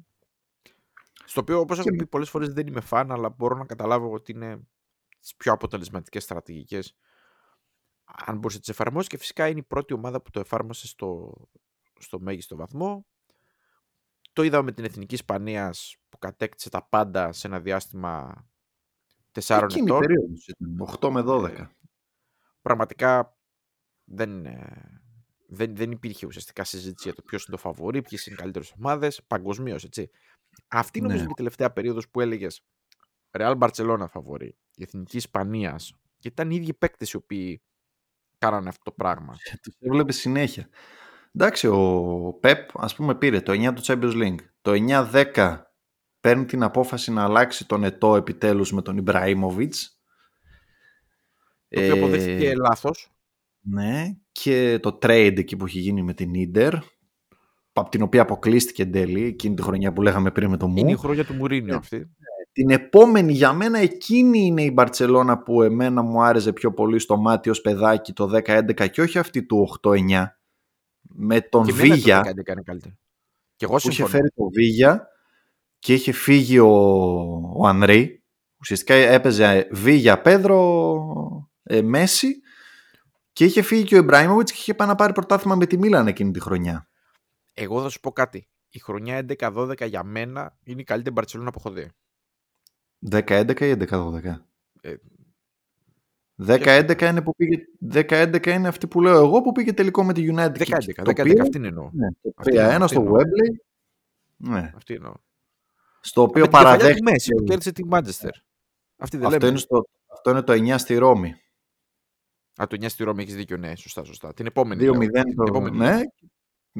Στο 1.29 1.41
οποίο 1.41 1.61
όπως 1.61 1.76
και... 1.76 1.89
έχω 1.89 1.97
πει 1.97 2.07
πολλές 2.07 2.31
φορές 2.31 2.53
δεν 2.53 2.66
είμαι 2.66 2.81
φαν 2.81 3.12
αλλά 3.12 3.29
μπορώ 3.29 3.57
να 3.57 3.64
καταλάβω 3.64 4.12
ότι 4.12 4.33
είναι 4.33 4.61
τις 5.20 5.37
πιο 5.37 5.53
αποτελεσματικές 5.53 6.22
στρατηγικές 6.22 6.97
αν 8.05 8.35
μπορούσε 8.35 8.57
να 8.57 8.61
τις 8.61 8.68
εφαρμόσεις 8.68 9.09
και 9.09 9.18
φυσικά 9.18 9.49
είναι 9.49 9.59
η 9.59 9.62
πρώτη 9.62 9.95
ομάδα 9.95 10.22
που 10.22 10.31
το 10.31 10.41
εφάρμοσε 10.41 10.87
στο, 10.87 11.35
στο 11.99 12.20
μέγιστο 12.20 12.57
βαθμό 12.57 13.07
το 14.33 14.43
είδαμε 14.43 14.64
με 14.64 14.72
την 14.72 14.85
Εθνική 14.85 15.14
Ισπανίας 15.14 15.97
που 16.09 16.18
κατέκτησε 16.18 16.70
τα 16.70 16.87
πάντα 16.89 17.33
σε 17.33 17.47
ένα 17.47 17.61
διάστημα 17.61 18.47
4 19.33 19.61
Εκείνη 19.62 19.85
ετών. 19.85 20.01
περίοδος 20.01 20.51
8 21.01 21.11
με 21.11 21.22
12. 21.26 21.45
Ε, 21.45 21.68
πραγματικά 22.62 23.39
δεν, 24.05 24.47
Δεν, 25.47 25.76
δεν 25.76 25.91
υπήρχε 25.91 26.26
ουσιαστικά 26.26 26.64
συζήτηση 26.64 27.09
για 27.09 27.14
το 27.14 27.22
ποιος 27.22 27.47
είναι 27.47 27.57
το 27.57 27.62
φαβορή, 27.62 28.03
ποιες 28.03 28.26
είναι 28.26 28.35
οι 28.35 28.39
καλύτερες 28.39 28.72
ομάδες 28.79 29.22
παγκοσμίως, 29.26 29.85
έτσι. 29.85 30.11
Αυτή 30.69 31.01
νομίζω 31.01 31.17
Ναι. 31.17 31.23
είναι 31.23 31.33
η 31.33 31.37
τελευταία 31.37 31.73
περίοδος 31.73 32.09
που 32.09 32.21
έλεγες 32.21 32.63
Real 33.39 33.59
Barcelona 33.59 34.07
φαβορή, 34.11 34.59
η 34.75 34.83
Εθνική 34.83 35.17
Ισπανίας. 35.17 35.95
Και 36.19 36.29
ήταν 36.29 36.51
οι 36.51 36.57
ίδιοι 36.57 36.75
παίκτες 36.75 37.11
οι 37.11 37.17
οποίοι 37.17 37.63
κάνανε 38.39 38.69
αυτό 38.69 38.83
το 38.83 38.93
πράγμα. 38.93 39.37
Τους 39.63 39.75
έβλεπες 39.79 40.17
συνέχεια. 40.17 40.69
Εντάξει, 41.33 41.67
ο 41.67 42.39
Πεπ 42.41 42.79
ας 42.79 42.95
πούμε 42.95 43.15
πήρε 43.15 43.41
το 43.41 43.53
9 43.53 43.73
του 43.75 43.83
Champions 43.85 44.15
League. 44.23 44.39
Το 44.61 44.73
9-10 44.73 45.63
παίρνει 46.21 46.45
την 46.45 46.63
απόφαση 46.63 47.13
να 47.13 47.23
αλλάξει 47.25 47.67
τον 47.67 47.85
ετώ 47.85 48.17
επιτέλους 48.17 48.73
με 48.73 48.83
τον 48.83 48.97
Ιμπραήμοβιτς. 48.97 50.01
Το 51.69 51.81
οποίο 51.81 51.95
αποδείχθηκε 51.95 52.55
λάθος. 52.55 53.13
Ναι, 53.61 54.17
και 54.33 54.79
το 54.83 54.99
trade 55.03 55.35
εκεί 55.37 55.57
που 55.57 55.65
έχει 55.65 55.79
γίνει 55.79 56.03
με 56.03 56.15
την 56.15 56.35
Ίντερ, 56.35 56.75
από 57.79 57.91
την 57.91 58.03
οποία 58.03 58.22
αποκλείστηκε 58.22 58.83
εν 58.83 58.93
τέλει, 58.93 59.24
εκείνη 59.24 59.55
τη 59.55 59.62
χρονιά 59.62 59.93
που 59.93 60.03
λέγαμε 60.03 60.31
πριν 60.31 60.51
με 60.51 60.57
το 60.57 60.68
Μου. 60.68 60.76
Είναι 60.76 60.91
η 60.91 60.97
χρόνια 60.97 61.24
του 61.24 61.35
Μουρίνιο 61.35 61.74
Ε, 61.74 61.76
αυτή. 61.76 62.09
Την 62.53 62.70
επόμενη 62.70 63.33
για 63.33 63.53
μένα 63.53 63.79
εκείνη 63.79 64.39
είναι 64.39 64.62
η 64.62 64.70
Μπαρτσελώνα 64.74 65.39
που 65.43 65.62
εμένα 65.62 66.03
μου 66.03 66.22
άρεσε 66.22 66.53
πιο 66.53 66.72
πολύ 66.72 66.99
στο 66.99 67.16
μάτι 67.16 67.51
ως 67.51 67.61
παιδάκι 67.61 68.12
το 68.12 68.31
10-11 68.47 68.91
και 68.91 69.01
όχι 69.01 69.18
αυτή 69.18 69.43
του 69.43 69.68
8-9 69.83 70.24
με 71.01 71.41
τον 71.41 71.64
Και 71.64 71.70
εμένα 71.70 71.89
το 71.89 71.95
Βίγια 71.95 72.20
11 72.20 72.24
είναι 72.26 72.62
καλύτερη. 72.64 72.99
Και 73.57 73.64
εγώ 73.64 73.74
που 73.74 73.79
είχε 73.79 73.91
συμφωνώ. 73.91 74.09
φέρει 74.09 74.31
το 74.35 74.49
Βίγια 74.55 75.09
και 75.79 75.95
είχε 75.95 76.12
φύγει 76.12 76.59
ο, 76.59 76.68
ο 77.57 77.66
Ανρί 77.66 78.22
ουσιαστικά 78.61 78.95
έπαιζε 78.95 79.68
Βίγια, 79.70 80.20
Πέδρο, 80.20 81.11
ε, 81.62 81.83
Μέση 81.83 82.41
και 83.33 83.45
είχε 83.45 83.62
φύγει 83.62 83.85
και 83.85 83.95
ο 83.95 83.99
Ιμπραήμοβιτς 83.99 84.53
και 84.53 84.59
είχε 84.61 84.74
πάει 84.74 84.89
να 84.89 84.95
πάρει 84.95 85.12
πρωτάθλημα 85.12 85.57
με 85.57 85.66
τη 85.66 85.79
Μίλαν 85.79 86.07
εκείνη 86.07 86.31
τη 86.31 86.41
χρονιά. 86.41 86.88
Εγώ 87.63 87.83
θα 87.83 87.89
σου 87.89 88.01
πω 88.01 88.13
κάτι. 88.13 88.49
Η 88.71 88.79
χρονιά 88.79 89.27
11-12 89.39 89.89
για 89.89 90.03
μένα 90.05 90.59
είναι 90.63 90.81
η 90.81 90.85
καλύτερη 90.85 91.15
Μπαρσελόνα 91.15 91.51
που 91.51 91.59
έχω 91.65 91.71
δει. 91.75 91.91
10-11 93.11 93.61
ή 93.61 93.75
11-12. 93.91 94.23
Ε, 94.81 94.95
10-11 96.47 97.01
είναι 97.03 97.23
που 97.23 97.35
πήγε. 97.37 97.57
10-11 97.93 98.47
είναι 98.47 98.69
αυτή 98.69 98.87
που 98.87 99.01
λέω 99.01 99.17
εγώ 99.25 99.41
που 99.41 99.53
πήγε 99.53 99.73
τελικό 99.73 100.05
με 100.05 100.13
τη 100.13 100.27
United. 100.33 100.57
10-11, 100.57 100.79
και 100.79 101.03
το 101.03 101.11
10-11, 101.11 101.23
πήρε, 101.23 101.43
αυτήν 101.43 101.65
εννοώ. 101.65 101.91
ναι, 101.93 102.09
το 102.23 102.33
Αυτή 102.37 102.53
3-1 102.55 102.59
εννοώ, 102.59 102.89
στο 102.89 103.01
αυτή 103.01 103.07
εννοώ. 103.09 103.21
Wembley. 103.21 103.55
Ναι. 104.37 104.73
Αυτή 104.77 104.95
εννοώ. 104.95 105.13
Στο 106.01 106.23
οποίο 106.23 106.41
Με 106.43 106.49
την 106.49 106.59
κεφαλιά 106.59 106.73
του 106.79 106.79
παραδέχτηκε. 106.79 107.11
Μέση 107.11 107.33
που 107.35 107.45
κέρδισε 107.45 107.73
τη 107.73 107.83
Manchester. 107.91 108.31
Αυτή 108.97 109.17
δεν 109.17 109.27
Αυτό 109.27 109.39
λέμε. 109.39 109.47
είναι, 109.49 109.59
στο, 109.59 109.87
αυτό 110.13 110.31
είναι 110.31 110.43
το 110.43 110.53
9 110.53 110.75
στη 110.79 110.97
Ρώμη. 110.97 111.35
Α, 112.63 112.67
το 112.67 112.77
9 112.81 112.89
στη 112.89 113.05
Ρώμη 113.05 113.23
έχεις 113.23 113.35
δίκιο, 113.35 113.57
ναι, 113.57 113.77
σωστά, 113.77 114.05
σωστά. 114.05 114.35
Την 114.35 114.47
επόμενη. 114.47 114.83
2-0 114.89 114.99
λέω. 114.99 115.23
το, 115.23 115.23
Την 115.23 115.47
επόμενη. 115.47 115.77
ναι, 115.77 116.01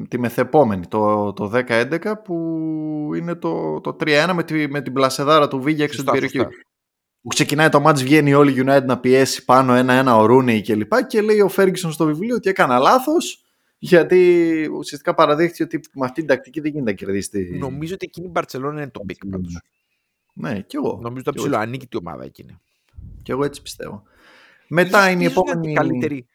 τη 0.07 0.19
μεθεπόμενη, 0.19 0.87
το, 0.87 1.33
το 1.33 1.51
10-11 1.53 1.97
που 2.23 2.35
είναι 3.15 3.35
το, 3.35 3.81
το 3.81 3.95
3-1 3.99 4.31
με, 4.35 4.43
τη, 4.43 4.67
με 4.69 4.81
την 4.81 4.93
πλασεδάρα 4.93 5.47
του 5.47 5.61
Βίγια 5.61 5.83
έξω 5.83 5.95
Σωστά, 5.97 6.11
την 6.11 6.21
περιοχή. 6.21 6.37
σωστά. 6.51 6.63
Που 7.21 7.27
ξεκινάει 7.27 7.69
το 7.69 7.79
μάτς, 7.79 8.03
βγαίνει 8.03 8.33
όλη 8.33 8.51
η 8.59 8.63
United 8.65 8.83
να 8.85 8.99
πιέσει 8.99 9.45
πάνω 9.45 9.73
ένα-ένα 9.73 10.17
ο 10.17 10.25
Ρούνεϊ 10.25 10.61
και 10.61 10.75
λοιπά 10.75 11.03
και 11.07 11.21
λέει 11.21 11.39
ο 11.41 11.47
Φέργκισον 11.49 11.91
στο 11.91 12.05
βιβλίο 12.05 12.35
ότι 12.35 12.49
έκανα 12.49 12.77
λάθος 12.79 13.43
γιατί 13.77 14.69
ουσιαστικά 14.77 15.13
αποδείχθηκε 15.13 15.63
ότι 15.63 15.79
με 15.93 16.05
αυτή 16.05 16.19
την 16.19 16.29
τακτική 16.29 16.59
δεν 16.59 16.71
γίνεται 16.71 16.91
να 16.91 16.97
κερδίσει. 16.97 17.29
τη- 17.29 17.57
Νομίζω 17.57 17.93
ότι 17.93 18.05
εκείνη 18.05 18.27
η 18.27 18.29
Μπαρσελόνα 18.33 18.81
είναι 18.81 18.91
το 18.91 18.99
peak 19.05 19.17
Barcelona. 19.25 19.29
πάντως. 19.31 19.61
Ναι, 20.33 20.61
κι 20.61 20.75
εγώ. 20.75 20.99
Νομίζω 21.01 21.09
ότι 21.11 21.21
Κι 21.21 21.29
εγώ, 21.37 21.43
ψηλό 21.43 21.57
ανήκει 21.57 21.87
η 21.91 21.97
ομάδα 21.97 22.23
εκείνη. 22.23 22.57
κι 23.23 23.31
εγώ 23.31 23.43
έτσι 23.43 23.61
πιστεύω. 23.61 24.03
Μετά 24.67 25.09
είναι 25.09 25.23
η 25.23 25.25
Ίσως 25.25 25.35
να 25.43 25.51
επόμενη... 25.51 25.67
και 25.67 25.73
καλύτερη, 25.79 26.27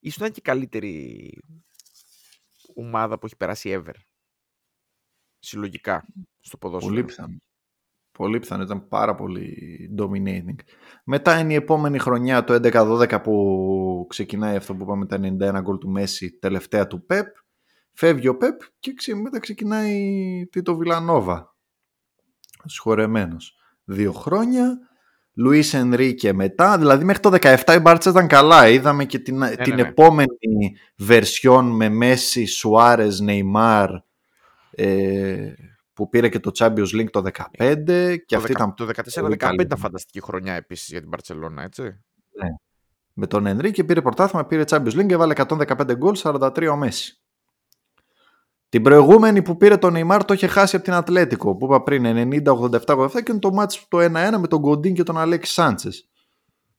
ίσως 0.00 0.18
να 0.18 0.24
είναι 0.24 0.34
και 0.34 0.40
η 0.40 0.48
καλύτερη 0.50 1.38
ομάδα 2.76 3.18
που 3.18 3.26
έχει 3.26 3.36
περάσει 3.36 3.82
ever. 3.84 3.94
Συλλογικά 5.38 6.06
στο 6.40 6.56
ποδόσφαιρο. 6.58 6.92
Πολύ 6.94 7.04
πιθανό. 7.04 7.36
Πολύ 8.12 8.38
πιθανό, 8.38 8.62
ήταν 8.62 8.88
πάρα 8.88 9.14
πολύ 9.14 9.56
dominating. 9.98 10.54
Μετά 11.04 11.38
είναι 11.38 11.52
η 11.52 11.56
επόμενη 11.56 11.98
χρονιά, 11.98 12.44
το 12.44 12.54
11-12 12.54 13.20
που 13.22 14.06
ξεκινάει 14.08 14.56
αυτό 14.56 14.74
που 14.74 14.82
είπαμε 14.82 15.06
τα 15.06 15.16
91 15.16 15.60
γκολ 15.62 15.78
του 15.78 15.88
Μέση, 15.90 16.38
τελευταία 16.38 16.86
του 16.86 17.06
Πεπ. 17.06 17.26
Φεύγει 17.92 18.28
ο 18.28 18.36
Πεπ 18.36 18.60
και 18.78 18.92
ξε- 18.94 19.16
μετά 19.16 19.38
ξεκινάει 19.38 20.46
Τίτο 20.50 20.76
Βιλανόβα. 20.76 21.56
Συγχωρεμένος. 22.64 23.56
Δύο 23.84 24.12
χρόνια. 24.12 24.78
Λουίς 25.38 25.74
Ενρίκε 25.74 26.32
μετά, 26.32 26.78
δηλαδή 26.78 27.04
μέχρι 27.04 27.22
το 27.22 27.30
17 27.40 27.56
η 27.76 27.78
Μπάρτσα 27.78 28.10
ήταν 28.10 28.26
καλά. 28.26 28.68
Είδαμε 28.68 29.04
και 29.04 29.18
την, 29.18 29.42
την 29.62 29.74
ναι. 29.74 29.80
επόμενη 29.80 30.76
βερσιόν 30.96 31.66
με 31.66 31.88
Μέση, 31.88 32.44
Σουάρες, 32.46 33.20
Νεϊμάρ 33.20 33.90
ε, 34.70 35.52
που 35.92 36.08
πήρε 36.08 36.28
και 36.28 36.40
το 36.40 36.50
Champions 36.58 36.94
League 36.94 37.10
το 37.10 37.22
15 37.22 37.30
και 37.58 38.24
Το, 38.26 38.36
αυτή 38.36 38.52
δεκα- 38.52 38.52
ήταν 38.52 38.74
το 38.74 38.86
14-15 38.86 39.20
πολύ 39.20 39.36
καλή. 39.36 39.62
ήταν 39.62 39.78
φανταστική 39.78 40.20
χρονιά 40.20 40.54
επίσης 40.54 40.88
για 40.88 41.00
την 41.00 41.08
Μπαρσελόνα, 41.08 41.62
έτσι. 41.62 42.00
με 43.12 43.26
τον 43.26 43.46
Ενρίκε 43.46 43.84
πήρε 43.84 44.02
πρωτάθλημα, 44.02 44.46
πήρε 44.46 44.62
Champions 44.66 44.92
League 45.00 45.06
και 45.06 45.16
βάλε 45.16 45.34
115 45.36 45.94
γκολ, 45.96 46.16
43 46.22 46.68
ο 46.72 46.76
Μέση. 46.76 47.20
Την 48.68 48.82
προηγούμενη 48.82 49.42
που 49.42 49.56
πήρε 49.56 49.76
τον 49.76 49.94
Neymar 49.96 50.20
το 50.26 50.34
είχε 50.34 50.46
χάσει 50.46 50.76
από 50.76 50.84
την 50.84 50.94
Ατλέτικο 50.94 51.56
που 51.56 51.64
είπα 51.64 51.82
πριν 51.82 52.04
90-87-87 52.46 53.10
και 53.12 53.30
είναι 53.30 53.38
το 53.38 53.52
μάτς 53.52 53.86
το 53.88 53.98
1-1 53.98 54.08
με 54.38 54.46
τον 54.48 54.60
Κοντίν 54.60 54.94
και 54.94 55.02
τον 55.02 55.18
Αλέξη 55.18 55.52
Σάντσες 55.52 56.10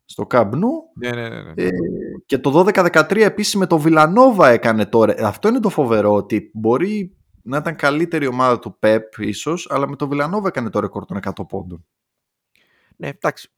στο 0.06 0.26
Καμπνού 0.26 0.70
Ναι, 0.96 1.10
ναι, 1.12 1.30
ναι. 1.30 1.42
ναι. 1.42 1.54
Ε, 1.56 1.70
και 2.26 2.38
το 2.38 2.66
12-13 2.74 3.16
επίσης 3.16 3.56
με 3.56 3.68
το 3.68 3.78
Βιλανόβα 3.78 4.50
έκανε 4.50 4.86
τώρα. 4.86 5.28
Αυτό 5.28 5.48
είναι 5.48 5.60
το 5.60 5.70
φοβερό 5.70 6.14
ότι 6.14 6.52
μπορεί 6.54 7.18
να 7.42 7.58
ήταν 7.58 7.76
καλύτερη 7.76 8.28
ομάδα 8.28 8.60
του 8.60 8.80
Πεπ 8.80 9.18
ίσως 9.18 9.68
αλλά 9.72 9.90
με 9.90 9.96
το 9.96 10.08
Βιλανόβα 10.08 10.48
έκανε 10.48 10.70
το 10.70 10.80
ρεκόρ 10.80 11.06
των 11.06 11.20
100 11.24 11.48
πόντων. 11.48 11.86
Ναι, 12.96 13.08
εντάξει. 13.08 13.50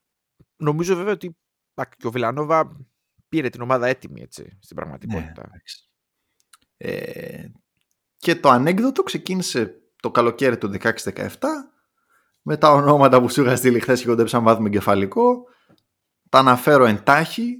Νομίζω 0.56 0.96
βέβαια 0.96 1.14
ότι 1.14 1.38
εντάξει, 1.74 1.98
και 2.00 2.08
ο 2.08 2.12
Βιλανόβα 2.12 2.78
πήρε 3.30 3.50
την 3.50 3.62
ομάδα 3.62 3.88
έτοιμη 3.88 4.22
έτσι, 4.22 4.58
στην 4.62 4.76
πραγματικότητα. 4.76 5.44
εντάξει. 5.46 5.90
Ε, 6.78 7.46
και 8.20 8.36
το 8.36 8.50
ανέκδοτο 8.50 9.04
ξεκίνησε 9.04 9.82
το 10.02 10.12
καλοκαίρι 10.12 10.58
του 10.58 10.72
16-17 10.82 11.28
με 12.42 12.58
τα 12.58 12.72
ονόματα 12.72 13.22
που 13.22 13.30
σου 13.30 13.42
είχα 13.44 13.56
στείλει 13.56 13.80
χθες 13.80 14.02
και 14.02 14.08
κοντέψαμε 14.08 14.44
να 14.44 14.50
μάθουμε 14.50 14.68
εγκεφαλικό. 14.68 15.44
Τα 16.30 16.40
αναφέρω 16.40 16.86
εντάχει. 16.86 17.58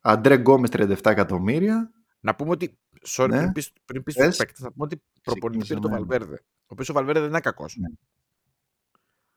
Αντρέ 0.00 0.36
Γκόμες 0.36 0.70
37 0.72 0.96
εκατομμύρια. 1.10 1.90
Να 2.20 2.34
πούμε 2.34 2.50
ότι. 2.50 2.78
Sorry, 3.08 3.28
Ναι. 3.28 3.38
πριν 3.38 3.52
πεις, 3.52 3.72
πριν 3.84 4.02
πεις 4.02 4.14
Πες. 4.14 4.24
στους 4.24 4.36
παίκτες, 4.38 4.60
να 4.60 4.72
πούμε 4.72 4.84
ότι 4.84 5.02
προπονητής 5.22 5.68
πήρε 5.68 5.80
το 5.80 5.88
Ξεκίνησε 5.88 6.08
Βαλβέρδε. 6.16 6.42
Ο 6.44 6.66
οποίος 6.66 6.88
ο 6.88 6.92
Βαλβέρδε 6.92 7.20
δεν 7.20 7.28
είναι 7.28 7.40
κακός. 7.40 7.76
Ναι. 7.76 7.88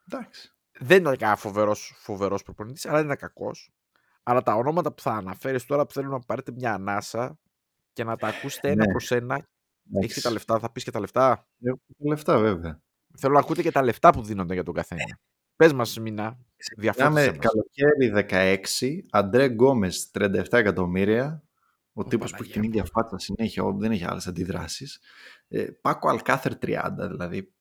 Εντάξει. 0.09 0.53
Δεν 0.79 0.97
είναι 0.97 1.15
κανένα 1.15 1.37
φοβερός, 1.37 1.93
φοβερός 1.97 2.43
προπονητής, 2.43 2.85
αλλά 2.85 2.95
δεν 2.97 3.05
είναι 3.05 3.15
κακός. 3.15 3.71
Αλλά 4.23 4.41
τα 4.41 4.53
ονόματα 4.55 4.91
που 4.93 5.01
θα 5.01 5.11
αναφέρεις 5.11 5.65
τώρα 5.65 5.85
που 5.85 5.93
θέλω 5.93 6.09
να 6.09 6.19
πάρετε 6.19 6.51
μια 6.51 6.73
ανάσα 6.73 7.37
και 7.93 8.03
να 8.03 8.15
τα 8.17 8.27
ακούσετε 8.27 8.69
ένα 8.71 8.85
Ναι. 8.85 8.91
προς 8.91 9.11
ένα. 9.11 9.47
Έχεις 9.85 9.97
Εντάξει. 9.97 10.13
και 10.15 10.21
τα 10.21 10.31
λεφτά, 10.31 10.59
θα 10.59 10.71
πεις 10.71 10.83
και 10.83 10.91
τα 10.91 10.99
λεφτά; 10.99 11.47
Έχω 11.63 11.79
τα 11.97 12.09
λεφτά 12.09 12.37
βέβαια. 12.37 12.81
Θέλω 13.17 13.33
να 13.33 13.39
ακούτε 13.39 13.61
και 13.61 13.71
τα 13.71 13.83
λεφτά 13.83 14.09
που 14.09 14.21
δίνονται 14.21 14.53
για 14.53 14.63
τον 14.63 14.73
καθένα. 14.73 15.19
Πες 15.55 15.73
μας, 15.73 15.99
Μινά, 15.99 16.37
διαφώτισε 16.77 17.09
Ξεκινάμε 17.09 17.27
μας. 17.27 17.37
καλοκαίρι 17.37 18.09
16, 18.09 19.05
Αντρέ 19.11 19.45
Γκόμες 19.47 20.11
37 20.11 20.57
εκατομμύρια. 20.57 21.43
Ο 21.93 22.03
τύπος 22.03 22.31
που 22.31 22.37
έχει 22.43 22.51
την 22.51 22.61
Παναγία 22.61 22.81
ίδια 22.81 22.91
φάτσα 22.93 23.17
συνέχεια, 23.17 23.63
ο- 23.63 23.73
δεν 23.77 23.91
έχει 23.91 24.05
άλλες 24.05 24.27
αντιδράσεις. 24.27 24.99
Ε, 25.47 25.63
Πάκο 25.81 26.09
Αλκάθερ 26.09 26.55
30, 26.55 27.07
δηλαδή. 27.07 27.53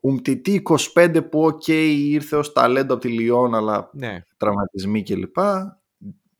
Ουμτιτί 0.00 0.62
25 0.94 1.22
που 1.30 1.44
οκ 1.44 1.66
ήρθε 1.68 2.36
ως 2.36 2.52
ταλέντο 2.52 2.92
από 2.94 3.02
τη 3.02 3.08
Λιόν 3.08 3.54
αλλά 3.54 3.90
Ναι, 3.92 4.22
τραυματισμοί 4.36 5.02
κλπ. 5.02 5.36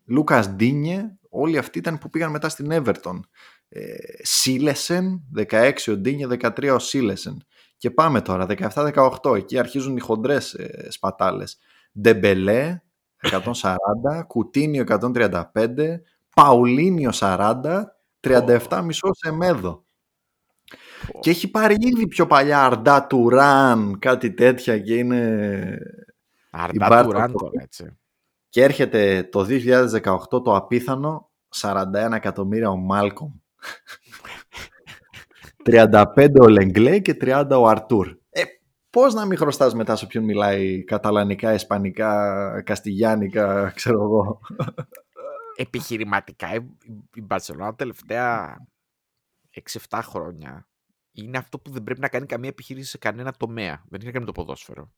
Λούκας 0.04 0.48
Ντίνιε, 0.48 1.16
όλοι 1.28 1.58
αυτοί 1.58 1.78
ήταν 1.78 1.98
που 1.98 2.10
πήγαν 2.10 2.30
μετά 2.30 2.48
στην 2.48 2.68
Everton. 2.70 3.20
Ε, 3.68 3.94
Σίλεσεν, 4.22 5.22
16 5.50 5.72
ο 5.88 5.96
Ντίνιε, 5.96 6.26
13 6.30 6.70
ο 6.74 6.78
Σίλεσεν. 6.78 7.44
Και 7.76 7.90
πάμε 7.90 8.20
τώρα, 8.20 8.46
17-18, 8.48 9.36
εκεί 9.36 9.58
αρχίζουν 9.58 9.96
οι 9.96 10.00
χοντρές 10.00 10.54
ε, 10.54 10.86
σπατάλες. 10.90 11.58
Ντεμπελέ, 12.00 12.80
140, 13.22 13.42
Κουτίνιο 14.26 14.84
135, 14.86 15.40
Παουλίνιο 16.34 17.10
40, 17.14 17.82
37 18.20 18.80
μισό 18.84 19.08
Σεμέδο. 19.12 19.84
Και 21.20 21.30
έχει 21.30 21.50
πάρει 21.50 21.76
ήδη 21.78 22.06
πιο 22.06 22.26
παλιά 22.26 22.64
Αρντά 22.64 23.06
Τουράν, 23.06 23.98
κάτι 23.98 24.32
τέτοια 24.32 24.78
και 24.78 24.94
είναι 24.96 25.78
Αρντά 26.50 26.86
Μπάρτα 26.88 27.04
Τουράν 27.04 27.32
το- 27.32 27.38
τώρα, 27.38 27.62
έτσι. 27.62 27.98
και 28.48 28.62
έρχεται 28.62 29.28
το 29.32 29.42
2018 29.44 30.42
το 30.42 30.54
απίθανο 30.56 31.30
41 31.56 32.12
εκατομμύρια 32.14 32.70
ο 32.70 32.76
Μάλκομ. 32.76 33.32
35 35.64 36.28
ο 36.40 36.48
Λεγκλέ 36.48 36.98
και 36.98 37.16
30 37.20 37.46
ο 37.50 37.66
Αρτούρ. 37.66 38.16
Ε, 38.30 38.42
πώς 38.90 39.14
να 39.14 39.26
μην 39.26 39.38
χρωστάς 39.38 39.74
μετά 39.74 39.96
σε 39.96 40.04
όποιον 40.04 40.24
μιλάει 40.24 40.84
καταλανικά, 40.84 41.54
ισπανικά, 41.54 42.62
καστιγιάνικα, 42.62 43.70
ξέρω 43.74 44.02
εγώ. 44.02 44.40
επιχειρηματικά 45.56 46.54
η, 46.54 46.66
η 47.14 47.22
Μπαρσελόνα 47.22 47.74
τελευταία 47.74 48.56
6-7 49.88 50.00
χρόνια 50.02 50.68
είναι 51.12 51.38
αυτό 51.38 51.58
που 51.58 51.70
δεν 51.70 51.82
πρέπει 51.82 52.00
να 52.00 52.08
κάνει 52.08 52.26
καμία 52.26 52.48
επιχείρηση 52.48 52.90
σε 52.90 52.98
κανένα 52.98 53.32
τομέα. 53.32 53.84
Δεν 53.88 54.00
έχει 54.00 54.06
να 54.06 54.12
κάνει 54.12 54.24
με 54.24 54.32
το 54.32 54.32
ποδόσφαιρο. 54.32 54.92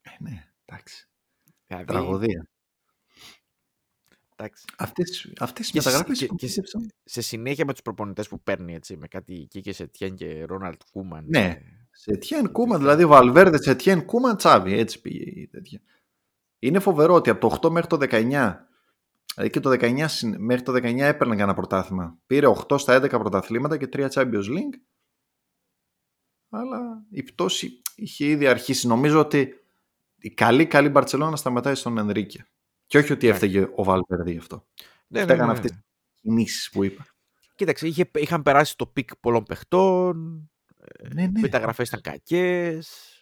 Ε, 0.00 0.10
ναι, 0.18 0.52
εντάξει. 0.64 1.08
Δηλαδή, 1.66 1.84
Τραγωδία. 1.84 2.48
Εντάξει. 4.38 4.64
Αυτές, 4.78 5.32
αυτές 5.38 5.68
οι 5.68 5.72
Και, 5.72 5.80
σε- 5.80 5.88
μεταγραφές 5.88 6.18
και- 6.18 6.26
που 6.26 6.34
και 6.34 6.48
σε- 6.48 6.60
πίστεψαν. 6.60 6.92
σε 7.04 7.20
συνέχεια 7.20 7.64
με 7.64 7.72
τους 7.72 7.82
προπονητές 7.82 8.28
που 8.28 8.40
παίρνει 8.42 8.74
έτσι, 8.74 8.96
με 8.96 9.08
κάτι 9.08 9.46
Κίκε 9.50 9.72
Σετιέν 9.72 10.14
και 10.14 10.44
Ρόναλτ 10.44 10.80
Κούμαν. 10.92 11.24
Ναι. 11.28 11.54
και- 11.54 11.62
Σε 11.90 12.16
Τιέν 12.16 12.52
Κούμα, 12.52 12.78
δηλαδή 12.78 13.06
Βαλβέρδε, 13.06 13.62
σε 13.62 13.74
Τιέν 13.74 14.04
Κούμα, 14.04 14.36
Τσάβη. 14.36 14.72
Έτσι 14.78 15.00
πήγε 15.00 15.22
η 15.40 15.48
τέτοια. 15.48 15.80
Είναι 16.58 16.78
φοβερό 16.78 17.14
ότι 17.14 17.30
από 17.30 17.40
το 17.40 17.46
8 17.46 17.70
μέχρι 17.70 17.88
το 17.88 17.96
19, 17.96 18.68
δηλαδή 19.34 19.50
και 19.52 19.60
το 19.60 19.70
19 19.70 20.08
συν- 20.08 20.36
μέχρι 20.38 20.62
το 20.62 20.72
19 20.72 21.06
έπαιρνε 21.06 21.34
κανένα 21.36 21.54
πρωτάθλημα. 21.54 22.18
Πήρε 22.26 22.46
8 22.46 22.78
στα 22.78 22.94
11 22.94 23.08
πρωταθλήματα 23.18 23.76
και 23.76 23.86
3 23.92 24.08
Champions 24.08 24.44
League. 24.44 24.78
Αλλά 26.50 27.04
η 27.10 27.22
πτώση 27.22 27.82
είχε 27.94 28.24
ήδη 28.26 28.46
αρχίσει. 28.46 28.86
Νομίζω 28.86 29.18
ότι 29.20 29.54
η 30.18 30.30
καλή 30.30 30.66
καλή 30.66 30.88
Μπαρτσελώνα 30.88 31.36
σταματάει 31.36 31.74
στον 31.74 31.98
Ενρίκε. 31.98 32.46
Και 32.88 32.98
όχι 32.98 33.12
ότι 33.12 33.26
Εντάξει. 33.26 33.46
έφταιγε 33.46 33.72
ο 33.76 33.84
Βαλβέρδη 33.84 34.32
γι' 34.32 34.38
αυτό. 34.38 34.66
Ναι, 35.06 35.18
ναι, 35.18 35.24
Φταίγαν 35.24 35.46
ναι, 35.46 35.52
αυτές 35.52 35.70
ναι. 35.70 35.76
τις 35.76 36.20
κινήσεις 36.20 36.70
που 36.70 36.84
είπα. 36.84 37.06
Κοίταξε, 37.54 37.86
είχε, 37.86 38.10
είχαν 38.14 38.42
περάσει 38.42 38.76
το 38.76 38.86
peak 38.86 39.16
πολλών 39.16 39.42
παιχτών, 39.44 40.50
Ναι, 41.14 41.22
οι 41.22 41.28
ναι. 41.28 41.40
μεταγραφές 41.40 41.88
ήταν 41.88 42.00
κακές, 42.00 43.12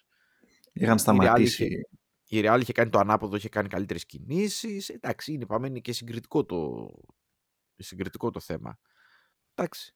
Είχαν 0.72 0.98
σταματήσει. 0.98 1.64
είχε- 1.64 1.88
η 2.28 2.40
Real 2.44 2.58
είχε 2.60 2.72
κάνει 2.72 2.90
το 2.90 2.98
ανάποδο, 2.98 3.36
είχε 3.36 3.48
κάνει 3.48 3.68
καλύτερες 3.68 4.06
κινήσεις. 4.06 4.88
Εντάξει, 4.88 5.32
είναι, 5.32 5.46
πάμε, 5.46 5.66
είναι 5.66 5.78
και 5.78 5.92
συγκριτικό 5.92 6.44
το, 6.44 6.90
συγκριτικό 7.76 8.30
το 8.30 8.40
θέμα. 8.40 8.78
Εντάξει. 9.54 9.94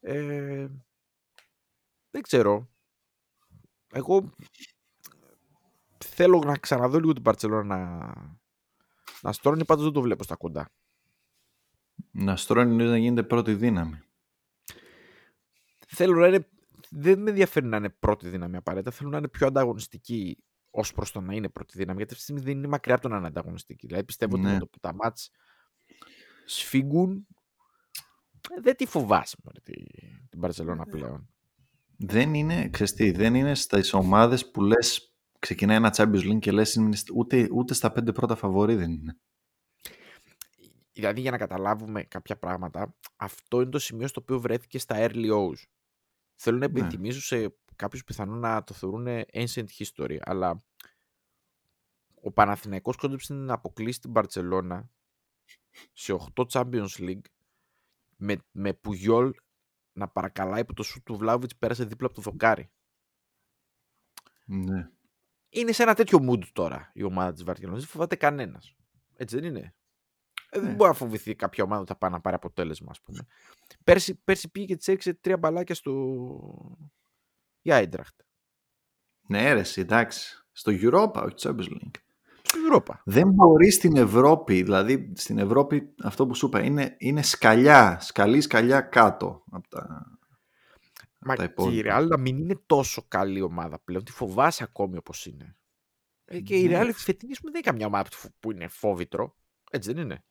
Ε, 0.00 0.66
δεν 2.10 2.22
ξέρω. 2.22 2.70
Εγώ 3.92 4.34
θέλω 6.04 6.38
να 6.38 6.56
ξαναδώ 6.56 6.98
λίγο 6.98 7.12
την 7.12 7.22
Παρτσελώνα 7.22 7.76
να, 7.76 8.12
να 9.22 9.32
στρώνει, 9.32 9.64
πάντως 9.64 9.84
δεν 9.84 9.92
το 9.92 10.00
βλέπω 10.00 10.24
στα 10.24 10.36
κοντά. 10.36 10.70
Να 12.10 12.36
στρώνει 12.36 12.84
να 12.84 12.98
γίνεται 12.98 13.22
πρώτη 13.22 13.54
δύναμη. 13.54 14.00
Θέλω 15.88 16.20
να 16.20 16.26
είναι. 16.26 16.48
Δεν 16.90 17.20
με 17.22 17.30
ενδιαφέρει 17.30 17.66
να 17.66 17.76
είναι 17.76 17.88
πρώτη 17.88 18.28
δύναμη 18.28 18.56
απαραίτητα. 18.56 18.90
Θέλω 18.90 19.10
να 19.10 19.18
είναι 19.18 19.28
πιο 19.28 19.46
ανταγωνιστική 19.46 20.38
ως 20.70 20.92
προς 20.92 21.12
το 21.12 21.20
να 21.20 21.34
είναι 21.34 21.48
πρώτη 21.48 21.78
δύναμη. 21.78 21.96
Γιατί 21.96 22.14
αυτή 22.14 22.24
τη 22.26 22.30
στιγμή 22.32 22.50
δεν 22.52 22.58
είναι 22.58 22.68
μακριά 22.68 22.94
από 22.94 23.02
το 23.02 23.08
να 23.08 23.16
είναι 23.16 23.26
ανταγωνιστική. 23.26 23.86
Δηλαδή 23.86 24.04
πιστεύω 24.04 24.34
ότι 24.34 24.44
Ναι. 24.44 24.52
με 24.52 24.58
το 24.58 24.66
που 24.66 24.78
τα 24.80 24.94
μάτς 24.94 25.30
σφίγγουν. 26.44 27.26
ε, 28.56 28.60
Δεν 28.60 28.76
τη 28.76 28.86
φοβάσαι 28.86 29.36
μωρέ, 29.44 29.60
τη, 29.62 29.72
την 30.28 30.40
Παρσελόνα 30.40 30.84
πλέον. 30.84 31.28
Δεν 31.98 32.34
είναι, 32.34 32.68
ξέρεις 32.68 32.92
τι, 32.94 33.10
δεν 33.10 33.34
είναι 33.34 33.54
στις 33.54 33.92
ομάδες 33.92 34.50
που 34.50 34.62
λες 34.62 35.15
ξεκινάει 35.46 35.76
ένα 35.76 35.94
Champions 35.96 36.32
League 36.32 36.38
και 36.38 36.52
λες 36.52 36.74
είναι 36.74 36.96
σ- 36.96 37.10
ούτε, 37.14 37.48
ούτε 37.52 37.74
στα 37.74 37.92
πέντε 37.92 38.12
πρώτα 38.12 38.34
φαβορή 38.36 38.74
δεν 38.74 38.90
είναι. 38.92 39.18
Δηλαδή 40.92 41.20
για 41.20 41.30
να 41.30 41.38
καταλάβουμε 41.38 42.02
κάποια 42.04 42.36
πράγματα, 42.38 42.96
αυτό 43.16 43.60
είναι 43.60 43.70
το 43.70 43.78
σημείο 43.78 44.06
στο 44.08 44.20
οποίο 44.20 44.40
βρέθηκε 44.40 44.78
στα 44.78 44.96
early 44.98 45.30
O's. 45.32 45.62
Θέλω 46.34 46.58
να 46.58 46.68
Ναι. 46.68 46.78
υπενθυμίσω 46.78 47.20
σε 47.20 47.56
κάποιους 47.76 48.04
πιθανόν 48.04 48.38
να 48.38 48.64
το 48.64 48.74
θεωρούν 48.74 49.06
ancient 49.32 49.66
history, 49.78 50.16
αλλά 50.20 50.64
ο 52.22 52.32
Παναθηναϊκός 52.32 52.96
κόντεψε 52.96 53.34
να 53.34 53.54
αποκλείσει 53.54 54.00
την 54.00 54.10
Μπαρτσελώνα 54.10 54.90
σε 55.92 56.12
8 56.34 56.44
Champions 56.50 56.88
League 56.98 57.24
με, 58.16 58.36
με 58.50 58.72
Πουγιόλ 58.72 59.32
να 59.92 60.08
παρακαλάει 60.08 60.64
που 60.64 60.72
το 60.72 60.82
σου 60.82 61.02
του 61.02 61.16
Βλάβιτς 61.16 61.56
πέρασε 61.56 61.84
δίπλα 61.84 62.06
από 62.06 62.16
το 62.16 62.22
δοκάρι. 62.30 62.70
Ναι. 64.44 64.90
Είναι 65.56 65.72
σε 65.72 65.82
ένα 65.82 65.94
τέτοιο 65.94 66.18
mood 66.30 66.42
τώρα 66.52 66.90
η 66.94 67.02
ομάδα 67.02 67.32
της 67.32 67.44
Βαρκελόνης. 67.44 67.80
Δεν 67.82 67.90
φοβάται 67.90 68.16
κανένας. 68.16 68.74
Έτσι 69.16 69.36
δεν 69.40 69.44
είναι; 69.44 69.74
Ε, 70.50 70.58
δεν 70.58 70.68
Ναι. 70.68 70.74
μπορεί 70.74 70.90
να 70.90 70.96
φοβηθεί 70.96 71.34
κάποια 71.34 71.64
ομάδα 71.64 71.80
ότι 71.80 71.92
θα 71.92 71.98
πάει 71.98 72.10
να 72.10 72.20
πάρει 72.20 72.36
αποτέλεσμα, 72.36 72.88
ας 72.90 73.00
πούμε. 73.02 73.26
Πέρσι, 73.84 74.14
πέρσι 74.14 74.50
πήγε 74.50 74.66
και 74.66 74.76
της 74.76 74.88
έριξε 74.88 75.14
τρία 75.14 75.36
μπαλάκια 75.36 75.74
στο... 75.74 75.92
η 77.62 77.72
Άιντραχτ. 77.72 78.20
Ναι 79.28 79.52
ρε 79.52 79.60
εσύ, 79.60 79.80
εντάξει. 79.80 80.46
Στο 80.52 80.72
Europa, 80.74 81.22
όχι 81.24 81.34
στο 81.36 81.50
Champions 81.50 81.72
League. 81.72 82.00
Στην 82.42 82.60
Ευρώπα. 82.64 83.00
Δεν 83.04 83.28
μπορεί 83.28 83.70
στην 83.70 83.96
Ευρώπη, 83.96 84.62
δηλαδή 84.62 85.12
στην 85.16 85.38
Ευρώπη 85.38 85.94
αυτό 86.02 86.26
που 86.26 86.34
σου 86.34 86.46
είπα 86.46 86.62
είναι, 86.62 86.94
είναι 86.98 87.22
σκαλιά, 87.22 87.98
σκαλή 88.00 88.40
σκαλιά 88.40 88.80
κάτω 88.80 89.44
από 89.50 89.68
τα, 89.68 90.04
Μα 91.26 91.34
τα 91.34 91.46
και 91.46 91.50
η 91.50 91.52
υπόλοιπα. 91.52 91.98
Real 92.00 92.06
να 92.08 92.18
μην 92.18 92.38
είναι 92.38 92.60
τόσο 92.66 93.04
καλή 93.08 93.40
ομάδα 93.40 93.78
πλέον. 93.84 94.04
Τη 94.04 94.12
φοβάσαι 94.12 94.62
ακόμη 94.62 94.96
όπως 94.96 95.26
είναι. 95.26 95.56
Ε, 96.24 96.40
και 96.40 96.56
η 96.56 96.68
Ναι. 96.68 96.80
Real 96.82 96.90
φετινή 96.94 97.32
ας 97.32 97.38
πούμε, 97.40 97.50
δεν 97.50 97.60
είναι 97.60 97.70
καμιά 97.70 97.86
ομάδα 97.86 98.08
που- 98.08 98.28
που 98.40 98.52
είναι 98.52 98.68
φόβητρο. 98.68 99.36
Έτσι 99.70 99.92
δεν 99.92 100.02
είναι. 100.02 100.24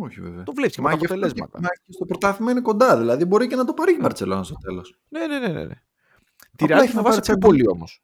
Όχι 0.00 0.20
βέβαια. 0.20 0.42
Το 0.42 0.52
βλέπεις 0.52 0.74
και 0.74 0.80
με 0.80 0.88
Μα 0.88 0.92
τα 0.94 0.98
γι' 0.98 1.04
αυτό 1.04 1.16
και- 1.18 1.24
αποτελέσματα. 1.24 1.60
μα 1.60 1.68
και 1.68 1.92
στο 1.92 2.04
πρωτάθλημα 2.06 2.50
είναι 2.50 2.60
κοντά, 2.60 2.98
δηλαδή 2.98 3.24
μπορεί 3.24 3.46
και 3.46 3.56
να 3.56 3.64
το 3.64 3.74
πάρει 3.74 3.92
η 3.92 3.98
Μπαρτσελόνα 4.00 4.42
στο 4.42 4.54
τέλος. 4.54 4.98
Ναι, 5.08 5.26
ναι, 5.26 5.38
ναι. 5.38 5.48
ναι, 5.48 5.64
ναι. 5.64 5.74
Τη 6.56 6.64
Απλά 6.64 6.76
Real 6.76 6.80
τη 6.80 6.84
έχει 6.86 6.94
να 6.94 7.02
φοβάσαι 7.02 7.20
πάρει 7.20 7.20
πιο 7.20 7.34
Champions 7.34 7.40
πολύ 7.40 7.68
όμως. 7.68 8.02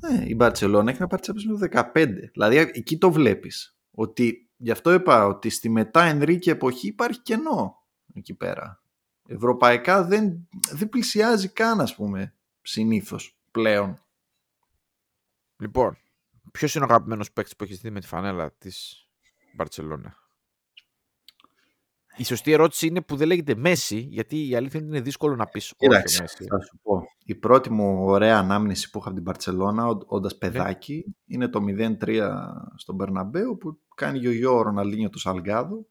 Ναι, 0.00 0.24
η 0.28 0.34
Μπαρτσελόνα 0.36 0.90
έχει 0.90 1.00
να 1.00 1.06
πάρει 1.06 1.22
Champions 1.26 1.52
League 1.54 1.58
το 1.58 1.58
15. 1.58 2.30
Δηλαδή 2.32 2.56
εκεί 2.56 2.98
το 2.98 3.12
βλέπεις. 3.12 3.76
Ότι, 3.90 4.50
γι' 4.56 4.70
αυτό 4.70 4.92
είπα 4.92 5.26
ότι 5.26 5.48
στη 5.50 5.68
μετά 5.68 6.02
Ενρίκη 6.02 6.50
εποχή 6.50 6.86
υπάρχει 6.86 7.20
κενό 7.20 7.86
εκεί 8.14 8.34
πέρα. 8.34 8.82
Ευρωπαϊκά 9.26 10.04
δεν, 10.04 10.48
δεν 10.72 10.88
πλησιάζει 10.88 11.48
καν 11.48 11.80
ας 11.80 11.94
πούμε 11.94 12.34
συνήθως 12.62 13.36
πλέον. 13.50 14.00
Λοιπόν, 15.56 15.98
ποιος 16.52 16.74
είναι 16.74 16.84
ο 16.84 16.88
αγαπημένος 16.90 17.32
παίκτης 17.32 17.56
που 17.56 17.64
έχεις 17.64 17.80
δει 17.80 17.90
με 17.90 18.00
τη 18.00 18.06
φανέλα 18.06 18.52
της 18.52 19.08
Μπαρτσελώνα. 19.54 20.16
Η 22.16 22.24
σωστή 22.24 22.52
ερώτηση 22.52 22.86
είναι 22.86 23.00
που 23.00 23.16
δεν 23.16 23.26
λέγεται 23.26 23.54
Μέσι, 23.54 23.98
γιατί 23.98 24.48
η 24.48 24.54
αλήθεια 24.54 24.78
είναι 24.78 24.88
ότι 24.88 24.96
είναι 24.96 25.04
δύσκολο 25.04 25.36
να 25.36 25.46
πεις 25.46 25.64
όχι 25.64 25.86
ο 25.86 25.88
Κοίταξε, 25.88 26.20
Μέσι. 26.20 26.44
θα 26.44 26.60
σου 26.60 26.78
πω. 26.82 27.02
Η 27.24 27.34
πρώτη 27.34 27.70
μου 27.70 28.04
ωραία 28.04 28.38
ανάμνηση 28.38 28.90
που 28.90 28.98
είχα 28.98 29.06
από 29.06 29.16
την 29.16 29.24
Μπαρτσελώνα, 29.24 29.86
όντας 30.06 30.30
παιδάκι, 30.38 31.16
είναι 31.26 31.48
το 31.48 31.60
0-3 31.78 32.38
στον 32.76 32.94
Μπερναμπέου 32.94 33.56
που 33.56 33.80
κάνει 33.94 34.18
γιογιό 34.18 34.56
ο 34.56 34.62
Ροναλντίνιο 34.62 35.08
του 35.08 35.18
Σαλγκάδο 35.18 35.86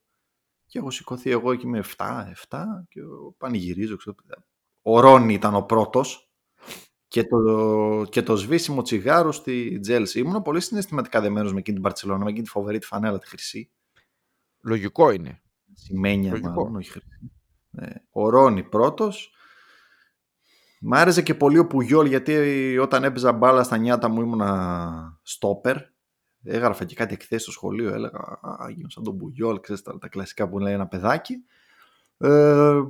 και 0.65 0.79
έχω 0.79 0.89
σηκωθεί 0.89 1.29
εγώ 1.29 1.51
εκεί 1.51 1.67
με 1.67 1.83
7, 1.97 2.05
7 2.49 2.63
και 2.89 3.01
πανηγυρίζω. 3.37 3.95
Ξέρω, 3.95 4.15
ο 4.81 4.99
Ρόνι 4.99 5.33
ήταν 5.33 5.55
ο 5.55 5.61
πρώτος 5.61 6.29
και 7.07 7.23
το, 7.23 8.05
και 8.09 8.21
το 8.21 8.35
σβήσιμο 8.35 8.81
τσιγάρο 8.81 9.31
στη 9.31 9.79
Τσέλσι. 9.79 10.19
Ήμουν 10.19 10.41
πολύ 10.41 10.61
συναισθηματικά 10.61 11.21
δεμένος 11.21 11.53
με 11.53 11.59
εκείνη 11.59 11.75
την 11.75 11.85
Μπαρτσελώνα, 11.85 12.23
με 12.23 12.29
εκείνη 12.29 12.45
τη 12.45 12.49
φοβερή 12.49 12.79
τη 12.79 12.85
φανέλα 12.85 13.17
τη 13.17 13.27
χρυσή. 13.27 13.71
Λογικό 14.61 15.11
είναι. 15.11 15.41
Σημαίνια 15.73 16.31
Λογικό. 16.31 16.49
μάλλον, 16.49 16.75
όχι 16.75 16.91
χρυσή. 16.91 17.31
Ε, 17.71 17.89
ο 18.09 18.29
Ρόνι 18.29 18.63
πρώτος. 18.63 19.35
Μ' 20.79 20.93
άρεσε 20.93 21.21
και 21.21 21.35
πολύ 21.35 21.57
ο 21.57 21.67
Πουγιόλ 21.67 22.07
γιατί 22.07 22.77
όταν 22.77 23.03
έπαιζα 23.03 23.31
μπάλα 23.31 23.63
στα 23.63 23.77
νιάτα 23.77 24.09
μου 24.09 24.21
ήμουνα 24.21 25.19
στόπερ. 25.21 25.77
Έγραφα 26.45 26.85
και 26.85 26.95
κάτι 26.95 27.13
εκθέσει 27.13 27.43
στο 27.43 27.51
σχολείο. 27.51 27.93
Έλεγα 27.93 28.19
Α, 28.41 28.69
γίνω 28.69 28.89
σαν 28.89 29.03
τον 29.03 29.17
Πουγιόλ, 29.17 29.59
ξέρεις 29.59 29.81
τα, 29.81 29.97
τα 29.97 30.07
κλασικά 30.07 30.49
που 30.49 30.59
λέει 30.59 30.73
ένα 30.73 30.87
παιδάκι. 30.87 31.45
Ε, 32.17 32.81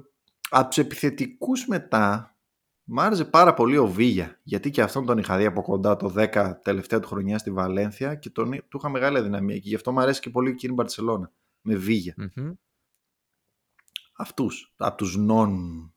από 0.49 0.67
τους 0.67 0.77
επιθετικούς 0.77 1.67
μετά, 1.67 2.35
μ' 2.83 2.99
άρεσε 2.99 3.25
πάρα 3.25 3.53
πολύ 3.53 3.77
ο 3.77 3.87
Βίγια. 3.87 4.39
Γιατί 4.43 4.69
και 4.69 4.81
αυτόν 4.81 5.05
τον 5.05 5.17
είχα 5.17 5.37
δει 5.37 5.45
από 5.45 5.61
κοντά 5.61 5.95
το 5.95 6.13
10 6.17 6.53
τελευταία 6.61 6.99
του 6.99 7.07
χρονιά 7.07 7.37
στη 7.37 7.51
Βαλένθια 7.51 8.15
και 8.15 8.29
τον, 8.29 8.51
του 8.51 8.77
είχα 8.77 8.89
μεγάλη 8.89 9.17
αδυναμία. 9.17 9.55
Και 9.55 9.69
γι' 9.69 9.75
αυτό 9.75 9.91
μου 9.91 9.99
αρέσει 9.99 10.21
και 10.21 10.29
πολύ 10.29 10.49
εκείνη 10.49 10.71
η 10.71 10.75
Μπαρσελόνα. 10.75 11.31
Με 11.61 11.75
Βίγια 11.75 12.13
Μμμ. 12.17 12.51
αυτούς, 14.17 14.73
από 14.77 14.97
τους 14.97 15.17
non. 15.17 15.89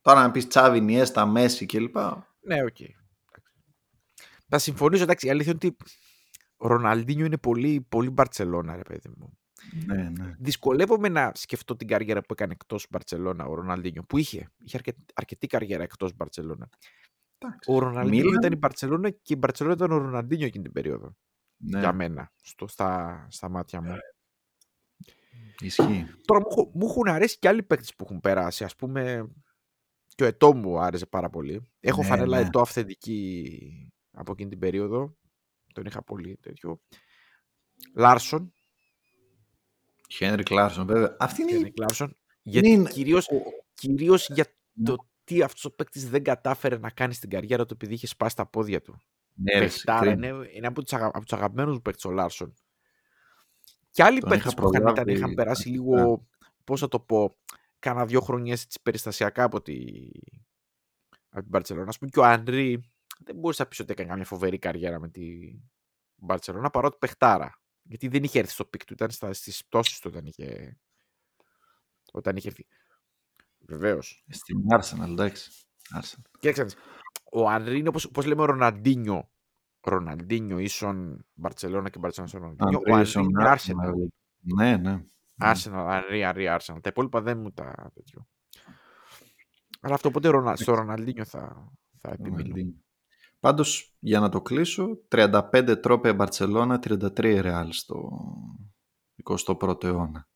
Τώρα 0.00 0.22
να 0.22 0.30
πεις 0.30 0.46
Τσάβι, 0.46 0.80
Ινιέστα, 0.80 1.26
Μέσι 1.26 1.66
κλπ. 1.66 1.96
Ναι, 2.40 2.62
οκ. 2.62 2.80
Εντάξει. 2.80 2.94
Θα 4.48 4.58
συμφωνήσω, 4.58 5.02
εντάξει, 5.02 5.26
η 5.26 5.30
αλήθεια 5.30 5.52
είναι 5.52 5.60
ότι 5.64 5.76
ο 5.82 5.86
Ροναλντίνιο 6.58 7.24
είναι 7.24 7.38
πολύ, 7.38 7.86
πολύ 7.88 8.10
Μπαρτσελώνα, 8.10 8.76
ρε 8.76 8.82
παιδί 8.82 9.08
μου. 9.16 9.38
Ναι, 9.86 10.08
ναι. 10.18 10.34
Δυσκολεύομαι 10.38 11.08
να 11.08 11.30
σκεφτώ 11.34 11.76
την 11.76 11.86
καριέρα 11.88 12.20
που 12.20 12.32
έκανε 12.32 12.52
εκτός 12.52 12.86
Μπαρτσελώνα 12.90 13.44
ο 13.46 13.54
Ροναλντίνιο, 13.54 14.02
που 14.02 14.16
είχε, 14.18 14.50
είχε 14.58 14.76
αρκετή, 14.76 15.04
αρκετή 15.14 15.46
καριέρα 15.46 15.82
εκτός 15.82 16.14
Μπαρτσελώνα. 16.16 16.68
Εντάξει. 17.38 17.70
Ο 17.72 17.78
Ροναλντίνιο 17.78 18.24
Μίλαν. 18.24 18.38
ήταν 18.38 18.52
η 18.52 18.56
Μπαρτσελώνα 18.56 19.10
και 19.10 19.34
η 19.34 19.36
Μπαρτσελώνα 19.38 19.74
ήταν 19.76 19.90
ο 19.92 19.96
Ροναλντίνιο 19.96 20.46
εκείνη 20.46 20.64
την 20.64 20.72
περίοδο. 20.72 21.16
ναι. 21.56 21.78
Για 21.78 21.92
μένα, 21.92 22.32
στο, 22.42 22.66
στα, 22.66 23.26
στα 23.30 23.48
μάτια 23.48 23.80
μου. 23.82 23.94
Ισχύει. 25.60 26.06
Τώρα 26.24 26.40
μου, 26.40 26.46
έχω- 26.50 26.70
μου 26.74 26.86
έχουν 26.86 27.08
αρέσει 27.08 27.38
και 27.38 27.48
άλλοι 27.48 27.62
παίκτες 27.62 27.94
που 27.94 28.04
έχουν 28.04 28.20
περάσει. 28.20 28.64
Ας 28.64 28.76
πούμε, 28.76 29.28
και 30.14 30.24
ο 30.24 30.26
Ετώ 30.26 30.54
μου 30.54 30.78
άρεσε 30.80 31.06
πάρα 31.06 31.30
πολύ. 31.30 31.62
Έχω 31.80 32.02
Ναι, 32.02 32.08
φανέλα 32.08 32.40
ναι. 32.40 32.46
Ετώ 32.46 32.60
αυθεντική 32.60 33.90
από 34.10 34.32
εκείνη 34.32 34.50
την 34.50 34.58
περίοδο. 34.58 35.16
Τον 35.76 35.84
είχα 35.86 36.02
πολύ 36.02 36.36
τέτοιο. 36.42 36.80
Λάρσον. 37.94 38.52
Χένρικ 40.10 40.42
Λάρσον, 40.42 40.86
βέβαια. 40.86 41.16
Αυτή 41.18 41.42
είναι 41.42 41.50
Χένρι 41.50 41.68
η... 41.68 41.72
Κλάρσον. 41.72 42.16
Γιατί 42.42 42.68
είναι- 42.68 42.90
κυρίως, 42.90 43.26
ο- 43.28 43.42
κυρίως 43.74 44.28
για 44.28 44.46
Ναι. 44.72 44.84
το 44.86 44.96
τι 45.24 45.42
αυτός 45.42 45.64
ο 45.64 45.70
παίκτης 45.74 46.10
δεν 46.10 46.22
κατάφερε 46.22 46.78
να 46.78 46.90
κάνει 46.90 47.14
στην 47.14 47.30
καριέρα 47.30 47.64
του 47.64 47.72
επειδή 47.74 47.94
είχε 47.94 48.06
σπάσει 48.06 48.36
τα 48.36 48.46
πόδια 48.46 48.82
του. 48.82 49.00
Ναι, 49.34 49.52
ρε, 49.52 49.64
Παιχτάρα, 49.64 50.00
κρίμα. 50.00 50.26
είναι, 50.26 50.48
είναι 50.52 50.66
από 50.66 50.82
τους, 50.82 50.92
αγα, 50.92 51.06
από 51.06 51.20
τους 51.20 51.32
αγαπημένους 51.32 51.74
μου 51.74 51.82
παίκτες 51.82 52.04
ο 52.04 52.10
Λάρσον. 52.10 52.54
Και 53.90 54.02
άλλοι 54.02 54.20
Τον 54.20 54.28
παίκτες 54.30 54.52
είχα 54.52 54.62
που 54.62 54.68
είχαν, 54.68 54.82
ήταν, 54.82 54.94
προλάβει 54.94 55.12
είχαν 55.18 55.34
περάσει 55.34 55.68
αρχικά. 55.68 55.84
λίγο, 55.94 56.26
πώς 56.64 56.80
θα 56.80 56.88
το 56.88 57.00
πω, 57.00 57.36
κάνα 57.78 58.06
δύο 58.06 58.20
χρονιές 58.20 58.62
έτσι 58.62 58.80
περιστασιακά 58.82 59.42
από, 59.44 59.62
τη, 59.62 59.74
από 61.28 61.40
την 61.40 61.48
Μπαρτσελώνα. 61.48 61.88
Ας 61.88 61.98
πούμε 61.98 62.10
και 62.10 62.18
ο 62.18 62.24
Ανρί 62.24 62.90
δεν 63.18 63.36
μπορείς 63.36 63.58
να 63.58 63.66
πεις 63.66 63.80
ότι 63.80 63.92
έκανε 63.92 64.08
καμιά 64.08 64.24
φοβερή 64.24 64.58
καριέρα 64.58 65.00
με 65.00 65.08
την 65.08 65.62
Μπαρτσελώνα 66.16 66.70
παρότι 66.70 66.96
παιχτάρα. 66.98 67.60
Γιατί 67.82 68.08
δεν 68.08 68.24
είχε 68.24 68.38
έρθει 68.38 68.52
στο 68.52 68.64
peak 68.64 68.84
του, 68.84 68.92
ήταν 68.92 69.10
στα, 69.10 69.32
στις 69.32 69.64
πτώσεις 69.66 70.00
του 70.00 70.10
όταν 70.12 70.26
είχε, 70.26 70.78
όταν 72.12 72.36
είχε 72.36 72.48
έρθει. 72.48 72.66
Βεβαίως. 73.58 74.24
Στην 74.28 74.58
Arsenal, 74.70 75.08
εντάξει. 75.10 75.50
Arsenal. 75.94 76.22
Κοίταξε, 76.38 76.60
να 76.62 76.66
δεις. 76.66 76.76
ο 77.32 77.48
Ανρί 77.48 77.78
είναι 77.78 77.88
όπως, 77.88 78.04
όπως 78.04 78.24
λέμε 78.26 78.42
ο 78.42 78.44
Ροναντίνιο. 78.44 79.30
Ροναντίνιο 79.80 80.58
ίσον 80.58 81.26
Μπαρτσελώνα 81.34 81.90
και 81.90 81.98
Μπαρτσελώνα 81.98 82.30
στον 82.32 82.42
Ροναντίνιο. 82.42 82.80
Ο 82.90 82.94
Ανρί 82.94 83.10
Andreas 83.14 83.18
είναι 83.18 83.42
on 83.44 83.54
Arsenal. 83.54 83.90
Arsenal. 83.90 84.06
Ναι, 84.38 84.76
ναι. 84.76 85.04
Arsenal, 85.40 85.86
Ανρί, 85.88 86.24
Ανρί, 86.24 86.46
Arsenal. 86.48 86.78
Τα 86.80 86.88
υπόλοιπα 86.88 87.22
δεν 87.22 87.38
μου 87.38 87.52
τα 87.52 87.90
τέτοιο. 87.94 88.28
Αλλά 89.80 89.94
αυτό 89.94 90.10
ποτέ 90.10 90.28
Ρονα- 90.28 90.56
στο 90.56 90.74
Ροναλντίνιο 90.74 91.24
θα, 91.24 91.72
θα 92.00 92.10
επιμείνω. 92.10 92.74
Ροναλντίνιο. 93.40 93.40
Πάντως, 93.40 93.94
για 93.98 94.20
να 94.20 94.28
το 94.28 94.42
κλείσω, 94.42 94.98
35 95.08 95.76
τρόπε 95.82 96.12
Μπαρτσελώνα, 96.12 96.78
33 96.78 97.24
η 97.24 97.40
Ρεάλ 97.40 97.72
στο 97.72 98.10
21ο 99.24 99.84
αιώνα. 99.84 100.28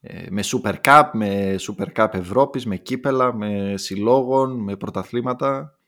Ε, 0.00 0.26
με 0.30 0.42
Super 0.44 0.74
Cup, 0.84 1.10
με 1.12 1.56
Super 1.58 1.92
Cup 1.96 2.08
Ευρώπης, 2.12 2.66
με 2.66 2.76
κύπελα, 2.76 3.34
με 3.34 3.76
συλλόγων, 3.76 4.60
με 4.60 4.76
πρωταθλήματα 4.76 5.78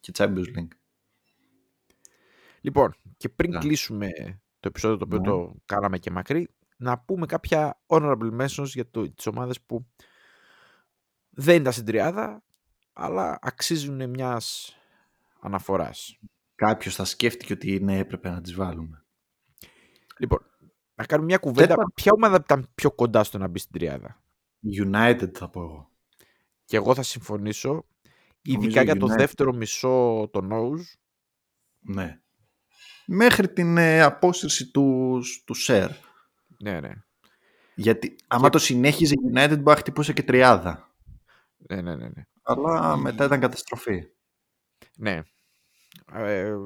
και 0.00 0.12
Champions 0.16 0.46
League. 0.58 0.68
Λοιπόν, 2.60 2.94
και 3.16 3.28
πριν 3.28 3.50
Ναι. 3.50 3.58
κλείσουμε 3.58 4.08
το 4.60 4.68
επεισόδιο 4.68 4.96
το 4.96 5.04
οποίο 5.04 5.18
Ναι. 5.18 5.26
το 5.26 5.54
κάναμε 5.66 5.98
και 5.98 6.10
μακρύ, 6.10 6.48
να 6.76 6.98
πούμε 6.98 7.26
κάποια 7.26 7.80
honorable 7.86 8.40
mentions 8.40 8.64
για 8.66 8.90
το, 8.90 9.10
τις 9.10 9.26
ομάδες 9.26 9.60
που 9.60 9.86
δεν 11.30 11.60
ήταν 11.60 11.72
στην 11.72 11.84
τριάδα, 11.84 12.42
αλλά 12.92 13.38
αξίζουν 13.42 14.10
μιας 14.10 14.76
αναφοράς. 15.44 16.18
Κάποιος 16.54 16.94
θα 16.94 17.04
σκέφτηκε 17.04 17.52
ότι 17.52 17.80
ναι, 17.80 17.98
έπρεπε 17.98 18.30
να 18.30 18.40
τις 18.40 18.54
βάλουμε. 18.54 19.04
Λοιπόν, 20.18 20.38
να 20.94 21.04
κάνουμε 21.04 21.28
μια 21.28 21.38
κουβέντα. 21.38 21.66
Τέταρτη. 21.66 21.92
Ποια 21.94 22.12
ομάδα 22.14 22.36
ήταν 22.44 22.70
πιο 22.74 22.90
κοντά 22.90 23.24
στο 23.24 23.38
να 23.38 23.48
μπει 23.48 23.58
στην 23.58 23.72
τριάδα; 23.72 24.22
United 24.84 25.32
θα 25.34 25.48
πω 25.50 25.60
εγώ. 25.60 25.90
Και 26.64 26.76
εγώ 26.76 26.94
θα 26.94 27.02
συμφωνήσω, 27.02 27.86
ειδικά 28.42 28.60
Νομίζω 28.60 28.82
για 28.82 28.96
το 28.96 29.06
United. 29.06 29.16
δεύτερο 29.16 29.52
μισό 29.52 30.28
το 30.32 30.48
Nose. 30.52 30.84
Ναι. 31.80 32.20
Μέχρι 33.06 33.52
την 33.52 33.76
ε, 33.76 34.02
απόσυρση 34.02 34.70
του, 34.70 35.20
του 35.44 35.54
Σερ. 35.54 35.90
Ναι, 36.62 36.80
ναι. 36.80 36.92
Γιατί 37.74 38.16
άμα 38.26 38.48
το 38.48 38.58
συνέχιζε 38.58 39.14
η 39.14 39.32
United 39.34 39.48
μπορεί 39.48 39.62
να 39.64 39.76
χτυπούσε 39.76 40.12
και 40.12 40.22
τριάδα. 40.22 40.94
Ναι, 41.56 41.82
ναι, 41.82 41.96
ναι. 41.96 42.08
ναι. 42.08 42.22
Αλλά 42.42 42.96
μετά 42.96 43.24
ήταν 43.24 43.40
καταστροφή. 43.40 44.06
ναι. 44.96 45.22
Ε, 46.12 46.56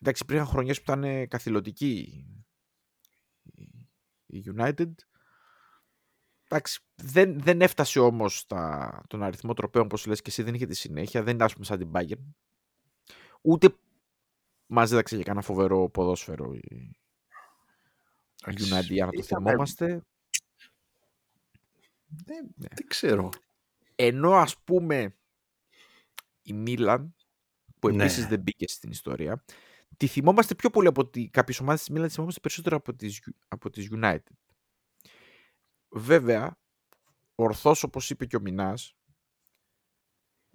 εντάξει, 0.00 0.22
υπήρχαν 0.22 0.46
χρονιές 0.46 0.76
που 0.76 0.82
ήταν 0.82 1.04
ε, 1.04 1.26
καθηλωτική 1.26 2.24
η 4.26 4.44
United. 4.56 4.90
Εντάξει, 6.48 6.80
δεν, 6.94 7.40
δεν 7.40 7.60
έφτασε 7.60 8.00
όμως 8.00 8.38
στα, 8.38 9.02
τον 9.08 9.22
αριθμό 9.22 9.54
τροπέων, 9.54 9.84
όπως 9.84 10.06
λες 10.06 10.22
και 10.22 10.30
εσύ, 10.30 10.42
δεν 10.42 10.54
είχε 10.54 10.66
τη 10.66 10.74
συνέχεια. 10.74 11.22
Δεν 11.22 11.34
ήταν, 11.34 11.46
ας 11.46 11.52
πούμε, 11.52 11.64
σαν 11.64 11.78
την 11.78 11.90
Bayern. 11.94 12.32
Ούτε 13.40 13.74
μας 14.66 14.88
δίδαξε 14.90 15.14
για 15.14 15.24
κανένα 15.24 15.44
φοβερό 15.44 15.88
ποδόσφαιρο 15.90 16.54
η, 16.54 16.60
η 18.46 18.54
United, 18.56 18.84
για 18.88 19.04
να 19.06 19.12
το 19.12 19.22
Ήταν- 19.24 19.42
θυμόμαστε. 19.42 20.02
Δεν, 22.06 22.44
Ναι. 22.54 22.68
δεν 22.74 22.86
ξέρω. 22.86 23.28
Ενώ 23.94 24.32
ας 24.34 24.58
πούμε 24.58 25.16
η 26.42 26.52
Μίλαν, 26.52 27.14
που 27.80 27.88
Ναι. 27.88 28.02
επίσης 28.02 28.26
δεν 28.26 28.40
μπήκε 28.40 28.68
στην 28.68 28.90
ιστορία, 28.90 29.44
τη 29.96 30.06
θυμόμαστε 30.06 30.54
πιο 30.54 30.70
πολύ 30.70 30.86
από 30.86 31.00
ότι 31.00 31.28
κάποιες 31.32 31.60
ομάδες 31.60 31.80
της 31.80 31.90
Μίλαν 31.90 32.06
τη 32.08 32.12
θυμόμαστε 32.14 32.40
περισσότερο 32.40 32.76
από 32.76 32.94
τις, 32.94 33.22
από 33.48 33.70
τις 33.70 33.88
United. 33.92 34.34
Βέβαια, 35.88 36.58
ορθώς 37.34 37.82
όπως 37.82 38.10
είπε 38.10 38.26
και 38.26 38.36
ο 38.36 38.40
Μινάς, 38.40 38.94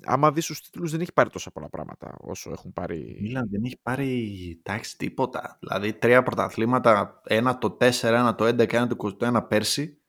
άμα 0.04 0.32
δεις 0.32 0.46
τους 0.46 0.62
τίτλους 0.62 0.92
δεν 0.92 1.02
έχει 1.02 1.14
πάρει 1.14 1.30
τόσα 1.30 1.52
πολλά 1.52 1.70
πράγματα 1.70 2.16
όσο 2.20 2.52
έχουν 2.52 2.70
Η 2.70 2.74
πάρει... 2.74 3.18
Μίλαν 3.22 3.50
δεν 3.50 3.64
έχει 3.64 3.80
πάρει 3.82 4.60
τάξη 4.64 4.98
τίποτα. 4.98 5.58
Δηλαδή 5.60 5.94
τρία 5.94 6.24
πρωταθλήματα, 6.24 7.22
ένα 7.26 7.58
το 7.58 7.78
4, 7.82 7.92
ένα 8.02 8.36
το 8.36 8.46
11, 8.46 8.74
ένα 8.74 8.88
το 8.88 9.16
21 9.20 9.46
πέρσι. 9.48 10.00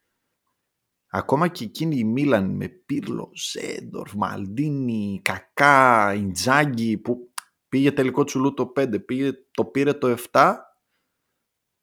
Ακόμα 1.10 1.48
και 1.48 1.64
εκείνη 1.64 1.96
η 1.98 2.04
Μίλαν 2.04 2.50
με 2.50 2.68
Πύρλο, 2.68 3.30
Σέντορφ, 3.34 4.12
Μαλντίνι, 4.14 5.20
Κακά, 5.24 6.14
Ιντζάγκη 6.14 6.98
που 6.98 7.32
πήγε 7.68 7.92
τελικό 7.92 8.24
τσουλού 8.24 8.54
το 8.54 8.72
5, 8.76 9.04
πήγε, 9.06 9.32
το 9.50 9.64
πήρε 9.64 9.92
το 9.92 10.16
7. 10.32 10.54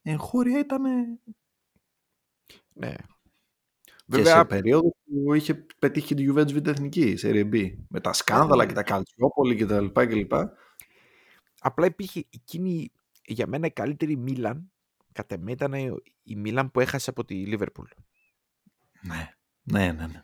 Εγχώρια 0.02 0.60
ήταν 0.60 0.82
Ναι. 2.74 2.96
και 2.96 4.18
Βέβαια, 4.18 4.38
σε 4.38 4.46
περίοδο 4.46 4.90
που 5.06 5.34
είχε 5.34 5.66
πετύχει 5.80 6.16
τη 6.16 6.26
Juventus 6.30 6.54
Β' 6.54 6.68
Εθνική, 6.68 7.16
σε 7.18 7.30
Serie 7.34 7.50
B. 7.54 7.72
Με 7.90 8.00
τα 8.00 8.14
σκάνδαλα 8.14 8.64
Ναι. 8.64 8.70
και 8.70 8.74
τα 8.76 8.84
Καλτσιόπολη 8.84 9.56
και 9.56 9.66
τα 9.66 9.82
λοιπά 9.82 10.06
και 10.08 10.16
λοιπά. 10.16 10.54
απλά 11.60 11.86
υπήρχε 11.86 12.26
εκείνη 12.30 12.92
για 13.26 13.48
μένα 13.48 13.66
η 13.68 13.72
καλύτερη 13.72 14.16
Μίλαν 14.18 14.72
κατ' 15.12 15.32
εμέ 15.32 15.52
ήταν 15.52 15.74
η 16.24 16.36
Μίλαν 16.36 16.72
που 16.72 16.80
έχασε 16.80 17.10
από 17.10 17.26
τη 17.26 17.36
Λίβερπουλ. 17.46 17.88
Ναι, 19.08 19.30
ναι, 19.64 19.92
ναι. 19.92 20.08
ναι. 20.08 20.24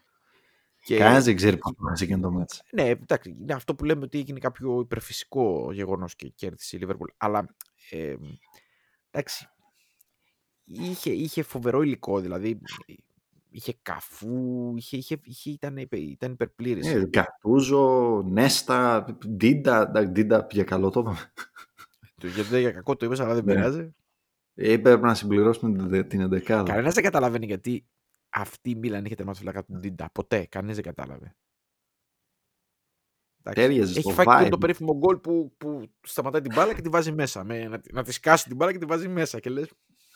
Και... 0.83 0.97
Κανένας 0.97 1.23
δεν 1.23 1.35
ξέρει 1.35 1.57
πώς 1.57 1.71
χάθηκε 1.97 2.03
εκείνο 2.03 2.19
το 2.19 2.31
ματς. 2.31 2.61
Ναι, 2.71 2.83
εντάξει, 2.89 3.35
είναι 3.41 3.53
αυτό 3.53 3.75
που 3.75 3.85
λέμε 3.85 4.03
ότι 4.03 4.17
έγινε 4.19 4.39
κάποιο 4.39 4.79
υπερφυσικό 4.79 5.71
γεγονός 5.73 6.15
και 6.15 6.27
κέρδισε 6.29 6.77
η 6.77 6.79
Liverpool. 6.83 7.13
Αλλά 7.17 7.55
ε, 7.89 8.15
εντάξει, 9.11 9.47
είχε, 10.63 11.11
είχε 11.11 11.43
φοβερό 11.43 11.81
υλικό, 11.81 12.19
δηλαδή 12.19 12.59
είχε 13.49 13.77
Καφού, 13.81 14.73
είχε, 14.77 14.97
είχε, 14.97 15.19
είχε, 15.23 15.49
ήταν, 15.49 15.77
υπε- 15.77 15.99
ήταν 15.99 16.31
υπερπλήρης. 16.31 16.87
Ε, 16.87 17.05
Γκατούζο, 17.07 18.21
Νέστα, 18.25 19.05
Ντίντα. 19.27 19.81
εντάξει, 19.81 20.11
Ντίντα 20.11 20.45
πήγε 20.45 20.63
καλό 20.63 20.89
το 20.89 20.99
είπαμε. 20.99 21.31
Το- 22.19 22.27
Γιατί 22.27 22.49
δεν 22.49 22.59
για 22.59 22.71
κακό 22.71 22.95
το 22.95 23.05
είπες, 23.05 23.19
αλλά 23.19 23.33
δεν 23.33 23.43
Ναι. 23.45 23.53
πειράζει. 23.53 23.93
Ε, 24.55 24.71
Έπρεπε 24.71 25.05
να 25.05 25.13
συμπληρώσουμε 25.13 25.77
την, 25.77 25.89
δε- 25.89 26.03
την 26.03 26.21
εντεκάδα. 26.21 26.63
Κανένας 26.71 26.93
δεν 26.93 27.03
καταλαβαίνει 27.03 27.45
γιατί 27.45 27.85
αυτή 28.29 28.69
η 28.69 28.75
Μίλαν 28.75 29.05
είχε 29.05 29.15
τερματοφυλάκα 29.15 29.63
του 29.63 29.73
Ντίντα. 29.77 30.09
Ποτέ, 30.11 30.45
κανείς 30.45 30.75
δεν 30.75 30.83
κατάλαβε. 30.83 31.35
Εντάξει, 33.43 33.61
Τέριαζε 33.61 33.91
Έχει 33.99 34.01
στο 34.01 34.23
φάει 34.23 34.39
και 34.39 34.45
vibe. 34.45 34.49
το 34.49 34.57
περίφημο 34.57 34.97
γκολ 34.97 35.17
που, 35.17 35.53
που 35.57 35.91
σταματάει 36.01 36.41
την 36.41 36.51
μπάλα 36.55 36.73
και 36.73 36.81
τη 36.81 36.89
βάζει 36.89 37.11
μέσα. 37.11 37.43
Με, 37.43 37.67
να, 37.67 37.79
τη- 37.79 37.93
να 37.93 38.03
τη 38.03 38.11
σκάσει 38.11 38.47
την 38.47 38.55
μπάλα 38.55 38.71
και 38.71 38.77
τη 38.77 38.85
βάζει 38.85 39.07
μέσα. 39.07 39.39
Και 39.39 39.49
λες. 39.49 39.71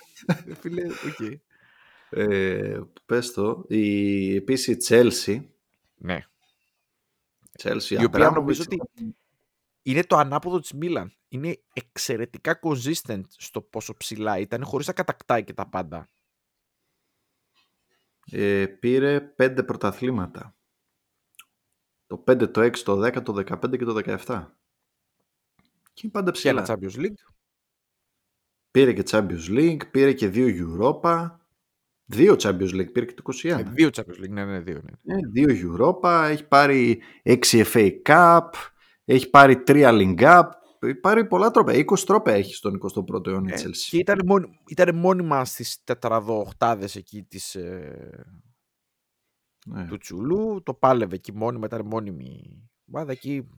Φίλε, 0.62 0.84
οκ. 0.86 1.40
Ε, 2.10 2.82
πες 3.06 3.32
το. 3.32 3.66
Η, 3.68 4.36
επίσης 4.36 4.68
η 4.68 4.78
Chelsea. 4.90 5.46
Ναι. 5.96 6.20
Chelsea 7.64 7.90
Η 7.90 8.04
οποία 8.06 8.30
Abramovich, 8.30 8.34
νομίζω 8.34 8.64
ότι 8.64 8.78
είναι 9.82 10.04
το 10.04 10.16
ανάποδο 10.18 10.60
της 10.60 10.74
Μίλαν. 10.74 11.14
Είναι 11.28 11.62
εξαιρετικά 11.74 12.60
consistent 12.64 13.22
στο 13.28 13.62
πόσο 13.62 13.94
ψηλά 13.98 14.38
ήταν, 14.40 14.64
χωρίς 14.64 14.88
να 14.88 14.94
κατακτάει 14.94 15.44
και 15.44 15.54
τα 15.54 15.70
πάντα. 15.70 16.08
Ε, 18.32 18.66
πήρε 18.66 19.22
πέντε 19.22 19.64
πρωταθλήματα. 19.64 20.56
Το 22.08 22.24
5, 22.28 22.52
το 22.52 22.62
6, 22.62 22.78
το 22.78 23.06
10, 23.06 23.24
το 23.24 23.34
15 23.34 23.78
και 23.78 23.86
το 23.86 23.96
17. 24.26 24.46
Και 25.94 26.02
είναι 26.04 26.12
πάντα 26.12 26.32
Και 26.32 26.50
ένα 26.50 26.62
ψηλά. 26.62 26.78
Champions 26.78 26.96
League. 26.96 27.32
Πήρε 28.72 28.94
και 28.94 29.04
Champions 29.06 29.50
League, 29.50 29.92
πήρε 29.92 30.14
και 30.14 30.28
δύο 30.28 30.48
Europa. 30.48 31.38
Δύο 32.06 32.36
Champions 32.40 32.74
League, 32.74 32.92
πήρε 32.92 33.06
και 33.06 33.14
το 33.14 33.24
21. 33.44 33.50
Ε, 33.50 33.64
δύο 33.64 33.90
Champions 33.94 34.24
League, 34.24 34.30
ναι, 34.30 34.46
ναι, 34.46 34.60
δύο. 34.60 34.82
Ναι. 35.02 35.16
Ε, 35.16 35.20
δύο 35.32 35.48
Europa, 35.50 36.28
έχει 36.30 36.48
πάρει 36.48 37.02
6 37.24 37.38
FA 37.74 37.92
Cup, 38.06 38.50
έχει 39.06 39.30
πάρει 39.30 39.64
3 39.68 39.90
Link 39.90 40.22
Cup, 40.22 40.44
έχει 40.50 40.63
πάρει 41.02 41.26
πολλά 41.28 41.52
τρόπια. 41.52 41.74
20 41.74 42.00
τρόπια 42.06 42.34
έχει 42.34 42.56
στον 42.56 42.74
21ο 42.76 43.28
αιώνα 43.28 43.50
η 43.50 43.54
Ε, 43.54 43.64
Chelsea. 43.64 43.88
και 43.90 43.98
ήταν, 43.98 44.20
μόνη, 44.26 44.60
ήταν 44.68 44.96
μόνιμα 44.96 45.46
στις 45.46 45.84
τετραδοχτάδες 45.84 46.96
εκεί 46.96 47.24
της, 47.24 47.56
ε, 47.56 48.26
Ναι. 49.66 49.86
του 49.88 49.98
Τσουλού. 49.98 50.64
Το 50.64 50.74
πάλευε 50.74 51.16
εκεί 51.16 51.34
μόνιμα, 51.34 51.66
ήταν 51.66 51.86
μόνιμη 51.86 52.64
ομάδα. 52.92 53.12
Εκεί 53.12 53.50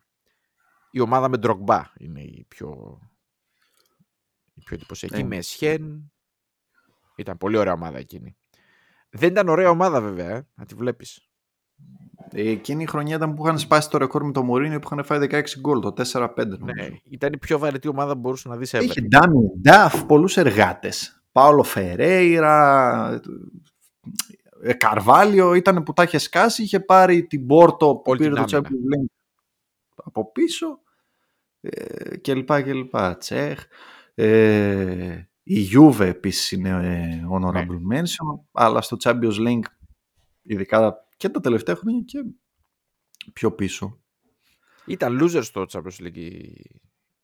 η 0.91 0.99
ομάδα 0.99 1.29
με 1.29 1.37
Ντρογκμπά 1.37 1.81
είναι 1.97 2.21
η 2.21 2.45
πιο, 2.47 2.99
η 4.53 4.61
πιο 4.63 4.75
εντυπωσιακή. 4.75 5.19
Ε. 5.19 5.23
Με 5.23 5.41
Σχέν. 5.41 6.11
Ήταν 7.15 7.37
πολύ 7.37 7.57
ωραία 7.57 7.73
ομάδα 7.73 7.97
εκείνη. 7.97 8.35
Δεν 9.09 9.29
ήταν 9.31 9.47
ωραία 9.49 9.69
ομάδα 9.69 10.01
βέβαια, 10.01 10.29
ε, 10.35 10.47
να 10.55 10.65
τη 10.65 10.75
βλέπεις. 10.75 11.24
Ε, 12.31 12.49
εκείνη 12.49 12.83
η 12.83 12.85
χρονιά 12.85 13.15
ήταν 13.15 13.33
που 13.33 13.45
είχαν 13.45 13.59
σπάσει 13.59 13.89
το 13.89 13.97
ρεκόρ 13.97 14.23
με 14.25 14.31
το 14.31 14.43
Μωρίνιο 14.43 14.79
που 14.79 14.89
είχαν 14.91 15.05
φάει 15.05 15.27
16 15.31 15.41
γκολ, 15.59 15.79
το 15.79 15.93
4-5 16.13 16.27
νομίζω. 16.35 16.63
Ναι, 16.63 16.87
ήταν 17.09 17.33
η 17.33 17.37
πιο 17.37 17.59
βαρετή 17.59 17.87
ομάδα 17.87 18.13
που 18.13 18.19
μπορούσε 18.19 18.49
να 18.49 18.55
δεις 18.57 18.75
ever. 18.75 18.83
Είχε 18.83 19.01
Ντάμι 19.01 19.51
Νταφ, 19.61 20.05
πολλούς 20.05 20.37
εργάτες. 20.37 21.23
Πάολο 21.31 21.63
Φερέιρα, 21.63 23.21
ε, 24.63 24.73
Καρβάλιο, 24.73 25.53
ήταν 25.53 25.83
που 25.83 25.93
τα 25.93 26.03
είχε 26.03 26.17
σκάσει, 26.17 26.63
είχε 26.63 26.79
πάρει 26.79 27.23
την 27.25 27.45
Πόρτο 27.45 27.95
που 27.95 28.11
Όλη 28.11 28.19
πήρε 28.19 28.33
την 28.33 28.45
το 28.45 28.57
άμυνα. 28.57 28.69
Champions 28.69 28.99
League 28.99 29.13
από 29.95 30.31
πίσω 30.31 30.79
ε, 31.61 32.17
και 32.17 32.33
λοιπά 32.35 32.61
και 32.61 32.73
λοιπά. 32.73 33.17
Τσέχ. 33.17 33.65
Ε, 34.15 35.27
η 35.43 35.67
Juve 35.73 35.99
επίσης 35.99 36.51
είναι 36.51 36.69
ε, 36.69 37.25
honorable 37.33 37.79
Ναι. 37.81 37.99
mention, 37.99 38.39
αλλά 38.51 38.81
στο 38.81 38.97
Champions 39.03 39.47
League 39.47 39.65
ειδικά 40.41 41.04
και 41.17 41.29
τα 41.29 41.39
τελευταία 41.39 41.75
χρόνια 41.75 42.01
και 42.01 42.23
πιο 43.33 43.51
πίσω. 43.51 43.99
Ήταν 44.85 45.19
loser 45.21 45.43
στο 45.43 45.65
Champions 45.69 46.01
League 46.05 46.15
η, 46.17 46.27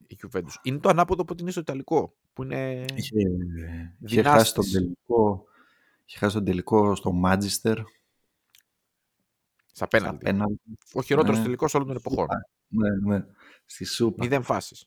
η 0.07 0.17
Juventus. 0.23 0.53
Είναι 0.63 0.79
το 0.79 0.89
ανάποδο 0.89 1.21
από 1.21 1.33
ότι 1.33 1.41
είναι 1.41 1.51
στο 1.51 1.59
Ιταλικό. 1.59 2.15
Που 2.33 2.43
είναι... 2.43 2.85
Είχε, 2.95 3.15
είχε 3.99 4.21
χάσει 4.21 4.53
τον 4.53 4.63
Δυνάστης. 4.63 4.71
τελικό, 4.73 5.43
είχε 6.05 6.17
χάσει 6.17 6.35
τον 6.35 6.45
τελικό 6.45 6.95
στο 6.95 7.11
Μάντζιστερ. 7.11 7.77
Στα 9.73 9.87
πέναλτι. 9.87 10.23
Πέναλτι. 10.23 10.61
Ο 10.93 11.01
χειρότερος 11.01 11.37
Ναι. 11.37 11.43
τελικός 11.43 11.73
όλων 11.73 11.87
των 11.87 11.95
εποχών. 11.95 12.27
Ναι, 12.67 12.89
ναι. 13.15 13.25
Στη 13.65 13.85
Σούπα. 13.85 14.23
Μηδέν 14.23 14.43
φάσεις. 14.43 14.85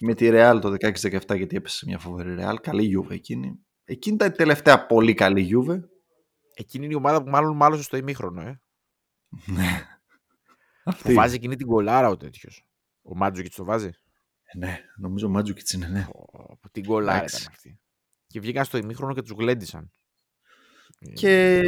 Με 0.00 0.14
τη 0.14 0.28
Real 0.32 0.58
το 0.60 0.74
16-17 0.80 1.36
γιατί 1.36 1.56
έπεσε 1.56 1.76
σε 1.76 1.86
μια 1.86 1.98
φοβερή 1.98 2.36
Real. 2.38 2.54
Καλή 2.62 2.98
Juve 2.98 3.10
εκείνη. 3.10 3.58
Εκείνη 3.84 4.14
ήταν 4.14 4.28
η 4.28 4.32
τελευταία 4.36 4.86
πολύ 4.86 5.14
καλή 5.14 5.50
Juve. 5.52 5.80
Εκείνη 6.60 6.84
είναι 6.84 6.94
η 6.94 6.96
ομάδα 6.96 7.22
που 7.22 7.30
μάλλον 7.30 7.56
μάλωσε 7.56 7.82
στο 7.82 7.96
ημίχρονο. 7.96 8.40
Ε. 8.40 8.60
Ναι. 9.46 9.86
Που 10.84 10.90
Αυτή. 10.90 11.14
βάζει 11.14 11.34
εκείνη 11.34 11.56
την 11.56 11.66
κολάρα 11.66 12.08
ο 12.08 12.16
τέτοιος. 12.16 12.66
Ο 13.02 13.16
Μάτζουκιτ 13.16 13.54
το 13.54 13.64
βάζει. 13.64 13.90
Ε, 14.42 14.58
Ναι, 14.58 14.80
νομίζω 14.96 15.26
ο 15.26 15.30
Μάτζουκιτς 15.30 15.72
είναι, 15.72 15.88
ναι. 15.88 16.06
Ω, 16.12 16.58
την 16.72 16.84
κολάρα 16.84 17.16
Εντάξει. 17.18 17.42
ήταν 17.42 17.52
αυτή. 17.54 17.80
Και 18.26 18.40
βγήκαν 18.40 18.64
στο 18.64 18.78
ημίχρονο 18.78 19.14
και 19.14 19.22
τους 19.22 19.30
γλέντισαν. 19.30 19.92
Ε, 20.98 21.10
Και 21.12 21.58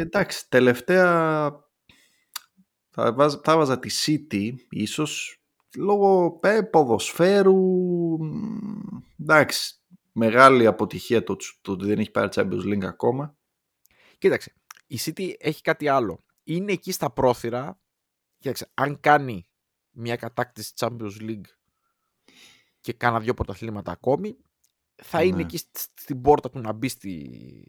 εντάξει, 0.00 0.48
τελευταία 0.48 1.50
θα, 2.90 3.12
βάζα, 3.14 3.40
θα 3.44 3.56
βάζα 3.56 3.78
τη 3.78 3.90
City 4.06 4.52
ίσως 4.70 5.40
λόγω 5.76 6.40
ε, 6.42 6.62
ποδοσφαίρου 6.62 7.54
μ, 8.24 9.02
εντάξει, 9.20 9.74
μεγάλη 10.12 10.66
αποτυχία 10.66 11.22
το, 11.22 11.36
το 11.60 11.72
ότι 11.72 11.86
δεν 11.86 11.98
έχει 11.98 12.10
πάρει 12.10 12.28
Champions 12.32 12.64
League 12.64 12.84
ακόμα. 12.84 13.36
Κοίταξε, 14.18 14.52
η 14.86 14.96
City 15.00 15.32
έχει 15.38 15.60
κάτι 15.62 15.88
άλλο. 15.88 16.24
Είναι 16.42 16.72
εκεί 16.72 16.92
στα 16.92 17.10
πρόθυρα. 17.10 17.80
Κοίταξε, 18.38 18.70
αν 18.74 19.00
κάνει 19.00 19.48
μια 19.90 20.16
κατάκτηση 20.16 20.72
Champions 20.76 21.20
League 21.20 21.44
και 22.80 22.92
κάνα 22.92 23.20
δύο 23.20 23.34
πρωταθλήματα 23.34 23.92
ακόμη, 23.92 24.36
θα 25.02 25.22
είναι 25.22 25.36
Ναι. 25.36 25.42
εκεί 25.42 25.56
σ- 25.58 25.76
στην 26.00 26.20
πόρτα 26.20 26.50
του 26.50 26.58
να 26.58 26.72
μπει 26.72 26.88
στη, 26.88 27.68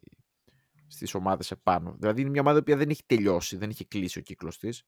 στις 0.88 1.14
ομάδες 1.14 1.52
επάνω. 1.52 1.96
Δηλαδή 2.00 2.22
είναι 2.22 2.30
μια 2.30 2.42
ομάδα 2.42 2.64
που 2.64 2.76
δεν 2.78 2.90
έχει 2.90 3.04
τελειώσει, 3.06 3.58
δεν 3.58 3.70
έχει 3.70 3.86
κλείσει 3.86 4.20
ο 4.20 4.22
κύκλος 4.22 4.58
της. 4.58 4.84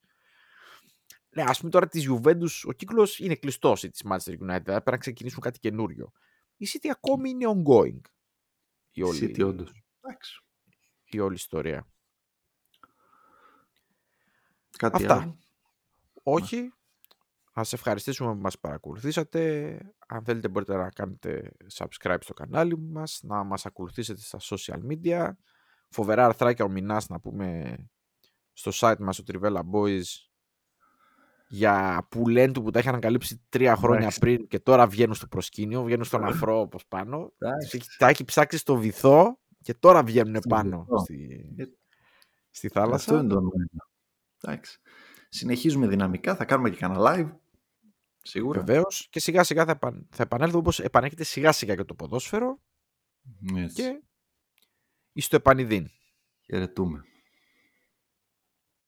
Ναι, 1.29 1.43
ας 1.47 1.57
πούμε 1.59 1.71
τώρα 1.71 1.87
της 1.87 2.09
Juventus, 2.09 2.49
ο 2.67 2.71
κύκλος 2.71 3.19
είναι 3.19 3.35
κλειστός 3.35 3.83
ή 3.83 3.89
της 3.89 4.01
Manchester 4.05 4.31
United, 4.31 4.37
δηλαδή 4.39 4.63
πρέπει 4.63 4.91
να 4.91 4.97
ξεκινήσουν 4.97 5.41
κάτι 5.41 5.59
καινούριο. 5.59 6.11
Η 6.57 6.67
City 6.73 6.87
ακόμη 6.87 7.29
είναι 7.29 7.45
ongoing. 7.55 8.01
Η 8.91 9.01
όλη, 9.01 9.19
City 9.19 9.45
όντως. 9.47 9.83
Εντάξει. 10.01 10.43
Η 11.17 11.19
όλη 11.19 11.35
ιστορία. 11.35 11.87
Κάτι 14.77 14.95
Αυτά. 14.95 15.21
άλλο; 15.21 15.37
Όχι. 16.23 16.73
Να 17.53 17.63
σε 17.63 17.75
ευχαριστήσουμε 17.75 18.33
που 18.33 18.41
μας 18.41 18.59
παρακολουθήσατε. 18.59 19.77
Αν 20.07 20.23
θέλετε 20.23 20.47
μπορείτε 20.47 20.75
να 20.75 20.89
κάνετε 20.89 21.51
subscribe 21.73 22.17
στο 22.19 22.33
κανάλι 22.33 22.77
μας, 22.77 23.19
να 23.23 23.43
μας 23.43 23.65
ακολουθήσετε 23.65 24.21
στα 24.21 24.39
social 24.41 24.79
media. 24.89 25.29
Φοβερά 25.89 26.25
αρθράκια 26.25 26.65
ο 26.65 26.69
Μινάς 26.69 27.09
να 27.09 27.19
πούμε 27.19 27.77
στο 28.53 28.71
site 28.73 28.99
μας, 28.99 29.15
στο 29.15 29.23
Trivella 29.27 29.61
Boys, 29.71 30.03
για 31.47 32.07
που 32.09 32.27
λένε 32.27 32.51
του 32.51 32.63
που 32.63 32.71
τα 32.71 32.79
είχαν 32.79 32.91
ανακαλύψει 32.91 33.41
τρία 33.49 33.75
χρόνια 33.75 33.99
Εντάξει. 33.99 34.19
πριν 34.19 34.47
και 34.47 34.59
τώρα 34.59 34.87
βγαίνουν 34.87 35.15
στο 35.15 35.27
προσκήνιο, 35.27 35.83
βγαίνουν 35.83 36.05
στον 36.05 36.23
αφρό 36.23 36.59
όπως 36.59 36.85
πάνω. 36.87 37.33
Εντάξει. 37.37 37.81
Τα 37.97 38.07
έχει 38.07 38.25
ψάξει 38.25 38.57
στο 38.57 38.75
βυθό 38.75 39.38
και 39.63 39.73
τώρα 39.73 40.03
βγαίνουν 40.03 40.35
Στο 40.35 40.47
πάνω 40.49 40.79
βυθό. 40.79 40.97
στη, 40.99 41.53
Ε, 41.57 41.63
στη 42.49 42.67
Αυτό 42.67 42.79
θάλασσα. 42.79 43.13
είναι 43.19 43.27
το 43.27 43.39
νόημα. 43.39 43.87
Εντάξει. 44.41 44.79
Συνεχίζουμε 45.29 45.87
δυναμικά, 45.87 46.35
θα 46.35 46.45
κάνουμε 46.45 46.69
και 46.69 46.77
κανένα 46.77 46.99
live. 47.01 47.37
Σίγουρα. 48.21 48.59
Βεβαίως. 48.63 49.07
Και 49.09 49.19
σιγά 49.19 49.43
σιγά 49.43 49.65
θα, 49.65 49.71
επαν... 49.71 50.07
θα 50.11 50.23
επανέλθουμε 50.23 50.59
όπως 50.59 50.79
επανέρχεται 50.79 51.23
σιγά 51.23 51.51
σιγά 51.51 51.75
και 51.75 51.83
το 51.83 51.95
ποδόσφαιρο 51.95 52.59
Έτσι. 53.55 53.75
και 53.75 54.01
εις 55.11 55.27
το 55.27 55.35
επανειδήν. 55.35 55.87
Χαιρετούμε. 56.45 57.03